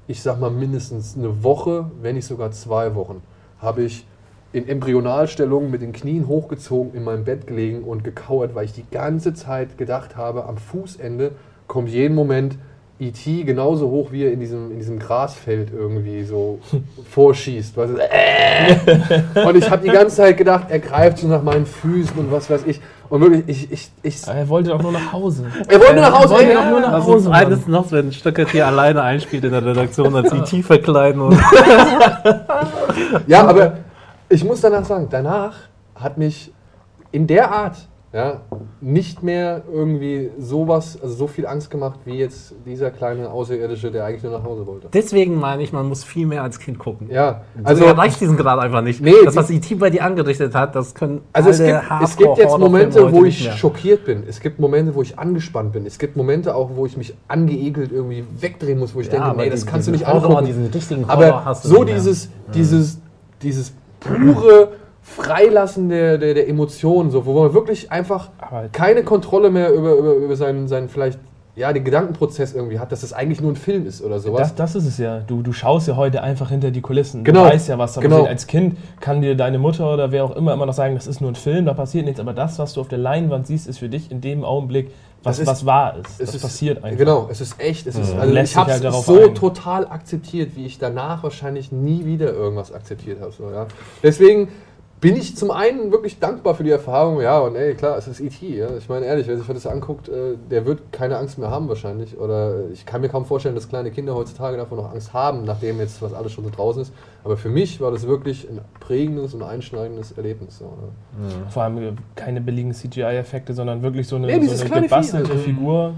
ich 0.08 0.22
sag 0.22 0.40
mal 0.40 0.52
mindestens 0.52 1.18
eine 1.18 1.44
Woche, 1.44 1.92
wenn 2.02 2.16
nicht 2.16 2.26
sogar 2.26 2.52
zwei 2.52 2.96
Wochen, 2.96 3.22
habe 3.60 3.84
ich 3.84 4.06
in 4.54 4.68
Embryonalstellung 4.68 5.70
mit 5.70 5.82
den 5.82 5.92
Knien 5.92 6.28
hochgezogen 6.28 6.94
in 6.94 7.04
meinem 7.04 7.26
Bett 7.26 7.48
gelegen 7.48 7.84
und 7.84 8.04
gekauert, 8.04 8.56
weil 8.56 8.66
ich 8.66 8.74
die 8.74 8.86
ganze 8.90 9.34
Zeit 9.34 9.78
gedacht 9.78 10.16
habe, 10.16 10.46
am 10.46 10.58
Fußende 10.58 11.34
kommt 11.68 11.90
jeden 11.90 12.16
Moment 12.16 12.58
E.T. 13.00 13.44
genauso 13.44 13.90
hoch, 13.90 14.12
wie 14.12 14.24
er 14.24 14.32
in 14.32 14.40
diesem, 14.40 14.72
in 14.72 14.80
diesem 14.80 14.98
Grasfeld 14.98 15.72
irgendwie 15.72 16.24
so 16.24 16.60
vorschießt. 17.12 17.78
Weißt 17.78 17.94
du, 17.94 17.98
äh. 18.00 19.48
Und 19.48 19.56
ich 19.56 19.70
habe 19.70 19.84
die 19.84 19.94
ganze 19.94 20.16
Zeit 20.16 20.38
gedacht, 20.38 20.68
er 20.70 20.80
greift 20.80 21.20
so 21.20 21.28
nach 21.28 21.44
meinen 21.44 21.68
Füßen 21.68 22.18
und 22.18 22.32
was 22.32 22.50
weiß 22.50 22.62
ich. 22.66 22.82
Und 23.10 23.22
wirklich, 23.22 23.44
ich, 23.48 23.72
ich, 23.72 23.92
ich, 24.02 24.28
Er 24.28 24.50
wollte 24.50 24.72
doch 24.72 24.82
nur 24.82 24.92
nach 24.92 25.14
Hause. 25.14 25.46
er 25.68 25.80
wollte 25.80 25.94
nur 25.94 26.02
nach 26.02 26.20
Hause. 26.20 26.30
wollte 26.32 26.50
ey, 26.50 26.56
doch 26.56 26.70
nur 26.70 26.80
nach 26.80 27.06
Hause. 27.06 27.30
Mann. 27.30 27.46
eines 27.46 27.68
noch, 27.68 27.92
wenn 27.92 28.12
Stöckert 28.12 28.50
hier 28.50 28.66
alleine 28.66 29.02
einspielt 29.04 29.44
in 29.44 29.52
der 29.52 29.64
Redaktion, 29.64 30.16
als 30.16 30.34
IT 30.34 30.66
verkleiden 30.66 31.22
und. 31.22 31.40
Ja, 33.28 33.48
aber 33.48 33.78
ich 34.28 34.44
muss 34.44 34.62
danach 34.62 34.86
sagen, 34.86 35.08
danach 35.10 35.56
hat 35.96 36.18
mich 36.18 36.52
in 37.12 37.28
der 37.28 37.52
Art 37.52 37.78
ja, 38.14 38.42
nicht 38.80 39.22
mehr 39.22 39.64
irgendwie 39.72 40.32
sowas, 40.40 40.98
also 41.02 41.14
so 41.14 41.28
viel 41.28 41.46
Angst 41.46 41.70
gemacht, 41.70 42.00
wie 42.06 42.16
jetzt 42.16 42.56
dieser 42.66 42.90
kleine 42.90 43.30
Außerirdische, 43.30 43.92
der 43.92 44.06
eigentlich 44.06 44.24
nur 44.24 44.32
nach 44.32 44.46
Hause 44.46 44.66
wollte. 44.66 44.88
Deswegen 44.94 45.36
meine 45.36 45.62
ich, 45.62 45.74
man 45.74 45.88
muss 45.90 46.06
viel 46.06 46.26
mehr 46.26 46.42
als 46.42 46.58
Kind 46.58 46.80
gucken. 46.80 47.10
Ja, 47.12 47.42
Also 47.64 47.84
also, 47.84 47.86
erreicht 47.86 48.22
diesen 48.22 48.38
Grad 48.38 48.60
einfach 48.60 48.82
nicht. 48.82 49.02
Nee, 49.02 49.12
das, 49.26 49.36
was 49.36 49.48
die- 49.48 49.58
IT 49.58 49.78
bei 49.78 49.90
dir 49.90 50.06
angerichtet 50.06 50.56
hat, 50.56 50.74
das 50.76 50.96
können 50.96 51.22
also 51.34 51.50
es, 51.50 51.58
gibt, 51.58 51.82
es 52.02 52.16
gibt 52.16 52.38
jetzt 52.38 52.58
Momente, 52.58 53.12
wo 53.12 53.26
ich 53.26 53.52
schockiert 53.54 54.06
bin. 54.06 54.24
Es 54.26 54.40
gibt 54.40 54.60
Momente, 54.60 54.96
wo 54.96 55.02
ich 55.02 55.20
angespannt 55.20 55.74
bin. 55.74 55.86
Es 55.86 56.00
gibt 56.00 56.16
Momente 56.16 56.56
auch, 56.56 56.70
wo 56.76 56.86
ich 56.86 56.96
mich 56.96 57.14
angeekelt 57.28 57.92
irgendwie 57.92 58.24
wegdrehen 58.40 58.80
muss, 58.80 58.96
wo 58.96 59.02
ich 59.02 59.10
denke, 59.10 59.26
aber 59.26 59.44
nee, 59.44 59.50
das 59.50 59.66
kannst 59.66 59.88
du 59.88 59.92
nicht 59.92 60.08
Horror, 60.08 60.30
angucken. 60.30 60.46
Diesen 60.46 60.68
richtigen 60.68 61.08
Horror 61.08 61.42
Aber 61.46 61.56
so 61.56 61.84
dieses, 61.84 62.30
dieses, 62.54 63.02
dieses 63.42 63.74
pure 64.00 64.70
Freilassen 65.16 65.90
der, 65.90 66.18
der, 66.18 66.34
der 66.34 66.50
Emotionen, 66.50 67.12
so, 67.12 67.26
wo 67.26 67.34
man 67.42 67.54
wirklich 67.54 67.92
einfach 67.92 68.30
Aber- 68.40 68.68
keine 68.72 69.04
Kontrolle 69.04 69.50
mehr 69.50 69.72
über, 69.72 69.94
über, 69.96 70.14
über 70.16 70.36
seinen, 70.36 70.68
seinen 70.68 70.90
vielleicht, 70.90 71.18
ja, 71.56 71.74
den 71.74 71.84
Gedankenprozess 71.84 72.54
irgendwie 72.54 72.78
hat, 72.78 72.92
dass 72.92 73.02
es 73.02 73.14
eigentlich 73.14 73.42
nur 73.42 73.52
ein 73.52 73.56
Film 73.56 73.88
ist 73.88 74.04
oder 74.04 74.20
sowas. 74.20 74.42
Das, 74.54 74.56
das 74.56 74.76
ist 74.76 74.86
es 74.86 74.98
ja. 75.00 75.20
Du, 75.22 75.42
du 75.42 75.54
schaust 75.54 75.88
ja 75.88 75.96
heute 75.96 76.22
einfach 76.22 76.50
hinter 76.52 76.70
die 76.70 76.82
Kulissen. 76.82 77.24
Genau. 77.24 77.46
Du 77.46 77.50
weißt 77.52 77.70
ja, 77.70 77.80
was 77.80 77.94
da 77.94 78.02
Genau. 78.02 78.18
passiert. 78.18 78.30
Als 78.32 78.46
Kind 78.48 78.78
kann 79.00 79.22
dir 79.22 79.34
deine 79.36 79.58
Mutter 79.58 79.92
oder 79.92 80.12
wer 80.12 80.24
auch 80.26 80.36
immer 80.36 80.54
immer 80.54 80.68
noch 80.68 80.74
sagen, 80.74 80.94
das 80.94 81.08
ist 81.08 81.20
nur 81.20 81.32
ein 81.32 81.36
Film, 81.36 81.66
da 81.66 81.74
passiert 81.74 82.06
nichts. 82.06 82.20
Aber 82.20 82.34
das, 82.34 82.60
was 82.60 82.74
du 82.74 82.82
auf 82.82 82.90
der 82.90 83.00
Leinwand 83.00 83.48
siehst, 83.48 83.68
ist 83.68 83.80
für 83.80 83.90
dich 83.90 84.12
in 84.12 84.22
dem 84.22 84.44
Augenblick, 84.44 84.92
was, 85.24 85.38
Das 85.38 85.40
ist- 85.40 85.48
was 85.48 85.66
wahr 85.66 85.96
ist. 86.00 86.12
Es 86.12 86.18
Das 86.28 86.36
ist, 86.36 86.42
passiert 86.44 86.84
einfach. 86.84 86.98
Genau, 87.00 87.28
es 87.32 87.42
ist 87.42 87.60
echt. 87.60 87.88
Es 87.88 87.96
ist, 87.96 88.14
Mhm. 88.14 88.20
also 88.22 88.34
Lässt 88.36 88.52
ich 88.52 88.58
habe 88.58 88.72
halt 88.74 88.94
so 88.94 89.20
ein. 89.24 89.34
total 89.34 89.88
akzeptiert, 89.88 90.52
wie 90.56 90.66
ich 90.68 90.78
danach 90.78 91.24
wahrscheinlich 91.24 91.72
nie 91.72 92.06
wieder 92.06 92.34
irgendwas 92.34 92.72
akzeptiert 92.72 93.20
habe. 93.20 93.32
So, 93.32 93.50
ja. 93.50 93.66
Deswegen 94.04 94.50
bin 95.00 95.16
ich 95.16 95.38
zum 95.38 95.52
einen 95.52 95.92
wirklich 95.92 96.20
dankbar 96.20 96.56
für 96.56 96.64
die 96.64 96.72
Erfahrung. 96.72 97.22
Ja, 97.22 97.40
und 97.40 97.56
ey, 97.56 97.76
klar, 97.76 97.98
es 97.98 98.08
ist 98.08 98.20
E.T. 98.20 98.58
Ja. 98.58 98.70
Ich 98.78 98.90
meine, 98.90 99.06
ehrlich, 99.06 99.28
wer 99.28 99.38
sich 99.38 99.46
das 99.46 99.68
anguckt, 99.68 100.10
äh, 100.10 100.36
der 100.50 100.66
wird 100.66 100.92
keine 100.92 101.18
Angst 101.18 101.38
mehr 101.38 101.52
haben 101.52 101.68
wahrscheinlich. 101.70 102.18
Oder 102.18 102.70
ich 102.74 102.86
kann 102.86 103.02
mir 103.02 103.10
kaum 103.10 103.26
vorstellen, 103.26 103.54
dass 103.54 103.70
kleine 103.70 103.92
Kinder 103.92 104.16
heutzutage 104.16 104.58
davon 104.58 104.78
noch 104.80 104.92
Angst 104.92 105.14
haben, 105.14 105.44
nachdem 105.44 105.78
jetzt 105.80 106.02
was 106.02 106.14
alles 106.14 106.32
schon 106.32 106.46
so 106.46 106.50
draußen 106.50 106.82
ist. 106.82 106.94
Aber 107.24 107.38
für 107.38 107.50
mich 107.50 107.80
war 107.80 107.92
das 107.92 108.08
wirklich 108.08 108.50
ein 108.50 108.60
prägendes 108.80 109.36
und 109.36 109.44
einschneidendes 109.44 110.14
Erlebnis. 110.14 110.58
So, 110.58 110.66
ja. 110.66 111.50
Vor 111.52 111.64
allem 111.64 111.78
äh, 111.78 111.92
keine 112.16 112.42
billigen 112.42 112.74
CGI-Effekte, 112.74 113.54
sondern 113.54 113.84
wirklich 113.84 114.08
so 114.08 114.16
eine, 114.16 114.26
Nee, 114.26 114.48
so 114.48 114.66
eine 114.66 114.82
gebastelte 114.82 115.32
also- 115.32 115.44
Figur, 115.44 115.94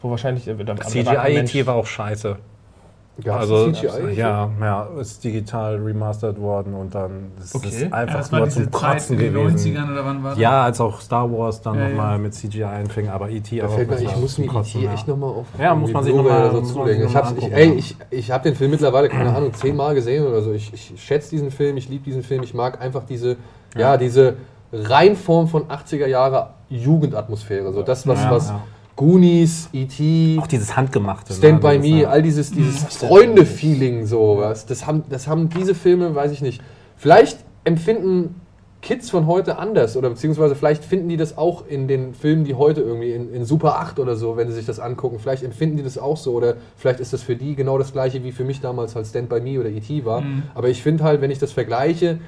wo 0.00 0.10
wahrscheinlich 0.10 0.48
äh, 0.48 0.56
CGI-IT 0.56 1.66
war 1.66 1.76
auch 1.76 1.86
scheiße. 1.86 2.38
Gab's 3.22 3.40
Also, 3.50 3.70
CGI? 3.72 4.14
ja, 4.14 4.48
ja, 4.58 4.88
ist 4.98 5.22
digital 5.22 5.76
remastert 5.76 6.40
worden 6.40 6.72
und 6.72 6.94
dann 6.94 7.30
ist 7.42 7.54
Okay. 7.54 7.68
es 7.68 7.80
Ja, 7.82 7.88
einfach 7.92 8.16
das 8.16 8.32
war 8.32 8.38
nur 8.40 8.48
zum 8.48 8.70
Kotzen 8.70 9.18
in 9.18 9.22
den 9.34 9.34
gewesen. 9.34 9.76
90ern 9.76 9.92
oder 9.92 10.04
wann 10.06 10.22
war 10.24 10.30
das? 10.30 10.38
Ja, 10.38 10.64
als 10.64 10.80
auch 10.80 10.98
Star 11.00 11.30
Wars 11.30 11.60
dann 11.60 11.74
Ja, 11.74 11.88
nochmal 11.90 12.12
ja. 12.12 12.18
mit 12.18 12.32
CGI 12.34 12.64
einfing, 12.64 13.08
aber 13.10 13.28
E.T. 13.28 13.58
Da 13.58 13.66
auch 13.66 13.74
fällt 13.74 13.90
mir, 13.90 13.96
das 13.96 14.02
ich 14.04 14.16
muss 14.16 14.38
mir 14.38 14.46
E.T. 14.46 14.78
ja. 14.80 14.94
echt 14.94 15.06
nochmal 15.08 15.28
auf 15.28 15.46
Ja, 15.58 15.74
muss 15.74 15.92
man 15.92 16.04
sich 16.04 16.12
Blu-ray 16.14 16.32
noch 16.32 16.38
mal- 16.38 16.50
oder 16.50 16.64
so 16.66 16.72
zulegen. 16.72 17.06
Ich 17.06 17.14
habe 17.14 17.38
ich, 17.38 17.52
ey, 17.52 17.68
ja. 17.68 17.74
ich, 17.74 17.96
ich 18.10 18.30
hab 18.30 18.42
den 18.44 18.54
Film 18.54 18.70
mittlerweile, 18.70 19.08
keine 19.10 19.34
Ahnung, 19.36 19.52
zehnmal 19.52 19.94
gesehen 19.94 20.26
oder 20.26 20.40
so. 20.40 20.52
Ich, 20.52 20.72
ich 20.72 20.94
schätze 21.02 21.30
diesen 21.30 21.50
Film, 21.50 21.76
ich 21.76 21.90
liebe 21.90 22.04
diesen 22.04 22.22
Film, 22.22 22.42
ich 22.42 22.54
mag 22.54 22.80
einfach 22.80 23.04
diese, 23.04 23.36
ja, 23.76 23.98
diese 23.98 24.36
Reinform 24.72 25.48
von 25.48 25.64
80er 25.68 26.06
Jahre 26.06 26.48
Jugendatmosphäre. 26.70 27.72
So 27.74 27.82
das, 27.82 28.06
was, 28.06 28.22
Ja, 28.22 28.30
was 28.30 28.48
ja. 28.48 28.60
Goonies, 28.96 29.68
E.T., 29.72 30.38
Auch 30.40 30.46
dieses 30.46 30.76
Handgemachte. 30.76 31.32
Stand 31.32 31.62
ne? 31.62 31.70
by 31.70 31.78
Me, 31.78 32.02
ja- 32.02 32.08
all 32.10 32.22
dieses, 32.22 32.50
dieses 32.50 32.82
ist 32.82 33.02
ja 33.02 33.08
Freunde-Feeling, 33.08 34.06
so 34.06 34.38
was. 34.38 34.66
Das 34.66 34.86
haben, 34.86 35.04
das 35.08 35.26
haben 35.26 35.48
diese 35.48 35.74
Filme, 35.74 36.14
weiß 36.14 36.32
ich 36.32 36.42
nicht. 36.42 36.60
Vielleicht 36.96 37.38
empfinden 37.64 38.34
Kids 38.82 39.10
von 39.10 39.28
heute 39.28 39.58
anders 39.58 39.96
oder 39.96 40.10
beziehungsweise 40.10 40.56
vielleicht 40.56 40.84
finden 40.84 41.08
die 41.08 41.16
das 41.16 41.38
auch 41.38 41.66
in 41.68 41.86
den 41.86 42.14
Filmen, 42.14 42.44
die 42.44 42.54
heute 42.54 42.80
irgendwie 42.80 43.12
in, 43.12 43.32
in 43.32 43.44
Super 43.44 43.78
8 43.78 44.00
oder 44.00 44.16
so, 44.16 44.36
wenn 44.36 44.48
sie 44.48 44.54
sich 44.54 44.66
das 44.66 44.80
angucken, 44.80 45.20
vielleicht 45.20 45.44
empfinden 45.44 45.76
die 45.76 45.84
das 45.84 45.98
auch 45.98 46.16
so 46.16 46.32
oder 46.32 46.56
vielleicht 46.76 46.98
ist 46.98 47.12
das 47.12 47.22
für 47.22 47.36
die 47.36 47.54
genau 47.54 47.78
das 47.78 47.92
gleiche 47.92 48.24
wie 48.24 48.32
für 48.32 48.44
mich 48.44 48.60
damals 48.60 48.96
halt 48.96 49.06
Stand 49.06 49.28
by 49.28 49.40
Me 49.40 49.58
oder 49.60 49.68
E.T. 49.68 50.04
war. 50.04 50.22
Mhm. 50.22 50.42
Aber 50.54 50.68
ich 50.68 50.82
finde 50.82 51.04
halt, 51.04 51.20
wenn 51.20 51.30
ich 51.30 51.38
das 51.38 51.52
vergleiche, 51.52 52.18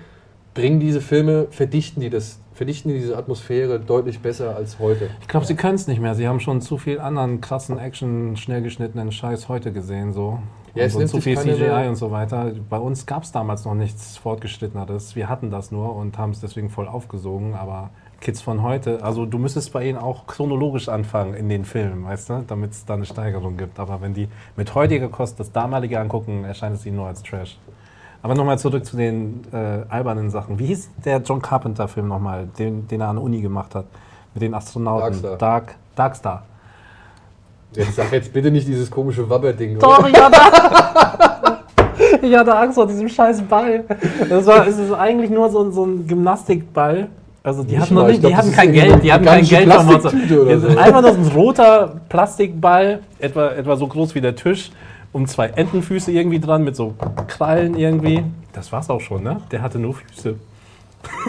bringen 0.54 0.78
diese 0.78 1.00
Filme, 1.00 1.48
verdichten 1.50 2.00
die 2.00 2.10
das, 2.10 2.38
verdichten 2.54 2.88
die 2.88 3.00
diese 3.00 3.16
Atmosphäre 3.18 3.80
deutlich 3.80 4.20
besser 4.20 4.56
als 4.56 4.78
heute. 4.78 5.10
Ich 5.20 5.28
glaube, 5.28 5.44
sie 5.44 5.56
können 5.56 5.74
es 5.74 5.86
nicht 5.86 6.00
mehr. 6.00 6.14
Sie 6.14 6.26
haben 6.26 6.40
schon 6.40 6.60
zu 6.60 6.78
viel 6.78 7.00
anderen 7.00 7.40
krassen 7.40 7.78
Action, 7.78 8.36
schnell 8.36 8.62
geschnittenen 8.62 9.12
Scheiß 9.12 9.48
heute 9.48 9.72
gesehen. 9.72 10.12
So. 10.12 10.38
Ja, 10.74 10.82
und, 10.82 10.86
es 10.88 10.94
und 10.94 11.00
nimmt 11.00 11.10
zu 11.10 11.20
viel 11.20 11.36
CGI 11.36 11.58
mehr- 11.58 11.88
und 11.88 11.96
so 11.96 12.10
weiter. 12.10 12.52
Bei 12.70 12.78
uns 12.78 13.06
gab 13.06 13.24
es 13.24 13.32
damals 13.32 13.64
noch 13.64 13.74
nichts 13.74 14.16
Fortgeschritteneres. 14.16 15.16
Wir 15.16 15.28
hatten 15.28 15.50
das 15.50 15.72
nur 15.72 15.94
und 15.94 16.16
haben 16.16 16.30
es 16.30 16.40
deswegen 16.40 16.70
voll 16.70 16.88
aufgesogen. 16.88 17.54
Aber 17.54 17.90
Kids 18.20 18.40
von 18.40 18.62
heute, 18.62 19.02
also 19.02 19.26
du 19.26 19.38
müsstest 19.38 19.72
bei 19.72 19.86
ihnen 19.86 19.98
auch 19.98 20.26
chronologisch 20.26 20.88
anfangen 20.88 21.34
in 21.34 21.48
den 21.48 21.64
Filmen, 21.64 22.04
weißt 22.04 22.30
du, 22.30 22.44
damit 22.46 22.70
es 22.72 22.84
da 22.86 22.94
eine 22.94 23.04
Steigerung 23.04 23.56
gibt. 23.56 23.78
Aber 23.78 24.00
wenn 24.00 24.14
die 24.14 24.28
mit 24.56 24.74
heutiger 24.74 25.08
Kost 25.08 25.38
das 25.40 25.52
damalige 25.52 26.00
angucken, 26.00 26.44
erscheint 26.44 26.76
es 26.76 26.86
ihnen 26.86 26.96
nur 26.96 27.06
als 27.06 27.22
Trash. 27.22 27.58
Aber 28.24 28.34
nochmal 28.34 28.58
zurück 28.58 28.86
zu 28.86 28.96
den 28.96 29.42
äh, 29.52 29.82
albernen 29.90 30.30
Sachen. 30.30 30.58
Wie 30.58 30.64
hieß 30.64 30.88
der 31.04 31.18
John 31.20 31.42
Carpenter-Film 31.42 32.08
nochmal, 32.08 32.48
den, 32.58 32.88
den 32.88 33.02
er 33.02 33.08
an 33.08 33.16
der 33.16 33.22
Uni 33.22 33.42
gemacht 33.42 33.74
hat? 33.74 33.84
Mit 34.32 34.42
den 34.42 34.54
Astronauten. 34.54 35.20
Darkstar. 35.20 35.36
Dark, 35.36 35.74
Darkstar. 35.94 36.42
Jetzt 37.74 37.96
sag 37.96 38.10
jetzt 38.12 38.32
bitte 38.32 38.50
nicht 38.50 38.66
dieses 38.66 38.90
komische 38.90 39.28
Wabber-Ding. 39.28 39.76
oder? 39.76 39.86
Sorry, 39.96 40.12
aber. 40.16 40.38
Ich 42.22 42.34
hatte 42.34 42.56
Angst 42.56 42.76
vor 42.76 42.86
diesem 42.86 43.08
scheiß 43.08 43.42
Ball. 43.42 43.84
Das 44.30 44.46
war, 44.46 44.66
es 44.66 44.78
ist 44.78 44.92
eigentlich 44.92 45.30
nur 45.30 45.50
so, 45.50 45.62
ein- 45.62 45.72
so 45.72 45.84
ein 45.84 46.06
Gymnastikball. 46.06 47.08
Also 47.42 47.62
die 47.62 47.72
Nicht 47.72 47.82
hatten 47.82 47.94
noch 47.94 48.06
nicht, 48.06 48.14
ich 48.16 48.20
glaub, 48.20 48.30
die 48.30 48.36
das 48.36 48.38
hatten 48.38 48.48
ist 48.50 48.56
kein 48.56 48.72
Geld, 48.72 49.02
die 49.04 49.12
hatten 49.12 49.24
kein 49.26 49.44
Geld. 49.44 49.70
Einfach 49.70 51.02
nur 51.02 51.12
so 51.12 51.20
ein 51.20 51.32
roter 51.36 52.00
Plastikball, 52.08 53.00
etwa, 53.18 53.50
etwa 53.50 53.76
so 53.76 53.86
groß 53.86 54.14
wie 54.14 54.22
der 54.22 54.34
Tisch, 54.34 54.72
um 55.14 55.26
zwei 55.26 55.46
Entenfüße 55.46 56.10
irgendwie 56.10 56.40
dran 56.40 56.64
mit 56.64 56.74
so 56.76 56.94
Krallen 57.28 57.76
irgendwie. 57.76 58.24
Das 58.52 58.72
war's 58.72 58.90
auch 58.90 59.00
schon, 59.00 59.22
ne? 59.22 59.40
Der 59.52 59.62
hatte 59.62 59.78
nur 59.78 59.94
Füße. 59.94 60.34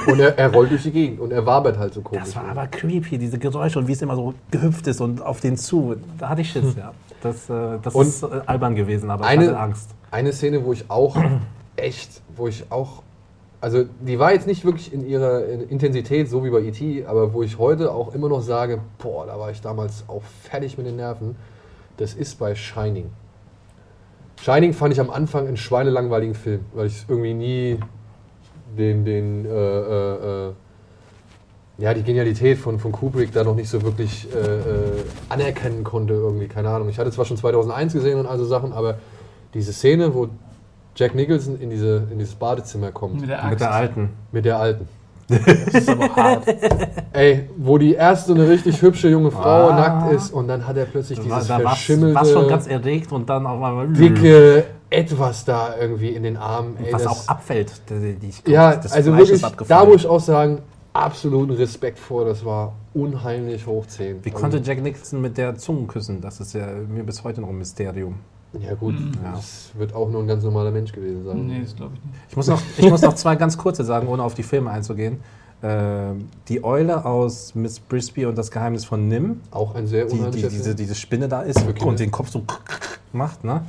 Und 0.07 0.19
er, 0.19 0.37
er 0.37 0.51
rollt 0.51 0.71
durch 0.71 0.83
die 0.83 0.91
Gegend 0.91 1.19
und 1.19 1.31
er 1.31 1.45
wabert 1.45 1.77
halt 1.77 1.93
so 1.93 2.01
komisch. 2.01 2.23
Das 2.23 2.35
war 2.35 2.45
aber 2.45 2.65
creepy, 2.67 3.17
diese 3.17 3.37
Geräusche 3.37 3.77
und 3.77 3.87
wie 3.87 3.91
es 3.91 4.01
immer 4.01 4.15
so 4.15 4.33
gehüpft 4.49 4.87
ist 4.87 5.01
und 5.01 5.21
auf 5.21 5.39
den 5.39 5.55
zu. 5.55 5.95
Da 6.17 6.29
hatte 6.29 6.41
ich 6.41 6.51
Schiss, 6.51 6.75
ja. 6.77 6.93
Das, 7.21 7.49
äh, 7.49 7.77
das 7.81 7.93
Und 7.93 8.07
ist 8.07 8.23
äh, 8.23 8.41
albern 8.45 8.75
gewesen, 8.75 9.09
aber 9.11 9.25
ich 9.25 9.29
eine, 9.31 9.47
hatte 9.47 9.59
Angst. 9.59 9.89
eine 10.11 10.33
Szene, 10.33 10.65
wo 10.65 10.73
ich 10.73 10.89
auch 10.89 11.15
echt, 11.75 12.21
wo 12.35 12.47
ich 12.47 12.71
auch, 12.71 13.03
also 13.61 13.83
die 14.01 14.17
war 14.17 14.33
jetzt 14.33 14.47
nicht 14.47 14.65
wirklich 14.65 14.93
in 14.93 15.05
ihrer 15.05 15.43
Intensität, 15.45 16.27
so 16.29 16.43
wie 16.43 16.49
bei 16.49 16.61
E.T., 16.61 17.05
aber 17.05 17.33
wo 17.33 17.43
ich 17.43 17.59
heute 17.59 17.91
auch 17.91 18.15
immer 18.15 18.29
noch 18.29 18.41
sage, 18.41 18.79
boah, 18.97 19.27
da 19.27 19.37
war 19.39 19.51
ich 19.51 19.61
damals 19.61 20.05
auch 20.07 20.23
fertig 20.43 20.77
mit 20.77 20.87
den 20.87 20.95
Nerven, 20.95 21.35
das 21.97 22.13
ist 22.13 22.39
bei 22.39 22.55
Shining. 22.55 23.11
Shining 24.45 24.73
fand 24.73 24.93
ich 24.93 24.99
am 24.99 25.09
Anfang 25.09 25.47
einen 25.47 25.57
schweinelangweiligen 25.57 26.35
Film, 26.35 26.65
weil 26.75 26.85
ich 26.85 27.03
irgendwie 27.07 27.33
nie 27.33 27.79
den, 28.77 29.03
den, 29.03 29.43
äh, 29.43 29.49
äh, 29.49 30.49
äh, 30.49 30.53
ja, 31.79 31.95
die 31.95 32.03
Genialität 32.03 32.59
von, 32.59 32.77
von 32.77 32.91
Kubrick 32.91 33.31
da 33.33 33.43
noch 33.43 33.55
nicht 33.55 33.69
so 33.69 33.81
wirklich 33.81 34.27
äh, 34.31 34.37
äh, 34.37 35.03
anerkennen 35.29 35.83
konnte 35.83 36.13
irgendwie, 36.13 36.47
keine 36.47 36.69
Ahnung. 36.69 36.89
Ich 36.89 36.99
hatte 36.99 37.09
zwar 37.09 37.25
schon 37.25 37.37
2001 37.37 37.93
gesehen 37.93 38.19
und 38.19 38.27
all 38.27 38.37
so 38.37 38.45
Sachen, 38.45 38.71
aber 38.71 38.99
diese 39.55 39.73
Szene, 39.73 40.13
wo 40.13 40.29
Jack 40.95 41.15
Nicholson 41.15 41.59
in, 41.59 41.71
diese, 41.71 42.03
in 42.11 42.19
dieses 42.19 42.35
Badezimmer 42.35 42.91
kommt, 42.91 43.21
Mit 43.21 43.29
der 43.31 43.43
Mit 43.49 43.59
der 43.59 43.73
alten. 43.73 44.09
mit 44.31 44.45
der 44.45 44.59
Alten. 44.59 44.87
Das 45.27 45.73
ist 45.73 45.89
aber 45.89 46.15
hart. 46.15 46.43
Ey, 47.13 47.49
wo 47.57 47.77
die 47.77 47.93
erste 47.93 48.33
eine 48.33 48.47
richtig 48.47 48.81
hübsche 48.81 49.09
junge 49.09 49.31
Frau 49.31 49.69
Ah. 49.69 49.75
nackt 49.75 50.11
ist 50.13 50.31
und 50.31 50.47
dann 50.47 50.67
hat 50.67 50.77
er 50.77 50.85
plötzlich 50.85 51.17
Da 51.19 51.23
dieses 51.23 51.47
da 51.47 51.53
war's, 51.55 51.63
verschimmelte, 51.63 52.15
war's 52.15 52.31
schon 52.31 52.47
ganz 52.47 52.67
erregt 52.67 53.11
und 53.11 53.29
dann 53.29 53.45
auf 53.47 53.61
einmal 53.63 53.87
dicke 53.89 54.65
Etwas 54.89 55.43
da 55.45 55.75
irgendwie 55.79 56.09
in 56.09 56.23
den 56.23 56.37
Armen. 56.37 56.77
Ey, 56.83 56.93
was 56.93 57.03
das- 57.03 57.11
auch 57.11 57.27
abfällt. 57.27 57.73
Die, 57.89 58.27
ich 58.27 58.43
glaub, 58.43 58.53
Ja, 58.53 58.75
das 58.75 58.93
also 58.93 59.13
Fleisch 59.13 59.29
wirklich, 59.29 59.67
da 59.67 59.83
muss 59.83 59.95
ich 59.95 60.07
auch 60.07 60.19
sagen, 60.19 60.59
absoluten 60.93 61.51
Respekt 61.53 61.97
vor. 61.99 62.23
Das 62.25 62.45
war 62.45 62.73
unheimlich 62.93 63.65
hoch 63.65 63.85
10. 63.87 64.23
Wie 64.23 64.31
konnte 64.31 64.59
Jack 64.63 64.81
Nicholson 64.81 65.21
mit 65.21 65.37
der 65.37 65.55
Zunge 65.55 65.87
küssen? 65.87 66.21
Das 66.21 66.39
ist 66.39 66.53
ja 66.53 66.67
mir 66.87 67.03
bis 67.03 67.23
heute 67.23 67.41
noch 67.41 67.49
ein 67.49 67.57
Mysterium. 67.57 68.15
Ja 68.61 68.73
gut, 68.75 68.95
Ja. 69.23 69.33
das 69.33 69.71
wird 69.75 69.93
auch 69.93 70.09
nur 70.09 70.21
ein 70.21 70.27
ganz 70.27 70.43
normaler 70.43 70.71
Mensch 70.71 70.91
gewesen 70.91 71.23
sein. 71.25 71.47
Nee, 71.47 71.61
das 71.61 71.75
glaube 71.75 71.93
ich 71.95 72.03
nicht. 72.03 72.15
Ich 72.29 72.35
muss, 72.35 72.47
noch, 72.47 72.61
ich 72.77 72.89
muss 72.89 73.01
noch 73.01 73.15
zwei 73.15 73.35
ganz 73.35 73.57
kurze 73.57 73.83
sagen, 73.83 74.07
ohne 74.07 74.23
auf 74.23 74.33
die 74.33 74.43
Filme 74.43 74.69
einzugehen. 74.71 75.19
Ähm, 75.63 76.29
die 76.47 76.63
Eule 76.63 77.05
aus 77.05 77.55
Miss 77.55 77.79
Brisby 77.79 78.25
und 78.25 78.37
das 78.37 78.51
Geheimnis 78.51 78.85
von 78.85 79.07
Nim, 79.07 79.41
Auch 79.51 79.73
ein 79.73 79.87
sehr 79.87 80.05
die, 80.05 80.11
die, 80.13 80.19
unheimlicher 80.19 80.49
diese, 80.49 80.75
diese 80.75 80.95
Spinne 80.95 81.27
da 81.27 81.41
ist 81.41 81.61
und 81.65 81.81
ne? 81.81 81.95
den 81.95 82.11
Kopf 82.11 82.29
so 82.29 82.43
macht. 83.13 83.43
Ne? 83.43 83.61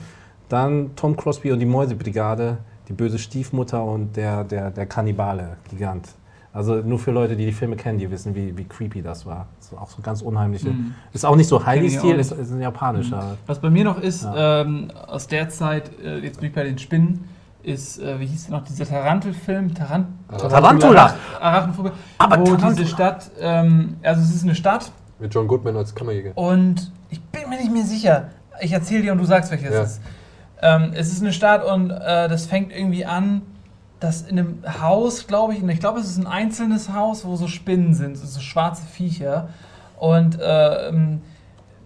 Dann 0.49 0.91
Tom 0.97 1.17
Crosby 1.17 1.53
und 1.53 1.61
die 1.61 1.67
Mäusebrigade, 1.67 2.59
die 2.89 2.93
böse 2.93 3.19
Stiefmutter 3.19 3.83
und 3.85 4.17
der, 4.17 4.45
der, 4.45 4.71
der 4.71 4.87
Kannibale, 4.87 5.57
Gigant. 5.71 6.09
Also 6.57 6.77
nur 6.77 6.99
für 6.99 7.11
Leute, 7.11 7.37
die 7.37 7.45
die 7.45 7.53
Filme 7.53 7.77
kennen, 7.77 7.99
die 7.99 8.11
wissen, 8.11 8.35
wie, 8.35 8.57
wie 8.57 8.65
creepy 8.65 9.03
das 9.03 9.27
war. 9.27 9.47
Das 9.59 9.67
ist 9.73 9.79
auch 9.79 9.91
so 9.91 10.01
ganz 10.01 10.23
unheimliche. 10.23 10.71
Mhm. 10.71 10.95
Ist 11.13 11.27
auch 11.27 11.37
nicht 11.37 11.49
so 11.49 11.65
Heidi-Stil, 11.67 12.17
ist, 12.19 12.33
ist 12.33 12.51
ein 12.51 12.63
japanischer. 12.63 13.37
Was 13.47 13.59
bei 13.61 13.69
mir 13.69 13.85
noch 13.85 14.01
ist, 14.01 14.23
Ja. 14.25 14.63
ähm, 14.63 14.91
aus 15.07 15.27
der 15.27 15.51
Zeit, 15.51 15.91
äh, 16.03 16.19
jetzt 16.21 16.41
bin 16.41 16.49
ich 16.49 16.55
bei 16.55 16.65
den 16.65 16.79
Spinnen, 16.79 17.29
ist, 17.63 17.99
äh, 18.01 18.19
wie 18.21 18.27
hieß 18.27 18.47
der 18.47 18.57
noch, 18.59 18.65
dieser 18.65 18.87
Tarantelfilm? 18.87 19.75
Tarant 19.75 20.07
Tarantula! 20.39 21.15
Arachnophobie. 21.41 21.91
Aber 22.17 22.39
wo 22.41 22.45
Tarantula. 22.45 22.71
diese 22.73 22.87
Stadt, 22.87 23.31
ähm, 23.39 23.97
also 24.03 24.23
es 24.23 24.35
ist 24.35 24.45
eine 24.45 24.55
Stadt 24.55 24.91
Mit 25.19 25.35
John 25.35 25.47
Goodman 25.49 25.77
als 25.77 25.95
Kammerjäger. 25.95 26.33
und 26.37 26.91
ich 27.11 27.21
bin 27.21 27.51
mir 27.51 27.59
nicht 27.59 27.73
mehr 27.73 27.85
sicher. 27.85 28.29
Ich 28.63 28.73
erzähle 28.73 29.03
dir 29.03 29.13
und 29.13 29.19
du 29.19 29.25
sagst, 29.25 29.51
welches 29.51 29.71
Ja. 29.75 29.83
es 29.83 29.91
ist. 29.93 30.01
Ähm, 30.63 30.93
es 30.95 31.13
ist 31.13 31.21
eine 31.21 31.35
Stadt 31.35 31.65
und 31.67 31.91
äh, 31.91 32.29
das 32.31 32.47
fängt 32.47 32.73
irgendwie 32.73 33.05
an, 33.05 33.43
dass 34.01 34.23
in 34.23 34.39
einem 34.39 34.63
Haus, 34.81 35.27
glaube 35.27 35.55
ich, 35.55 35.63
ich 35.63 35.81
glaube, 35.81 36.01
es 36.01 36.07
ist 36.07 36.19
ein 36.19 36.27
einzelnes 36.27 36.93
Haus, 36.93 37.25
wo 37.25 37.37
so 37.37 37.49
Spinnen 37.49 37.95
sind, 37.95 38.17
so 38.17 38.41
schwarze 38.41 38.85
Viecher. 38.87 39.49
Und 39.99 40.39
ähm, 40.43 41.23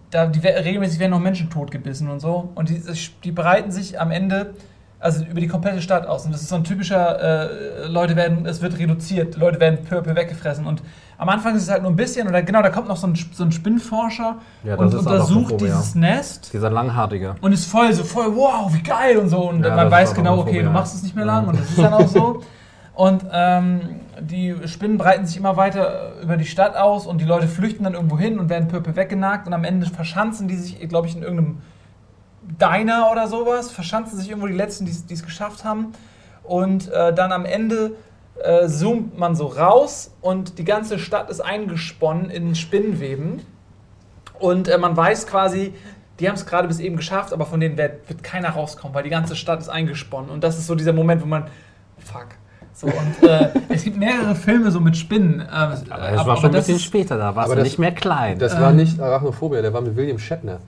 da 0.09 0.25
die, 0.27 0.45
regelmäßig 0.45 0.99
werden 0.99 1.11
noch 1.11 1.19
Menschen 1.19 1.49
totgebissen 1.49 2.09
und 2.09 2.19
so. 2.19 2.49
Und 2.55 2.69
die, 2.69 2.81
die 3.23 3.31
breiten 3.31 3.71
sich 3.71 3.99
am 3.99 4.11
Ende 4.11 4.53
also 5.01 5.25
über 5.25 5.41
die 5.41 5.47
komplette 5.47 5.81
Stadt 5.81 6.05
aus. 6.05 6.25
Und 6.25 6.31
das 6.31 6.41
ist 6.41 6.49
so 6.49 6.55
ein 6.55 6.63
typischer, 6.63 7.49
äh, 7.49 7.87
Leute 7.87 8.15
werden, 8.15 8.45
es 8.45 8.61
wird 8.61 8.77
reduziert, 8.77 9.35
Leute 9.35 9.59
werden 9.59 9.79
purple 9.83 10.15
weggefressen. 10.15 10.65
Und 10.65 10.83
am 11.17 11.27
Anfang 11.29 11.55
ist 11.55 11.63
es 11.63 11.69
halt 11.69 11.81
nur 11.81 11.91
ein 11.91 11.95
bisschen, 11.95 12.27
und 12.27 12.33
da, 12.33 12.41
genau, 12.41 12.61
da 12.61 12.69
kommt 12.69 12.87
noch 12.87 12.97
so 12.97 13.07
ein, 13.07 13.15
so 13.15 13.43
ein 13.43 13.51
Spinnforscher 13.51 14.37
Ja, 14.63 14.75
und 14.75 14.93
untersucht 14.93 15.59
dieses 15.59 15.95
Nest. 15.95 16.53
Dieser 16.53 16.69
langhaarige. 16.69 17.35
Und 17.41 17.51
ist 17.51 17.65
voll 17.65 17.91
so 17.93 18.03
voll, 18.03 18.35
wow, 18.35 18.73
wie 18.73 18.83
geil 18.83 19.17
und 19.17 19.29
so. 19.29 19.49
Und 19.49 19.65
Ja, 19.65 19.75
man 19.75 19.91
weiß 19.91 20.13
genau, 20.13 20.37
okay, 20.39 20.59
du 20.59 20.65
ja. 20.65 20.71
machst 20.71 20.95
es 20.95 21.03
nicht 21.03 21.15
mehr 21.15 21.25
lang 21.25 21.47
und 21.47 21.59
das 21.59 21.69
ist 21.69 21.79
dann 21.79 21.93
auch 21.93 22.07
so. 22.07 22.41
Und 22.93 23.25
ähm, 23.31 23.81
die 24.19 24.55
Spinnen 24.65 24.97
breiten 24.97 25.25
sich 25.25 25.37
immer 25.37 25.57
weiter 25.57 26.11
über 26.21 26.37
die 26.37 26.45
Stadt 26.45 26.75
aus 26.75 27.07
und 27.07 27.19
die 27.19 27.25
Leute 27.25 27.47
flüchten 27.47 27.85
dann 27.85 27.93
irgendwo 27.93 28.19
hin 28.19 28.37
und 28.37 28.49
werden 28.49 28.67
purple 28.67 28.95
weggenagt 28.95 29.47
und 29.47 29.53
am 29.53 29.63
Ende 29.63 29.87
verschanzen 29.87 30.47
die 30.47 30.55
sich, 30.57 30.77
glaube 30.89 31.07
ich, 31.07 31.15
in 31.15 31.23
irgendeinem 31.23 31.59
Diner 32.59 33.09
oder 33.11 33.27
sowas, 33.27 33.71
verschanzen 33.71 34.17
sich 34.17 34.29
irgendwo 34.29 34.47
die 34.47 34.53
Letzten, 34.53 34.85
die 34.85 35.13
es 35.13 35.23
geschafft 35.23 35.63
haben. 35.63 35.93
Und 36.43 36.91
äh, 36.91 37.13
dann 37.13 37.31
am 37.31 37.45
Ende 37.45 37.91
äh, 38.43 38.67
zoomt 38.67 39.17
man 39.17 39.35
so 39.35 39.45
raus 39.47 40.11
und 40.21 40.57
die 40.57 40.63
ganze 40.63 40.97
Stadt 40.99 41.29
ist 41.29 41.39
eingesponnen 41.41 42.29
in 42.29 42.55
Spinnenweben. 42.55 43.41
Und 44.39 44.67
äh, 44.67 44.77
man 44.77 44.97
weiß 44.97 45.27
quasi, 45.27 45.73
die 46.19 46.27
haben 46.27 46.35
es 46.35 46.45
gerade 46.45 46.67
bis 46.67 46.79
eben 46.79 46.95
geschafft, 46.97 47.31
aber 47.33 47.45
von 47.45 47.59
denen 47.59 47.77
wird, 47.77 48.07
wird 48.09 48.23
keiner 48.23 48.49
rauskommen, 48.49 48.95
weil 48.95 49.03
die 49.03 49.09
ganze 49.09 49.35
Stadt 49.35 49.59
ist 49.59 49.69
eingesponnen. 49.69 50.29
Und 50.31 50.43
das 50.43 50.57
ist 50.57 50.67
so 50.67 50.75
dieser 50.75 50.93
Moment, 50.93 51.21
wo 51.21 51.25
man, 51.27 51.45
fuck. 51.99 52.27
So, 52.73 52.87
und 52.87 53.27
äh, 53.29 53.49
es 53.69 53.83
gibt 53.83 53.97
mehrere 53.97 54.33
Filme 54.33 54.71
so 54.71 54.79
mit 54.79 54.97
Spinnen. 54.97 55.41
Äh, 55.41 55.45
Aber 55.51 55.73
es 55.73 55.87
war 56.25 56.37
schon 56.37 56.45
ein 56.45 56.51
das 56.53 56.61
bisschen 56.65 56.75
ist- 56.77 56.83
später, 56.83 57.17
da 57.17 57.31
du 57.31 57.55
das- 57.55 57.63
nicht 57.63 57.77
mehr 57.79 57.91
klein. 57.91 58.39
Das 58.39 58.53
Ähm. 58.55 58.61
war 58.61 58.71
nicht 58.71 58.99
Arachnophobia, 58.99 59.61
der 59.61 59.73
war 59.73 59.81
mit 59.81 59.95
William 59.95 60.17
Shatner. 60.17 60.59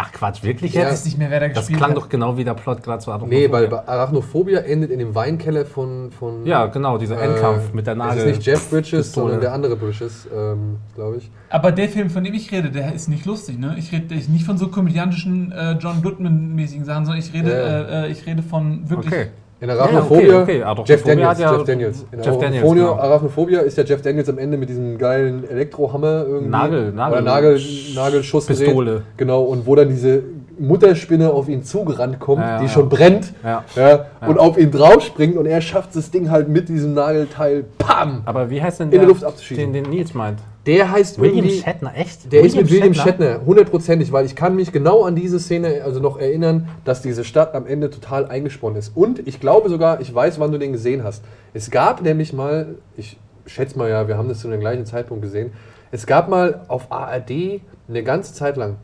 Ach 0.00 0.12
Quatsch, 0.12 0.44
wirklich 0.44 0.72
Ja. 0.74 0.82
Ich 0.82 0.86
jetzt? 0.86 0.92
weiß 1.00 1.04
nicht 1.06 1.18
mehr, 1.18 1.28
wer 1.28 1.40
da 1.40 1.48
Das 1.48 1.56
gespielt 1.58 1.78
klang 1.78 1.90
hat. 1.90 1.96
doch 1.96 2.08
genau 2.08 2.36
wie 2.36 2.44
der 2.44 2.54
Plot 2.54 2.84
gerade 2.84 3.00
zu 3.02 3.10
Arachnophobia. 3.10 3.48
Nee, 3.48 3.50
weil 3.52 3.66
Arachnophobia 3.74 4.60
endet 4.60 4.92
in 4.92 5.00
dem 5.00 5.12
Weinkeller 5.12 5.66
von. 5.66 6.12
von 6.12 6.46
Ja, 6.46 6.66
genau, 6.66 6.98
dieser 6.98 7.20
Endkampf 7.20 7.72
mit 7.72 7.86
der 7.88 7.94
Es 7.94 7.98
Nagel. 7.98 8.18
ist 8.18 8.36
nicht 8.36 8.46
Jeff 8.46 8.70
Bridges, 8.70 8.90
Pistole. 9.08 9.24
sondern 9.24 9.40
der 9.40 9.52
andere 9.52 9.74
Bridges, 9.74 10.28
ähm, 10.32 10.76
glaube 10.94 11.16
ich. 11.16 11.28
Aber 11.50 11.72
der 11.72 11.88
Film, 11.88 12.10
von 12.10 12.22
dem 12.22 12.32
ich 12.34 12.52
rede, 12.52 12.70
der 12.70 12.94
ist 12.94 13.08
nicht 13.08 13.26
lustig, 13.26 13.58
ne? 13.58 13.74
Ich 13.76 13.90
rede 13.90 14.14
nicht 14.14 14.44
von 14.44 14.56
so 14.56 14.68
komödiantischen 14.68 15.50
äh, 15.50 15.72
John 15.80 16.00
Goodman-mäßigen 16.00 16.84
Sachen, 16.84 17.04
sondern 17.04 17.20
ich 17.20 17.32
rede, 17.34 17.50
Ja. 17.50 18.02
äh, 18.04 18.06
äh, 18.06 18.12
ich 18.12 18.24
rede 18.24 18.42
von 18.44 18.88
wirklich. 18.88 19.12
Okay. 19.12 19.26
In 19.60 19.70
Arachnophobia, 19.70 20.22
Ja, 20.32 20.42
okay, 20.42 20.62
okay. 20.64 20.82
Jeff 20.86 21.02
Daniels. 21.02 21.38
ja- 21.40 21.52
Jeff 21.52 21.64
Daniels. 21.64 22.06
In 22.12 22.22
Jeff 22.22 22.38
Daniels, 22.38 22.72
genau. 22.72 22.94
Arachnophobia 22.94 23.60
ist 23.60 23.76
ja 23.76 23.82
Jeff 23.82 24.02
Daniels 24.02 24.28
am 24.28 24.38
Ende 24.38 24.56
mit 24.56 24.68
diesem 24.68 24.98
geilen 24.98 25.48
Elektrohammer 25.50 26.24
irgendwie. 26.26 26.48
Nagel- 26.50 26.92
Nagel- 26.92 27.12
Oder 27.14 27.22
Nagel, 27.22 27.60
Nagelschuss. 27.94 28.46
Pistole. 28.46 29.02
Genau, 29.16 29.42
und 29.42 29.66
wo 29.66 29.74
dann 29.74 29.88
diese 29.88 30.22
Mutterspinne 30.60 31.30
auf 31.32 31.48
ihn 31.48 31.64
zugerannt 31.64 32.20
kommt, 32.20 32.42
Ja, 32.42 32.60
die 32.60 32.68
schon 32.68 32.88
brennt. 32.88 33.32
Ja. 33.44 34.06
Und 34.26 34.38
auf 34.38 34.56
ihn 34.58 34.70
draufspringt 34.70 35.36
und 35.36 35.46
er 35.46 35.60
schafft 35.60 35.94
das 35.96 36.10
Ding 36.12 36.30
halt 36.30 36.48
mit 36.48 36.68
diesem 36.68 36.94
Nagelteil, 36.94 37.64
pam! 37.78 38.22
Aber 38.26 38.50
wie 38.50 38.62
heißt 38.62 38.78
denn 38.80 38.92
In 38.92 38.98
der, 39.00 39.08
Luft 39.08 39.24
abzuschieben. 39.24 39.72
den, 39.72 39.84
den 39.84 39.90
Nils 39.92 40.14
meint? 40.14 40.38
Der 40.68 40.90
heißt 40.90 41.18
William 41.18 41.48
Shatner, 41.48 41.92
echt? 41.96 42.30
Der 42.30 42.42
ist 42.42 42.54
mit 42.54 42.70
William 42.70 42.92
Shatner, 42.92 43.40
hundertprozentig, 43.46 44.12
weil 44.12 44.26
ich 44.26 44.36
kann 44.36 44.54
mich 44.54 44.70
genau 44.70 45.02
an 45.02 45.16
diese 45.16 45.40
Szene 45.40 45.80
also 45.82 45.98
noch 45.98 46.18
erinnern, 46.18 46.68
dass 46.84 47.00
diese 47.00 47.24
Stadt 47.24 47.54
am 47.54 47.66
Ende 47.66 47.88
total 47.88 48.26
eingesponnen 48.26 48.78
ist. 48.78 48.94
Und 48.94 49.26
ich 49.26 49.40
glaube 49.40 49.70
sogar, 49.70 50.02
ich 50.02 50.14
weiß, 50.14 50.38
wann 50.38 50.52
du 50.52 50.58
den 50.58 50.72
gesehen 50.72 51.04
hast. 51.04 51.24
Es 51.54 51.70
gab 51.70 52.02
nämlich 52.02 52.34
mal, 52.34 52.74
ich 52.98 53.18
schätze 53.46 53.78
mal 53.78 53.88
ja, 53.88 54.08
wir 54.08 54.18
haben 54.18 54.28
das 54.28 54.40
zu 54.40 54.48
dem 54.48 54.60
gleichen 54.60 54.84
Zeitpunkt 54.84 55.22
gesehen, 55.22 55.52
es 55.90 56.06
gab 56.06 56.28
mal 56.28 56.66
auf 56.68 56.92
ARD 56.92 57.62
eine 57.88 58.02
ganze 58.02 58.34
Zeit 58.34 58.58
lang, 58.58 58.76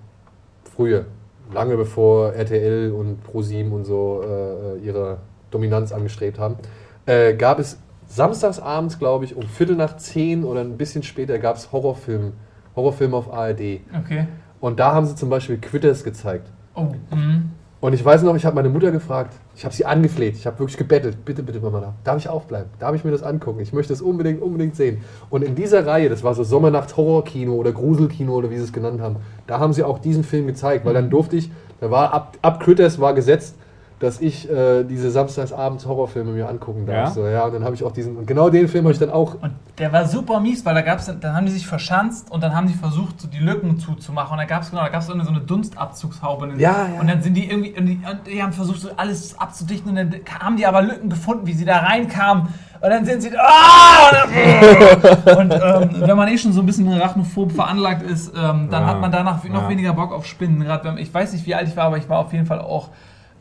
früher, 0.75 1.05
lange 1.53 1.77
bevor 1.77 2.33
RTL 2.33 2.93
und 2.93 3.23
ProSieben 3.25 3.73
und 3.73 3.85
so 3.85 4.23
äh, 4.23 4.79
ihre 4.79 5.19
Dominanz 5.51 5.93
angestrebt 5.93 6.39
haben, 6.39 6.57
äh, 7.05 7.35
gab 7.35 7.59
es 7.59 7.79
samstagsabends, 8.15 8.99
glaube 8.99 9.25
ich, 9.25 9.37
um 9.37 9.43
Viertel 9.43 9.77
nach 9.77 9.97
zehn 9.97 10.45
oder 10.45 10.61
ein 10.61 10.77
bisschen 10.77 11.03
später 11.03 11.39
gab 11.39 11.57
es 11.57 11.73
Horrorfilme, 11.73 12.33
Horrorfilme 12.77 13.17
auf 13.17 13.33
ARD. 13.33 13.81
Okay. 14.05 14.27
Und 14.61 14.79
da 14.79 14.93
haben 14.93 15.07
sie 15.07 15.17
zum 15.17 15.31
Beispiel 15.31 15.59
Quitters 15.59 16.05
gezeigt. 16.05 16.49
Oh, 16.75 16.89
mhm. 17.11 17.51
Und 17.81 17.93
ich 17.93 18.03
weiß 18.03 18.23
noch, 18.23 18.35
ich 18.35 18.47
habe 18.47 18.57
meine 18.57 18.71
Mutter 18.71 18.91
gefragt, 18.91 19.35
ich 19.55 19.65
habe 19.65 19.75
sie 19.75 19.85
angefleht, 19.85 20.37
ich 20.37 20.47
habe 20.47 20.59
wirklich 20.59 20.79
gebettelt, 20.79 21.23
bitte, 21.25 21.43
bitte, 21.43 21.61
Mama, 21.61 21.93
darf 22.03 22.17
ich 22.17 22.31
aufbleiben? 22.31 22.71
Darf 22.79 22.95
ich 22.95 23.05
mir 23.05 23.11
das 23.11 23.23
angucken? 23.23 23.61
Ich 23.61 23.75
möchte 23.75 23.93
es 23.93 24.01
unbedingt, 24.01 24.41
unbedingt 24.41 24.75
sehen. 24.75 25.03
Und 25.29 25.45
in 25.45 25.55
dieser 25.55 25.87
Reihe, 25.87 26.09
das 26.09 26.25
war 26.25 26.35
so 26.35 26.45
Sommernacht 26.45 26.97
Horrorkino 26.97 27.53
oder 27.53 27.73
Gruselkino 27.73 28.33
oder 28.33 28.51
wie 28.51 28.57
sie 28.57 28.65
es 28.65 28.73
genannt 28.73 29.03
haben, 29.03 29.17
da 29.47 29.59
haben 29.59 29.75
sie 29.75 29.83
auch 29.85 29.99
diesen 29.99 30.25
Film 30.25 30.47
gezeigt, 30.47 30.87
weil 30.87 30.95
dann 30.95 31.11
durfte 31.11 31.37
ich, 31.37 31.51
da 31.81 31.91
war 31.91 32.15
ab, 32.15 32.39
ab 32.41 32.61
Critters 32.61 33.01
war 33.01 33.13
gesetzt, 33.13 33.57
dass 34.01 34.21
ich 34.21 34.51
äh, 34.51 34.83
diese 34.85 35.11
samstagsabends 35.11 35.87
Horrorfilme 35.87 36.33
mir 36.33 36.49
angucken 36.49 36.85
darf. 36.87 36.97
Ja? 36.97 37.11
So, 37.11 37.27
ja, 37.27 37.45
und 37.45 37.55
dann 37.55 37.65
habe 37.65 37.75
ich 37.75 37.85
auch 37.85 37.93
diesen, 37.93 38.17
und 38.17 38.27
genau 38.27 38.51
den 38.51 38.69
Film 38.69 38.85
habe 38.85 38.93
ich 38.93 38.99
dann 38.99 39.11
auch. 39.11 39.35
Und 39.41 39.53
der 39.79 39.93
war 39.93 40.07
super 40.07 40.41
mies, 40.41 40.65
weil 40.67 40.75
da 40.75 40.83
gab's, 40.83 41.07
dann 41.07 41.21
dann 41.21 41.37
haben 41.37 41.47
die 41.47 41.53
sich 41.53 41.67
verschanzt 41.67 42.31
und 42.31 42.43
dann 42.43 42.55
haben 42.55 42.67
die 42.67 42.75
versucht, 42.75 43.21
so 43.21 43.29
die 43.29 43.39
Lücken 43.39 43.79
zuzumachen. 43.79 44.33
Und 44.33 44.39
da 44.39 44.45
gab 44.45 44.63
es 44.63 44.71
genau, 44.71 44.83
da 44.83 44.89
gab's 44.89 45.07
so 45.07 45.13
eine, 45.13 45.25
so 45.25 45.31
eine 45.31 45.41
Dunstabzugshaube. 45.41 46.47
Und 46.47 46.59
Ja, 46.59 46.89
ja. 46.93 47.01
Und 47.01 47.09
dann 47.09 47.23
sind 47.23 47.35
die 47.35 47.49
irgendwie, 47.49 47.79
und 47.79 47.87
die, 47.87 48.01
und 48.09 48.27
die 48.27 48.43
haben 48.43 48.53
versucht, 48.53 48.81
so 48.81 48.91
alles 48.97 49.39
abzudichten 49.39 49.91
und 49.91 49.97
dann 49.97 50.15
haben 50.41 50.57
die 50.57 50.67
aber 50.67 50.83
Lücken 50.83 51.09
gefunden, 51.09 51.47
wie 51.47 51.55
sie 51.55 51.65
da 51.65 51.79
reinkamen. 51.79 52.49
Und 52.81 52.91
dann 52.91 53.05
sind 53.07 53.23
sie, 53.23 53.31
ah! 53.39 54.25
Und, 55.39 55.55
ähm, 55.55 56.07
wenn 56.07 56.17
man 56.19 56.29
eh 56.29 56.37
schon 56.37 56.53
so 56.53 56.61
ein 56.61 56.67
bisschen 56.67 56.93
arachnophob 56.93 57.53
veranlagt 57.53 58.03
ist, 58.03 58.29
ähm, 58.37 58.69
dann 58.71 58.83
Ja, 58.83 58.87
hat 58.87 59.01
man 59.01 59.11
danach 59.11 59.43
noch 59.45 59.63
ja. 59.63 59.69
weniger 59.71 59.95
Bock 59.95 60.13
auf 60.13 60.27
Spinnen. 60.27 60.61
Gerade 60.63 60.85
wenn, 60.85 60.99
ich 60.99 61.13
weiß 61.13 61.33
nicht, 61.33 61.47
wie 61.47 61.55
alt 61.55 61.67
ich 61.67 61.77
war, 61.79 61.85
aber 61.85 61.97
ich 61.97 62.09
war 62.11 62.19
auf 62.19 62.35
jeden 62.35 62.45
Fall 62.45 62.61
auch 62.61 62.91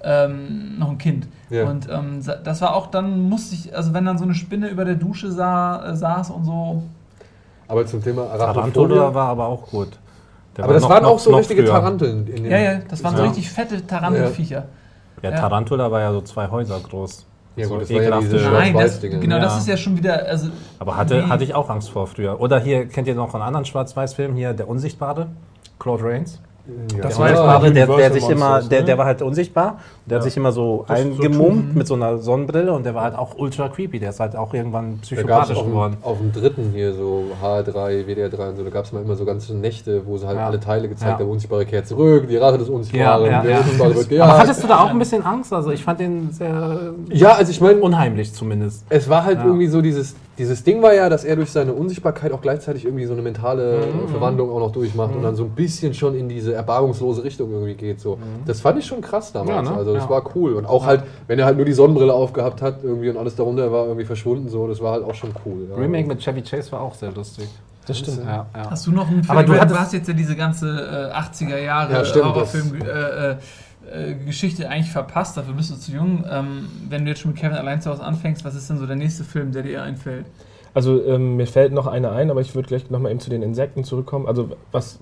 ähm, 0.03 0.77
noch 0.79 0.89
ein 0.89 0.97
Kind. 0.97 1.27
Ja. 1.49 1.65
Und 1.65 1.87
ähm, 1.89 2.19
das 2.43 2.61
war 2.61 2.75
auch, 2.75 2.87
dann 2.87 3.29
musste 3.29 3.55
ich, 3.55 3.75
also 3.75 3.93
wenn 3.93 4.05
dann 4.05 4.17
so 4.17 4.23
eine 4.25 4.33
Spinne 4.35 4.67
über 4.69 4.85
der 4.85 4.95
Dusche 4.95 5.31
sah, 5.31 5.91
äh, 5.91 5.95
saß 5.95 6.29
und 6.31 6.45
so. 6.45 6.83
Aber 7.67 7.85
zum 7.85 8.03
Thema 8.03 8.25
Tarantula 8.37 9.13
war 9.13 9.29
aber 9.29 9.45
auch 9.47 9.65
gut. 9.67 9.89
Der 10.57 10.63
Aber 10.65 10.69
war 10.69 10.73
das 10.75 10.83
noch- 10.83 10.89
waren 10.89 11.03
noch- 11.03 11.09
auch 11.11 11.19
so 11.19 11.31
noch 11.31 11.39
richtige 11.39 11.63
früher. 11.63 11.71
Taranteln. 11.73 12.27
In 12.27 12.43
den 12.43 12.51
Ja, 12.51 12.57
ja, 12.59 12.79
das 12.87 13.03
waren 13.03 13.15
so 13.15 13.21
Ja. 13.23 13.27
richtig 13.29 13.49
fette 13.49 13.85
Tarantelviecher. 13.87 14.65
Ja, 15.21 15.29
Ja. 15.31 15.37
Tarantula 15.37 15.89
war 15.91 16.01
ja 16.01 16.11
so 16.11 16.21
zwei 16.21 16.49
Häuser 16.49 16.79
groß. 16.79 17.25
Ja, 17.55 17.65
gut, 17.67 17.73
so 17.73 17.79
das 17.79 17.89
war 17.93 18.01
ja 18.01 18.19
diese 18.19 18.35
Nein, 18.51 18.73
das, 18.73 18.99
genau, 18.99 19.39
das 19.39 19.53
Ja. 19.53 19.59
ist 19.59 19.67
ja 19.67 19.77
schon 19.77 19.95
wieder, 19.97 20.25
also 20.25 20.49
Aber 20.79 20.97
hatte, 20.97 21.23
wie- 21.23 21.29
hatte 21.29 21.43
ich 21.43 21.53
auch 21.55 21.69
Angst 21.69 21.89
vor 21.91 22.07
früher. 22.07 22.39
Oder 22.41 22.59
hier, 22.59 22.87
kennt 22.87 23.07
ihr 23.07 23.15
noch 23.15 23.33
einen 23.33 23.43
anderen 23.43 23.65
Schwarz-Weiß-Film? 23.65 24.35
Hier, 24.35 24.53
Der 24.53 24.67
Unsichtbare? 24.67 25.27
Claude 25.79 26.03
Rains. 26.03 26.39
Ja. 26.65 27.01
Das 27.01 27.15
Der 27.15 27.19
war 27.19 27.29
jetzt 27.29 27.75
der, 27.75 27.87
der, 27.87 28.11
sich 28.13 28.29
immer, 28.29 28.61
der, 28.61 28.79
ne? 28.79 28.85
der 28.85 28.97
war 28.97 29.05
halt 29.05 29.21
unsichtbar. 29.21 29.79
Der 30.05 30.17
hat 30.17 30.23
sich 30.23 30.35
immer 30.35 30.51
so 30.51 30.83
Das 30.87 30.99
ist 30.99 31.15
so 31.15 31.23
eingemummt 31.23 31.75
mit 31.75 31.87
so 31.87 31.93
einer 31.93 32.17
Sonnenbrille 32.17 32.73
und 32.73 32.85
der 32.85 32.93
war 32.93 33.03
halt 33.03 33.15
auch 33.15 33.37
ultra 33.37 33.69
creepy. 33.69 33.99
Der 33.99 34.09
ist 34.09 34.19
halt 34.19 34.35
auch 34.35 34.53
irgendwann 34.53 34.99
psychopathisch 35.01 35.57
auf, 35.57 35.65
geworden. 35.65 35.95
auf 36.01 36.17
dem 36.17 36.31
dritten 36.33 36.71
hier 36.73 36.93
so 36.93 37.23
H3, 37.41 38.05
WDR3 38.05 38.49
und 38.49 38.55
so, 38.57 38.63
da 38.63 38.69
gab 38.69 38.85
es 38.85 38.91
mal 38.91 39.01
immer 39.01 39.15
so 39.15 39.23
ganze 39.25 39.55
Nächte, 39.55 40.05
wo 40.05 40.17
sie 40.17 40.27
halt 40.27 40.37
Ja. 40.37 40.47
alle 40.47 40.59
Teile 40.59 40.89
gezeigt 40.89 41.19
Ja. 41.19 41.19
haben, 41.19 41.31
Unsichtbare 41.31 41.65
kehrt 41.65 41.87
zurück, 41.87 42.27
die 42.27 42.37
Rache 42.37 42.57
des 42.57 42.69
Unsichtbaren, 42.69 43.25
Ja, 43.25 43.31
ja, 43.31 43.41
der 43.41 43.51
ja. 43.51 43.57
Unsichtbare 43.59 43.95
wird 43.95 44.21
Aber 44.21 44.37
hattest 44.37 44.63
du 44.63 44.67
da 44.67 44.79
auch 44.83 44.89
ein 44.89 44.99
bisschen 44.99 45.23
Angst? 45.25 45.53
Also 45.53 45.71
ich 45.71 45.83
fand 45.83 45.99
den 46.01 46.31
sehr 46.31 46.93
Ja, 47.09 47.33
also 47.35 47.51
ich 47.51 47.61
meine, 47.61 47.79
unheimlich 47.79 48.33
zumindest. 48.33 48.85
es 48.89 49.09
war 49.09 49.23
halt 49.23 49.37
Ja. 49.39 49.45
irgendwie 49.45 49.67
so 49.67 49.81
dieses, 49.81 50.15
dieses 50.37 50.63
Ding 50.63 50.81
war 50.81 50.93
ja, 50.93 51.09
dass 51.09 51.23
er 51.23 51.35
durch 51.35 51.51
seine 51.51 51.73
Unsichtbarkeit 51.73 52.31
auch 52.31 52.41
gleichzeitig 52.41 52.85
irgendwie 52.85 53.05
so 53.05 53.13
eine 53.13 53.21
mentale 53.21 53.77
Mhm. 54.03 54.09
Verwandlung 54.09 54.49
auch 54.51 54.59
noch 54.59 54.71
durchmacht 54.71 55.15
und 55.15 55.21
dann 55.23 55.35
so 55.35 55.43
ein 55.43 55.51
bisschen 55.51 55.93
schon 55.93 56.15
in 56.15 56.27
diese 56.27 56.53
erbarmungslose 56.53 57.23
Richtung 57.23 57.51
irgendwie 57.51 57.75
geht. 57.75 57.99
So. 58.01 58.17
Das 58.45 58.59
fand 58.59 58.79
ich 58.79 58.85
schon 58.85 58.99
krass 59.01 59.31
damals. 59.31 59.61
Mhm. 59.61 59.65
Ja, 59.65 59.71
ne? 59.71 59.77
Also 59.77 59.92
das 59.93 60.03
Ja. 60.03 60.09
war 60.09 60.35
cool. 60.35 60.53
Und 60.53 60.65
auch 60.65 60.85
halt, 60.85 61.03
wenn 61.27 61.39
er 61.39 61.45
halt 61.45 61.57
nur 61.57 61.65
die 61.65 61.73
Sonnenbrille 61.73 62.13
aufgehabt 62.13 62.61
hat 62.61 62.83
irgendwie 62.83 63.09
und 63.09 63.17
alles 63.17 63.35
darunter 63.35 63.71
war 63.71 63.85
irgendwie 63.85 64.05
verschwunden, 64.05 64.49
so, 64.49 64.67
das 64.67 64.81
war 64.81 64.93
halt 64.93 65.03
auch 65.03 65.15
schon 65.15 65.31
cool. 65.45 65.67
Ja. 65.69 65.75
Remake 65.75 66.07
mit 66.07 66.19
Chevy 66.19 66.41
Chase 66.41 66.71
war 66.71 66.81
auch 66.81 66.95
sehr 66.95 67.11
lustig. 67.11 67.47
Das 67.85 67.99
stimmt. 67.99 68.19
Ja, 68.25 68.45
ja. 68.55 68.69
Hast 68.69 68.87
du 68.87 68.91
noch 68.91 69.07
einen 69.09 69.23
Film? 69.23 69.37
Aber 69.37 69.43
du 69.43 69.53
du 69.53 69.79
hast 69.79 69.91
jetzt 69.93 70.07
ja 70.07 70.13
diese 70.13 70.35
ganze 70.35 71.11
äh, 71.13 71.17
80er 71.17 71.57
Jahre 71.57 71.93
Ja, 71.93 72.05
stimmt, 72.05 72.25
Horrorfilm 72.25 72.75
äh, 72.81 73.31
äh, 73.31 73.35
äh, 73.91 74.15
Geschichte 74.25 74.69
eigentlich 74.69 74.91
verpasst, 74.91 75.35
dafür 75.35 75.53
bist 75.53 75.69
du 75.71 75.75
zu 75.75 75.91
jung. 75.91 76.23
Ähm, 76.29 76.67
wenn 76.89 77.03
du 77.03 77.09
jetzt 77.11 77.19
schon 77.19 77.31
mit 77.31 77.39
Kevin 77.41 77.57
allein 77.57 77.81
zu 77.81 77.89
Hause 77.91 78.03
anfängst, 78.03 78.45
was 78.45 78.55
ist 78.55 78.69
denn 78.69 78.77
so 78.77 78.85
der 78.85 78.95
nächste 78.95 79.25
Film, 79.25 79.51
der 79.51 79.63
dir 79.63 79.83
einfällt? 79.83 80.25
Also 80.73 81.03
ähm, 81.05 81.35
mir 81.35 81.45
fällt 81.45 81.73
noch 81.73 81.85
einer 81.85 82.13
ein, 82.13 82.31
aber 82.31 82.39
ich 82.41 82.55
würde 82.55 82.67
gleich 82.69 82.89
nochmal 82.89 83.11
eben 83.11 83.19
zu 83.19 83.29
den 83.29 83.43
Insekten 83.43 83.83
zurückkommen. 83.83 84.27
Also 84.27 84.51
was, 84.71 84.99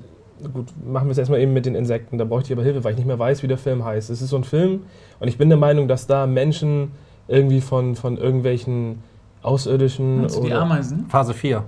gut, 0.50 0.68
machen 0.86 1.08
wir 1.08 1.12
es 1.12 1.18
erstmal 1.18 1.39
eben 1.39 1.54
mit 1.54 1.66
den 1.66 1.76
Insekten. 1.76 2.18
Da 2.18 2.26
bräuchte 2.26 2.52
ich 2.52 2.58
aber 2.58 2.64
Hilfe, 2.64 2.84
weil 2.84 2.92
ich 2.92 2.98
nicht 2.98 3.08
mehr 3.08 3.20
weiß, 3.20 3.44
wie 3.44 3.48
der 3.48 3.58
Film 3.58 3.84
heißt. 3.84 4.10
Es 4.10 4.22
ist 4.22 4.30
so 4.30 4.38
ein 4.38 4.44
Film 4.44 4.84
und 5.20 5.28
ich 5.28 5.38
bin 5.38 5.50
der 5.50 5.58
Meinung, 5.58 5.88
dass 5.88 6.08
da 6.08 6.28
Menschen 6.28 6.92
irgendwie 7.28 7.62
von, 7.62 7.96
von 7.96 8.18
irgendwelchen 8.18 9.04
Außerirdischen 9.44 10.22
Meinst 10.22 10.38
du 10.38 10.44
die. 10.44 10.54
Ameisen? 10.54 11.06
Phase 11.08 11.34
4. 11.34 11.64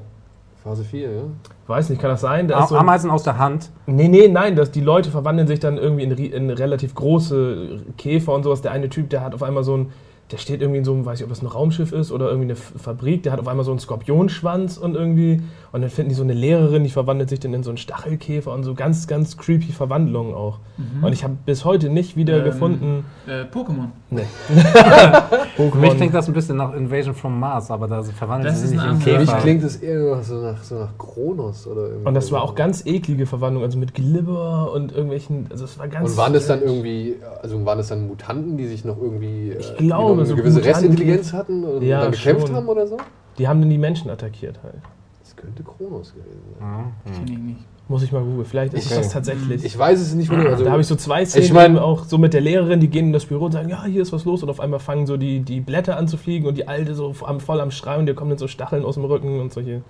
Phase 0.64 0.84
4, 0.84 1.12
ja. 1.12 1.22
Weiß 1.68 1.90
nicht, 1.90 2.02
kann 2.02 2.10
das 2.10 2.22
sein? 2.22 2.48
Da 2.48 2.64
ist 2.64 2.70
so 2.70 2.78
Ameisen 2.78 3.10
aus 3.10 3.24
der 3.24 3.38
Hand. 3.38 3.70
Nee, 3.86 4.08
nee, 4.08 4.28
nein, 4.28 4.56
dass 4.56 4.72
die 4.72 4.82
Leute 4.82 5.12
verwandeln 5.12 5.48
sich 5.48 5.60
dann 5.60 5.78
irgendwie 5.78 6.04
in, 6.04 6.12
in 6.12 6.50
relativ 6.50 6.96
große 6.96 7.82
Käfer 7.98 8.34
und 8.34 8.44
sowas. 8.44 8.62
Der 8.62 8.72
eine 8.72 8.90
Typ, 8.90 9.10
der 9.10 9.22
hat 9.22 9.34
auf 9.34 9.44
einmal 9.44 9.64
so 9.64 9.78
ein, 9.78 9.92
der 10.34 10.40
steht 10.40 10.62
irgendwie 10.62 10.80
in 10.80 10.84
so 10.84 10.94
einem, 10.94 11.06
weiß 11.06 11.20
ich, 11.20 11.24
ob 11.24 11.30
das 11.30 11.42
ein 11.44 11.46
Raumschiff 11.48 11.92
ist 11.92 12.12
oder 12.12 12.26
irgendwie 12.28 12.48
eine 12.48 12.56
Fabrik, 12.56 13.22
der 13.24 13.32
hat 13.34 13.40
auf 13.40 13.48
einmal 13.48 13.64
so 13.64 13.72
einen 13.72 13.80
Skorpionschwanz 13.80 14.78
und 14.78 14.96
irgendwie, 14.96 15.42
und 15.72 15.82
dann 15.82 15.90
finden 15.92 16.10
die 16.10 16.16
so 16.16 16.24
eine 16.24 16.34
Lehrerin, 16.34 16.84
die 16.84 16.90
verwandelt 16.90 17.30
sich 17.30 17.40
dann 17.40 17.54
in 17.54 17.62
so 17.64 17.70
einen 17.70 17.78
Stachelkäfer 17.78 18.52
und 18.52 18.64
so 18.64 18.74
ganz, 18.74 19.06
ganz 19.08 19.38
creepy 19.38 19.72
Verwandlungen 19.72 20.34
auch. 20.34 20.58
Und 21.04 21.14
ich 21.14 21.24
habe 21.24 21.36
bis 21.46 21.64
heute 21.66 21.90
nicht 21.90 22.18
wieder 22.18 22.40
Ähm, 22.40 22.44
gefunden. 22.46 23.06
Äh, 23.28 23.44
Pokémon. 23.56 23.90
Nee. 24.10 24.24
Für 25.56 25.78
mich 25.78 25.96
klingt 25.96 26.14
das 26.14 26.28
ein 26.28 26.34
bisschen 26.34 26.58
nach 26.58 26.74
Invasion 26.74 27.14
from 27.14 27.40
Mars, 27.40 27.70
aber 27.72 27.88
da 27.88 28.02
verwandeln 28.04 28.52
Das 28.52 28.62
sie 28.62 28.68
sich 28.70 28.78
in 28.78 28.84
anderer- 28.84 29.02
Für 29.02 29.20
mich 29.20 29.30
Käfer. 29.30 29.42
klingt 29.42 29.64
es 29.64 29.76
eher 29.78 30.22
so 30.24 30.36
nach, 30.42 30.64
so 30.64 30.76
nach 30.80 30.98
Kronos 30.98 31.68
oder 31.68 31.88
irgendwie. 31.90 32.08
Und 32.08 32.14
das 32.16 32.32
war 32.32 32.42
auch 32.42 32.56
ganz 32.56 32.86
eklige 32.86 33.26
Verwandlung, 33.26 33.64
also 33.64 33.78
mit 33.78 33.94
Glibber 33.94 34.72
und 34.74 34.92
irgendwelchen, 34.92 35.48
also 35.52 35.66
es 35.66 35.78
war 35.78 35.88
ganz... 35.88 36.12
Und 36.12 36.18
waren 36.18 36.34
das 36.34 36.48
dann 36.48 36.62
irgendwie, 36.62 37.16
also 37.42 37.64
waren 37.66 37.78
das 37.78 37.90
dann 37.90 38.08
Mutanten, 38.08 38.58
die 38.58 38.68
sich 38.68 38.84
noch 38.86 38.98
irgendwie 39.02 39.52
äh, 39.52 39.60
Ich 39.60 39.76
die 39.76 39.88
glaube, 40.26 40.40
noch 40.40 40.46
eine 40.46 40.52
so 40.54 40.60
gewisse 40.60 40.70
Restintelligenz 40.70 41.34
hatten 41.34 41.64
und 41.64 41.82
Ja, 41.84 42.02
dann 42.02 42.12
gekämpft 42.12 42.48
schon. 42.48 42.56
haben 42.56 42.68
oder 42.70 42.88
so? 42.88 42.98
Die 43.38 43.48
haben 43.48 43.60
dann 43.62 43.70
die 43.70 43.78
Menschen 43.78 44.10
attackiert 44.10 44.60
halt. 44.64 44.76
Das 45.22 45.36
könnte 45.36 45.64
Kronos 45.64 46.14
gewesen 46.14 46.42
sein. 46.60 47.14
Kenn 47.26 47.34
ich 47.34 47.40
nicht. 47.40 47.60
Muss 47.90 48.02
ich 48.02 48.14
mal 48.14 48.24
googeln, 48.24 48.46
vielleicht 48.46 48.74
ist 48.74 48.86
Okay. 48.88 48.96
das 49.00 49.10
tatsächlich. 49.10 49.66
Ich 49.66 49.78
weiß 49.78 50.00
es 50.00 50.14
nicht, 50.16 50.32
oder? 50.32 50.50
Also, 50.52 50.64
da 50.64 50.72
habe 50.72 50.80
ich 50.82 50.88
so 50.88 50.96
zwei 50.96 51.26
Szenen, 51.26 51.46
ich 51.46 51.52
mein- 51.54 51.78
auch 51.78 52.06
so 52.06 52.18
mit 52.18 52.34
der 52.34 52.40
Lehrerin, 52.40 52.80
die 52.80 52.88
gehen 52.88 53.08
in 53.08 53.14
das 53.14 53.26
Büro 53.26 53.46
und 53.46 53.52
sagen, 53.52 53.68
ja, 53.68 53.84
hier 53.84 54.02
ist 54.02 54.14
was 54.14 54.24
los 54.24 54.42
und 54.42 54.50
auf 54.50 54.62
einmal 54.62 54.80
fangen 54.80 55.06
so 55.06 55.18
die, 55.18 55.42
die 55.42 55.60
Blätter 55.60 55.98
an 55.98 56.08
zu 56.08 56.16
fliegen 56.16 56.48
und 56.48 56.58
die 56.58 56.66
Alte 56.70 56.96
so 56.96 57.14
am- 57.26 57.42
voll 57.42 57.60
am 57.60 57.72
Schreien 57.72 58.00
und 58.00 58.06
dir 58.06 58.14
kommen 58.14 58.30
dann 58.30 58.38
so 58.40 58.48
Stacheln 58.48 58.86
aus 58.86 58.96
dem 58.96 59.04
Rücken 59.04 59.42
und 59.42 59.52
solche, 59.52 59.82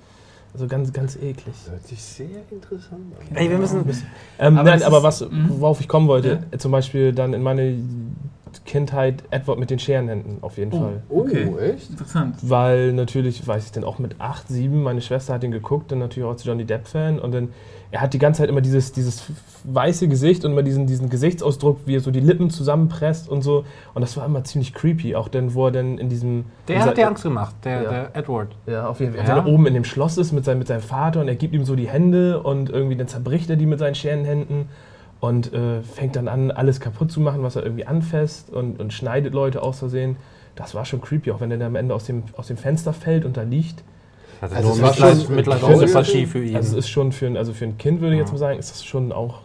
also 0.55 0.65
ganz, 0.65 0.91
ganz 0.91 1.15
eklig. 1.17 1.53
hört 1.69 1.85
sich 1.85 2.01
sehr 2.01 2.25
interessant 2.49 3.13
an. 3.29 3.35
Ey, 3.37 3.49
wir 3.51 3.59
müssen. 3.59 3.81
Ähm, 4.39 4.57
Aber 4.57 4.63
nein, 4.69 4.79
das 4.79 4.87
aber 4.87 5.03
was, 5.03 5.21
mhm. 5.29 5.45
worauf 5.59 5.79
ich 5.79 5.87
kommen 5.87 6.07
wollte, 6.07 6.39
äh, 6.49 6.57
zum 6.57 6.71
Beispiel 6.71 7.13
dann 7.13 7.33
in 7.35 7.43
meine 7.43 7.75
Kindheit 8.65 9.23
Edward 9.29 9.59
mit 9.59 9.69
den 9.69 9.79
Scherenhänden 9.79 10.37
auf 10.41 10.57
jeden 10.57 10.73
Oh. 10.73 10.79
Fall. 10.79 11.01
Oh, 11.09 11.19
Okay. 11.21 11.47
echt? 11.73 11.89
Interessant. 11.89 12.35
Weil 12.41 12.93
natürlich, 12.93 13.45
weiß 13.45 13.65
ich 13.65 13.71
denn 13.71 13.83
auch 13.83 13.99
mit 13.99 14.15
8, 14.19 14.47
7, 14.47 14.81
meine 14.81 15.01
Schwester 15.01 15.33
hat 15.33 15.43
den 15.43 15.51
geguckt, 15.51 15.91
dann 15.91 15.99
natürlich 15.99 16.25
auch 16.25 16.31
als 16.31 16.43
Johnny 16.45 16.63
Depp-Fan 16.65 17.19
und 17.19 17.33
dann, 17.33 17.49
er 17.91 18.01
hat 18.01 18.13
die 18.13 18.19
ganze 18.19 18.39
Zeit 18.41 18.49
immer 18.49 18.61
dieses, 18.61 18.91
dieses 18.93 19.23
weiße 19.65 20.07
Gesicht 20.07 20.43
und 20.45 20.51
immer 20.51 20.63
diesen, 20.63 20.87
diesen 20.87 21.09
Gesichtsausdruck, 21.09 21.81
wie 21.85 21.95
er 21.95 21.99
so 21.99 22.09
die 22.11 22.19
Lippen 22.21 22.49
zusammenpresst 22.49 23.29
und 23.29 23.41
so 23.43 23.65
und 23.93 24.01
das 24.01 24.15
war 24.17 24.25
immer 24.25 24.43
ziemlich 24.43 24.73
creepy, 24.73 25.15
auch 25.15 25.27
dann, 25.27 25.53
wo 25.53 25.67
er 25.67 25.71
dann 25.71 25.97
in 25.97 26.09
diesem... 26.09 26.45
Der 26.67 26.77
dieser- 26.77 26.89
hat 26.89 26.97
dir 26.97 27.07
Angst 27.07 27.23
gemacht, 27.23 27.55
der, 27.65 27.81
Ja. 27.83 27.89
der 27.89 28.15
Edward. 28.15 28.55
Ja, 28.65 28.87
auf 28.87 28.99
jeden 28.99 29.13
Fall. 29.13 29.23
Ja? 29.27 29.35
Wenn 29.35 29.45
er 29.45 29.53
oben 29.53 29.65
in 29.67 29.73
dem 29.73 29.83
Schloss 29.83 30.17
ist 30.17 30.31
mit 30.31 30.45
seinem, 30.45 30.59
mit 30.59 30.67
seinem 30.67 30.81
Vater 30.81 31.21
und 31.21 31.27
er 31.27 31.35
gibt 31.35 31.53
ihm 31.53 31.65
so 31.65 31.75
die 31.75 31.87
Hände 31.89 32.41
und 32.41 32.69
irgendwie 32.69 32.95
dann 32.95 33.07
zerbricht 33.07 33.49
er 33.49 33.55
die 33.57 33.65
mit 33.65 33.79
seinen 33.79 33.95
Scherenhänden 33.95 34.67
und 35.23 35.53
äh, 35.53 35.81
fängt 35.83 36.17
dann 36.17 36.27
an, 36.27 36.51
alles 36.51 36.81
kaputt 36.81 37.09
zu 37.09 37.21
machen, 37.21 37.43
was 37.43 37.55
er 37.55 37.63
irgendwie 37.63 37.85
anfasst 37.85 38.49
und, 38.49 38.77
und 38.81 38.91
schneidet 38.91 39.33
Leute 39.33 39.61
aus 39.63 39.79
Versehen. 39.79 40.17
Das 40.57 40.75
war 40.75 40.83
schon 40.83 40.99
creepy, 40.99 41.31
auch 41.31 41.39
wenn 41.39 41.49
er 41.49 41.57
dann 41.57 41.67
am 41.67 41.75
Ende 41.77 41.95
aus 41.95 42.03
dem, 42.03 42.23
aus 42.35 42.47
dem 42.47 42.57
Fenster 42.57 42.91
fällt 42.91 43.23
und 43.23 43.37
da 43.37 43.43
liegt. 43.43 43.85
Also, 44.41 44.55
Also 44.55 44.75
nur 44.81 44.89
Mitleid, 44.89 45.21
schon- 45.21 45.35
Mitleid 45.35 45.61
Sympathie 45.77 46.25
für 46.25 46.43
ihn. 46.43 46.57
Also 46.57 46.77
es 46.77 46.85
ist 46.85 46.89
schon 46.89 47.13
für 47.13 47.27
ein, 47.27 47.37
also 47.37 47.53
für 47.53 47.63
ein 47.63 47.77
Kind, 47.77 48.01
würde 48.01 48.15
ich 48.15 48.19
Ja. 48.19 48.23
jetzt 48.25 48.33
mal 48.33 48.37
sagen, 48.37 48.59
ist 48.59 48.69
das 48.71 48.83
schon 48.83 49.13
auch. 49.13 49.39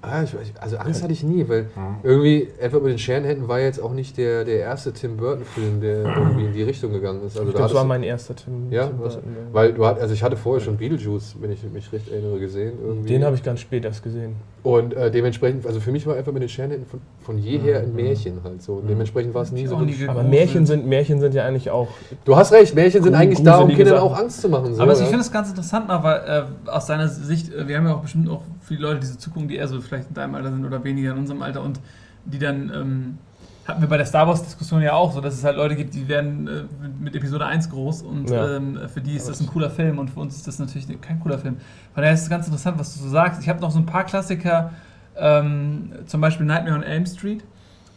Ah, 0.00 0.22
ich, 0.22 0.32
also 0.60 0.76
Angst 0.76 1.02
hatte 1.02 1.12
ich 1.12 1.24
nie, 1.24 1.48
weil 1.48 1.66
Ja. 1.74 1.96
irgendwie 2.04 2.48
Edward 2.60 2.84
mit 2.84 2.92
den 2.92 2.98
Scherenhänden 2.98 3.48
war 3.48 3.58
jetzt 3.58 3.82
auch 3.82 3.92
nicht 3.92 4.16
der, 4.16 4.44
der 4.44 4.60
erste 4.60 4.92
Tim 4.92 5.16
Burton-Film, 5.16 5.80
der 5.80 6.04
irgendwie 6.04 6.44
in 6.44 6.52
die 6.52 6.62
Richtung 6.62 6.92
gegangen 6.92 7.20
ist. 7.26 7.38
Also 7.38 7.50
da 7.50 7.58
das 7.58 7.74
war 7.74 7.84
mein 7.84 8.04
erster 8.04 8.36
Tim. 8.36 8.70
Ja, 8.70 8.86
Tim 8.86 8.98
Burton, 8.98 9.22
ja. 9.26 9.52
weil 9.52 9.72
du 9.72 9.84
hat, 9.84 10.00
also 10.00 10.14
ich 10.14 10.22
hatte 10.22 10.36
vorher 10.36 10.64
schon 10.64 10.76
Beetlejuice, 10.76 11.36
wenn 11.40 11.50
ich 11.50 11.64
mich 11.64 11.92
recht 11.92 12.10
erinnere, 12.10 12.38
gesehen. 12.38 12.74
Irgendwie. 12.80 13.08
Den 13.08 13.24
habe 13.24 13.34
ich 13.34 13.42
ganz 13.42 13.60
spät 13.60 13.84
erst 13.84 14.04
gesehen. 14.04 14.36
Und 14.62 14.94
äh, 14.94 15.10
dementsprechend, 15.10 15.66
also 15.66 15.80
für 15.80 15.92
mich 15.92 16.06
war 16.06 16.16
einfach 16.16 16.32
mit 16.32 16.42
den 16.42 16.48
Scherenhänden 16.48 16.86
von, 16.88 17.00
von 17.20 17.38
jeher 17.38 17.80
ein 17.80 17.94
Märchen 17.94 18.42
halt 18.44 18.62
so. 18.62 18.74
Und 18.74 18.88
dementsprechend 18.88 19.32
war 19.32 19.42
es 19.42 19.52
nie 19.52 19.66
so. 19.66 19.76
Aber. 20.08 20.22
Märchen 20.22 20.66
sind, 20.66 20.86
Märchen 20.86 21.20
sind 21.20 21.34
ja 21.34 21.44
eigentlich 21.44 21.70
auch. 21.70 21.88
Du 22.24 22.36
hast 22.36 22.52
recht, 22.52 22.74
Märchen 22.74 23.02
sind 23.02 23.14
eigentlich 23.14 23.42
da, 23.42 23.58
um 23.58 23.68
Kindern 23.68 23.98
auch 23.98 24.18
Angst 24.18 24.42
zu 24.42 24.48
machen. 24.48 24.74
So, 24.74 24.82
Aber 24.82 24.94
ja. 24.94 25.00
ich 25.00 25.06
finde 25.06 25.20
es 25.20 25.32
ganz 25.32 25.48
interessant, 25.48 25.86
weil 25.88 26.48
äh, 26.66 26.70
aus 26.70 26.86
seiner 26.86 27.08
Sicht, 27.08 27.52
äh, 27.54 27.66
wir 27.66 27.78
haben 27.78 27.86
ja 27.86 27.94
auch 27.94 28.02
bestimmt 28.02 28.28
auch 28.28 28.42
viele 28.60 28.82
Leute, 28.82 29.00
diese 29.00 29.16
Zukunft, 29.16 29.50
die 29.50 29.56
eher 29.56 29.68
so 29.68 29.80
vielleicht 29.88 30.08
in 30.08 30.14
deinem 30.14 30.34
Alter 30.34 30.50
sind 30.52 30.64
oder 30.64 30.82
weniger 30.84 31.12
in 31.12 31.18
unserem 31.18 31.42
Alter 31.42 31.62
und 31.62 31.80
die 32.24 32.38
dann, 32.38 32.70
ähm, 32.74 33.18
hatten 33.66 33.80
wir 33.82 33.88
bei 33.88 33.96
der 33.98 34.06
Star 34.06 34.26
Wars-Diskussion 34.26 34.80
ja 34.82 34.94
auch 34.94 35.12
so, 35.12 35.20
dass 35.20 35.34
es 35.34 35.44
halt 35.44 35.56
Leute 35.56 35.76
gibt, 35.76 35.94
die 35.94 36.08
werden 36.08 36.48
äh, 36.48 36.62
mit, 37.02 37.14
Episode 37.14 37.44
1 37.46 37.68
groß 37.70 38.02
und 38.02 38.30
Ja. 38.30 38.56
ähm, 38.56 38.78
für 38.92 39.00
die 39.00 39.14
ist 39.14 39.28
das 39.28 39.40
ein 39.40 39.46
cooler 39.46 39.70
Film 39.70 39.98
und 39.98 40.10
für 40.10 40.20
uns 40.20 40.36
ist 40.36 40.46
das 40.46 40.58
natürlich 40.58 40.86
kein 41.00 41.20
cooler 41.20 41.38
Film. 41.38 41.56
Von 41.94 42.02
daher 42.02 42.14
ist 42.14 42.22
es 42.22 42.30
ganz 42.30 42.46
interessant, 42.46 42.78
was 42.78 42.94
du 42.94 43.00
so 43.02 43.08
sagst. 43.10 43.42
Ich 43.42 43.48
habe 43.48 43.60
noch 43.60 43.70
so 43.70 43.78
ein 43.78 43.86
paar 43.86 44.04
Klassiker, 44.04 44.72
ähm, 45.16 45.90
zum 46.06 46.20
Beispiel 46.20 46.46
Nightmare 46.46 46.76
on 46.76 46.82
Elm 46.82 47.04
Street. 47.06 47.44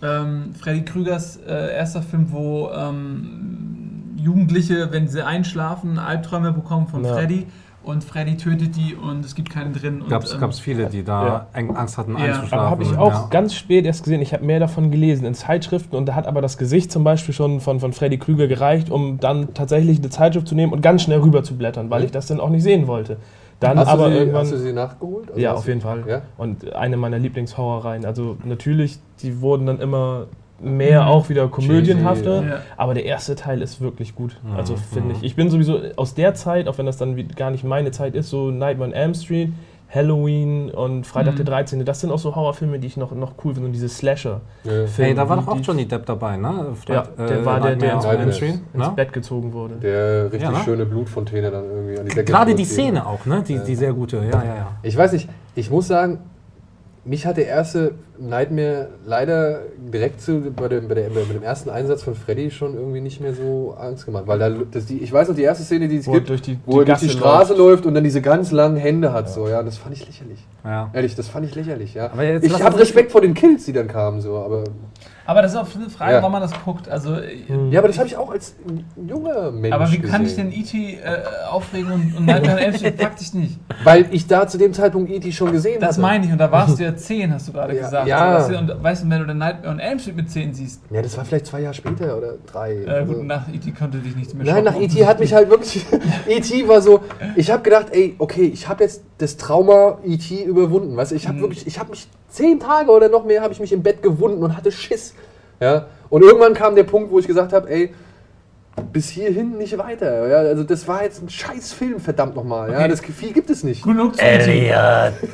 Ähm, 0.03 0.53
Freddy 0.59 0.83
Krügers 0.83 1.37
äh, 1.37 1.75
erster 1.75 2.01
Film, 2.01 2.31
wo 2.31 2.69
ähm, 2.71 4.15
Jugendliche, 4.17 4.91
wenn 4.91 5.07
sie 5.07 5.23
einschlafen, 5.25 5.99
Albträume 5.99 6.51
bekommen 6.51 6.87
von 6.87 7.03
Ja. 7.05 7.13
Freddy 7.13 7.47
und 7.83 8.03
Freddy 8.03 8.37
tötet 8.37 8.75
die 8.75 8.95
und 8.95 9.25
es 9.25 9.33
gibt 9.35 9.49
keinen 9.49 9.73
drin. 9.73 10.03
Gab 10.07 10.23
es 10.23 10.33
und, 10.33 10.41
ähm, 10.43 10.51
viele, 10.53 10.85
die 10.87 11.03
da 11.03 11.25
Ja. 11.25 11.47
Angst 11.53 11.97
hatten 11.97 12.11
Ja. 12.13 12.17
einzuschlafen. 12.25 12.59
Aber 12.59 12.69
habe 12.69 12.83
ich 12.83 12.95
auch 12.97 13.11
ja. 13.11 13.27
ganz 13.29 13.55
spät 13.55 13.85
erst 13.85 14.03
gesehen. 14.03 14.21
Ich 14.21 14.33
habe 14.33 14.45
mehr 14.45 14.59
davon 14.59 14.91
gelesen 14.91 15.25
in 15.25 15.33
Zeitschriften 15.33 15.95
und 15.95 16.05
da 16.05 16.15
hat 16.15 16.27
aber 16.27 16.41
das 16.41 16.57
Gesicht 16.57 16.91
zum 16.91 17.03
Beispiel 17.03 17.33
schon 17.33 17.59
von, 17.59 17.79
von 17.79 17.93
Freddy 17.93 18.17
Krüger 18.17 18.47
gereicht, 18.47 18.89
um 18.89 19.19
dann 19.19 19.53
tatsächlich 19.53 19.97
eine 19.99 20.09
Zeitschrift 20.09 20.47
zu 20.47 20.55
nehmen 20.55 20.73
und 20.73 20.81
ganz 20.81 21.01
schnell 21.03 21.19
rüber 21.19 21.43
zu 21.43 21.55
blättern, 21.57 21.89
weil 21.89 22.03
ich 22.03 22.11
das 22.11 22.27
dann 22.27 22.39
auch 22.39 22.49
nicht 22.49 22.63
sehen 22.63 22.87
wollte. 22.87 23.17
Dann 23.59 23.77
Hast, 23.77 23.89
aber 23.89 24.05
du 24.07 24.13
sie, 24.13 24.17
irgendwann. 24.17 24.41
hast 24.41 24.51
du 24.53 24.57
sie 24.57 24.73
nachgeholt? 24.73 25.29
Also 25.29 25.39
ja, 25.39 25.53
auf 25.53 25.67
jeden 25.67 25.81
Fall. 25.81 26.03
Ja? 26.07 26.21
Und 26.37 26.73
eine 26.73 26.97
meiner 26.97 27.19
Lieblingshorrorreihen. 27.19 28.05
Also 28.05 28.37
natürlich, 28.43 28.97
die 29.21 29.39
wurden 29.39 29.67
dann 29.67 29.79
immer 29.79 30.25
mehr 30.61 31.01
Mhm. 31.03 31.07
auch 31.07 31.29
wieder 31.29 31.47
komödienhafter. 31.47 32.43
Ja. 32.43 32.61
Aber 32.77 32.93
der 32.93 33.05
erste 33.05 33.35
Teil 33.35 33.61
ist 33.61 33.81
wirklich 33.81 34.15
gut. 34.15 34.37
Mhm. 34.43 34.55
Also 34.55 34.75
finde 34.75 35.15
ich. 35.15 35.23
Ich 35.23 35.35
bin 35.35 35.49
sowieso 35.49 35.79
aus 35.95 36.13
der 36.13 36.33
Zeit, 36.35 36.67
auch 36.67 36.77
wenn 36.77 36.85
das 36.85 36.97
dann 36.97 37.15
gar 37.35 37.51
nicht 37.51 37.63
meine 37.63 37.91
Zeit 37.91 38.15
ist, 38.15 38.29
so 38.29 38.51
Nightmare 38.51 38.89
on 38.89 38.93
Elm 38.95 39.13
Street, 39.13 39.49
Halloween 39.93 40.71
und 40.71 41.05
Freitag 41.05 41.33
Mhm. 41.33 41.37
der 41.37 41.45
13. 41.45 41.83
Das 41.85 41.99
sind 41.99 42.11
auch 42.11 42.17
so 42.19 42.33
Horrorfilme, 42.33 42.79
die 42.79 42.87
ich 42.87 42.95
noch, 42.95 43.11
noch 43.11 43.33
cool 43.43 43.53
finde. 43.53 43.67
Und 43.67 43.73
diese 43.73 43.89
Slasher. 43.89 44.39
Ja. 44.63 44.71
Hey, 44.95 45.13
da 45.13 45.27
war 45.27 45.35
doch 45.35 45.47
auch 45.49 45.57
Johnny 45.61 45.85
Depp 45.85 46.05
dabei, 46.05 46.37
ne? 46.37 46.67
Ja, 46.87 47.03
der 47.17 47.45
war 47.45 47.59
der, 47.59 47.75
der. 47.75 48.01
Elm 48.05 48.31
Street, 48.31 48.59
ins 48.73 48.87
ne? 48.87 48.93
Bett 48.95 49.11
gezogen 49.11 49.51
wurde. 49.51 49.75
Der 49.75 50.25
richtig 50.31 50.43
Ja, 50.43 50.51
ne? 50.51 50.59
schöne 50.63 50.85
Blutfontäne 50.85 51.51
dann 51.51 51.65
irgendwie 51.65 51.99
an 51.99 52.05
die 52.05 52.15
Decke. 52.15 52.23
Gerade 52.31 52.55
die. 52.55 52.63
Szene 52.65 53.05
auch, 53.05 53.25
ne? 53.25 53.43
Die, 53.45 53.59
die 53.59 53.75
sehr 53.75 53.91
gute, 53.91 54.17
ja, 54.17 54.23
ja, 54.23 54.55
ja. 54.55 54.67
Ich 54.81 54.95
weiß 54.95 55.11
nicht, 55.11 55.27
ich 55.55 55.69
muss 55.69 55.87
sagen, 55.89 56.19
mich 57.03 57.25
hat 57.25 57.37
der 57.37 57.47
erste 57.47 57.95
Nightmare 58.19 58.89
leider 59.05 59.61
direkt 59.91 60.21
zu, 60.21 60.51
bei, 60.55 60.67
dem, 60.67 60.87
bei, 60.87 60.93
der, 60.93 61.09
bei 61.09 61.23
dem 61.23 61.41
ersten 61.41 61.69
Einsatz 61.71 62.03
von 62.03 62.13
Freddy 62.13 62.51
schon 62.51 62.75
irgendwie 62.75 63.01
nicht 63.01 63.19
mehr 63.19 63.33
so 63.33 63.75
Angst 63.79 64.05
gemacht. 64.05 64.25
Weil 64.27 64.37
da, 64.37 64.49
das, 64.49 64.85
die, 64.85 64.99
ich 64.99 65.11
weiß 65.11 65.27
noch, 65.27 65.35
die 65.35 65.41
erste 65.41 65.63
Szene, 65.63 65.87
die 65.87 65.97
es 65.97 66.07
Wo 66.07 66.11
gibt, 66.13 66.29
durch 66.29 66.43
die, 66.43 66.59
wo 66.65 66.79
er 66.79 66.85
durch 66.85 66.99
die 66.99 67.09
Straße 67.09 67.53
läuft. 67.53 67.59
läuft. 67.59 67.85
und 67.87 67.95
dann 67.95 68.03
diese 68.03 68.21
ganz 68.21 68.51
langen 68.51 68.77
Hände 68.77 69.13
hat. 69.13 69.29
So, 69.29 69.47
ja, 69.47 69.63
das 69.63 69.77
fand 69.77 69.95
ich 69.95 70.05
lächerlich. 70.05 70.39
ja. 70.63 70.91
Ehrlich, 70.93 71.15
das 71.15 71.27
fand 71.27 71.47
ich 71.47 71.55
lächerlich, 71.55 71.95
ja. 71.95 72.11
Aber 72.11 72.23
jetzt 72.23 72.45
ich 72.45 72.63
habe 72.63 72.79
Respekt 72.79 73.11
vor 73.11 73.21
den 73.21 73.33
Kills, 73.33 73.65
die 73.65 73.73
dann 73.73 73.87
kamen, 73.87 74.21
so, 74.21 74.37
aber. 74.37 74.63
Aber 75.25 75.41
das 75.41 75.51
ist 75.51 75.57
auch 75.57 75.67
eine 75.75 75.89
Frage, 75.89 76.13
Ja. 76.13 76.17
warum 76.19 76.31
man 76.31 76.41
das 76.41 76.51
guckt. 76.65 76.89
Also. 76.89 77.15
Ja, 77.69 77.79
aber 77.79 77.87
das 77.87 77.97
habe 77.97 78.07
ich 78.07 78.17
auch 78.17 78.31
als 78.31 78.55
junger 79.07 79.51
Mensch. 79.51 79.73
aber 79.73 79.91
wie 79.91 79.99
kann 79.99 80.23
ich 80.23 80.29
gesehen. 80.35 80.49
denn 80.51 80.59
E.T. 80.59 80.95
Äh, 80.95 81.21
aufregen 81.49 81.91
und, 81.91 82.17
und 82.17 82.25
Nightmare 82.25 82.57
on 82.57 82.63
Elm 82.63 82.73
Street 82.75 82.97
praktisch 82.97 83.33
nicht? 83.33 83.59
Weil 83.83 84.07
ich 84.11 84.27
da 84.27 84.47
zu 84.47 84.57
dem 84.57 84.73
Zeitpunkt 84.73 85.09
E.T. 85.11 85.31
schon 85.31 85.51
gesehen 85.51 85.79
Das 85.79 85.91
hatte. 85.91 86.01
meine 86.01 86.25
ich. 86.25 86.31
Und 86.31 86.37
da 86.37 86.51
warst 86.51 86.79
du 86.79 86.83
ja 86.83 86.95
10, 86.95 87.33
hast 87.33 87.47
du 87.47 87.53
gerade 87.53 87.75
Ja, 87.75 87.83
gesagt. 87.83 88.07
ja. 88.07 88.41
So, 88.41 88.49
weißt 88.49 88.49
du, 88.69 88.73
und 88.73 88.83
weißt 88.83 89.03
du, 89.05 89.09
wenn 89.09 89.19
du 89.19 89.25
dann 89.27 89.37
Nightmare 89.37 89.71
on 89.73 89.79
Elm 89.79 89.99
Street 89.99 90.15
mit 90.15 90.31
10 90.31 90.53
siehst, 90.53 90.81
Ja, 90.89 91.01
das 91.01 91.15
war 91.17 91.25
vielleicht 91.25 91.45
zwei 91.45 91.61
Jahre 91.61 91.73
später 91.75 92.17
oder 92.17 92.33
drei. 92.51 92.73
äh, 92.83 92.87
Also- 92.89 93.13
gut, 93.13 93.23
nach 93.25 93.47
E.T. 93.53 93.71
konnte 93.71 93.99
dich 93.99 94.15
nichts 94.15 94.33
mehr 94.33 94.45
Nein, 94.45 94.63
nach. 94.63 94.75
E.T. 94.79 95.05
hat 95.05 95.19
mich 95.19 95.33
halt 95.33 95.49
wirklich. 95.49 95.85
E.T. 96.27 96.67
war 96.67 96.81
so. 96.81 97.01
Ich 97.35 97.51
habe 97.51 97.61
gedacht, 97.63 97.87
ey, 97.91 98.15
okay, 98.17 98.45
ich 98.53 98.67
habe 98.67 98.83
jetzt 98.83 99.03
das 99.19 99.37
Trauma 99.37 99.99
E.T. 100.03 100.43
überwunden. 100.43 100.95
Weißt 100.97 101.11
du, 101.11 101.15
ich 101.15 101.27
habe 101.27 101.37
Mhm. 101.37 101.41
wirklich, 101.41 101.67
ich 101.67 101.79
habe 101.79 101.91
mich 101.91 102.07
zehn 102.29 102.59
Tage 102.59 102.89
oder 102.91 103.09
noch 103.09 103.25
mehr 103.25 103.41
habe 103.41 103.53
ich 103.53 103.59
mich 103.59 103.71
im 103.73 103.83
Bett 103.83 104.01
gewunden 104.01 104.41
und 104.43 104.55
hatte 104.57 104.71
Schiss. 104.71 105.13
Ja. 105.61 105.85
Und 106.09 106.23
irgendwann 106.23 106.53
kam 106.53 106.75
der 106.75 106.83
Punkt, 106.83 107.11
wo 107.11 107.19
ich 107.19 107.27
gesagt 107.27 107.53
habe, 107.53 107.69
ey, 107.69 107.93
bis 108.91 109.09
hierhin 109.09 109.57
nicht 109.57 109.77
weiter. 109.77 110.27
Ja, 110.27 110.37
also 110.37 110.63
das 110.63 110.87
war 110.87 111.03
jetzt 111.03 111.21
ein 111.21 111.29
scheiß 111.29 111.73
Film, 111.73 111.99
verdammt 111.99 112.35
nochmal. 112.35 112.71
Ja, 112.71 112.79
Okay. 112.79 112.87
das 112.87 113.01
viel 113.01 113.31
gibt 113.33 113.49
es 113.49 113.63
nicht. 113.63 113.83
Genug 113.83 114.15
zu 114.15 114.21
E.T. 114.21 114.69
Elliot, 114.69 115.13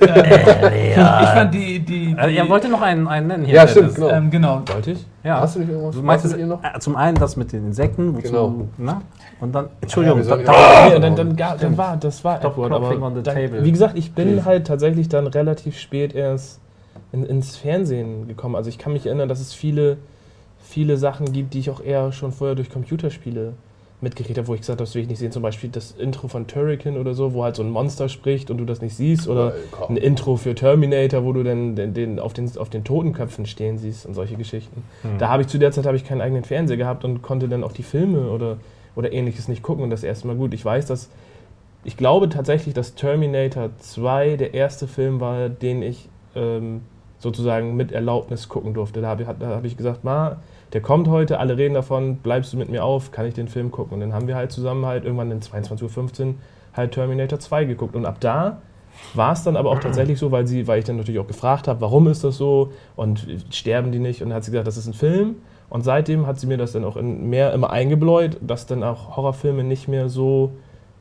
Ich 1.23 1.29
fand 1.29 1.53
die. 1.53 1.79
die, 1.79 2.09
die 2.09 2.15
Also, 2.17 2.35
er 2.35 2.49
wollte 2.49 2.67
noch 2.67 2.81
einen, 2.81 3.07
einen 3.07 3.27
nennen 3.27 3.45
hier. 3.45 3.55
Ja, 3.55 3.61
der 3.65 3.71
stimmt, 3.71 3.95
genau. 3.95 4.09
ähm, 4.09 4.31
genau. 4.31 4.61
Wollte 4.73 4.91
ich? 4.91 5.05
Ja. 5.23 5.39
Hast 5.39 5.55
du 5.55 5.59
nicht 5.59 5.69
irgendwas? 5.69 5.95
Du 5.95 6.01
meinst 6.01 6.25
hast 6.25 6.33
es, 6.33 6.45
noch? 6.45 6.63
äh, 6.63 6.79
zum 6.79 6.95
einen 6.95 7.15
das 7.17 7.35
mit 7.37 7.51
den 7.53 7.67
Insekten, 7.67 8.21
Genau. 8.21 8.65
ne? 8.77 9.01
Und 9.39 9.53
dann, 9.53 9.67
Entschuldigung, 9.81 10.19
Ja, 10.19 10.23
wir 10.25 10.29
sollen 10.29 10.45
da, 10.45 10.87
ja- 10.89 10.99
dann, 10.99 11.15
dann, 11.15 11.35
dann 11.37 11.77
war, 11.77 11.95
das 11.97 12.23
war 12.23 12.37
Edward, 12.43 12.71
aber 12.71 12.89
on 13.01 13.15
the 13.15 13.21
dann, 13.21 13.35
table. 13.35 13.63
wie 13.63 13.71
gesagt, 13.71 13.97
ich 13.97 14.13
bin 14.13 14.45
halt 14.45 14.67
tatsächlich 14.67 15.09
dann 15.09 15.27
relativ 15.27 15.77
spät 15.77 16.13
erst 16.15 16.59
in, 17.11 17.23
ins 17.23 17.55
Fernsehen 17.55 18.27
gekommen. 18.27 18.55
Also 18.55 18.69
ich 18.69 18.77
kann 18.79 18.93
mich 18.93 19.05
erinnern, 19.05 19.29
dass 19.29 19.39
es 19.39 19.53
viele, 19.53 19.97
viele 20.67 20.97
Sachen 20.97 21.31
gibt, 21.31 21.53
die 21.53 21.59
ich 21.59 21.69
auch 21.69 21.81
eher 21.81 22.11
schon 22.11 22.31
vorher 22.31 22.55
durch 22.55 22.69
Computerspiele 22.69 23.53
mitgekriegt 23.99 24.37
habe, 24.37 24.47
wo 24.47 24.53
ich 24.53 24.61
gesagt 24.61 24.77
habe, 24.77 24.85
das 24.85 24.93
will 24.93 25.01
ich 25.01 25.07
nicht 25.07 25.17
sehen. 25.17 25.31
Zum 25.31 25.41
Beispiel 25.41 25.71
das 25.71 25.91
Intro 25.91 26.27
von 26.27 26.45
Turrican 26.45 26.97
oder 26.97 27.15
so, 27.15 27.33
wo 27.33 27.43
halt 27.43 27.55
so 27.55 27.63
ein 27.63 27.69
Monster 27.71 28.09
spricht 28.09 28.51
und 28.51 28.59
du 28.59 28.65
das 28.65 28.79
nicht 28.79 28.95
siehst. 28.95 29.27
Oder 29.27 29.55
komm. 29.71 29.95
ein 29.95 29.97
Intro 29.97 30.35
für 30.35 30.53
Terminator, 30.53 31.23
wo 31.23 31.33
du 31.33 31.43
dann 31.43 31.75
den, 31.75 31.93
den, 31.95 32.19
auf, 32.19 32.33
den, 32.33 32.55
auf 32.57 32.69
den 32.69 32.83
Totenköpfen 32.83 33.47
stehen 33.47 33.79
siehst 33.79 34.05
und 34.05 34.13
solche 34.13 34.35
Geschichten. 34.35 34.83
Hm. 35.01 35.17
Da 35.17 35.29
habe 35.29 35.41
ich 35.41 35.47
zu 35.47 35.57
der 35.57 35.71
Zeit 35.71 35.87
habe 35.87 35.97
ich 35.97 36.05
keinen 36.05 36.21
eigenen 36.21 36.43
Fernseher 36.43 36.77
gehabt 36.77 37.05
und 37.05 37.23
konnte 37.23 37.49
dann 37.49 37.63
auch 37.63 37.71
die 37.71 37.83
Filme 37.83 38.29
oder, 38.29 38.57
oder 38.95 39.11
ähnliches 39.11 39.47
nicht 39.47 39.63
gucken. 39.63 39.83
Und 39.83 39.89
das 39.89 40.03
erste 40.03 40.27
Mal 40.27 40.35
gut. 40.35 40.53
Ich 40.53 40.63
weiß, 40.63 40.85
dass 40.85 41.09
ich 41.83 41.97
glaube 41.97 42.29
tatsächlich, 42.29 42.75
dass 42.75 42.93
Terminator 42.93 43.69
2 43.79 44.37
der 44.37 44.53
erste 44.53 44.87
Film 44.87 45.19
war, 45.19 45.49
den 45.49 45.81
ich 45.81 46.07
ähm, 46.35 46.81
sozusagen 47.17 47.75
mit 47.75 47.91
Erlaubnis 47.91 48.47
gucken 48.47 48.75
durfte. 48.75 49.01
Da 49.01 49.07
habe 49.07 49.25
hab 49.25 49.65
ich 49.65 49.75
gesagt, 49.75 50.03
Ma, 50.03 50.37
der 50.73 50.81
kommt 50.81 51.07
heute, 51.07 51.39
alle 51.39 51.57
reden 51.57 51.73
davon, 51.73 52.17
bleibst 52.17 52.53
du 52.53 52.57
mit 52.57 52.69
mir 52.69 52.83
auf, 52.83 53.11
kann 53.11 53.25
ich 53.25 53.33
den 53.33 53.47
Film 53.47 53.71
gucken? 53.71 53.95
Und 53.95 53.99
dann 54.01 54.13
haben 54.13 54.27
wir 54.27 54.35
halt 54.35 54.51
zusammen 54.51 54.85
halt 54.85 55.05
irgendwann 55.05 55.31
in 55.31 55.39
22.15 55.39 56.27
Uhr 56.27 56.35
halt 56.73 56.91
Terminator 56.91 57.39
2 57.39 57.65
geguckt. 57.65 57.95
Und 57.95 58.05
ab 58.05 58.17
da 58.19 58.61
war 59.13 59.33
es 59.33 59.43
dann 59.43 59.55
aber 59.55 59.71
auch 59.71 59.79
tatsächlich 59.79 60.19
so, 60.19 60.31
weil, 60.31 60.47
sie, 60.47 60.67
weil 60.67 60.79
ich 60.79 60.85
dann 60.85 60.97
natürlich 60.97 61.19
auch 61.19 61.27
gefragt 61.27 61.67
habe, 61.67 61.81
warum 61.81 62.07
ist 62.07 62.23
das 62.23 62.37
so 62.37 62.71
und 62.95 63.27
sterben 63.51 63.91
die 63.91 63.99
nicht? 63.99 64.21
Und 64.21 64.29
dann 64.29 64.37
hat 64.37 64.43
sie 64.43 64.51
gesagt, 64.51 64.67
das 64.67 64.77
ist 64.77 64.87
ein 64.87 64.93
Film. 64.93 65.35
Und 65.69 65.83
seitdem 65.83 66.27
hat 66.27 66.39
sie 66.39 66.47
mir 66.47 66.57
das 66.57 66.71
dann 66.71 66.85
auch 66.85 66.95
mehr 67.01 67.53
immer 67.53 67.69
eingebläut, 67.69 68.37
dass 68.41 68.65
dann 68.65 68.83
auch 68.83 69.17
Horrorfilme 69.17 69.63
nicht 69.63 69.87
mehr 69.87 70.09
so 70.09 70.53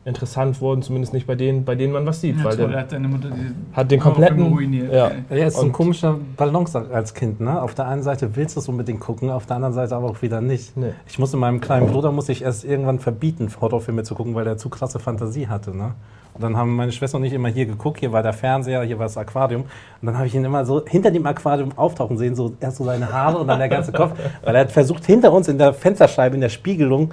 interessant 0.07 0.61
wurden, 0.61 0.83
zumindest 0.83 1.13
nicht 1.13 1.27
bei 1.27 1.35
denen, 1.35 1.65
bei 1.65 1.75
denen 1.75 1.93
man 1.93 2.07
was 2.07 2.21
sieht. 2.21 2.39
Ja, 2.39 2.45
weil 2.45 2.57
toll, 2.57 2.71
der 2.71 2.81
hat 2.81 2.93
deine 2.93 3.09
Mutter 3.09 3.29
die 3.29 3.77
hat 3.77 3.91
den 3.91 3.99
kompletten. 3.99 4.41
ruiniert. 4.41 4.93
Ja. 4.93 5.11
Er 5.29 5.47
ist 5.49 5.57
so 5.57 5.65
ein 5.65 5.73
komischer 5.73 6.17
Balance 6.37 6.87
als 6.93 7.13
Kind, 7.13 7.41
ne? 7.41 7.61
Auf 7.61 7.75
der 7.75 7.89
einen 7.89 8.05
Seite 8.05 8.37
willst 8.37 8.55
du 8.55 8.61
es 8.61 8.69
unbedingt 8.69 9.01
gucken, 9.01 9.31
auf 9.31 9.47
der 9.47 9.57
anderen 9.57 9.75
Seite 9.75 9.97
aber 9.97 10.09
auch 10.09 10.23
wieder 10.23 10.41
nicht. 10.41 10.77
Nee. 10.77 10.93
Ich 11.09 11.19
musste 11.19 11.37
meinem 11.37 11.61
kleinen 11.61 11.89
Bruder 11.89 12.13
muss 12.13 12.29
ich 12.29 12.43
erst 12.43 12.65
irgendwann 12.65 13.01
verbieten, 13.01 13.51
Horrorfilme 13.61 14.05
zu 14.05 14.15
gucken, 14.15 14.37
weil 14.37 14.47
er 14.47 14.57
zu 14.57 14.69
krasse 14.69 15.01
Fantasie 15.01 15.49
hatte, 15.49 15.77
ne? 15.77 15.95
Und 16.35 16.43
dann 16.43 16.57
haben 16.57 16.77
meine 16.77 16.93
Schwester 16.93 17.17
und 17.17 17.25
ich 17.25 17.33
immer 17.33 17.49
hier 17.49 17.67
geguckt, 17.67 17.99
hier 17.99 18.13
war 18.13 18.23
der 18.23 18.35
Fernseher, 18.35 18.83
hier 18.83 18.99
war 18.99 19.07
das 19.07 19.17
Aquarium. 19.17 19.63
Und 19.63 20.07
dann 20.07 20.19
habe 20.19 20.27
ich 20.27 20.35
ihn 20.35 20.45
immer 20.45 20.67
so 20.67 20.85
hinter 20.87 21.11
dem 21.11 21.27
Aquarium 21.27 21.71
auftauchen 21.77 22.19
sehen, 22.19 22.37
so 22.37 22.53
erst 22.61 22.77
so 22.77 22.85
seine 22.85 23.11
Haare 23.11 23.39
und 23.39 23.49
dann 23.49 23.59
der 23.59 23.71
ganze 23.71 23.91
Kopf. 23.91 24.13
Weil 24.45 24.55
er 24.55 24.61
hat 24.61 24.73
versucht, 24.73 25.07
hinter 25.07 25.33
uns 25.33 25.49
in 25.49 25.57
der 25.57 25.73
Fensterscheibe, 25.73 26.35
in 26.35 26.43
der 26.43 26.51
Spiegelung, 26.51 27.13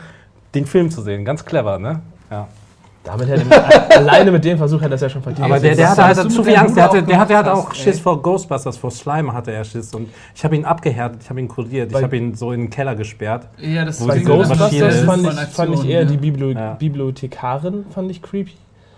den 0.54 0.66
Film 0.66 0.91
zu 0.91 1.02
sehen. 1.02 1.24
Ganz 1.24 1.46
clever, 1.46 1.80
ne? 1.80 2.02
Ja. 2.30 2.50
Damit 3.04 3.28
hätte 3.28 3.43
alleine 3.97 4.32
mit 4.32 4.45
dem 4.45 4.58
Versuch 4.58 4.80
hätte 4.80 4.91
das 4.91 5.01
ja 5.01 5.10
schon 5.10 5.22
verdient. 5.22 5.45
Aber 5.45 5.60
der, 5.60 5.76
der 5.76 5.89
hatte 5.89 6.04
halt 6.06 6.32
zu 6.32 6.38
mit 6.38 6.47
viel 6.47 6.56
Angst. 6.56 6.78
Der 6.78 6.84
hatte, 6.86 7.04
der 7.04 7.20
hatte, 7.20 7.28
der 7.30 7.38
hatte 7.38 7.54
auch 7.54 7.64
gemacht, 7.64 7.78
Schiss 7.78 7.97
ey. 7.97 8.01
vor 8.01 8.22
Ghostbusters, 8.22 8.78
vor 8.78 8.91
Slime 8.91 9.34
hatte 9.34 9.51
er 9.51 9.64
Schiss. 9.66 9.93
Und 9.93 10.10
ich 10.34 10.43
habe 10.45 10.56
ihn 10.56 10.64
abgehärtet, 10.64 11.22
ich 11.24 11.30
habe 11.30 11.41
ihn 11.41 11.49
kuriert, 11.49 11.91
ich 11.91 12.01
habe 12.01 12.16
ihn 12.16 12.34
so 12.36 12.54
in 12.54 12.62
den 12.62 12.70
Keller 12.70 12.95
gesperrt. 12.95 13.49
Ja, 13.58 13.84
das 13.84 14.01
Wo 14.01 14.08
Bei 14.08 14.20
Ghostbusters 14.20 14.95
ist. 14.95 15.04
fand 15.04 15.28
ich, 15.28 15.34
fand 15.34 15.74
ich 15.76 15.86
eher 15.86 16.04
ja. 16.04 16.06
die 16.06 16.18
Bibli 16.18 16.54
Ja. 16.54 16.74
Bibliothekarin, 16.76 17.86
fand 17.89 18.10
ich 18.10 18.22
creepy. 18.22 18.54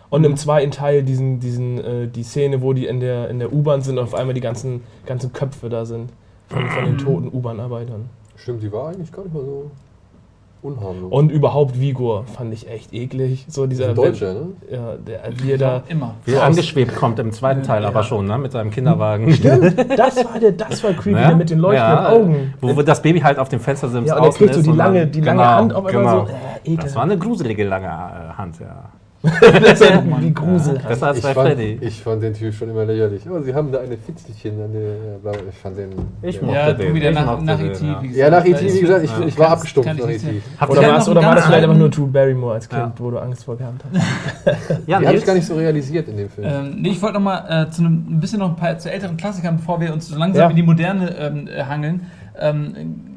Und 0.10 0.24
im 0.24 0.38
zweiten 0.38 0.72
Teil 0.72 1.04
diesen, 1.04 1.40
diesen, 1.40 1.84
äh, 1.84 2.08
die 2.08 2.24
Szene, 2.24 2.62
wo 2.62 2.74
die 2.74 2.86
in 2.86 3.00
der, 3.00 3.30
in 3.30 3.40
der 3.40 3.52
U-Bahn 3.52 3.82
sind 3.82 3.98
und 3.98 4.04
auf 4.04 4.14
einmal 4.14 4.36
die 4.36 4.42
ganzen, 4.42 4.84
ganzen 5.06 5.34
Köpfe 5.34 5.68
da 5.68 5.86
sind. 5.86 6.12
Von, 6.48 6.70
von 6.70 6.86
den 6.86 6.98
toten 7.00 7.28
U-Bahn-Arbeitern. 7.34 8.06
Stimmt, 8.36 8.62
die 8.62 8.72
war 8.72 8.90
eigentlich 8.90 9.12
gar 9.12 9.24
nicht 9.24 9.34
mal 9.34 9.44
so 9.44 9.72
unharmlos. 10.66 11.12
Und 11.12 11.32
überhaupt 11.32 11.80
Vigor 11.80 12.26
fand 12.26 12.54
ich 12.54 12.70
echt 12.70 12.94
eklig. 12.94 13.46
So 13.48 13.68
dieser 13.68 13.90
Ein 13.90 13.96
Deutscher, 13.96 14.34
ne? 14.34 14.48
Ja, 14.70 14.96
der, 14.96 15.22
wie 15.42 15.52
er 15.52 15.58
da. 15.58 15.84
Immer. 15.88 16.16
Wie 16.26 16.34
er 16.34 16.44
angeschwebt 16.44 16.96
kommt 16.96 17.20
im 17.20 17.32
zweiten 17.32 17.64
Teil 17.64 17.86
aber 17.86 18.04
schon, 18.04 18.26
ne? 18.26 18.38
Mit 18.38 18.52
seinem 18.52 18.72
Kinderwagen. 18.72 19.28
Das 19.96 20.18
war 20.26 20.40
der, 20.40 20.52
das 20.52 20.84
war 20.84 20.94
creepy, 20.94 21.12
Ne? 21.12 21.28
der 21.28 21.36
mit 21.36 21.50
den 21.50 21.60
leuchtenden 21.60 22.04
Ja, 22.04 22.10
Augen. 22.10 22.54
Wo, 22.60 22.76
wo 22.76 22.82
das 22.82 23.02
Baby 23.02 23.20
halt 23.20 23.40
auf 23.40 23.50
dem 23.50 23.60
Fenstersims 23.60 24.08
Ja, 24.08 24.16
und 24.16 24.24
er 24.24 24.28
außen 24.30 24.38
kriegt 24.38 24.54
so 24.54 24.60
ist 24.60 24.66
die 24.68 24.72
lange, 24.72 25.08
die 25.08 25.22
lange 25.22 25.40
genau, 25.42 25.52
Hand 25.52 25.74
auf 25.74 25.86
einmal 25.86 26.04
genau. 26.04 26.26
so. 26.26 26.72
Äh. 26.72 26.76
Das 26.78 26.96
war 26.96 27.04
eine 27.04 27.18
gruselige 27.18 27.64
lange 27.64 27.88
äh, 27.88 28.38
Hand, 28.38 28.60
ja. 28.60 28.90
das 29.64 29.82
war 29.82 30.22
wie 30.22 30.34
Grusel. 30.34 30.80
Besser 30.88 31.08
als 31.08 31.18
Ich 31.18 31.24
bei 31.24 31.34
fand, 31.34 31.50
Freddy. 31.50 31.78
ich 31.82 32.02
fand 32.02 32.24
den 32.24 32.34
Typ 32.34 32.54
schon 32.54 32.70
immer 32.70 32.86
lächerlich. 32.86 33.28
Aber 33.28 33.42
sie 33.44 33.54
haben 33.54 33.72
da 33.72 33.80
eine 33.80 33.98
Fitzelchen 33.98 34.62
an 34.62 34.72
der. 34.72 35.32
ja, 35.34 35.40
Ich 35.50 35.56
fand 35.58 35.78
den. 35.78 35.90
Ich 36.22 36.36
ja. 36.38 36.42
mochte 36.44 36.56
Ja, 36.58 36.74
den. 36.74 36.88
du 36.90 36.94
wieder 36.96 37.10
Ich 37.10 37.16
nach, 37.16 37.42
nach 37.42 37.60
E.T. 37.60 37.86
ja. 37.86 38.04
wie 38.04 38.12
Ja, 38.18 38.30
nach 38.30 38.46
E.T., 38.46 38.66
ist- 38.66 38.76
wie 38.76 38.82
gesagt, 38.82 39.04
ich, 39.06 39.12
Ja. 39.12 39.26
ich 39.26 39.38
war 39.40 39.50
abgestumpft 39.50 39.98
nach 40.00 40.10
E.T. 40.10 40.42
Oder 40.70 40.82
war 40.82 40.96
einen 40.96 41.08
oder 41.10 41.22
war 41.24 41.36
das 41.36 41.46
vielleicht 41.46 41.64
einfach 41.64 41.78
nur 41.78 41.90
Drew 41.90 42.08
Barrymore 42.08 42.54
als 42.56 42.70
Kind, 42.70 42.82
Ja. 42.82 42.94
wo 42.98 43.12
du 43.12 43.18
Angst 43.20 43.44
vor 43.46 43.58
gehabt 43.58 43.84
hast? 43.84 44.06
Ja, 44.88 45.00
Die 45.00 45.08
habe 45.08 45.18
ich 45.18 45.26
gar 45.26 45.34
nicht 45.34 45.46
so 45.48 45.56
realisiert 45.56 46.08
in 46.08 46.18
dem 46.18 46.30
Film. 46.30 46.48
Ähm, 46.50 46.76
nee, 46.82 46.90
ich 46.90 47.02
wollte 47.02 47.16
noch 47.16 47.22
mal 47.22 47.68
äh, 47.68 47.70
zu 47.72 47.82
einem, 47.82 48.06
ein 48.10 48.20
bisschen 48.20 48.40
noch 48.40 48.50
ein 48.50 48.56
paar 48.56 48.78
zu 48.78 48.92
älteren 48.92 49.18
Klassikern, 49.18 49.58
bevor 49.58 49.80
wir 49.82 49.92
uns 49.94 50.08
so 50.08 50.18
langsam 50.18 50.44
Ja. 50.44 50.50
in 50.50 50.56
die 50.56 50.64
Moderne 50.64 51.16
ähm, 51.18 51.48
äh, 51.48 51.64
hangeln. 51.64 52.02
Ähm, 52.40 53.15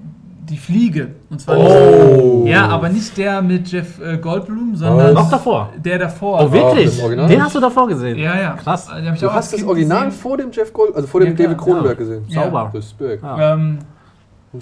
die 0.49 0.57
Fliege. 0.57 1.11
Und 1.31 1.41
zwar 1.41 1.57
Oh. 1.59 2.43
nicht, 2.45 2.53
ja, 2.53 2.67
aber 2.69 2.89
nicht 2.89 3.17
der 3.17 3.43
mit 3.43 3.69
Jeff 3.71 4.01
äh, 4.01 4.17
Goldblum, 4.19 4.75
sondern 4.77 5.15
Noch 5.15 5.31
davor. 5.31 5.71
der 5.77 5.99
davor. 5.99 6.41
Oh, 6.45 6.53
wirklich? 6.53 7.03
Original? 7.03 7.29
Den 7.29 7.43
hast 7.45 7.55
du 7.55 7.61
davor 7.61 7.87
gesehen? 7.89 8.19
Ja, 8.19 8.39
ja. 8.41 8.53
Krass. 8.55 8.87
Den 8.87 9.07
hab 9.07 9.15
ich 9.15 9.21
du 9.21 9.29
auch 9.29 9.35
hast 9.35 9.53
das 9.53 9.63
Original 9.65 10.07
gesehen. 10.07 10.21
vor 10.21 10.37
dem 10.37 10.51
Jeff 10.51 10.73
Gold, 10.73 10.95
also 10.95 11.07
vor 11.07 11.21
dem 11.21 11.31
Ja. 11.37 11.45
David 11.45 11.59
Cronenberg 11.59 11.93
Ja. 11.99 11.99
gesehen. 11.99 12.25
Ja. 12.29 12.43
Sauber. 12.45 12.71
Respekt. 12.75 13.23
Ja. 13.23 13.55
Ähm, 13.55 13.79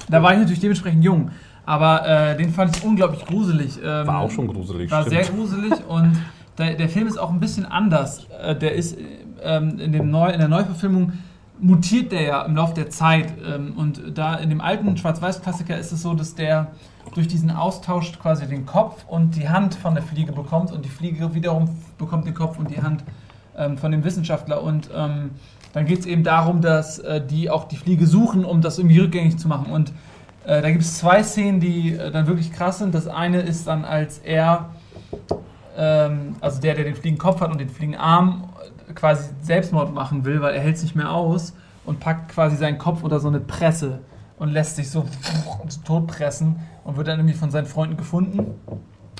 da 0.09 0.23
war 0.23 0.33
ich 0.33 0.39
natürlich 0.39 0.61
dementsprechend 0.61 1.05
jung. 1.05 1.31
Aber 1.65 2.07
äh, 2.07 2.37
den 2.37 2.51
fand 2.51 2.77
ich 2.77 2.85
unglaublich 2.85 3.25
gruselig. 3.27 3.79
Ähm, 3.85 4.07
War 4.07 4.21
auch 4.21 4.31
schon 4.31 4.47
gruselig. 4.47 4.91
War 4.91 5.03
stimmt. 5.05 5.25
sehr 5.25 5.35
gruselig 5.35 5.73
und 5.89 6.13
der, 6.59 6.75
der 6.75 6.89
Film 6.89 7.07
ist 7.09 7.19
auch 7.19 7.31
ein 7.31 7.41
bisschen 7.41 7.67
anders. 7.67 8.27
Äh, 8.43 8.55
Der 8.57 8.75
ist 8.75 8.97
ähm, 9.43 9.79
in, 9.79 9.93
dem 9.93 10.11
Neu, 10.11 10.31
in 10.31 10.39
der 10.39 10.49
Neuverfilmung 10.49 11.13
mutiert 11.59 12.13
der 12.13 12.23
ja 12.23 12.43
im 12.43 12.57
Laufe 12.57 12.75
der 12.75 12.91
Zeit. 12.91 13.33
Ähm, 13.45 13.75
und 13.77 14.17
da 14.17 14.37
in 14.37 14.51
dem 14.51 14.61
alten 14.61 14.97
Schwarz-Weiß-Klassiker 14.97 15.79
ist 15.79 15.93
es 15.93 16.03
so, 16.03 16.15
dass 16.15 16.35
der 16.35 16.69
durch 17.15 17.29
diesen 17.29 17.51
Austausch 17.51 18.19
quasi 18.19 18.47
den 18.47 18.67
Kopf 18.67 19.05
und 19.07 19.37
die 19.37 19.49
Hand 19.49 19.75
von 19.75 19.95
der 19.95 20.03
Fliege 20.03 20.33
bekommt 20.33 20.73
und 20.73 20.85
die 20.85 20.89
Fliege 20.89 21.35
wiederum 21.35 21.71
bekommt 21.99 22.27
den 22.27 22.35
Kopf 22.35 22.59
und 22.59 22.71
die 22.71 22.83
Hand 22.83 23.05
ähm, 23.57 23.79
von 23.79 23.93
dem 23.93 24.05
Wissenschaftler. 24.05 24.63
Und 24.63 24.91
ähm, 24.95 25.31
dann 25.73 25.87
geht 25.87 26.01
es 26.01 26.07
eben 26.07 26.25
darum, 26.25 26.61
dass 26.61 26.99
äh, 26.99 27.25
die 27.25 27.51
auch 27.51 27.65
die 27.65 27.77
Fliege 27.77 28.07
suchen, 28.07 28.45
um 28.45 28.61
das 28.61 28.79
irgendwie 28.79 28.99
rückgängig 28.99 29.39
zu 29.39 29.49
machen. 29.49 29.73
Und 29.73 29.93
äh, 30.45 30.63
da 30.63 30.71
gibt 30.71 30.83
es 30.83 30.99
zwei 30.99 31.23
Szenen, 31.23 31.61
die 31.61 31.93
äh, 31.93 32.11
dann 32.11 32.27
wirklich 32.27 32.53
krass 32.53 32.79
sind. 32.79 32.95
Das 32.95 33.07
eine 33.07 33.41
ist 33.41 33.67
dann, 33.67 33.85
als 33.85 34.19
er, 34.19 34.71
also 36.41 36.59
der, 36.63 36.75
der 36.75 36.85
den 36.85 36.95
Fliegenkopf 36.95 37.43
hat 37.43 37.51
und 37.51 37.61
den 37.61 37.69
Fliegenarm, 37.69 38.49
quasi 38.95 39.31
Selbstmord 39.43 39.93
machen 39.93 40.25
will, 40.25 40.41
weil 40.41 40.55
er 40.55 40.61
hält 40.61 40.77
es 40.77 40.83
nicht 40.83 40.97
mehr 40.97 41.11
aus 41.11 41.55
und 41.85 42.01
packt 42.01 42.33
quasi 42.33 42.57
seinen 42.57 42.79
Kopf 42.79 43.03
unter 43.03 43.21
so 43.21 43.29
eine 43.29 43.41
Presse 43.41 44.01
und 44.39 44.51
lässt 44.51 44.77
sich 44.77 44.91
so 44.91 45.07
totpressen 45.85 46.57
und 46.85 46.97
wird 46.97 47.09
dann 47.09 47.19
irgendwie 47.19 47.37
von 47.37 47.51
seinen 47.51 47.67
Freunden 47.67 47.97
gefunden. 47.97 48.55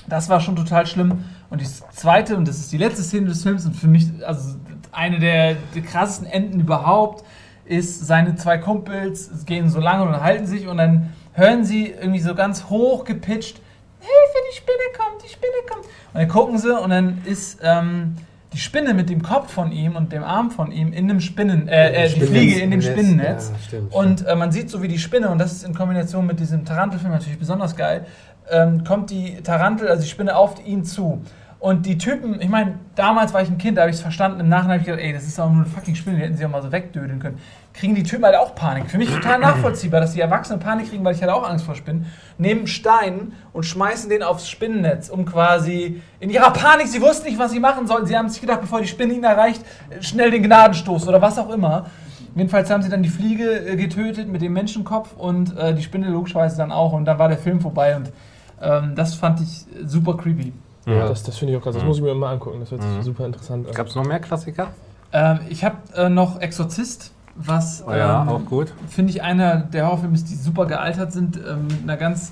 Das 0.07 0.29
war 0.29 0.39
schon 0.39 0.55
total 0.55 0.85
schlimm. 0.85 1.25
Und 1.49 1.61
die 1.61 1.65
zweite, 1.65 2.37
und 2.37 2.47
das 2.47 2.57
ist 2.57 2.71
die 2.71 2.77
letzte 2.77 3.03
Szene 3.03 3.27
des 3.27 3.43
Films 3.43 3.65
und 3.65 3.75
für 3.75 3.87
mich 3.87 4.07
also 4.25 4.57
eine 4.91 5.19
der, 5.19 5.55
der 5.75 5.81
krassesten 5.81 6.27
Enden 6.27 6.59
überhaupt, 6.59 7.25
ist 7.65 8.07
seine 8.07 8.35
zwei 8.35 8.57
Kumpels 8.57 9.45
gehen 9.45 9.69
so 9.69 9.79
lange 9.79 10.03
und 10.03 10.21
halten 10.21 10.45
sich 10.45 10.67
und 10.67 10.77
dann 10.77 11.13
hören 11.33 11.65
sie 11.65 11.87
irgendwie 11.87 12.21
so 12.21 12.33
ganz 12.33 12.65
hoch 12.69 13.03
gepitcht, 13.03 13.61
Hilfe, 13.99 14.45
die 14.51 14.55
Spinne 14.55 14.77
kommt, 14.97 15.23
die 15.23 15.29
Spinne 15.29 15.53
kommt. 15.69 15.85
Und 15.85 16.21
dann 16.21 16.27
gucken 16.27 16.57
sie 16.57 16.79
und 16.79 16.89
dann 16.89 17.21
ist 17.25 17.59
ähm, 17.61 18.15
die 18.53 18.59
Spinne 18.59 18.93
mit 18.93 19.09
dem 19.09 19.21
Kopf 19.21 19.51
von 19.51 19.71
ihm 19.71 19.95
und 19.95 20.11
dem 20.11 20.23
Arm 20.23 20.51
von 20.51 20.71
ihm 20.71 20.93
in 20.93 21.07
dem 21.07 21.19
Spinnen, 21.19 21.67
äh, 21.67 22.05
äh, 22.05 22.09
die 22.09 22.21
Fliege 22.21 22.59
in 22.59 22.71
dem 22.71 22.79
Netz, 22.79 22.89
Spinnennetz. 22.89 23.51
ja, 23.71 23.79
und 23.91 24.25
äh, 24.25 24.35
man 24.35 24.51
sieht 24.51 24.69
so 24.69 24.81
wie 24.81 24.87
die 24.87 24.99
Spinne, 24.99 25.29
und 25.29 25.37
das 25.37 25.51
ist 25.51 25.63
in 25.63 25.73
Kombination 25.73 26.25
mit 26.25 26.39
diesem 26.39 26.63
Tarantelfilm 26.63 27.11
natürlich 27.11 27.39
besonders 27.39 27.75
geil, 27.75 28.05
ähm, 28.49 28.83
kommt 28.83 29.09
die 29.09 29.41
Tarantel, 29.41 29.89
also 29.89 30.03
die 30.03 30.09
Spinne 30.09 30.35
auf 30.35 30.65
ihn 30.65 30.85
zu. 30.85 31.21
Und 31.59 31.85
die 31.85 31.97
Typen, 31.97 32.39
ich 32.39 32.49
meine, 32.49 32.75
damals 32.95 33.33
war 33.33 33.41
ich 33.41 33.49
ein 33.49 33.57
Kind, 33.57 33.77
da 33.77 33.81
habe 33.81 33.89
ich 33.89 33.97
es 33.97 34.01
verstanden. 34.01 34.39
Im 34.39 34.47
Nachhinein 34.47 34.73
habe 34.73 34.81
ich 34.81 34.85
gedacht, 34.85 35.03
ey, 35.03 35.11
das 35.11 35.27
ist 35.27 35.39
auch 35.39 35.49
nur 35.49 35.63
eine 35.63 35.65
fucking 35.65 35.95
Spinne, 35.95 36.17
die 36.17 36.23
hätten 36.23 36.37
sie 36.37 36.45
auch 36.45 36.51
mal 36.51 36.61
so 36.61 36.71
wegdödeln 36.71 37.19
können. 37.19 37.39
Kriegen 37.77 37.93
die 37.93 38.03
Typen 38.03 38.25
halt 38.25 38.35
auch 38.35 38.55
Panik. 38.55 38.89
Für 38.89 38.97
mich 38.97 39.09
total 39.09 39.39
nachvollziehbar, 39.39 40.01
dass 40.01 40.13
die 40.13 40.21
Erwachsenen 40.21 40.59
Panik 40.59 40.89
kriegen, 40.89 41.03
weil 41.05 41.13
ich 41.13 41.21
hatte 41.21 41.33
auch 41.33 41.47
Angst 41.47 41.65
vor 41.65 41.75
Spinnen. 41.75 42.07
Nehmen 42.37 42.65
Stein 42.67 43.33
und 43.53 43.63
schmeißen 43.65 44.09
den 44.09 44.23
aufs 44.23 44.49
Spinnennetz, 44.49 45.09
um 45.09 45.25
quasi 45.25 46.01
in 46.19 46.29
ihrer 46.29 46.51
Panik, 46.51 46.87
sie 46.87 47.01
wussten 47.01 47.27
nicht, 47.27 47.37
was 47.37 47.51
sie 47.51 47.59
machen 47.59 47.85
sollten. 47.85 48.07
Sie 48.07 48.17
haben 48.17 48.29
sich 48.29 48.41
gedacht, 48.41 48.61
bevor 48.61 48.81
die 48.81 48.87
Spinne 48.87 49.13
ihn 49.13 49.23
erreicht, 49.23 49.61
schnell 50.01 50.31
den 50.31 50.43
Gnadenstoß 50.43 51.07
oder 51.07 51.21
was 51.21 51.37
auch 51.37 51.51
immer. 51.51 51.85
Jedenfalls 52.35 52.69
haben 52.69 52.83
sie 52.83 52.89
dann 52.89 53.01
die 53.01 53.09
Fliege 53.09 53.67
äh, 53.67 53.75
getötet 53.75 54.27
mit 54.27 54.41
dem 54.41 54.53
Menschenkopf 54.53 55.13
und 55.17 55.57
äh, 55.57 55.73
die 55.73 55.81
Spinne 55.81 56.09
logischerweise 56.09 56.57
dann 56.57 56.71
auch. 56.71 56.93
Und 56.93 57.05
dann 57.05 57.17
war 57.19 57.29
der 57.29 57.37
Film 57.37 57.61
vorbei 57.61 57.95
und 57.95 58.11
ähm, 58.61 58.93
das 58.95 59.15
fand 59.15 59.41
ich 59.41 59.65
super 59.85 60.15
creepy. 60.17 60.53
Ja. 60.85 61.07
Das, 61.07 61.23
das 61.23 61.37
finde 61.37 61.53
ich 61.53 61.59
auch 61.59 61.63
krass. 61.63 61.75
Das 61.75 61.83
muss 61.83 61.97
ich 61.97 62.03
mir 62.03 62.13
mal 62.15 62.33
angucken. 62.33 62.59
Das 62.59 62.71
hört 62.71 62.81
sich 62.81 63.03
super 63.03 63.25
interessant 63.25 63.67
an. 63.67 63.73
Gab 63.73 63.87
es 63.87 63.95
noch 63.95 64.05
mehr 64.05 64.19
Klassiker? 64.19 64.69
Ähm, 65.11 65.39
ich 65.49 65.63
habe 65.63 65.77
äh, 65.95 66.09
noch 66.09 66.39
Exorzist, 66.39 67.11
was 67.37 67.83
Oh 67.87 67.91
ja, 67.91 68.23
ähm, 68.23 68.29
auch 68.29 68.45
gut. 68.45 68.73
finde 68.89 69.11
ich 69.11 69.21
einer 69.21 69.57
der 69.57 69.85
Horrorfilme 69.85 70.15
ist, 70.15 70.29
die 70.29 70.35
super 70.35 70.65
gealtert 70.65 71.11
sind, 71.13 71.37
ähm, 71.37 71.67
mit 71.67 71.83
einer 71.83 71.97
ganz 71.97 72.31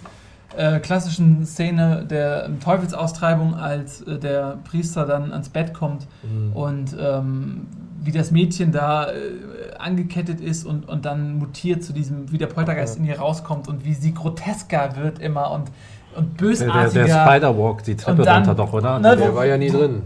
äh, 0.58 0.80
klassischen 0.80 1.45
Szene 1.45 2.06
der 2.10 2.45
ähm, 2.45 2.60
Teufelsaustreibung, 2.60 3.56
als 3.56 4.01
äh, 4.01 4.18
der 4.18 4.58
Priester 4.70 5.06
dann 5.06 5.32
ans 5.32 5.49
Bett 5.49 5.74
kommt 5.74 6.08
und 6.53 6.95
ähm, 6.99 7.68
wie 8.01 8.12
das 8.12 8.32
Mädchen 8.32 8.72
da 8.72 9.08
äh, 9.08 9.14
angekettet 9.80 10.39
ist 10.39 10.66
und, 10.66 10.88
und 10.88 11.06
dann 11.06 11.38
mutiert 11.39 11.84
zu 11.84 11.91
diesem, 11.91 12.32
wie 12.32 12.38
der 12.38 12.47
Poltergeist 12.47 12.97
in 12.99 13.06
ihr 13.06 13.20
rauskommt 13.20 13.68
und 13.68 13.84
wie 13.84 13.93
sie 13.93 14.14
grotesker 14.14 14.95
wird 14.95 15.20
immer 15.20 15.51
und, 15.51 15.64
und 16.16 16.39
Der, 16.39 16.47
der, 16.47 16.47
bösartiger. 16.47 17.06
der 17.06 17.26
Spider-Walk, 17.26 17.84
die 17.84 17.95
Treppe 17.95 18.22
dann- 18.24 18.38
runter 18.38 18.56
doch, 18.56 18.74
oder? 18.74 18.99
Ne, 18.99 19.18
Der 19.18 19.36
war 19.36 19.45
ja 19.45 19.58
nie 19.58 19.70
drin. 19.70 20.03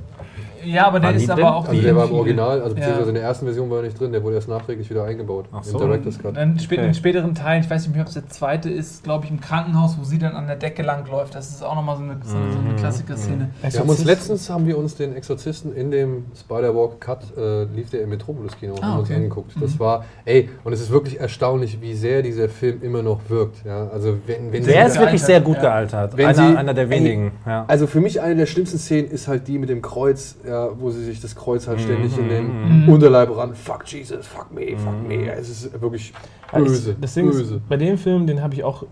Ja, 0.66 0.88
aber 0.88 0.99
der 0.99 1.10
War 1.10 1.16
ist 1.16 1.30
aber 1.30 1.41
drin? 1.41 1.49
auch 1.51 1.68
Also 1.68 1.82
der 1.82 1.91
in 1.91 1.95
war 1.97 2.05
im 2.05 2.12
Original, 2.14 2.62
also 2.62 2.76
beziehungsweise 2.76 3.03
Ja. 3.03 3.07
in 3.10 3.14
der 3.16 3.24
ersten 3.24 3.45
Version 3.45 3.70
war 3.70 3.78
er 3.78 3.84
nicht 3.84 3.99
drin, 3.99 4.12
der 4.12 4.24
wurde 4.24 4.36
erst 4.36 4.47
nachträglich 4.49 4.89
wieder 4.89 5.03
eingebaut. 5.05 5.45
Ach 5.51 5.57
Im 5.57 5.64
so. 5.64 5.78
Director's 5.80 6.20
Cut. 6.20 6.36
Dann 6.38 6.60
spät, 6.60 6.80
Okay. 6.80 6.88
in 6.88 6.93
späteren 6.93 7.36
Teilen, 7.36 7.64
ich 7.64 7.70
weiß 7.70 7.84
nicht 7.88 7.93
mehr, 7.95 8.01
ob 8.03 8.07
es 8.07 8.14
der 8.16 8.28
zweite 8.30 8.70
ist, 8.70 9.03
glaube 9.03 9.26
ich, 9.26 9.32
im 9.32 9.39
Krankenhaus, 9.41 9.97
wo 9.99 10.03
sie 10.03 10.20
dann 10.20 10.34
an 10.36 10.47
der 10.47 10.55
Decke 10.55 10.82
langläuft. 10.84 11.36
Das 11.36 11.49
ist 11.49 11.64
auch 11.64 11.76
nochmal 11.76 11.97
so 11.97 12.03
eine, 12.03 12.18
so 12.24 12.36
eine, 12.38 12.51
so 12.51 12.60
Mhm. 12.60 12.68
eine 12.70 12.76
Klassiker-Szene. 12.78 13.49
Wir 13.62 13.80
haben 13.80 13.89
uns 13.89 14.03
letztens 14.05 14.49
haben 14.49 14.66
wir 14.68 14.78
uns 14.78 14.95
den 14.95 15.16
Exorzisten 15.16 15.76
in 15.76 15.91
dem 15.91 16.26
Spider-Walk 16.39 16.99
Cut 17.01 17.20
äh, 17.38 17.64
lief 17.66 17.89
der 17.89 18.01
im 18.01 18.10
Metropolis-Kino 18.10 18.74
und 18.74 18.84
Ah, 18.84 18.88
haben 18.88 18.99
uns 18.99 19.10
okay. 19.10 19.16
angeguckt. 19.18 19.51
Das 19.62 19.76
Mhm. 19.76 19.80
war, 19.80 20.05
ey, 20.26 20.49
und 20.64 20.74
es 20.74 20.82
ist 20.82 20.89
wirklich 20.91 21.20
erstaunlich, 21.20 21.82
wie 21.82 21.93
sehr 21.93 22.22
dieser 22.22 22.49
Film 22.49 22.82
immer 22.82 23.01
noch 23.03 23.22
wirkt. 23.30 23.66
Ja, 23.66 23.88
also 23.89 24.18
wenn, 24.26 24.51
wenn 24.51 24.64
Der 24.64 24.82
Sie- 24.84 24.93
ist 24.93 24.99
wirklich 24.99 25.22
gealtert, 25.22 25.26
sehr 25.26 25.41
gut 25.41 25.55
ja. 25.57 25.62
gealtert. 25.62 26.18
Wenn 26.18 26.26
einer, 26.28 26.36
Sie- 26.51 26.57
einer 26.57 26.74
der 26.74 26.84
ey, 26.86 26.89
wenigen. 26.89 27.32
Ja. 27.45 27.66
Also 27.68 27.88
für 27.88 28.01
mich 28.01 28.22
eine 28.22 28.36
der 28.36 28.45
schlimmsten 28.45 28.78
Szenen 28.78 29.10
ist 29.10 29.28
halt 29.28 29.47
die 29.47 29.57
mit 29.57 29.70
dem 29.70 29.82
Kreuz, 29.82 30.36
ja, 30.50 30.70
wo 30.80 30.89
sie 30.89 31.04
sich 31.06 31.22
das 31.22 31.36
Kreuz 31.36 31.68
halt 31.68 31.80
ständig 31.82 32.18
in 32.18 32.28
den 32.30 32.84
Mhm. 32.86 32.89
Unterleib 32.89 33.36
ran. 33.38 33.54
Fuck 33.54 33.84
Jesus, 33.86 34.26
fuck 34.28 34.52
me, 34.54 34.76
fuck 34.78 35.08
me. 35.08 35.32
Es 35.32 35.50
ist 35.50 35.82
wirklich 35.82 36.12
Ja, 36.52 36.60
ich- 36.60 36.66
böse. 36.66 36.95
Das 37.00 37.14
Ding 37.14 37.28
böse. 37.28 37.56
ist, 37.56 37.70
bei 37.70 37.78
dem 37.78 37.97
Film, 37.97 38.26
den 38.28 38.41
habe 38.41 38.54
ich 38.56 38.64
auch 38.64 38.84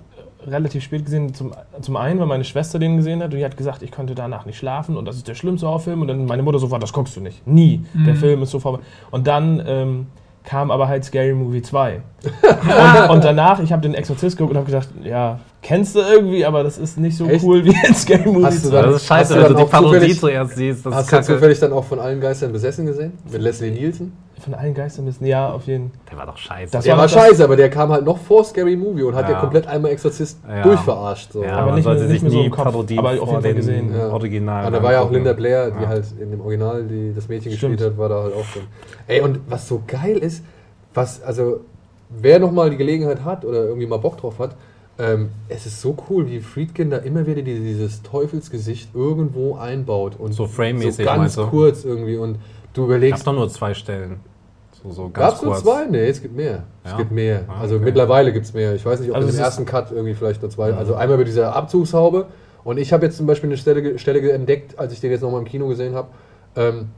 relativ 0.45 0.83
spät 0.83 1.03
gesehen. 1.03 1.33
Zum, 1.33 1.51
zum 1.81 1.97
einen, 1.97 2.19
weil 2.19 2.27
meine 2.27 2.43
Schwester 2.43 2.79
den 2.79 2.95
gesehen 2.97 3.21
hat 3.21 3.31
und 3.33 3.37
die 3.39 3.43
hat 3.45 3.57
gesagt, 3.57 3.81
ich 3.83 3.91
konnte 3.91 4.15
danach 4.15 4.45
nicht 4.45 4.57
schlafen 4.57 4.95
und 4.95 5.05
das 5.05 5.17
ist 5.17 5.27
der 5.27 5.35
schlimmste 5.35 5.67
Horrorfilm. 5.67 6.01
Und 6.01 6.07
dann 6.07 6.25
meine 6.25 6.43
Mutter 6.43 6.59
sofort, 6.59 6.81
das 6.81 6.93
guckst 6.93 7.15
du 7.17 7.21
nicht. 7.21 7.45
Nie. 7.45 7.83
Der 7.93 8.13
Mhm. 8.13 8.17
Film 8.17 8.41
ist 8.43 8.51
so 8.51 8.59
vorbei. 8.59 8.79
Und 9.11 9.27
dann 9.27 9.61
ähm, 9.67 10.07
kam 10.45 10.71
aber 10.71 10.87
halt 10.87 11.03
Scary 11.03 11.33
Movie 11.33 11.61
2. 11.61 12.01
und, 12.43 13.09
und 13.09 13.23
danach, 13.23 13.59
ich 13.59 13.73
habe 13.73 13.81
den 13.81 13.93
Exorzist 13.93 14.37
geguckt 14.37 14.51
und 14.51 14.57
habe 14.57 14.65
gedacht, 14.67 14.87
ja, 15.03 15.39
kennst 15.67 15.95
du 15.95 15.99
irgendwie, 15.99 16.45
aber 16.45 16.63
das 16.63 16.77
ist 16.77 16.97
nicht 16.97 17.17
so 17.17 17.25
Echt? 17.25 17.43
cool 17.43 17.63
wie 17.65 17.75
in 17.87 17.93
Scary 17.93 18.29
Movie 18.29 18.45
Hast 18.45 18.63
du 18.65 18.69
2. 18.69 18.75
dann- 18.81 18.91
das 18.91 19.01
ist 19.01 19.07
scheiße, 19.07 19.19
hast 19.21 19.29
du 19.31 19.35
wenn 19.35 19.43
dann 19.43 19.51
du 19.53 19.57
die 19.57 19.63
auch 19.63 19.69
Parodie 19.69 19.93
zufällig- 19.97 20.19
zuerst 20.19 20.55
siehst. 20.55 20.85
Das 20.85 20.93
Hast 20.95 21.13
ist 21.13 21.27
du 21.29 21.33
zufällig 21.33 21.59
dann 21.59 21.73
auch 21.73 21.83
von 21.83 21.99
allen 21.99 22.21
Geistern 22.21 22.51
besessen 22.53 22.85
gesehen? 22.85 23.13
Mit 23.31 23.41
Leslie 23.41 23.71
Nielsen? 23.71 24.13
Von 24.39 24.53
allen 24.53 24.73
Geistern 24.73 25.03
müssen, 25.05 25.25
ja, 25.25 25.49
auf 25.51 25.65
jeden 25.65 25.89
Fall. 25.91 25.99
Der 26.11 26.17
war 26.19 26.25
doch 26.27 26.37
scheiße. 26.37 26.71
Das 26.71 26.83
Der 26.85 26.93
war 26.93 27.01
war 27.01 27.09
scheiße, 27.09 27.43
aber 27.43 27.55
der 27.55 27.69
kam 27.69 27.89
halt 27.91 28.05
noch 28.05 28.17
vor 28.19 28.43
Scary 28.45 28.75
Movie 28.75 29.01
und 29.03 29.15
hat 29.15 29.25
ja, 29.27 29.33
Ja. 29.33 29.39
komplett 29.41 29.67
einmal 29.67 29.91
Exorzist 29.91 30.37
Ja. 30.47 30.61
durchverarscht. 30.63 31.33
So. 31.33 31.43
ja, 31.43 31.57
aber 31.57 31.73
nicht 31.73 31.83
sollte 31.83 32.01
mehr- 32.01 32.07
sich 32.09 32.13
nicht 32.13 32.23
mehr 32.23 32.31
so 32.31 32.37
nie 32.39 32.45
im 32.45 32.51
Kopf, 32.51 32.63
Parodien 32.65 32.99
aber 32.99 33.09
auf 33.09 33.15
jeden 33.15 33.31
Fall 33.31 33.41
den 33.41 33.55
gesehen. 33.55 33.95
Ja. 33.95 34.09
Original 34.09 34.67
Und 34.67 34.73
da 34.73 34.83
war 34.83 34.91
ja 34.93 35.01
auch. 35.01 35.11
Linda 35.11 35.33
Blair, 35.33 35.71
die 35.71 35.83
Ja. 35.83 35.89
halt 35.89 36.05
in 36.19 36.31
dem 36.31 36.41
Original 36.41 36.83
die 36.83 37.13
das 37.13 37.27
Mädchen 37.27 37.51
Stimmt. 37.51 37.73
gespielt 37.77 37.91
hat, 37.91 37.97
war 37.97 38.09
da 38.09 38.23
halt 38.23 38.33
auch 38.35 38.45
drin. 38.53 38.63
Ey, 39.07 39.21
und 39.21 39.39
was 39.49 39.67
so 39.67 39.81
geil 39.85 40.17
ist, 40.17 40.43
was, 40.93 41.21
also, 41.23 41.61
wer 42.09 42.39
nochmal 42.39 42.69
die 42.69 42.77
Gelegenheit 42.77 43.25
hat 43.25 43.43
oder 43.43 43.65
irgendwie 43.65 43.87
mal 43.87 43.97
Bock 43.97 44.17
drauf 44.17 44.39
hat, 44.39 44.51
ähm, 44.99 45.29
es 45.49 45.65
ist 45.65 45.81
so 45.81 45.95
cool, 46.09 46.27
wie 46.29 46.39
Friedkin 46.39 46.89
da 46.89 46.97
immer 46.97 47.25
wieder 47.27 47.41
die- 47.41 47.59
dieses 47.59 48.01
Teufelsgesicht 48.03 48.89
irgendwo 48.95 49.55
einbaut. 49.55 50.15
Und 50.19 50.33
So 50.33 50.47
frame-mäßig, 50.47 51.05
So 51.05 51.11
ganz 51.11 51.35
du? 51.35 51.47
kurz 51.47 51.85
irgendwie. 51.85 52.17
Und 52.17 52.37
du 52.73 52.81
Gab 52.81 52.85
überlegst, 52.89 53.25
doch 53.27 53.33
nur 53.33 53.49
zwei 53.49 53.73
Stellen. 53.73 54.19
So, 54.83 54.91
so 54.91 55.03
ganz 55.09 55.13
Gab 55.15 55.33
es 55.35 55.41
nur 55.41 55.51
kurz. 55.53 55.63
zwei? 55.63 55.85
Nee, 55.85 56.07
es 56.07 56.21
gibt 56.21 56.35
mehr. 56.35 56.63
Es 56.83 56.91
Ja? 56.91 56.97
gibt 56.97 57.11
mehr. 57.11 57.41
Ah, 57.47 57.61
Also 57.61 57.75
okay. 57.75 57.85
mittlerweile 57.85 58.31
gibt 58.33 58.45
es 58.45 58.53
mehr. 58.53 58.73
Ich 58.75 58.85
weiß 58.85 58.99
nicht, 58.99 59.09
ob 59.09 59.15
Also 59.15 59.27
es 59.27 59.35
im 59.35 59.39
es 59.41 59.45
ersten 59.45 59.65
Cut 59.65 59.91
irgendwie 59.91 60.13
vielleicht 60.13 60.41
nur 60.41 60.51
zwei. 60.51 60.73
Also 60.73 60.95
einmal 60.95 61.15
über 61.15 61.25
diese 61.25 61.51
Abzugshaube. 61.53 62.25
Und 62.63 62.77
ich 62.77 62.91
habe 62.93 63.05
jetzt 63.05 63.17
zum 63.17 63.25
Beispiel 63.27 63.49
eine 63.49 63.57
Stelle, 63.57 63.97
Stelle 63.97 64.31
entdeckt, 64.31 64.77
als 64.77 64.93
ich 64.93 64.99
den 64.99 65.11
jetzt 65.11 65.21
nochmal 65.21 65.39
im 65.41 65.47
Kino 65.47 65.67
gesehen 65.67 65.95
habe. 65.95 66.09
Ähm, 66.55 66.89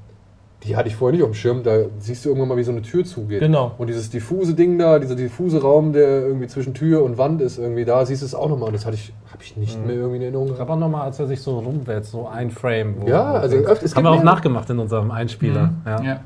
die 0.64 0.76
hatte 0.76 0.90
ich 0.90 0.96
vorher 0.98 1.14
nicht 1.16 1.24
auf 1.24 1.30
dem 1.32 1.36
Schirm. 1.36 1.64
Da 1.64 1.78
siehst 2.00 2.26
du 2.26 2.30
irgendwann 2.30 2.50
mal, 2.50 2.58
wie 2.58 2.64
so 2.64 2.72
eine 2.72 2.82
Tür 2.82 3.06
zugeht. 3.06 3.40
Genau. 3.40 3.72
Und 3.78 3.88
dieses 3.88 4.10
diffuse 4.10 4.54
Ding 4.54 4.78
da, 4.78 5.00
dieser 5.00 5.16
diffuse 5.16 5.62
Raum, 5.62 5.94
der 5.94 6.22
irgendwie 6.28 6.48
zwischen 6.48 6.74
Tür 6.74 7.04
und 7.04 7.18
Wand 7.18 7.42
ist, 7.42 7.58
irgendwie 7.58 7.86
da, 7.86 8.06
siehst 8.06 8.22
du 8.22 8.26
es 8.26 8.36
auch 8.36 8.50
nochmal. 8.50 8.68
Und 8.68 8.74
das 8.76 8.86
hatte 8.86 8.96
ich, 8.96 9.14
habe 9.32 9.42
ich 9.42 9.56
nicht 9.56 9.84
mehr 9.86 9.96
irgendwie 9.96 10.18
in 10.18 10.22
Erinnerung. 10.24 10.60
Aber 10.60 10.76
nochmal, 10.76 11.04
als 11.04 11.20
er 11.20 11.28
sich 11.28 11.42
so 11.42 11.60
rumwälzt, 11.60 12.12
so 12.12 12.28
ein 12.28 12.52
Frame. 12.52 12.96
wo- 13.00 13.08
Ja, 13.08 13.24
also 13.34 13.56
öfter- 13.58 13.86
es 13.86 13.96
haben 13.96 14.04
wir 14.04 14.12
auch 14.12 14.24
nachgemacht 14.24 14.70
in 14.70 14.80
unserem 14.80 15.12
Einspieler. 15.12 15.72
Ja. 15.86 16.02
Ja. 16.04 16.20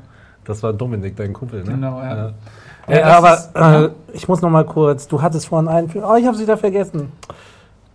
Das 0.44 0.62
war 0.62 0.72
Dominik, 0.72 1.14
dein 1.16 1.32
Kumpel, 1.32 1.60
ne? 1.64 1.70
Genau, 1.70 1.98
ja. 2.00 2.16
Ja, 2.16 2.32
Ja, 2.88 2.94
ja 2.98 3.20
das 3.22 3.54
aber 3.54 3.84
ist- 3.86 3.90
äh, 4.12 4.14
ich 4.14 4.28
muss 4.28 4.42
noch 4.42 4.50
mal 4.50 4.66
kurz, 4.66 5.06
du 5.08 5.22
hattest 5.22 5.46
vorhin 5.46 5.68
einen 5.68 5.88
Film, 5.88 6.04
oh, 6.06 6.16
ich 6.16 6.26
habe 6.26 6.36
sie 6.36 6.44
da 6.44 6.56
vergessen. 6.56 7.12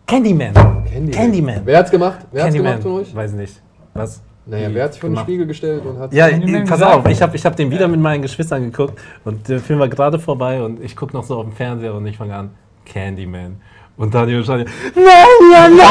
Candyman. 0.08 0.54
Candyman. 0.54 1.12
Candyman. 1.12 1.62
Wer 1.66 1.78
hat's 1.80 1.92
gemacht? 1.92 2.20
Wer 2.32 2.44
hat's 2.44 2.54
Candyman. 2.54 2.80
gemacht 2.80 2.84
von 2.84 3.02
euch? 3.02 3.14
Weiß 3.16 3.34
nicht. 3.34 3.62
Was? 3.94 4.22
Naja, 4.50 4.70
wer 4.74 4.84
hat 4.86 4.94
sich 4.94 5.02
vor 5.02 5.10
den? 5.10 5.18
Spiegel 5.20 5.46
gestellt 5.46 5.86
und 5.86 6.00
hat. 6.00 6.12
Ja, 6.12 6.28
Candyman 6.28 6.64
pass 6.64 6.80
gesagt? 6.80 6.96
auf, 6.96 7.12
ich 7.12 7.22
habe 7.22 7.36
ich 7.36 7.46
hab 7.46 7.56
den 7.56 7.70
wieder 7.72 7.88
mit 7.88 8.00
meinen 8.00 8.22
Geschwistern 8.22 8.64
geguckt 8.64 9.00
und 9.24 9.48
der 9.48 9.60
Film 9.60 9.80
war 9.80 9.88
gerade 9.88 10.20
vorbei 10.20 10.62
und 10.62 10.84
ich 10.84 10.96
gucke 10.96 11.14
noch 11.14 11.24
so 11.24 11.38
auf 11.38 11.46
dem 11.46 11.54
Fernseher 11.54 11.94
und 11.94 12.06
ich 12.08 12.18
fange 12.18 12.36
an, 12.36 12.52
Candyman. 12.86 13.58
Und 14.00 14.16
Daniel 14.16 14.44
Schneider, 14.46 14.64
nein, 14.96 15.04
nein, 15.52 15.76
nein, 15.76 15.84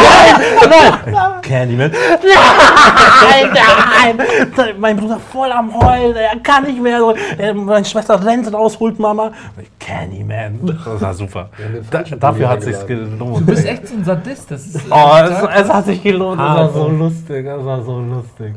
nein, 1.13 1.43
Candyman, 1.43 1.91
nein, 1.93 2.01
nein, 4.57 4.75
mein 4.79 4.97
Bruder 4.97 5.21
voll 5.21 5.53
am 5.53 5.75
Heulen, 5.75 6.17
er 6.17 6.39
kann 6.41 6.65
nicht 6.65 6.81
mehr, 6.81 7.01
meine 7.55 7.85
Schwester 7.85 8.25
rennt 8.25 8.51
raus, 8.53 8.81
holt 8.81 8.99
Mama, 8.99 9.31
Candyman, 9.79 10.59
das 10.87 11.03
war 11.03 11.13
super. 11.13 11.51
Da, 11.91 12.03
dafür 12.03 12.49
hat 12.49 12.63
sich's 12.63 12.81
eingeladen. 12.81 13.19
gelohnt. 13.19 13.41
Du 13.41 13.45
bist 13.47 13.67
echt 13.67 13.89
so 13.89 13.95
ein 13.97 14.05
Sadist. 14.05 14.51
Das 14.51 14.67
ist, 14.67 14.81
Oh, 14.91 15.11
es, 15.23 15.63
es 15.65 15.69
hat 15.73 15.85
sich 15.85 16.03
gelohnt, 16.03 16.41
das 16.41 16.57
war 16.57 16.73
so 16.73 16.89
lustig, 16.89 17.45
das 17.45 17.63
war 17.65 17.83
so 17.83 17.99
lustig. 18.01 18.55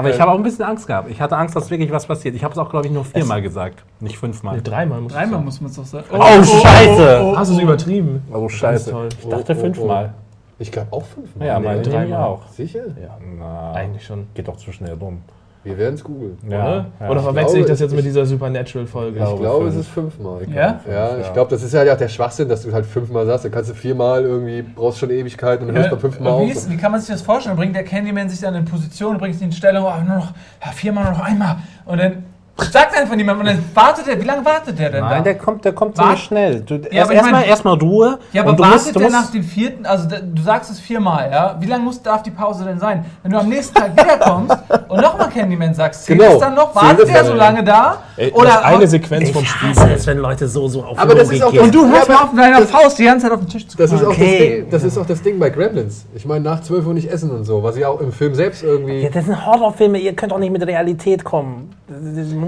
Aber 0.00 0.10
ich 0.14 0.20
habe 0.20 0.30
auch 0.32 0.36
ein 0.36 0.42
bisschen 0.42 0.64
Angst 0.64 0.86
gehabt. 0.86 1.10
Ich 1.10 1.20
hatte 1.20 1.36
Angst, 1.36 1.54
dass 1.54 1.70
wirklich 1.70 1.92
was 1.92 2.06
passiert. 2.06 2.34
Ich 2.34 2.42
habe 2.42 2.52
es 2.52 2.58
auch, 2.58 2.68
glaube 2.70 2.86
ich, 2.86 2.92
nur 2.92 3.04
viermal 3.04 3.42
gesagt, 3.42 3.84
nicht 4.00 4.18
fünfmal. 4.18 4.56
Nee, 4.56 4.62
dreimal 4.62 5.00
muss 5.00 5.12
Dreimal 5.12 5.38
ich 5.40 5.44
muss 5.44 5.60
man 5.60 5.70
es 5.70 5.76
doch 5.76 5.84
sagen. 5.84 6.04
Oh, 6.12 6.18
Scheiße! 6.42 6.96
sagen. 6.96 7.36
Hast 7.38 7.50
du 7.50 7.54
es 7.56 7.60
übertrieben? 7.62 8.22
Oh, 8.32 8.48
Scheiße. 8.48 8.90
toll. 8.90 9.08
Ich 9.20 9.28
dachte 9.28 9.54
fünfmal. 9.54 10.14
Ich 10.58 10.72
glaube 10.72 10.88
auch 10.92 11.04
fünfmal. 11.04 11.46
Ja, 11.46 11.58
Nee, 11.58 11.66
meine 11.66 11.82
dreimal. 11.82 12.02
Demi 12.06 12.14
auch. 12.16 12.46
Sicher? 12.48 12.84
Ja, 13.00 13.16
Na, 13.38 13.72
eigentlich 13.72 14.04
schon. 14.04 14.26
geht 14.34 14.48
doch 14.48 14.56
zu 14.56 14.72
schnell 14.72 14.94
rum. 14.94 15.22
Wir 15.62 15.76
werden 15.76 15.94
es 15.94 16.02
googeln. 16.02 16.38
Oder? 16.46 16.86
ja. 17.00 17.08
Oder 17.08 17.20
verwechsel 17.20 17.56
glaube, 17.56 17.60
ich 17.60 17.66
das 17.66 17.80
jetzt 17.80 17.90
ich- 17.90 17.96
mit 17.96 18.04
dieser 18.06 18.24
Supernatural-Folge? 18.24 19.18
Ich 19.18 19.24
glaube, 19.24 19.42
glaube, 19.42 19.68
es 19.68 19.76
ist 19.76 19.88
fünfmal. 19.88 20.42
Ja? 20.48 20.80
Ja, 20.90 21.18
ich 21.18 21.26
ja. 21.26 21.32
glaube, 21.32 21.50
das 21.50 21.62
ist 21.62 21.74
ja 21.74 21.92
auch 21.92 21.98
der 21.98 22.08
Schwachsinn, 22.08 22.48
dass 22.48 22.62
du 22.62 22.72
halt 22.72 22.86
fünfmal 22.86 23.26
sagst. 23.26 23.44
Dann 23.44 23.52
kannst 23.52 23.68
du 23.70 23.74
viermal 23.74 24.22
irgendwie, 24.22 24.62
brauchst 24.62 24.98
schon 24.98 25.10
Ewigkeit 25.10 25.60
und 25.60 25.66
dann 25.68 25.76
hörst 25.76 25.88
du 25.88 25.96
beim 25.96 26.00
fünften 26.00 26.24
Mal 26.24 26.38
wie, 26.40 26.50
auf. 26.50 26.52
ist, 26.52 26.70
wie 26.70 26.76
kann 26.78 26.92
man 26.92 27.00
sich 27.00 27.10
das 27.10 27.20
vorstellen? 27.20 27.56
Bringt 27.56 27.76
der 27.76 27.84
Candyman 27.84 28.30
sich 28.30 28.40
dann 28.40 28.54
in 28.54 28.64
Position, 28.64 29.18
bringt 29.18 29.34
sich 29.34 29.44
in 29.44 29.52
Stellung, 29.52 29.84
oh, 29.84 30.02
nur 30.02 30.16
noch 30.16 30.32
ja, 30.64 30.72
viermal, 30.72 31.04
nur 31.04 31.12
noch 31.12 31.20
einmal. 31.24 31.56
Und 31.84 31.98
dann 31.98 32.24
sagt 32.64 32.96
einfach 32.96 33.14
niemand. 33.16 33.40
Und 33.40 33.46
dann 33.46 33.64
wartet 33.74 34.08
er. 34.08 34.20
Wie 34.20 34.24
lange 34.24 34.44
wartet 34.44 34.78
der 34.78 34.90
denn 34.90 35.00
Nein, 35.00 35.18
da? 35.18 35.20
der 35.24 35.34
kommt, 35.38 35.64
der 35.64 35.72
kommt 35.72 35.96
ziemlich 35.96 36.20
schnell. 36.22 36.60
Du, 36.60 36.74
Ja, 36.74 36.80
erst, 36.90 36.92
aber 36.92 37.12
ich 37.12 37.16
erstmal 37.18 37.32
mein- 37.40 37.44
erstmal 37.48 37.74
Ruhe. 37.78 38.18
Ja, 38.32 38.42
aber 38.42 38.50
und 38.50 38.58
du 38.58 38.62
wartet 38.62 38.76
musst, 38.82 38.94
du 38.94 38.98
der 38.98 39.10
musst, 39.10 39.22
nach 39.24 39.30
dem 39.32 39.42
vierten, 39.44 39.86
also 39.86 40.08
du 40.08 40.42
sagst 40.42 40.70
es 40.70 40.80
viermal, 40.80 41.30
ja? 41.30 41.56
Wie 41.60 41.66
lange 41.66 41.84
muss, 41.84 42.02
darf 42.02 42.22
die 42.22 42.30
Pause 42.30 42.64
denn 42.64 42.78
sein? 42.78 43.04
Wenn 43.22 43.32
du 43.32 43.38
am 43.38 43.48
nächsten 43.48 43.74
Tag 43.74 43.92
wiederkommst 43.92 44.56
und 44.88 45.00
nochmal 45.00 45.28
Candyman 45.30 45.74
sagst, 45.74 46.04
zählt 46.04 46.18
Genau. 46.20 46.32
es 46.34 46.38
dann 46.40 46.54
noch? 46.54 46.74
Wartet 46.74 47.08
der 47.08 47.24
so 47.24 47.34
lange 47.34 47.62
da? 47.64 47.98
Ey, 48.16 48.30
Oder 48.32 48.46
das 48.48 48.62
eine 48.64 48.86
Sequenz 48.86 49.30
vom 49.30 49.42
Ich 49.42 49.48
Spiel. 49.50 49.68
hasse 49.70 49.92
es, 49.92 50.06
wenn 50.06 50.18
Leute 50.18 50.46
so, 50.48 50.68
so 50.68 50.84
auf 50.84 50.98
Aber 50.98 51.14
das 51.14 51.30
ist 51.30 51.42
auch 51.42 51.50
gehen. 51.52 51.62
Und 51.62 51.74
du 51.74 51.88
hörst 51.88 52.08
Ja, 52.08 52.14
mal 52.14 52.22
auf 52.24 52.34
deiner 52.34 52.62
Faust 52.62 52.98
die 52.98 53.04
ganze 53.04 53.26
Zeit 53.26 53.32
auf 53.32 53.40
den 53.40 53.48
Tisch 53.48 53.66
zu 53.66 53.76
Das 53.76 53.92
ist, 53.92 54.04
auch 54.04 54.08
Okay. 54.10 54.18
das, 54.20 54.38
Ding, 54.64 54.70
das 54.70 54.84
ist 54.84 54.98
auch 54.98 55.06
das 55.06 55.22
Ding 55.22 55.38
bei 55.38 55.50
Gremlins. 55.50 56.04
Ich 56.14 56.26
meine, 56.26 56.44
nach 56.44 56.60
12 56.62 56.86
Uhr 56.86 56.94
nicht 56.94 57.10
essen 57.10 57.30
und 57.30 57.44
so, 57.44 57.62
was 57.62 57.76
ja 57.78 57.88
auch 57.88 58.00
im 58.00 58.12
Film 58.12 58.34
selbst 58.34 58.62
irgendwie. 58.62 59.00
Ja, 59.00 59.08
das 59.10 59.24
sind 59.24 59.46
Horrorfilme, 59.46 59.98
ihr 59.98 60.14
könnt 60.14 60.32
auch 60.32 60.38
nicht 60.38 60.52
mit 60.52 60.66
Realität 60.66 61.24
kommen. 61.24 61.74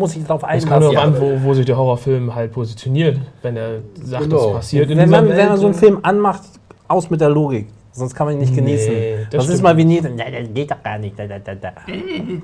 Muss 0.03 0.13
sich 0.13 0.25
darauf 0.25 0.43
Es 0.43 0.63
kommt 0.67 0.73
einlassen. 0.85 0.95
darauf 0.95 1.15
an, 1.33 1.43
wo, 1.43 1.49
wo 1.49 1.55
sich 1.55 1.65
der 1.67 1.77
Horrorfilm 1.77 2.35
halt 2.35 2.53
positioniert, 2.53 3.19
wenn 3.43 3.57
er 3.57 3.79
sagt, 4.03 4.25
Genau. 4.25 4.37
das 4.47 4.53
passiert 4.55 4.91
in 4.91 4.99
wenn, 4.99 5.09
man, 5.11 5.29
wenn 5.29 5.49
man 5.49 5.57
so 5.59 5.67
einen 5.67 5.75
Film 5.75 5.99
anmacht, 6.03 6.43
aus 6.89 7.09
mit 7.11 7.21
der 7.21 7.29
Logik. 7.31 7.67
Sonst 7.95 8.15
kann 8.15 8.27
man 8.27 8.35
ihn 8.37 8.41
nicht 8.41 8.55
genießen. 8.55 8.93
das 9.31 9.45
das 9.47 9.55
ist 9.55 9.63
mal 9.63 9.77
wie 9.77 9.85
nie. 9.85 10.01
Nein, 10.01 10.17
das 10.17 10.55
geht 10.55 10.71
doch 10.71 10.83
gar 10.83 10.97
nicht. 10.99 11.19
Da, 11.19 11.27
da, 11.27 11.39
da, 11.39 11.55
da. 11.55 11.73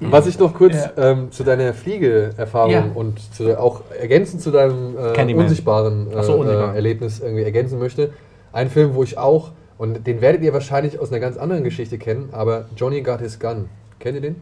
Was 0.03 0.27
ich 0.27 0.39
noch 0.39 0.53
kurz 0.53 0.75
Ja. 0.75 1.11
ähm, 1.13 1.33
zu 1.33 1.43
deiner 1.43 1.73
Fliegeerfahrung 1.73 2.71
Ja. 2.71 2.85
und 2.95 3.19
zu 3.35 3.59
auch 3.59 3.81
ergänzend 3.99 4.43
zu 4.43 4.51
deinem 4.51 4.97
äh, 4.99 5.35
unsichtbaren 5.35 6.13
äh, 6.13 6.23
so, 6.23 6.35
unsichtbar. 6.35 6.73
äh, 6.73 6.77
Erlebnis 6.77 7.21
irgendwie 7.21 7.45
ergänzen 7.45 7.79
möchte. 7.79 8.11
Ein 8.53 8.69
Film, 8.69 8.95
wo 8.95 9.03
ich 9.03 9.17
auch, 9.17 9.53
und 9.79 10.07
den 10.07 10.21
werdet 10.21 10.43
ihr 10.43 10.53
wahrscheinlich 10.53 11.01
aus 11.01 11.11
einer 11.11 11.21
ganz 11.21 11.37
anderen 11.39 11.65
Geschichte 11.65 11.97
kennen, 11.99 12.29
aber 12.33 12.67
Johnny 12.77 13.01
Got 13.01 13.21
His 13.21 13.41
Gun. 13.41 13.71
Kennt 14.01 14.17
ihr 14.17 14.21
den? 14.21 14.37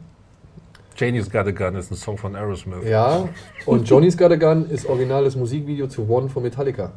Janie's 0.96 1.30
Got 1.30 1.46
a 1.46 1.50
Gun 1.50 1.74
ist 1.76 1.90
ein 1.90 1.96
Song 1.96 2.16
von 2.16 2.34
Aerosmith. 2.34 2.88
Ja, 2.88 3.28
und 3.66 3.88
Johnny's 3.88 4.16
Got 4.16 4.32
a 4.32 4.36
Gun 4.36 4.68
ist 4.70 4.86
originales 4.86 5.36
Musikvideo 5.36 5.88
zu 5.88 6.08
One 6.08 6.28
von 6.28 6.42
Metallica. 6.42 6.92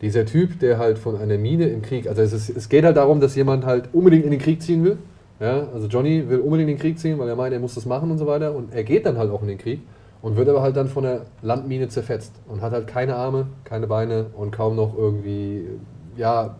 Dieser 0.00 0.24
Typ, 0.24 0.58
der 0.60 0.78
halt 0.78 0.98
von 0.98 1.16
einer 1.16 1.36
Mine 1.36 1.68
im 1.68 1.82
Krieg, 1.82 2.08
also 2.08 2.22
es, 2.22 2.32
ist, 2.32 2.48
es 2.56 2.68
geht 2.68 2.84
halt 2.84 2.96
darum, 2.96 3.20
dass 3.20 3.36
jemand 3.36 3.66
halt 3.66 3.90
unbedingt 3.92 4.24
in 4.24 4.30
den 4.30 4.40
Krieg 4.40 4.62
ziehen 4.62 4.82
will. 4.82 4.98
Ja, 5.40 5.68
also 5.74 5.86
Johnny 5.88 6.28
will 6.28 6.40
unbedingt 6.40 6.70
in 6.70 6.76
den 6.76 6.80
Krieg 6.80 6.98
ziehen, 6.98 7.18
weil 7.18 7.28
er 7.28 7.36
meint, 7.36 7.52
er 7.52 7.60
muss 7.60 7.74
das 7.74 7.84
machen 7.84 8.10
und 8.10 8.18
so 8.18 8.26
weiter. 8.26 8.54
Und 8.54 8.72
er 8.72 8.84
geht 8.84 9.06
dann 9.06 9.18
halt 9.18 9.30
auch 9.30 9.42
in 9.42 9.48
den 9.48 9.58
Krieg 9.58 9.80
und 10.22 10.36
wird 10.36 10.48
aber 10.48 10.62
halt 10.62 10.76
dann 10.76 10.88
von 10.88 11.02
der 11.02 11.26
Landmine 11.42 11.88
zerfetzt 11.88 12.32
und 12.48 12.62
hat 12.62 12.72
halt 12.72 12.86
keine 12.86 13.16
Arme, 13.16 13.48
keine 13.64 13.86
Beine 13.86 14.26
und 14.34 14.52
kaum 14.52 14.76
noch 14.76 14.96
irgendwie, 14.96 15.66
ja, 16.16 16.56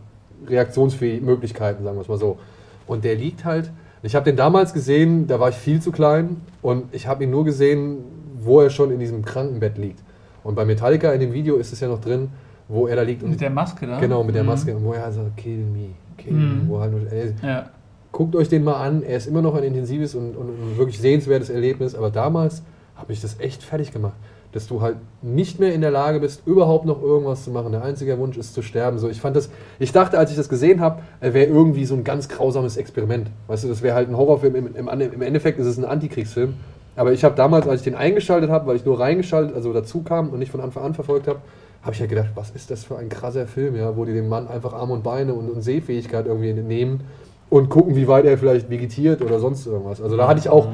reaktionsfähige 0.47 1.25
Möglichkeiten, 1.25 1.85
sagen 1.85 1.97
wir 1.97 2.03
es 2.03 2.09
mal 2.09 2.19
so. 2.19 2.39
Und 2.87 3.05
der 3.05 3.15
liegt 3.15 3.45
halt, 3.45 3.71
ich 4.03 4.15
habe 4.15 4.25
den 4.25 4.37
damals 4.37 4.73
gesehen, 4.73 5.27
da 5.27 5.39
war 5.41 5.49
ich 5.51 5.55
viel 5.57 5.81
zu 5.81 5.93
klein 5.93 6.37
und 6.61 6.93
ich 6.93 7.07
habe 7.07 7.25
ihn 7.25 7.31
nur 7.31 7.45
gesehen, 7.45 7.99
wo 8.41 8.61
er 8.61 8.71
schon 8.71 8.91
in 8.91 8.99
diesem 8.99 9.25
Krankenbett 9.25 9.79
liegt. 9.79 10.01
Und 10.43 10.55
bei 10.57 10.65
Metallica 10.65 11.13
in 11.13 11.21
dem 11.21 11.33
Video 11.33 11.57
ist 11.57 11.73
es 11.73 11.81
ja 11.81 11.89
noch 11.89 12.01
drin, 12.01 12.31
wo 12.69 12.89
er 12.89 12.97
da 12.97 13.03
liegt 13.03 13.23
und 13.23 13.31
Mit 13.31 13.41
der 13.41 13.51
Maske 13.51 13.87
da? 13.87 14.01
genau 14.01 14.25
mit 14.25 14.35
der 14.35 14.43
Mhm. 14.43 14.49
Maske 14.49 14.75
und 14.77 14.85
wo 14.85 14.93
er 14.93 15.03
halt 15.05 15.15
sagt, 15.15 15.37
kill 15.37 15.59
me, 15.59 15.91
kill 16.19 16.33
Mhm. 16.33 16.63
me, 16.65 16.69
wo 16.69 16.81
halt 16.81 16.93
ey, 17.13 17.35
Ja. 17.43 17.67
guckt 18.11 18.35
euch 18.35 18.49
den 18.49 18.65
mal 18.65 18.75
an, 18.85 19.03
er 19.05 19.17
ist 19.19 19.27
immer 19.29 19.43
noch 19.43 19.55
ein 19.55 19.63
intensives 19.63 20.15
und, 20.17 20.37
und, 20.37 20.49
und 20.49 20.77
wirklich 20.79 20.99
sehenswertes 20.99 21.51
Erlebnis, 21.51 21.95
aber 21.95 22.11
damals 22.11 22.63
habe 22.97 23.13
ich 23.13 23.21
das 23.21 23.39
echt 23.41 23.63
fertig 23.63 23.93
gemacht, 23.93 24.15
dass 24.53 24.67
du 24.67 24.83
halt 24.83 24.97
nicht 25.23 25.59
mehr 25.59 25.75
in 25.75 25.81
der 25.81 25.91
Lage 25.91 26.21
bist, 26.21 26.47
überhaupt 26.47 26.85
noch 26.85 27.03
irgendwas 27.03 27.45
zu 27.45 27.51
machen. 27.51 27.73
Der 27.73 27.83
einzige 27.83 28.19
Wunsch 28.19 28.37
ist 28.37 28.55
zu 28.55 28.63
sterben. 28.63 28.99
So, 28.99 29.09
ich 29.09 29.21
fand 29.21 29.35
das, 29.35 29.51
ich 29.79 29.93
dachte, 29.93 30.19
als 30.19 30.31
ich 30.31 30.37
das 30.37 30.49
gesehen 30.49 30.81
habe, 30.81 31.01
wäre 31.21 31.47
irgendwie 31.47 31.85
so 31.87 31.95
ein 31.95 32.05
ganz 32.05 32.29
grausames 32.29 32.77
Experiment. 32.77 33.31
Weißt 33.47 33.65
du, 33.65 33.69
das 33.69 33.83
wäre 33.83 33.95
halt 33.95 34.09
ein 34.09 34.17
Horrorfilm. 34.17 34.55
Im, 34.55 34.77
im, 34.77 34.89
Im 34.89 35.23
Endeffekt 35.23 35.59
ist 35.59 35.67
es 35.67 35.79
ein 35.79 35.85
Antikriegsfilm. 35.85 36.55
Aber 36.95 37.13
ich 37.13 37.25
habe 37.25 37.35
damals, 37.35 37.67
als 37.67 37.81
ich 37.81 37.85
den 37.85 37.95
eingeschaltet 37.95 38.51
habe, 38.51 38.67
weil 38.67 38.77
ich 38.77 38.85
nur 38.85 39.01
reingeschaltet, 39.01 39.57
also 39.57 39.73
dazu 39.73 40.03
kam 40.03 40.29
und 40.29 40.39
nicht 40.39 40.51
von 40.51 40.61
Anfang 40.61 40.85
an 40.85 40.95
verfolgt 40.95 41.27
habe, 41.27 41.41
habe 41.83 41.95
ich 41.95 42.01
ja 42.01 42.07
gedacht, 42.07 42.31
was 42.35 42.51
ist 42.51 42.71
das 42.71 42.85
für 42.85 42.97
ein 42.97 43.09
krasser 43.09 43.47
Film, 43.47 43.75
ja, 43.75 43.97
wo 43.97 44.05
die 44.05 44.13
dem 44.13 44.29
Mann 44.29 44.47
einfach 44.47 44.73
Arme 44.73 44.93
und 44.93 45.03
Beine 45.03 45.35
und, 45.35 45.51
und 45.51 45.63
Sehfähigkeit 45.63 46.27
irgendwie 46.27 46.53
nehmen 46.53 47.01
und 47.49 47.71
gucken, 47.71 47.97
wie 47.97 48.07
weit 48.09 48.25
er 48.25 48.39
vielleicht 48.39 48.71
vegetiert 48.71 49.21
oder 49.21 49.39
sonst 49.39 49.67
irgendwas. 49.67 50.01
Also 50.01 50.17
da 50.17 50.29
hatte 50.29 50.41
ich 50.41 50.49
auch, 50.49 50.69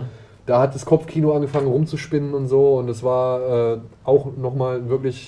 da 0.49 0.61
hat 0.61 0.75
das 0.75 0.85
Kopfkino 0.87 1.35
angefangen 1.35 1.67
rumzuspinnen 1.67 2.33
und 2.33 2.49
so 2.49 2.79
und 2.79 2.87
das 2.87 3.03
war 3.03 3.75
äh, 3.75 3.79
auch 4.05 4.35
nochmal 4.37 4.79
ein 4.79 4.89
wirklich 4.89 5.27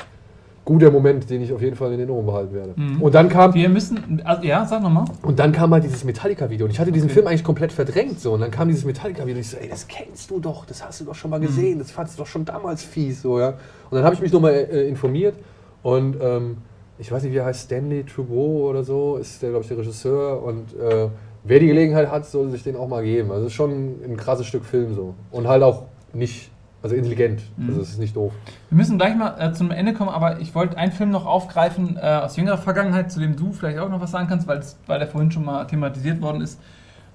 guter 0.65 0.91
Moment, 0.91 1.29
den 1.29 1.43
ich 1.43 1.53
auf 1.53 1.61
jeden 1.61 1.75
Fall 1.77 1.93
in 1.93 1.99
Erinnerung 1.99 2.25
behalten 2.27 2.55
werde. 2.55 2.73
Mhm. 2.77 3.03
Und 3.03 3.15
dann 3.15 3.29
kam 3.29 3.53
Wir 3.55 3.69
müssen, 3.69 4.23
also, 4.25 4.45
ja, 4.45 4.65
sag 4.65 4.83
nochmal. 4.83 5.05
und 5.23 5.39
dann 5.39 5.53
kam 5.53 5.73
halt 5.73 5.85
dieses 5.85 6.05
Metallica-Video. 6.05 6.67
Und 6.67 6.71
ich 6.71 6.79
hatte 6.79 6.93
diesen 6.93 7.07
Okay. 7.07 7.15
Film 7.15 7.27
eigentlich 7.27 7.45
komplett 7.45 7.73
verdrängt. 7.73 8.21
So. 8.21 8.33
Und 8.33 8.41
dann 8.41 8.51
kam 8.51 8.69
dieses 8.69 8.85
Metallica-Video. 8.85 9.35
Und 9.35 9.41
ich 9.41 9.49
so, 9.49 9.57
ey, 9.57 9.69
das 9.69 9.89
kennst 9.89 10.31
du 10.31 10.39
doch, 10.39 10.65
das 10.67 10.85
hast 10.85 11.01
du 11.01 11.07
doch 11.07 11.15
schon 11.15 11.31
mal 11.31 11.41
gesehen, 11.41 11.79
das 11.79 11.91
fandst 11.91 12.17
du 12.17 12.23
doch 12.23 12.29
schon 12.29 12.45
damals 12.45 12.85
fies. 12.85 13.21
So, 13.23 13.41
ja. 13.41 13.49
Und 13.49 13.97
dann 13.97 14.05
habe 14.05 14.15
ich 14.15 14.21
mich 14.21 14.33
nochmal 14.33 14.53
äh, 14.53 14.87
informiert. 14.89 15.35
Und 15.83 16.17
ähm, 16.21 16.59
ich 16.99 17.11
weiß 17.11 17.23
nicht, 17.25 17.33
wie 17.33 17.39
er 17.39 17.47
heißt, 17.47 17.63
Stanley 17.63 18.05
Trudeau 18.05 18.69
oder 18.69 18.85
so, 18.85 19.17
ist 19.17 19.43
der, 19.43 19.51
glaube 19.51 19.63
ich, 19.63 19.69
der 19.69 19.79
Regisseur. 19.79 20.43
Und 20.43 20.73
äh, 20.79 21.09
wer 21.45 21.61
die 21.61 21.67
Gelegenheit 21.67 22.11
hat, 22.11 22.27
soll 22.27 22.51
sich 22.51 22.63
den 22.63 22.77
auch 22.77 22.89
mal 22.89 23.03
geben. 23.03 23.31
Also 23.31 23.43
es 23.47 23.49
ist 23.49 23.57
schon 23.57 23.71
ein 24.05 24.17
krasses 24.17 24.47
Stück 24.47 24.65
Film 24.65 24.95
so. 24.95 25.15
Und 25.31 25.49
halt 25.49 25.63
auch 25.63 25.85
nicht, 26.13 26.51
also 26.83 26.95
intelligent. 26.95 27.43
Also 27.67 27.81
es 27.81 27.91
ist 27.91 27.99
nicht 27.99 28.17
doof. 28.17 28.33
Wir 28.69 28.77
müssen 28.77 28.99
gleich 28.99 29.17
mal 29.17 29.37
äh, 29.39 29.53
zum 29.53 29.71
Ende 29.71 29.95
kommen, 29.95 30.11
aber 30.11 30.41
ich 30.41 30.55
wollte 30.55 30.77
einen 30.77 30.93
Film 30.93 31.11
noch 31.11 31.27
aufgreifen 31.27 31.97
äh, 31.97 32.01
aus 32.01 32.37
jüngerer 32.37 32.59
Vergangenheit, 32.59 33.13
zu 33.13 33.21
dem 33.21 33.37
du 33.37 33.53
vielleicht 33.53 33.79
auch 33.79 33.89
noch 33.89 34.01
was 34.01 34.11
sagen 34.11 34.29
kannst, 34.29 34.47
weil 34.47 34.99
der 34.99 35.07
vorhin 35.07 35.31
schon 35.31 35.45
mal 35.45 35.65
thematisiert 35.67 36.21
worden 36.21 36.41
ist. 36.41 36.59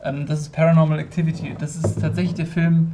Ähm, 0.03 0.25
das 0.27 0.41
ist 0.41 0.53
Paranormal 0.53 0.99
Activity. 0.99 1.55
Das 1.59 1.75
ist 1.75 1.99
tatsächlich 1.99 2.35
der 2.35 2.45
Film, 2.45 2.93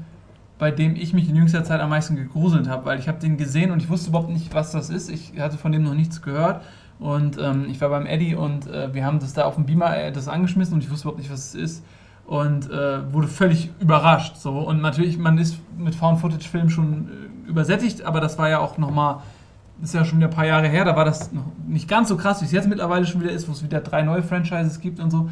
bei 0.57 0.71
dem 0.71 0.95
ich 0.95 1.13
mich 1.13 1.29
in 1.29 1.35
jüngster 1.35 1.63
Zeit 1.63 1.81
am 1.81 1.89
meisten 1.89 2.15
gegruselt 2.15 2.69
habe, 2.69 2.85
weil 2.85 2.99
ich 2.99 3.07
habe 3.07 3.19
den 3.19 3.37
gesehen 3.37 3.71
und 3.71 3.81
ich 3.81 3.89
wusste 3.89 4.09
überhaupt 4.09 4.29
nicht, 4.29 4.53
was 4.53 4.71
das 4.71 4.89
ist. 4.89 5.09
Ich 5.09 5.33
hatte 5.39 5.57
von 5.57 5.71
dem 5.71 5.83
noch 5.83 5.93
nichts 5.93 6.21
gehört. 6.21 6.63
Und 7.01 7.37
ähm, 7.39 7.65
ich 7.69 7.81
war 7.81 7.89
beim 7.89 8.05
Eddie 8.05 8.35
und 8.35 8.67
äh, 8.67 8.93
wir 8.93 9.03
haben 9.03 9.19
das 9.19 9.33
da 9.33 9.45
auf 9.45 9.55
dem 9.55 9.65
Beamer 9.65 9.97
äh, 9.97 10.11
das 10.11 10.27
angeschmissen 10.27 10.75
und 10.75 10.83
ich 10.83 10.91
wusste 10.91 11.07
überhaupt 11.07 11.19
nicht, 11.19 11.31
was 11.31 11.47
es 11.47 11.55
ist. 11.55 11.85
Und 12.25 12.69
äh, 12.69 13.11
wurde 13.11 13.27
völlig 13.27 13.71
überrascht. 13.79 14.37
So. 14.37 14.59
Und 14.59 14.81
natürlich, 14.81 15.17
man 15.17 15.37
ist 15.37 15.57
mit 15.77 15.95
Found-Footage-Filmen 15.95 16.69
schon 16.69 17.09
äh, 17.45 17.49
übersättigt, 17.49 18.03
aber 18.03 18.21
das 18.21 18.37
war 18.37 18.49
ja 18.49 18.59
auch 18.59 18.77
nochmal, 18.77 19.17
ist 19.81 19.95
ja 19.95 20.05
schon 20.05 20.19
wieder 20.19 20.29
ein 20.29 20.33
paar 20.33 20.45
Jahre 20.45 20.67
her, 20.67 20.85
da 20.85 20.95
war 20.95 21.03
das 21.03 21.33
noch 21.33 21.45
nicht 21.67 21.89
ganz 21.89 22.07
so 22.07 22.15
krass, 22.15 22.39
wie 22.41 22.45
es 22.45 22.51
jetzt 22.51 22.69
mittlerweile 22.69 23.05
schon 23.05 23.21
wieder 23.21 23.31
ist, 23.31 23.49
wo 23.49 23.51
es 23.51 23.63
wieder 23.63 23.81
drei 23.81 24.03
neue 24.03 24.21
Franchises 24.21 24.79
gibt 24.79 24.99
und 24.99 25.09
so. 25.09 25.29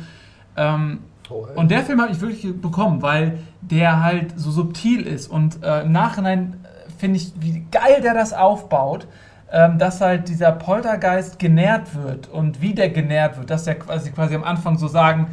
Ähm, 0.58 1.00
Oh, 1.30 1.46
und 1.56 1.70
der 1.70 1.84
Film 1.84 2.02
habe 2.02 2.12
ich 2.12 2.22
wirklich 2.22 2.60
bekommen, 2.60 3.02
weil 3.02 3.40
der 3.62 4.02
halt 4.04 4.34
so 4.40 4.50
subtil 4.50 5.02
ist. 5.06 5.28
Und 5.28 5.64
äh, 5.64 5.82
im 5.82 5.92
Nachhinein 5.92 6.56
äh, 6.64 6.92
finde 6.98 7.18
ich, 7.18 7.34
wie 7.40 7.66
geil 7.72 8.02
der 8.02 8.16
das 8.16 8.34
aufbaut, 8.34 9.08
dass 9.52 10.02
halt 10.02 10.30
dieser 10.30 10.52
Poltergeist 10.52 11.40
genährt 11.40 11.96
wird 11.96 12.28
und 12.28 12.62
wie 12.62 12.74
der 12.74 12.90
genährt 12.90 13.38
wird, 13.38 13.50
dass 13.50 13.64
der 13.64 13.80
quasi, 13.80 14.12
quasi 14.12 14.36
am 14.36 14.44
Anfang 14.44 14.78
so 14.78 14.88
sagen, 14.88 15.28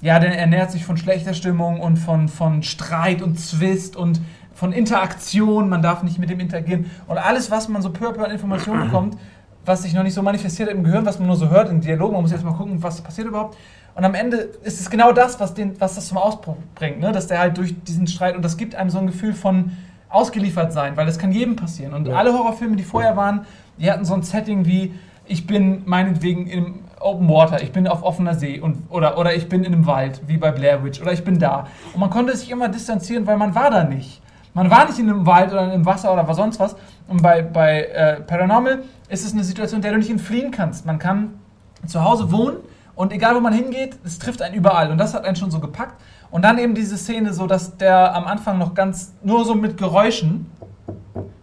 ja, 0.00 0.18
der 0.18 0.36
ernährt 0.36 0.70
sich 0.70 0.84
von 0.84 0.96
schlechter 0.96 1.34
Stimmung 1.34 1.80
und 1.80 1.96
von, 1.96 2.28
von 2.28 2.62
Streit 2.62 3.22
und 3.22 3.38
Zwist 3.38 3.96
und 3.96 4.20
von 4.54 4.72
Interaktion, 4.72 5.68
man 5.68 5.82
darf 5.82 6.02
nicht 6.02 6.18
mit 6.18 6.30
dem 6.30 6.40
interagieren. 6.40 6.90
Und 7.06 7.18
alles, 7.18 7.50
was 7.50 7.68
man 7.68 7.82
so 7.82 7.90
peu 7.90 8.08
an 8.08 8.30
Informationen 8.30 8.82
bekommt, 8.86 9.16
was 9.64 9.82
sich 9.82 9.94
noch 9.94 10.02
nicht 10.02 10.14
so 10.14 10.22
manifestiert 10.22 10.68
hat 10.68 10.76
im 10.76 10.84
Gehirn, 10.84 11.04
was 11.06 11.18
man 11.18 11.28
nur 11.28 11.36
so 11.36 11.48
hört 11.50 11.70
in 11.70 11.80
Dialogen, 11.80 12.14
man 12.14 12.22
muss 12.22 12.32
jetzt 12.32 12.44
mal 12.44 12.54
gucken, 12.54 12.82
was 12.82 13.00
passiert 13.02 13.28
überhaupt. 13.28 13.56
Und 13.94 14.04
am 14.04 14.14
Ende 14.14 14.36
ist 14.36 14.80
es 14.80 14.88
genau 14.88 15.12
das, 15.12 15.38
was, 15.40 15.54
den, 15.54 15.78
was 15.80 15.96
das 15.96 16.08
zum 16.08 16.18
Ausbruch 16.18 16.56
bringt, 16.74 17.00
ne? 17.00 17.12
dass 17.12 17.26
der 17.26 17.38
halt 17.38 17.58
durch 17.58 17.74
diesen 17.84 18.06
Streit, 18.06 18.36
und 18.36 18.44
das 18.44 18.56
gibt 18.56 18.74
einem 18.74 18.90
so 18.90 18.98
ein 18.98 19.06
Gefühl 19.06 19.34
von 19.34 19.72
ausgeliefert 20.10 20.72
sein, 20.72 20.96
weil 20.96 21.06
das 21.06 21.18
kann 21.18 21.32
jedem 21.32 21.56
passieren. 21.56 21.94
Und 21.94 22.08
alle 22.08 22.32
Horrorfilme, 22.32 22.76
die 22.76 22.82
vorher 22.82 23.16
waren, 23.16 23.46
die 23.78 23.90
hatten 23.90 24.04
so 24.04 24.14
ein 24.14 24.22
Setting 24.22 24.66
wie, 24.66 24.94
ich 25.26 25.46
bin 25.46 25.82
meinetwegen 25.86 26.46
im 26.48 26.80
Open 26.98 27.28
Water, 27.28 27.62
ich 27.62 27.72
bin 27.72 27.86
auf 27.86 28.02
offener 28.02 28.34
See 28.34 28.60
und, 28.60 28.90
oder, 28.90 29.16
oder 29.16 29.34
ich 29.34 29.48
bin 29.48 29.64
in 29.64 29.72
einem 29.72 29.86
Wald, 29.86 30.20
wie 30.26 30.36
bei 30.36 30.50
Blair 30.50 30.84
Witch, 30.84 31.00
oder 31.00 31.12
ich 31.12 31.24
bin 31.24 31.38
da. 31.38 31.68
Und 31.94 32.00
man 32.00 32.10
konnte 32.10 32.36
sich 32.36 32.50
immer 32.50 32.68
distanzieren, 32.68 33.26
weil 33.26 33.36
man 33.36 33.54
war 33.54 33.70
da 33.70 33.84
nicht. 33.84 34.20
Man 34.52 34.68
war 34.68 34.86
nicht 34.86 34.98
in 34.98 35.08
einem 35.08 35.26
Wald 35.26 35.52
oder 35.52 35.72
im 35.72 35.86
Wasser 35.86 36.12
oder 36.12 36.26
was 36.26 36.36
sonst 36.36 36.58
was. 36.58 36.74
Und 37.06 37.22
bei, 37.22 37.42
bei 37.42 37.84
äh, 37.84 38.20
Paranormal 38.20 38.82
ist 39.08 39.24
es 39.24 39.32
eine 39.32 39.44
Situation, 39.44 39.78
in 39.78 39.82
der 39.82 39.92
du 39.92 39.98
nicht 39.98 40.10
entfliehen 40.10 40.50
kannst. 40.50 40.84
Man 40.86 40.98
kann 40.98 41.34
zu 41.86 42.04
Hause 42.04 42.32
wohnen 42.32 42.56
und 42.96 43.12
egal 43.12 43.36
wo 43.36 43.40
man 43.40 43.52
hingeht, 43.52 43.98
es 44.04 44.18
trifft 44.18 44.42
einen 44.42 44.54
überall. 44.54 44.90
Und 44.90 44.98
das 44.98 45.14
hat 45.14 45.24
einen 45.24 45.36
schon 45.36 45.50
so 45.50 45.60
gepackt. 45.60 45.94
Und 46.30 46.42
dann 46.42 46.58
eben 46.58 46.74
diese 46.74 46.96
Szene, 46.96 47.32
so 47.32 47.46
dass 47.46 47.76
der 47.76 48.14
am 48.14 48.24
Anfang 48.24 48.58
noch 48.58 48.74
ganz 48.74 49.14
nur 49.22 49.44
so 49.44 49.54
mit 49.54 49.76
Geräuschen 49.76 50.46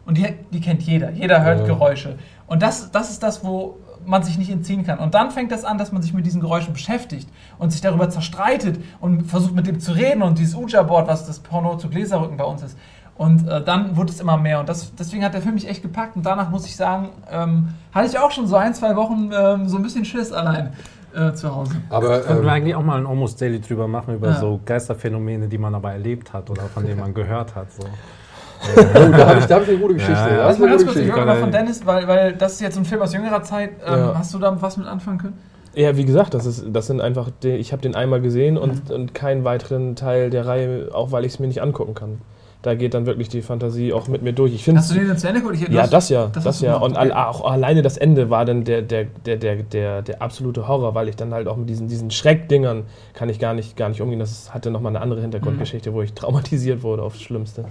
und 0.05 0.17
die, 0.17 0.27
die 0.51 0.61
kennt 0.61 0.81
jeder. 0.83 1.11
Jeder 1.11 1.43
hört 1.43 1.59
Ja. 1.59 1.65
Geräusche. 1.65 2.17
Und 2.47 2.61
das, 2.61 2.91
das 2.91 3.11
ist 3.11 3.21
das, 3.23 3.43
wo 3.43 3.77
man 4.05 4.23
sich 4.23 4.37
nicht 4.37 4.49
entziehen 4.49 4.85
kann. 4.85 4.99
Und 4.99 5.13
dann 5.13 5.31
fängt 5.31 5.51
das 5.51 5.65
an, 5.65 5.77
dass 5.77 5.91
man 5.91 6.01
sich 6.01 6.13
mit 6.13 6.25
diesen 6.25 6.39
Geräuschen 6.39 6.71
beschäftigt 6.71 7.27
und 7.59 7.71
sich 7.71 7.81
darüber 7.81 8.09
zerstreitet 8.09 8.79
und 9.01 9.23
versucht 9.23 9.53
mit 9.53 9.67
dem 9.67 9.81
zu 9.81 9.91
reden 9.91 10.21
und 10.21 10.39
dieses 10.39 10.55
Uja-Board, 10.55 11.09
was 11.09 11.27
das 11.27 11.39
Porno 11.39 11.75
zu 11.75 11.89
Gläserrücken 11.89 12.37
bei 12.37 12.45
uns 12.45 12.63
ist. 12.63 12.77
Und 13.17 13.47
äh, 13.47 13.61
dann 13.61 13.97
wurde 13.97 14.11
es 14.11 14.21
immer 14.21 14.37
mehr. 14.37 14.61
Und 14.61 14.69
das, 14.69 14.93
deswegen 14.95 15.25
hat 15.25 15.33
der 15.33 15.41
Film 15.41 15.55
mich 15.55 15.67
echt 15.67 15.81
gepackt. 15.81 16.15
Und 16.15 16.25
danach 16.25 16.49
muss 16.49 16.65
ich 16.65 16.77
sagen, 16.77 17.09
ähm, 17.29 17.69
hatte 17.91 18.07
ich 18.07 18.17
auch 18.17 18.31
schon 18.31 18.47
so 18.47 18.55
ein, 18.55 18.73
zwei 18.73 18.95
Wochen 18.95 19.31
ähm, 19.37 19.67
so 19.67 19.75
ein 19.75 19.83
bisschen 19.83 20.05
Schiss 20.05 20.31
allein 20.31 20.71
äh, 21.17 21.33
zu 21.33 21.53
Hause. 21.55 21.75
Aber 21.89 22.19
Könnten 22.19 22.35
wir 22.35 22.41
ähm, 22.43 22.49
eigentlich 22.49 22.75
auch 22.75 22.83
mal 22.83 22.97
ein 22.99 23.07
Almost 23.07 23.41
Daily 23.41 23.59
drüber 23.59 23.87
machen, 23.87 24.15
über 24.15 24.27
Ja. 24.29 24.35
so 24.39 24.59
Geisterphänomene, 24.65 25.47
die 25.47 25.57
man 25.57 25.73
aber 25.75 25.91
erlebt 25.91 26.33
hat 26.33 26.49
oder 26.49 26.63
von 26.63 26.85
denen 26.85 26.99
man 26.99 27.13
gehört 27.13 27.55
hat. 27.55 27.71
So. 27.71 27.83
oh, 27.83 28.81
da 29.11 29.27
habe 29.27 29.39
ich, 29.39 29.45
da 29.45 29.55
hab 29.55 29.63
ich 29.63 29.69
eine 29.69 29.77
gute 29.77 29.93
Geschichte. 29.95 30.13
Ja, 30.13 30.27
ja. 30.29 30.37
Da 30.37 30.43
Lass 30.45 30.53
ist 30.55 30.59
mal 30.59 30.65
eine 30.67 30.75
ganz 30.77 30.81
gute 30.85 30.99
kurz, 30.99 31.07
ich 31.07 31.15
höre 31.15 31.25
mal 31.25 31.39
von 31.39 31.51
Dennis, 31.51 31.85
weil, 31.85 32.07
weil 32.07 32.33
das 32.33 32.53
ist 32.53 32.61
jetzt 32.61 32.77
ein 32.77 32.85
Film 32.85 33.01
aus 33.01 33.13
jüngerer 33.13 33.43
Zeit. 33.43 33.71
Ähm, 33.85 33.93
Ja. 33.99 34.13
Hast 34.17 34.33
du 34.33 34.39
da 34.39 34.55
was 34.61 34.77
mit 34.77 34.87
anfangen 34.87 35.17
können? 35.17 35.37
Ja, 35.75 35.95
wie 35.95 36.05
gesagt, 36.05 36.33
das, 36.33 36.45
ist, 36.47 36.65
das 36.71 36.87
sind 36.87 37.01
einfach, 37.01 37.29
die, 37.43 37.49
ich 37.49 37.71
habe 37.71 37.83
den 37.83 37.93
einmal 37.93 38.19
gesehen 38.19 38.57
und, 38.57 38.89
und 38.89 39.13
keinen 39.13 39.43
weiteren 39.43 39.95
Teil 39.95 40.31
der 40.31 40.47
Reihe, 40.47 40.89
auch 40.91 41.11
weil 41.11 41.23
ich 41.23 41.33
es 41.33 41.39
mir 41.39 41.45
nicht 41.47 41.61
angucken 41.61 41.93
kann. 41.93 42.19
Da 42.67 42.75
geht 42.75 42.93
dann 42.93 43.05
wirklich 43.05 43.29
die 43.29 43.41
Fantasie 43.41 43.93
auch 43.93 44.09
mit 44.09 44.23
mir 44.23 44.33
durch. 44.33 44.53
Ich 44.53 44.65
finde 44.65 44.81
Hast 44.81 44.91
du 44.91 44.95
den 44.95 45.07
jetzt 45.07 45.21
zu 45.21 45.29
Ende 45.29 45.39
geguckt? 45.39 45.69
Ja, 45.69 45.87
das 45.87 46.09
ja, 46.09 46.27
das 46.27 46.43
das, 46.43 46.59
ja. 46.59 46.75
Und 46.75 46.97
all, 46.97 47.11
okay. 47.11 47.17
auch 47.17 47.49
alleine 47.49 47.81
das 47.81 47.95
Ende 47.95 48.29
war 48.29 48.43
dann 48.43 48.65
der, 48.65 48.81
der, 48.81 49.05
der, 49.05 49.37
der, 49.37 49.55
der, 49.63 50.01
der 50.01 50.21
absolute 50.21 50.67
Horror, 50.67 50.93
weil 50.93 51.07
ich 51.07 51.15
dann 51.15 51.33
halt 51.33 51.47
auch 51.47 51.55
mit 51.55 51.69
diesen, 51.69 51.87
diesen 51.87 52.11
Schreckdingern 52.11 52.83
kann 53.13 53.29
ich 53.29 53.39
gar 53.39 53.53
nicht, 53.53 53.77
gar 53.77 53.87
nicht 53.87 54.01
umgehen. 54.01 54.19
Das 54.19 54.53
hatte 54.53 54.69
nochmal 54.69 54.91
eine 54.93 54.99
andere 54.99 55.21
Hintergrundgeschichte, 55.21 55.93
wo 55.93 56.01
ich 56.01 56.11
traumatisiert 56.11 56.83
wurde 56.83 57.03
aufs 57.03 57.21
Schlimmste. 57.21 57.63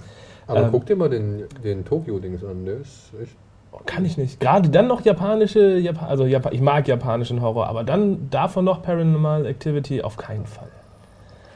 Aber 0.47 0.63
Ähm, 0.63 0.69
guck 0.71 0.87
dir 0.87 0.95
mal 0.95 1.09
den, 1.09 1.43
den 1.63 1.85
Tokio-Dings 1.85 2.43
an. 2.43 2.65
Der 2.65 2.77
ist 2.77 3.11
echt. 3.21 3.35
Oh, 3.71 3.77
Kann 3.85 4.03
ich 4.03 4.17
nicht. 4.17 4.39
Gerade 4.39 4.69
dann 4.69 4.87
noch 4.87 5.05
japanische, 5.05 5.77
Japa 5.77 6.07
also 6.07 6.25
Japa 6.25 6.49
ich 6.53 6.61
mag 6.61 6.87
japanischen 6.87 7.41
Horror, 7.41 7.67
aber 7.67 7.83
dann 7.83 8.31
davon 8.31 8.65
noch 8.65 8.81
Paranormal 8.81 9.45
Activity 9.45 10.01
auf 10.01 10.17
keinen 10.17 10.47
Fall. 10.47 10.69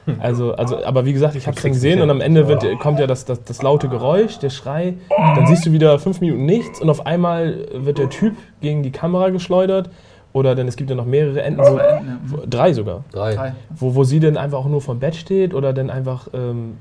Also, 0.19 0.53
also, 0.53 0.83
aber 0.83 1.05
wie 1.05 1.13
gesagt, 1.13 1.35
ich 1.35 1.47
habe 1.47 1.55
es 1.55 1.63
dann 1.63 1.71
gesehen 1.73 2.01
und 2.01 2.09
am 2.09 2.21
Ende 2.21 2.47
wird, 2.47 2.63
kommt 2.79 2.99
ja 2.99 3.07
das, 3.07 3.25
das, 3.25 3.43
das 3.43 3.61
laute 3.61 3.87
Geräusch, 3.87 4.39
der 4.39 4.49
Schrei. 4.49 4.95
Dann 5.09 5.47
siehst 5.47 5.65
du 5.65 5.71
wieder 5.71 5.99
fünf 5.99 6.21
Minuten 6.21 6.45
nichts 6.45 6.81
und 6.81 6.89
auf 6.89 7.05
einmal 7.05 7.67
wird 7.73 7.97
der 7.97 8.09
Typ 8.09 8.35
gegen 8.61 8.83
die 8.83 8.91
Kamera 8.91 9.29
geschleudert. 9.29 9.89
Oder 10.33 10.55
dann 10.55 10.67
es 10.67 10.77
gibt 10.77 10.89
ja 10.89 10.95
noch 10.95 11.05
mehrere 11.05 11.41
Enden, 11.41 11.63
so, 11.63 11.79
wo, 12.25 12.37
drei 12.49 12.73
sogar, 12.73 13.03
Drei. 13.11 13.53
Wo, 13.69 13.95
wo 13.95 14.03
sie 14.03 14.19
dann 14.19 14.37
einfach 14.37 14.59
auch 14.59 14.67
nur 14.67 14.81
vom 14.81 14.99
Bett 14.99 15.15
steht 15.15 15.53
oder 15.53 15.73
dann 15.73 15.89
einfach 15.89 16.29
ähm, 16.33 16.77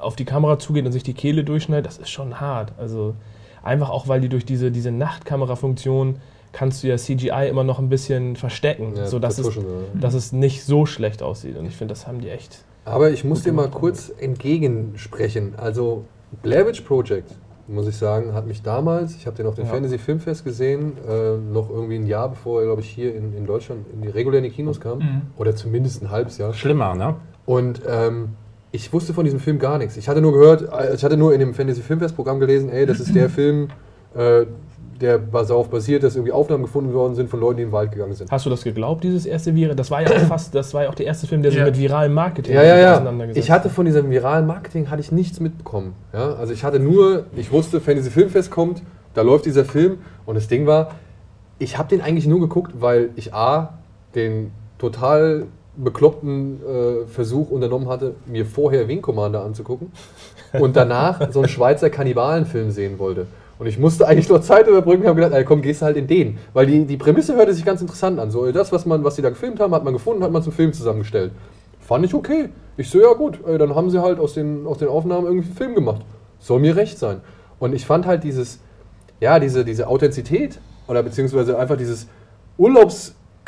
auf 0.00 0.16
die 0.16 0.26
Kamera 0.26 0.58
zugeht 0.58 0.84
und 0.84 0.92
sich 0.92 1.02
die 1.02 1.14
Kehle 1.14 1.42
durchschneidet. 1.42 1.86
Das 1.86 1.98
ist 1.98 2.10
schon 2.10 2.40
hart. 2.40 2.72
Also 2.78 3.14
einfach 3.62 3.88
auch, 3.88 4.06
weil 4.06 4.20
die 4.20 4.28
durch 4.28 4.44
diese, 4.44 4.70
diese 4.70 4.90
Nachtkamera-Funktion 4.90 6.16
kannst 6.52 6.82
du 6.82 6.88
ja 6.88 6.96
CGI 6.96 7.48
immer 7.48 7.64
noch 7.64 7.78
ein 7.78 7.88
bisschen 7.88 8.36
verstecken, 8.36 8.94
Ja, 8.96 9.06
sodass 9.06 9.38
es, 9.38 9.54
ja. 9.54 9.62
dass 10.00 10.14
es 10.14 10.32
nicht 10.32 10.64
so 10.64 10.84
schlecht 10.86 11.22
aussieht. 11.22 11.56
Und 11.56 11.66
ich 11.66 11.76
finde, 11.76 11.92
das 11.92 12.06
haben 12.06 12.20
die 12.20 12.28
echt. 12.28 12.64
Aber 12.84 13.10
ich 13.10 13.24
muss 13.24 13.42
dir 13.42 13.52
mal 13.52 13.68
kurz 13.68 14.10
entgegensprechen. 14.18 15.54
Also 15.56 16.04
Blair 16.42 16.66
Witch 16.66 16.80
Project, 16.82 17.30
muss 17.68 17.86
ich 17.86 17.96
sagen, 17.96 18.34
hat 18.34 18.46
mich 18.46 18.62
damals, 18.62 19.14
ich 19.14 19.26
habe 19.26 19.36
den 19.36 19.46
auf 19.46 19.54
dem 19.54 19.66
Ja. 19.66 19.70
Fantasy 19.72 19.98
Filmfest 19.98 20.44
gesehen, 20.44 20.94
äh, 21.08 21.36
noch 21.36 21.70
irgendwie 21.70 21.96
ein 21.96 22.06
Jahr 22.06 22.28
bevor 22.30 22.60
er, 22.60 22.66
glaube 22.66 22.80
ich, 22.82 22.88
hier 22.88 23.14
in, 23.14 23.36
in 23.36 23.46
Deutschland 23.46 23.86
in 23.92 24.02
die 24.02 24.08
regulären 24.08 24.50
Kinos 24.50 24.80
kam. 24.80 24.98
Mhm. 24.98 25.22
Oder 25.36 25.54
zumindest 25.54 26.02
ein 26.02 26.10
halbes 26.10 26.38
Jahr. 26.38 26.52
Schlimmer, 26.52 26.94
ne? 26.94 27.16
Und 27.46 27.82
ähm, 27.88 28.30
ich 28.72 28.92
wusste 28.92 29.14
von 29.14 29.24
diesem 29.24 29.40
Film 29.40 29.58
gar 29.58 29.78
nichts. 29.78 29.96
Ich 29.96 30.08
hatte 30.08 30.20
nur 30.20 30.32
gehört, 30.32 30.62
äh, 30.72 30.94
ich 30.94 31.04
hatte 31.04 31.16
nur 31.16 31.32
in 31.32 31.40
dem 31.40 31.54
Fantasy 31.54 31.82
Filmfest 31.82 32.16
Programm 32.16 32.40
gelesen, 32.40 32.70
ey, 32.70 32.86
das 32.86 32.98
ist 33.00 33.14
der 33.14 33.28
Film, 33.30 33.68
äh, 34.14 34.46
der 35.00 35.18
darauf 35.18 35.70
basiert, 35.70 36.02
dass 36.02 36.14
irgendwie 36.16 36.32
Aufnahmen 36.32 36.64
gefunden 36.64 36.92
worden 36.92 37.14
sind 37.14 37.30
von 37.30 37.40
Leuten, 37.40 37.56
die 37.56 37.62
in 37.62 37.68
den 37.68 37.72
Wald 37.72 37.92
gegangen 37.92 38.12
sind. 38.14 38.30
Hast 38.30 38.44
du 38.46 38.50
das 38.50 38.62
geglaubt, 38.62 39.02
dieses 39.04 39.24
erste 39.26 39.54
Viral? 39.54 39.74
Das 39.74 39.90
war 39.90 40.02
ja 40.02 40.08
auch 40.08 40.18
fast, 40.28 40.54
das 40.54 40.74
war 40.74 40.84
ja 40.84 40.90
auch 40.90 40.94
der 40.94 41.06
erste 41.06 41.26
Film, 41.26 41.42
der 41.42 41.50
sich 41.52 41.60
Ja. 41.60 41.66
mit 41.66 41.78
viralem 41.78 42.12
Marketing 42.12 42.54
Ja, 42.54 42.62
ja, 42.62 42.78
ja. 42.78 42.92
auseinandergesetzt 42.94 43.44
Ich 43.46 43.50
hatte 43.50 43.70
von 43.70 43.86
diesem 43.86 44.10
viralen 44.10 44.46
Marketing 44.46 44.90
hatte 44.90 45.00
ich 45.00 45.10
nichts 45.12 45.40
mitbekommen. 45.40 45.94
Ja? 46.12 46.34
Also 46.34 46.52
ich 46.52 46.64
hatte 46.64 46.78
nur, 46.80 47.24
ich 47.36 47.50
wusste, 47.50 47.80
Fantasy 47.80 48.10
Filmfest 48.10 48.50
kommt, 48.50 48.82
da 49.14 49.22
läuft 49.22 49.46
dieser 49.46 49.64
Film 49.64 49.98
und 50.26 50.34
das 50.34 50.48
Ding 50.48 50.66
war, 50.66 50.90
ich 51.58 51.78
habe 51.78 51.88
den 51.88 52.00
eigentlich 52.00 52.26
nur 52.26 52.40
geguckt, 52.40 52.72
weil 52.80 53.10
ich 53.16 53.34
A, 53.34 53.74
den 54.14 54.50
total 54.78 55.46
bekloppten 55.76 56.60
äh, 56.62 57.06
Versuch 57.06 57.50
unternommen 57.50 57.88
hatte, 57.88 58.14
mir 58.26 58.44
vorher 58.44 58.88
Wing 58.88 59.00
Commander 59.02 59.42
anzugucken 59.44 59.92
und 60.58 60.76
danach 60.76 61.30
so 61.32 61.40
einen 61.40 61.48
Schweizer 61.48 61.90
Kannibalenfilm 61.90 62.70
sehen 62.70 62.98
wollte. 62.98 63.26
Und 63.60 63.66
ich 63.66 63.78
musste 63.78 64.08
eigentlich 64.08 64.30
nur 64.30 64.40
Zeit 64.40 64.66
überbrücken 64.66 65.02
und 65.02 65.08
habe 65.08 65.20
gedacht, 65.20 65.44
komm, 65.44 65.60
gehst 65.60 65.82
halt 65.82 65.98
in 65.98 66.06
den. 66.06 66.38
Weil 66.54 66.64
die, 66.64 66.86
die 66.86 66.96
Prämisse 66.96 67.36
hörte 67.36 67.52
sich 67.52 67.62
ganz 67.62 67.82
interessant 67.82 68.18
an. 68.18 68.30
So, 68.30 68.50
das, 68.52 68.72
was, 68.72 68.86
man, 68.86 69.04
was 69.04 69.16
sie 69.16 69.22
da 69.22 69.28
gefilmt 69.28 69.60
haben, 69.60 69.74
hat 69.74 69.84
man 69.84 69.92
gefunden, 69.92 70.24
hat 70.24 70.32
man 70.32 70.42
zum 70.42 70.54
Film 70.54 70.72
zusammengestellt. 70.72 71.32
Fand 71.78 72.06
ich 72.06 72.14
okay. 72.14 72.48
Ich 72.78 72.88
so, 72.88 72.98
ja 72.98 73.12
gut, 73.12 73.38
ey, 73.46 73.58
dann 73.58 73.74
haben 73.74 73.90
sie 73.90 74.00
halt 74.00 74.18
aus 74.18 74.32
den, 74.32 74.66
aus 74.66 74.78
den 74.78 74.88
Aufnahmen 74.88 75.26
irgendwie 75.26 75.48
einen 75.48 75.56
Film 75.56 75.74
gemacht. 75.74 76.00
Soll 76.38 76.58
mir 76.58 76.74
recht 76.74 76.98
sein. 76.98 77.20
Und 77.58 77.74
ich 77.74 77.84
fand 77.84 78.06
halt 78.06 78.24
dieses, 78.24 78.60
ja, 79.20 79.38
diese, 79.38 79.62
diese 79.62 79.88
Authentizität 79.88 80.58
oder 80.88 81.02
beziehungsweise 81.02 81.58
einfach 81.58 81.76
dieses 81.76 82.08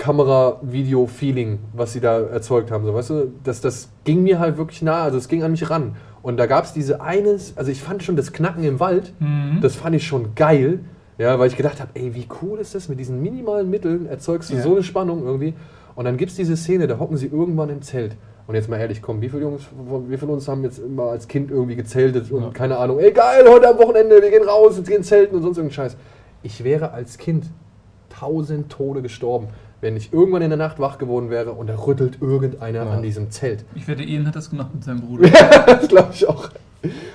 Urlaubskamera-Video-Feeling, 0.02 1.58
was 1.72 1.92
sie 1.92 2.00
da 2.00 2.20
erzeugt 2.20 2.70
haben, 2.70 2.84
so 2.84 2.94
weißt 2.94 3.10
du, 3.10 3.32
das, 3.44 3.60
das 3.60 3.88
ging 4.04 4.22
mir 4.22 4.38
halt 4.38 4.56
wirklich 4.56 4.82
nah, 4.82 5.02
also 5.02 5.18
es 5.18 5.28
ging 5.28 5.42
an 5.42 5.50
mich 5.52 5.68
ran. 5.70 5.96
Und 6.22 6.36
da 6.36 6.46
gab 6.46 6.64
es 6.64 6.72
diese 6.72 7.00
eines, 7.00 7.56
also 7.56 7.70
ich 7.70 7.82
fand 7.82 8.02
schon 8.02 8.16
das 8.16 8.32
Knacken 8.32 8.64
im 8.64 8.80
Wald, 8.80 9.12
Mhm. 9.18 9.58
das 9.60 9.74
fand 9.76 9.96
ich 9.96 10.06
schon 10.06 10.34
geil, 10.34 10.80
ja, 11.18 11.38
weil 11.38 11.48
ich 11.48 11.56
gedacht 11.56 11.80
habe, 11.80 11.90
ey, 11.94 12.14
wie 12.14 12.26
cool 12.42 12.58
ist 12.58 12.74
das, 12.74 12.88
mit 12.88 12.98
diesen 13.00 13.22
minimalen 13.22 13.68
Mitteln 13.70 14.06
erzeugst 14.06 14.50
du 14.50 14.54
Ja. 14.54 14.62
so 14.62 14.72
eine 14.72 14.82
Spannung 14.82 15.24
irgendwie. 15.24 15.54
Und 15.94 16.04
dann 16.06 16.16
gibt 16.16 16.30
es 16.30 16.36
diese 16.36 16.56
Szene, 16.56 16.86
da 16.86 16.98
hocken 16.98 17.16
sie 17.16 17.26
irgendwann 17.26 17.68
im 17.68 17.82
Zelt. 17.82 18.16
Und 18.46 18.54
jetzt 18.54 18.68
mal 18.68 18.78
ehrlich, 18.78 19.02
komm, 19.02 19.20
wie 19.20 19.28
viele 19.28 19.42
Jungs, 19.42 19.62
wie 20.08 20.16
von 20.16 20.30
uns 20.30 20.48
haben 20.48 20.64
jetzt 20.64 20.78
immer 20.78 21.04
als 21.10 21.28
Kind 21.28 21.50
irgendwie 21.50 21.76
gezeltet 21.76 22.30
und 22.32 22.42
Ja. 22.42 22.50
keine 22.50 22.76
Ahnung, 22.78 22.98
ey 22.98 23.12
geil, 23.12 23.44
heute 23.48 23.68
am 23.68 23.78
Wochenende, 23.78 24.20
wir 24.20 24.30
gehen 24.30 24.42
raus, 24.42 24.76
wir 24.76 24.82
gehen 24.84 25.04
zelten 25.04 25.36
und 25.36 25.42
sonst 25.42 25.58
irgendeinen 25.58 25.90
Scheiß. 25.90 25.96
Ich 26.42 26.64
wäre 26.64 26.92
als 26.92 27.18
Kind 27.18 27.44
tausend 28.08 28.70
Tode 28.70 29.00
gestorben, 29.02 29.48
wenn 29.82 29.96
ich 29.96 30.12
irgendwann 30.12 30.40
in 30.42 30.48
der 30.48 30.56
Nacht 30.56 30.78
wach 30.78 30.96
geworden 30.96 31.28
wäre 31.28 31.52
und 31.52 31.66
da 31.66 31.74
rüttelt 31.74 32.18
irgendeiner 32.22 32.84
Ja. 32.86 32.90
an 32.90 33.02
diesem 33.02 33.30
Zelt. 33.30 33.64
Ich 33.74 33.86
wette, 33.88 34.02
Ian 34.02 34.26
hat 34.26 34.36
das 34.36 34.48
gemacht 34.48 34.68
mit 34.72 34.82
seinem 34.84 35.00
Bruder. 35.02 35.28
das 35.66 35.88
glaube 35.88 36.10
ich 36.14 36.26
auch. 36.26 36.48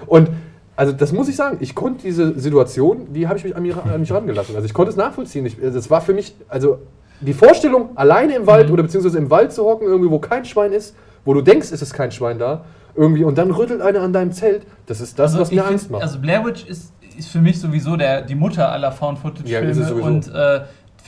Und 0.05 0.29
also 0.75 0.91
das 0.93 1.11
muss 1.13 1.27
ich 1.27 1.35
sagen, 1.35 1.57
ich 1.61 1.73
konnte 1.73 2.03
diese 2.03 2.37
Situation, 2.39 3.11
die 3.13 3.27
habe 3.27 3.39
ich 3.39 3.43
mich 3.45 3.55
an 3.55 3.63
mich, 3.63 3.75
an 3.75 3.99
mich 3.99 4.11
rangelassen. 4.11 4.53
Also 4.55 4.65
ich 4.67 4.73
konnte 4.75 4.91
es 4.91 4.95
nachvollziehen. 4.97 5.45
Ich, 5.45 5.57
das 5.59 5.89
war 5.89 6.01
für 6.01 6.13
mich, 6.13 6.35
also 6.49 6.79
die 7.21 7.33
Vorstellung, 7.33 7.89
alleine 7.95 8.35
im 8.35 8.45
Wald 8.45 8.67
Mhm. 8.67 8.73
oder 8.73 8.83
beziehungsweise 8.83 9.17
im 9.17 9.31
Wald 9.31 9.51
zu 9.53 9.63
hocken, 9.65 9.87
irgendwie, 9.87 10.11
wo 10.11 10.19
kein 10.19 10.45
Schwein 10.45 10.73
ist, 10.73 10.93
wo 11.25 11.33
du 11.33 11.41
denkst, 11.41 11.71
es 11.71 11.81
ist 11.81 11.93
kein 11.93 12.11
Schwein 12.11 12.37
da, 12.37 12.65
irgendwie, 12.95 13.23
und 13.23 13.37
dann 13.37 13.49
rüttelt 13.51 13.81
einer 13.81 14.01
an 14.01 14.11
deinem 14.13 14.33
Zelt, 14.33 14.63
das 14.85 15.01
ist 15.01 15.17
das, 15.17 15.33
was 15.33 15.39
Also 15.39 15.51
ich 15.51 15.55
mir 15.57 15.61
find- 15.63 15.71
Angst 15.71 15.89
macht. 15.89 16.03
Also 16.03 16.19
Blair 16.19 16.45
Witch 16.45 16.65
ist, 16.67 16.91
ist 17.17 17.29
für 17.29 17.39
mich 17.39 17.59
sowieso 17.59 17.95
der, 17.95 18.21
die 18.21 18.35
Mutter 18.35 18.71
aller 18.71 18.89
Ja, 18.89 18.91
Found-Footage-Filme 18.91 19.73
sowieso. 19.73 20.03
und 20.05 20.27
äh, 20.27 20.61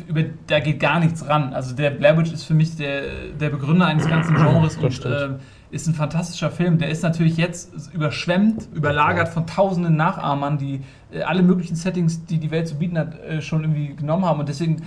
über, 0.08 0.24
da 0.48 0.60
geht 0.60 0.80
gar 0.80 1.00
nichts 1.00 1.28
ran. 1.28 1.54
Also 1.54 1.76
der 1.76 1.92
Blair 1.92 2.18
Witch 2.18 2.32
ist 2.32 2.44
für 2.44 2.54
mich 2.54 2.76
der, 2.76 3.32
der 3.40 3.50
Begründer 3.50 3.86
eines 3.86 4.08
ganzen 4.08 4.36
Genres 4.36 4.78
und 4.78 5.06
äh, 5.06 5.30
ist 5.72 5.88
ein 5.88 5.94
fantastischer 5.94 6.52
Film. 6.52 6.78
Der 6.78 6.90
ist 6.90 7.04
natürlich 7.04 7.38
jetzt 7.38 7.72
überschwemmt, 7.94 8.70
überlagert 8.74 9.30
von 9.30 9.46
tausenden 9.46 9.96
Nachahmern, 9.96 10.58
die 10.58 10.82
äh, 11.12 11.22
alle 11.22 11.44
möglichen 11.44 11.76
Settings, 11.76 12.26
die 12.26 12.38
die 12.38 12.52
Welt 12.52 12.68
zu 12.68 12.76
bieten 12.76 12.98
hat, 12.98 13.20
äh, 13.20 13.42
schon 13.42 13.62
irgendwie 13.62 13.96
genommen 13.96 14.26
haben 14.26 14.40
und 14.40 14.50
deswegen 14.50 14.84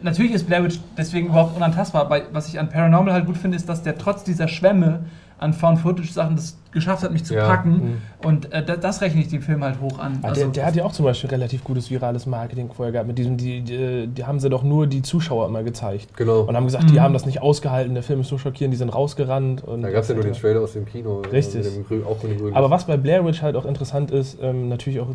Natürlich 0.00 0.30
ist 0.30 0.46
Blair 0.46 0.62
Witch 0.62 0.78
deswegen 0.96 1.26
überhaupt 1.26 1.56
unantastbar. 1.56 2.08
Was 2.30 2.48
ich 2.48 2.60
an 2.60 2.68
Paranormal 2.68 3.12
halt 3.14 3.26
gut 3.26 3.36
finde, 3.36 3.56
ist, 3.56 3.68
dass 3.68 3.82
der 3.82 3.98
trotz 3.98 4.22
dieser 4.22 4.46
Schwämme 4.46 5.06
an 5.38 5.52
Found-Footage-Sachen 5.52 6.36
das 6.36 6.56
geschafft 6.72 7.02
hat, 7.02 7.12
mich 7.12 7.24
zu 7.24 7.34
Ja. 7.34 7.46
packen. 7.46 8.02
Und 8.24 8.52
äh, 8.52 8.62
das, 8.64 8.80
das 8.80 9.00
rechne 9.00 9.20
ich 9.22 9.28
dem 9.28 9.40
Film 9.40 9.64
halt 9.64 9.80
hoch 9.80 9.98
an. 9.98 10.18
Ah, 10.22 10.32
der, 10.32 10.48
der 10.48 10.66
hat 10.66 10.76
ja 10.76 10.84
auch 10.84 10.92
zum 10.92 11.04
Beispiel 11.04 11.30
relativ 11.30 11.64
gutes 11.64 11.90
virales 11.90 12.26
Marketing 12.26 12.68
vorher 12.72 12.92
gehabt. 12.92 13.08
Mit 13.08 13.18
diesem, 13.18 13.36
die, 13.36 13.62
die, 13.62 14.06
die 14.08 14.24
haben 14.24 14.38
sie 14.40 14.50
doch 14.50 14.62
nur 14.62 14.86
die 14.86 15.02
Zuschauer 15.02 15.46
immer 15.46 15.62
gezeigt. 15.62 16.16
genau. 16.16 16.40
Und 16.40 16.56
haben 16.56 16.64
gesagt, 16.66 16.90
die 16.90 17.00
haben 17.00 17.14
das 17.14 17.24
nicht 17.24 17.40
ausgehalten, 17.40 17.94
der 17.94 18.02
Film 18.02 18.20
ist 18.20 18.28
so 18.28 18.36
schockierend, 18.38 18.72
die 18.74 18.78
sind 18.78 18.90
rausgerannt. 18.90 19.64
Und 19.64 19.82
Da 19.82 19.90
gab 19.90 20.02
es 20.02 20.08
ja 20.08 20.14
nur 20.14 20.24
den 20.24 20.34
Trailer 20.34 20.60
aus 20.60 20.72
dem 20.74 20.84
Kino. 20.84 21.22
äh, 21.22 21.28
Richtig. 21.28 21.62
Dem, 21.62 21.84
grün- 21.86 22.04
auch 22.04 22.22
mit 22.22 22.32
dem 22.32 22.38
grünen 22.38 22.54
Aber 22.56 22.70
was 22.70 22.84
bei 22.86 22.96
Blair 22.96 23.24
Witch 23.24 23.40
halt 23.42 23.56
auch 23.56 23.64
interessant 23.64 24.10
ist, 24.10 24.38
ähm, 24.42 24.68
natürlich 24.68 25.00
auch 25.00 25.08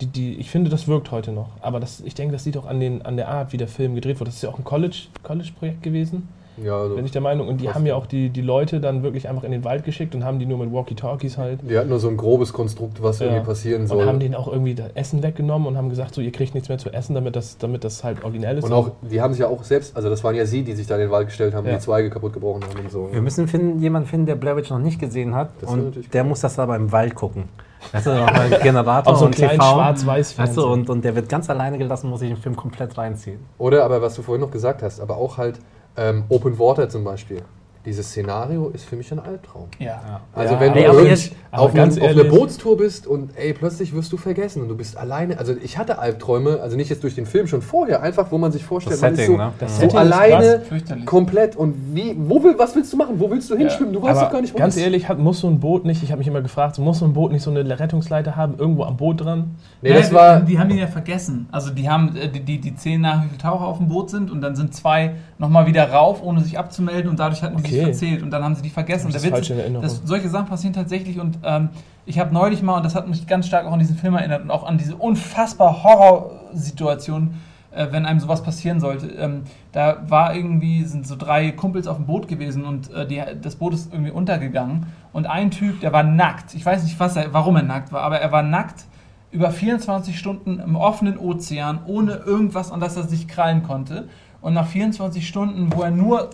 die, 0.00 0.06
die, 0.06 0.34
ich 0.36 0.50
finde, 0.50 0.70
das 0.70 0.88
wirkt 0.88 1.10
heute 1.10 1.32
noch. 1.32 1.48
Aber 1.60 1.78
das, 1.80 2.00
ich 2.00 2.14
denke, 2.14 2.32
das 2.32 2.44
liegt 2.46 2.56
auch 2.56 2.66
an, 2.66 2.80
den, 2.80 3.02
an 3.04 3.16
der 3.16 3.28
Art, 3.28 3.52
wie 3.52 3.58
der 3.58 3.68
Film 3.68 3.94
gedreht 3.94 4.18
wurde. 4.20 4.28
Das 4.30 4.36
ist 4.36 4.42
ja 4.42 4.48
auch 4.48 4.58
ein 4.58 4.64
College- 4.64 5.08
College-Projekt 5.22 5.82
gewesen, 5.82 6.28
Ja, 6.64 6.76
also, 6.78 6.96
bin 6.96 7.04
ich 7.04 7.10
der 7.12 7.20
Meinung. 7.20 7.48
Und 7.48 7.60
die 7.60 7.68
haben 7.72 7.86
ja 7.86 7.94
auch 7.94 8.06
die, 8.06 8.30
die 8.30 8.42
Leute 8.42 8.80
dann 8.80 9.02
wirklich 9.02 9.28
einfach 9.28 9.44
in 9.44 9.52
den 9.52 9.64
Wald 9.64 9.84
geschickt 9.84 10.14
und 10.14 10.24
haben 10.24 10.38
die 10.38 10.46
nur 10.46 10.58
mit 10.58 10.72
Walkie-Talkies 10.72 11.38
halt. 11.38 11.60
die 11.68 11.78
hatten 11.78 11.88
nur 11.88 11.98
so 12.00 12.08
ein 12.08 12.16
grobes 12.16 12.52
Konstrukt, 12.52 13.02
was 13.02 13.18
Ja. 13.20 13.26
irgendwie 13.26 13.46
passieren 13.46 13.82
Und 13.82 13.88
soll. 13.88 14.06
haben 14.06 14.20
denen 14.20 14.34
auch 14.34 14.48
irgendwie 14.50 14.74
das 14.74 14.90
Essen 14.94 15.22
weggenommen 15.22 15.68
und 15.68 15.76
haben 15.76 15.88
gesagt, 15.90 16.14
so, 16.14 16.20
ihr 16.20 16.32
kriegt 16.32 16.54
nichts 16.54 16.68
mehr 16.68 16.78
zu 16.78 16.90
essen, 16.92 17.14
damit 17.14 17.36
das, 17.36 17.58
damit 17.58 17.84
das 17.84 18.04
halt 18.04 18.22
originell 18.24 18.58
ist. 18.58 18.64
Und 18.64 18.72
auch, 18.72 18.90
die 19.02 19.20
haben 19.20 19.32
sich 19.32 19.40
ja 19.40 19.48
auch 19.48 19.62
selbst, 19.64 19.96
also 19.96 20.08
das 20.10 20.22
waren 20.24 20.34
ja 20.34 20.46
sie, 20.46 20.62
die 20.62 20.72
sich 20.72 20.86
da 20.86 20.94
in 20.96 21.02
den 21.02 21.10
Wald 21.10 21.28
gestellt 21.28 21.54
haben, 21.54 21.66
Ja. 21.66 21.74
die 21.74 21.78
Zweige 21.80 22.10
kaputt 22.10 22.32
gebrochen 22.32 22.62
haben 22.64 22.84
und 22.84 22.90
so. 22.90 23.08
Wir 23.12 23.22
müssen 23.22 23.48
finden, 23.48 23.78
jemanden 23.80 24.08
finden, 24.08 24.26
der 24.26 24.36
Blair 24.36 24.56
Witch 24.56 24.70
noch 24.70 24.78
nicht 24.78 24.98
gesehen 25.00 25.34
hat. 25.34 25.50
Das 25.60 25.70
und 25.70 26.12
der 26.14 26.22
cool. 26.22 26.28
muss 26.28 26.40
das 26.40 26.58
aber 26.58 26.76
im 26.76 26.92
Wald 26.92 27.14
gucken. 27.14 27.44
Weißt 27.92 28.06
du, 28.08 28.10
noch 28.14 28.26
ein 28.26 28.50
Generator 28.62 29.10
Auf 29.14 29.18
so 29.20 29.24
einem 29.24 29.32
und 29.32 29.36
TV. 29.38 29.54
Schwarz-Weiß-Fernseher. 29.54 30.46
Weißt 30.46 30.56
du, 30.58 30.66
und, 30.70 30.90
und 30.90 31.02
der 31.04 31.16
wird 31.16 31.30
ganz 31.30 31.48
alleine 31.48 31.78
gelassen, 31.78 32.10
muss 32.10 32.20
sich 32.20 32.28
den 32.28 32.36
Film 32.36 32.54
komplett 32.54 32.98
reinziehen. 32.98 33.38
Oder 33.56 33.84
aber 33.84 34.02
was 34.02 34.14
du 34.16 34.22
vorhin 34.22 34.42
noch 34.42 34.50
gesagt 34.50 34.82
hast, 34.82 35.00
aber 35.00 35.16
auch 35.16 35.38
halt 35.38 35.58
ähm, 35.96 36.24
Open 36.28 36.58
Water 36.58 36.88
zum 36.88 37.04
Beispiel. 37.04 37.42
Dieses 37.86 38.08
Szenario 38.10 38.68
ist 38.68 38.84
für 38.84 38.94
mich 38.96 39.10
ein 39.10 39.18
Albtraum. 39.20 39.68
Ja. 39.78 40.20
Also 40.34 40.54
Ja, 40.54 40.60
wenn 40.60 40.74
du 40.74 40.86
aber 40.90 41.02
jetzt- 41.02 41.32
aber 41.50 41.62
auf, 41.62 41.72
ganz 41.74 41.94
einem- 41.96 42.04
auf 42.04 42.10
einer 42.10 42.18
ehrlich- 42.24 42.38
Bootstour 42.38 42.76
bist 42.76 43.06
und 43.06 43.30
ey, 43.36 43.54
plötzlich 43.54 43.94
wirst 43.94 44.12
du 44.12 44.18
vergessen 44.18 44.60
und 44.60 44.68
du 44.68 44.76
bist 44.76 44.98
alleine. 44.98 45.38
Also 45.38 45.54
ich 45.62 45.78
hatte 45.78 45.98
Albträume, 45.98 46.60
also 46.60 46.76
nicht 46.76 46.90
jetzt 46.90 47.02
durch 47.02 47.14
den 47.14 47.24
Film, 47.24 47.46
schon 47.46 47.62
vorher, 47.62 48.02
einfach 48.02 48.30
wo 48.30 48.36
man 48.36 48.52
sich 48.52 48.62
vorstellt, 48.64 48.94
Das 48.96 49.00
man 49.00 49.16
Setting, 49.16 49.32
ist 49.34 49.38
so, 49.38 49.44
ne? 49.44 49.52
Das 49.58 49.70
so 49.72 49.80
Setting 49.80 49.88
ist 49.96 50.12
alleine, 50.12 50.62
krass. 50.68 50.82
Komplett 51.06 51.56
und 51.56 51.74
wie, 51.94 52.14
wo 52.18 52.42
will, 52.44 52.54
was 52.58 52.76
willst 52.76 52.92
du 52.92 52.98
machen? 52.98 53.14
Wo 53.18 53.30
willst 53.30 53.48
du 53.50 53.56
hinschwimmen? 53.56 53.94
Du 53.94 54.02
weißt 54.02 54.18
Aber 54.18 54.26
doch 54.26 54.32
gar 54.32 54.40
nicht, 54.42 54.52
wo 54.52 54.58
ganz 54.58 54.74
du 54.74 54.78
bist. 54.80 54.84
ehrlich, 54.84 55.08
hat, 55.08 55.18
muss 55.18 55.40
so 55.40 55.48
ein 55.48 55.58
Boot 55.58 55.86
nicht, 55.86 56.02
ich 56.02 56.10
habe 56.12 56.18
mich 56.18 56.28
immer 56.28 56.42
gefragt, 56.42 56.78
muss 56.78 56.98
so 56.98 57.06
ein 57.06 57.14
Boot 57.14 57.32
nicht 57.32 57.42
so 57.42 57.50
eine 57.50 57.80
Rettungsleiter 57.80 58.36
haben, 58.36 58.56
irgendwo 58.58 58.84
am 58.84 58.98
Boot 58.98 59.24
dran? 59.24 59.56
Nee, 59.80 59.88
Nein, 59.90 60.00
das 60.02 60.12
war, 60.12 60.40
die, 60.40 60.52
die 60.52 60.58
haben 60.58 60.68
ihn 60.70 60.76
ja 60.78 60.86
vergessen. 60.86 61.48
Also 61.50 61.70
die 61.70 61.88
haben 61.88 62.14
äh, 62.14 62.28
die, 62.28 62.40
die, 62.40 62.60
die 62.60 62.76
zählen 62.76 63.00
nach, 63.00 63.24
wie 63.24 63.28
viele 63.28 63.38
Taucher 63.38 63.64
auf 63.66 63.78
dem 63.78 63.88
Boot 63.88 64.10
sind 64.10 64.30
und 64.30 64.42
dann 64.42 64.54
sind 64.54 64.74
zwei 64.74 65.14
nochmal 65.38 65.66
wieder 65.66 65.90
rauf, 65.90 66.22
ohne 66.22 66.42
sich 66.42 66.58
abzumelden 66.58 67.10
und 67.10 67.18
dadurch 67.18 67.42
hatten 67.42 67.56
die 67.56 67.69
Okay. 67.72 67.84
verzählt 67.84 68.22
und 68.22 68.30
dann 68.30 68.42
haben 68.44 68.54
sie 68.54 68.62
die 68.62 68.70
vergessen. 68.70 69.06
Und 69.06 69.14
Das 69.14 69.22
ist 69.22 69.28
Witz 69.28 69.34
falsch 69.34 69.50
in 69.50 69.58
Erinnerung. 69.58 69.82
dass 69.82 70.02
solche 70.04 70.28
Sachen 70.28 70.46
passieren 70.46 70.72
tatsächlich 70.72 71.18
und 71.18 71.38
ähm, 71.44 71.70
ich 72.06 72.18
habe 72.18 72.32
neulich 72.34 72.62
mal, 72.62 72.76
und 72.76 72.84
das 72.84 72.94
hat 72.94 73.08
mich 73.08 73.26
ganz 73.26 73.46
stark 73.46 73.66
auch 73.66 73.72
an 73.72 73.78
diesen 73.78 73.96
Film 73.96 74.14
erinnert 74.14 74.42
und 74.42 74.50
auch 74.50 74.64
an 74.64 74.78
diese 74.78 74.96
unfassbar 74.96 75.82
Horrorsituation, 75.84 77.34
äh, 77.70 77.86
wenn 77.90 78.06
einem 78.06 78.20
sowas 78.20 78.42
passieren 78.42 78.80
sollte. 78.80 79.06
Ähm, 79.08 79.42
da 79.72 80.02
war 80.08 80.34
irgendwie, 80.34 80.84
sind 80.84 81.06
so 81.06 81.16
drei 81.16 81.52
Kumpels 81.52 81.86
auf 81.86 81.96
dem 81.96 82.06
Boot 82.06 82.26
gewesen 82.26 82.64
und 82.64 82.92
äh, 82.92 83.06
die, 83.06 83.22
das 83.40 83.56
Boot 83.56 83.74
ist 83.74 83.92
irgendwie 83.92 84.10
untergegangen 84.10 84.86
und 85.12 85.26
ein 85.26 85.50
Typ, 85.50 85.80
der 85.80 85.92
war 85.92 86.02
nackt. 86.02 86.54
Ich 86.54 86.64
weiß 86.64 86.82
nicht, 86.84 86.98
was 86.98 87.16
er, 87.16 87.32
warum 87.32 87.56
er 87.56 87.62
nackt 87.62 87.92
war, 87.92 88.02
aber 88.02 88.18
er 88.18 88.32
war 88.32 88.42
nackt 88.42 88.84
über 89.30 89.50
24 89.50 90.18
Stunden 90.18 90.58
im 90.58 90.74
offenen 90.76 91.16
Ozean, 91.16 91.80
ohne 91.86 92.14
irgendwas, 92.14 92.72
an 92.72 92.80
das 92.80 92.96
er 92.96 93.04
sich 93.04 93.28
krallen 93.28 93.62
konnte. 93.62 94.08
Und 94.40 94.54
nach 94.54 94.66
24 94.66 95.26
Stunden, 95.28 95.72
wo 95.72 95.82
er 95.82 95.90
nur 95.90 96.30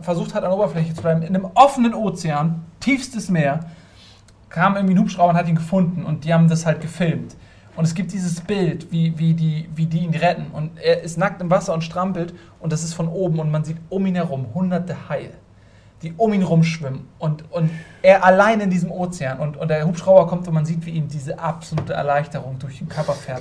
versucht 0.00 0.34
hat, 0.34 0.44
an 0.44 0.50
der 0.50 0.58
Oberfläche 0.58 0.94
zu 0.94 1.02
bleiben, 1.02 1.22
in 1.22 1.34
einem 1.34 1.48
offenen 1.54 1.94
Ozean, 1.94 2.64
tiefstes 2.80 3.28
Meer, 3.28 3.60
kam 4.48 4.76
irgendwie 4.76 4.94
ein 4.94 5.00
Hubschrauber 5.00 5.30
und 5.30 5.36
hat 5.36 5.48
ihn 5.48 5.54
gefunden. 5.54 6.04
Und 6.04 6.24
die 6.24 6.32
haben 6.32 6.48
das 6.48 6.66
halt 6.66 6.80
gefilmt. 6.80 7.36
Und 7.76 7.84
es 7.84 7.94
gibt 7.94 8.12
dieses 8.12 8.40
Bild, 8.40 8.90
wie, 8.90 9.16
wie, 9.18 9.34
die, 9.34 9.68
wie 9.74 9.86
die 9.86 10.00
ihn 10.00 10.14
retten. 10.14 10.50
Und 10.52 10.78
er 10.78 11.02
ist 11.02 11.16
nackt 11.16 11.40
im 11.40 11.50
Wasser 11.50 11.74
und 11.74 11.84
strampelt. 11.84 12.34
Und 12.60 12.72
das 12.72 12.82
ist 12.82 12.94
von 12.94 13.08
oben. 13.08 13.38
Und 13.38 13.50
man 13.50 13.64
sieht 13.64 13.76
um 13.88 14.04
ihn 14.06 14.16
herum 14.16 14.46
hunderte 14.54 15.08
Haie, 15.08 15.30
die 16.02 16.14
um 16.16 16.32
ihn 16.32 16.42
rumschwimmen 16.42 17.08
und, 17.18 17.50
und 17.50 17.70
er 18.02 18.24
allein 18.24 18.60
in 18.60 18.70
diesem 18.70 18.90
Ozean. 18.90 19.40
Und, 19.40 19.56
und 19.56 19.68
der 19.68 19.84
Hubschrauber 19.86 20.26
kommt 20.28 20.46
und 20.46 20.54
man 20.54 20.64
sieht, 20.64 20.86
wie 20.86 20.90
ihm 20.90 21.08
diese 21.08 21.38
absolute 21.38 21.92
Erleichterung 21.92 22.58
durch 22.58 22.78
den 22.78 22.88
Körper 22.88 23.14
fährt. 23.14 23.40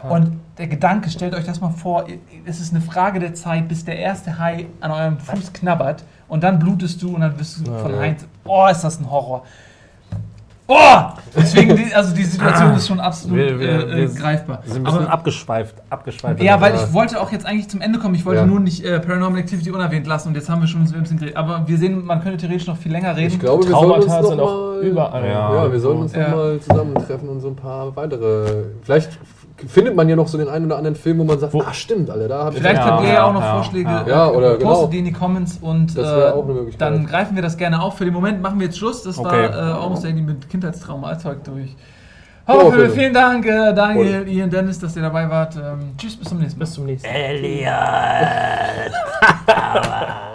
klar. 0.00 0.10
Und 0.10 0.40
der 0.58 0.68
Gedanke, 0.68 1.10
stellt 1.10 1.34
euch 1.34 1.44
das 1.44 1.60
mal 1.60 1.70
vor, 1.70 2.06
es 2.46 2.60
ist 2.60 2.72
eine 2.72 2.80
Frage 2.80 3.20
der 3.20 3.34
Zeit, 3.34 3.68
bis 3.68 3.84
der 3.84 3.98
erste 3.98 4.38
Hai 4.38 4.66
an 4.80 4.90
eurem 4.90 5.18
Fuß 5.18 5.52
knabbert 5.52 6.04
und 6.28 6.42
dann 6.42 6.58
blutest 6.58 7.02
du 7.02 7.14
und 7.14 7.20
dann 7.20 7.36
bist 7.36 7.66
du 7.66 7.70
von 7.70 7.92
Ja. 7.92 8.00
Heinz. 8.00 8.24
Oh, 8.44 8.66
ist 8.66 8.82
das 8.82 8.98
ein 8.98 9.10
Horror. 9.10 9.44
Oh! 10.74 11.12
Deswegen, 11.36 11.76
die, 11.76 11.94
also 11.94 12.14
die 12.14 12.24
Situation 12.24 12.74
ist 12.74 12.86
schon 12.88 13.00
absolut 13.00 13.36
Wir- 13.36 13.58
wir- 13.58 13.68
äh, 13.68 13.82
äh, 13.82 13.96
wir 13.96 14.08
greifbar. 14.20 14.60
Wir 14.64 14.72
sind 14.72 14.82
ein 14.82 14.84
bisschen 14.84 15.04
Aber, 15.06 15.12
abgeschweift. 15.12 15.74
abgeschweift 15.90 16.42
ja, 16.42 16.60
weil 16.60 16.74
ich 16.74 16.92
wollte 16.92 17.20
auch 17.20 17.30
jetzt 17.32 17.44
eigentlich 17.46 17.68
zum 17.68 17.80
Ende 17.80 17.98
kommen. 17.98 18.14
Ich 18.14 18.24
wollte 18.24 18.40
Ja. 18.40 18.46
nur 18.46 18.60
nicht 18.60 18.84
äh, 18.84 19.00
Paranormal 19.00 19.40
Activity 19.40 19.70
unerwähnt 19.70 20.06
lassen 20.06 20.28
und 20.28 20.34
jetzt 20.34 20.48
haben 20.48 20.60
wir 20.60 20.68
schon 20.68 20.86
so 20.86 20.94
ein 20.94 21.02
bisschen 21.02 21.18
geredet. 21.18 21.36
Aber 21.36 21.62
wir 21.66 21.76
sehen, 21.78 22.04
man 22.04 22.22
könnte 22.22 22.38
theoretisch 22.38 22.66
noch 22.66 22.76
viel 22.76 22.92
länger 22.92 23.16
reden. 23.16 23.28
Ich 23.32 23.38
glaube, 23.40 23.64
wir 23.64 23.70
sollten 23.70 23.92
uns 23.92 24.06
Traumata 24.06 24.22
noch 24.22 24.28
sind 24.30 24.40
auch 24.40 24.74
mal, 24.76 24.80
überall. 24.82 25.24
Ja. 25.26 25.54
Ja, 25.54 25.72
wir 25.72 25.80
sollten 25.80 26.02
uns 26.02 26.12
Ja. 26.14 26.28
noch 26.28 26.36
mal 26.36 26.60
zusammentreffen 26.60 27.28
und 27.28 27.40
so 27.40 27.48
ein 27.48 27.56
paar 27.56 27.94
weitere. 27.96 28.46
Vielleicht 28.82 29.18
findet 29.68 29.94
man 29.94 30.08
ja 30.08 30.16
noch 30.16 30.28
so 30.28 30.38
den 30.38 30.48
einen 30.48 30.66
oder 30.66 30.76
anderen 30.78 30.96
Film, 30.96 31.18
wo 31.18 31.24
man 31.24 31.38
sagt, 31.38 31.52
Wo- 31.54 31.60
ah 31.62 31.72
stimmt, 31.72 32.10
alle, 32.10 32.26
da 32.28 32.44
habe 32.44 32.54
ich 32.56 32.60
Vielleicht 32.62 32.76
Ja, 32.78 32.84
habt 32.86 33.02
ihr 33.04 33.12
ja 33.12 33.24
auch 33.24 33.32
noch 33.32 33.40
ja, 33.42 33.54
Vorschläge. 33.54 33.88
ja. 33.90 34.02
äh, 34.02 34.10
Ja, 34.10 34.28
oder 34.30 34.50
postet 34.54 34.60
genau. 34.68 34.86
die 34.86 34.98
in 34.98 35.04
die 35.06 35.12
Comments 35.12 35.58
und 35.60 35.96
äh, 35.96 36.00
auch 36.02 36.44
eine 36.44 36.52
Möglichkeit. 36.54 36.80
dann 36.80 37.06
greifen 37.06 37.34
wir 37.36 37.42
das 37.42 37.56
gerne 37.56 37.80
auf. 37.82 37.96
Für 37.98 38.04
den 38.04 38.14
Moment 38.14 38.40
machen 38.42 38.58
wir 38.58 38.66
jetzt 38.66 38.78
Schluss. 38.78 39.02
Das 39.02 39.18
Okay. 39.18 39.28
war 39.28 39.50
äh, 39.50 39.82
Almost 39.82 40.04
Daily 40.04 40.22
mit 40.22 40.48
Kindheitstrauma 40.48 41.08
Alltag 41.08 41.44
durch. 41.44 41.76
Oh, 42.48 42.54
Horrorfilme, 42.54 42.76
Philipp. 42.86 42.92
vielen 42.98 43.14
Dank, 43.14 43.46
äh, 43.46 43.72
Daniel, 43.72 44.26
Ian, 44.26 44.50
Dennis, 44.50 44.78
dass 44.80 44.96
ihr 44.96 45.02
dabei 45.02 45.30
wart. 45.30 45.54
Ähm, 45.56 45.92
tschüss, 45.96 46.16
bis 46.16 46.28
zum 46.28 46.38
nächsten 46.38 46.58
Mal. 46.58 46.64
Bis 46.64 46.74
zum 46.74 46.86
nächsten 46.86 47.08
Mal. 47.08 47.14
Elliot. 47.14 47.72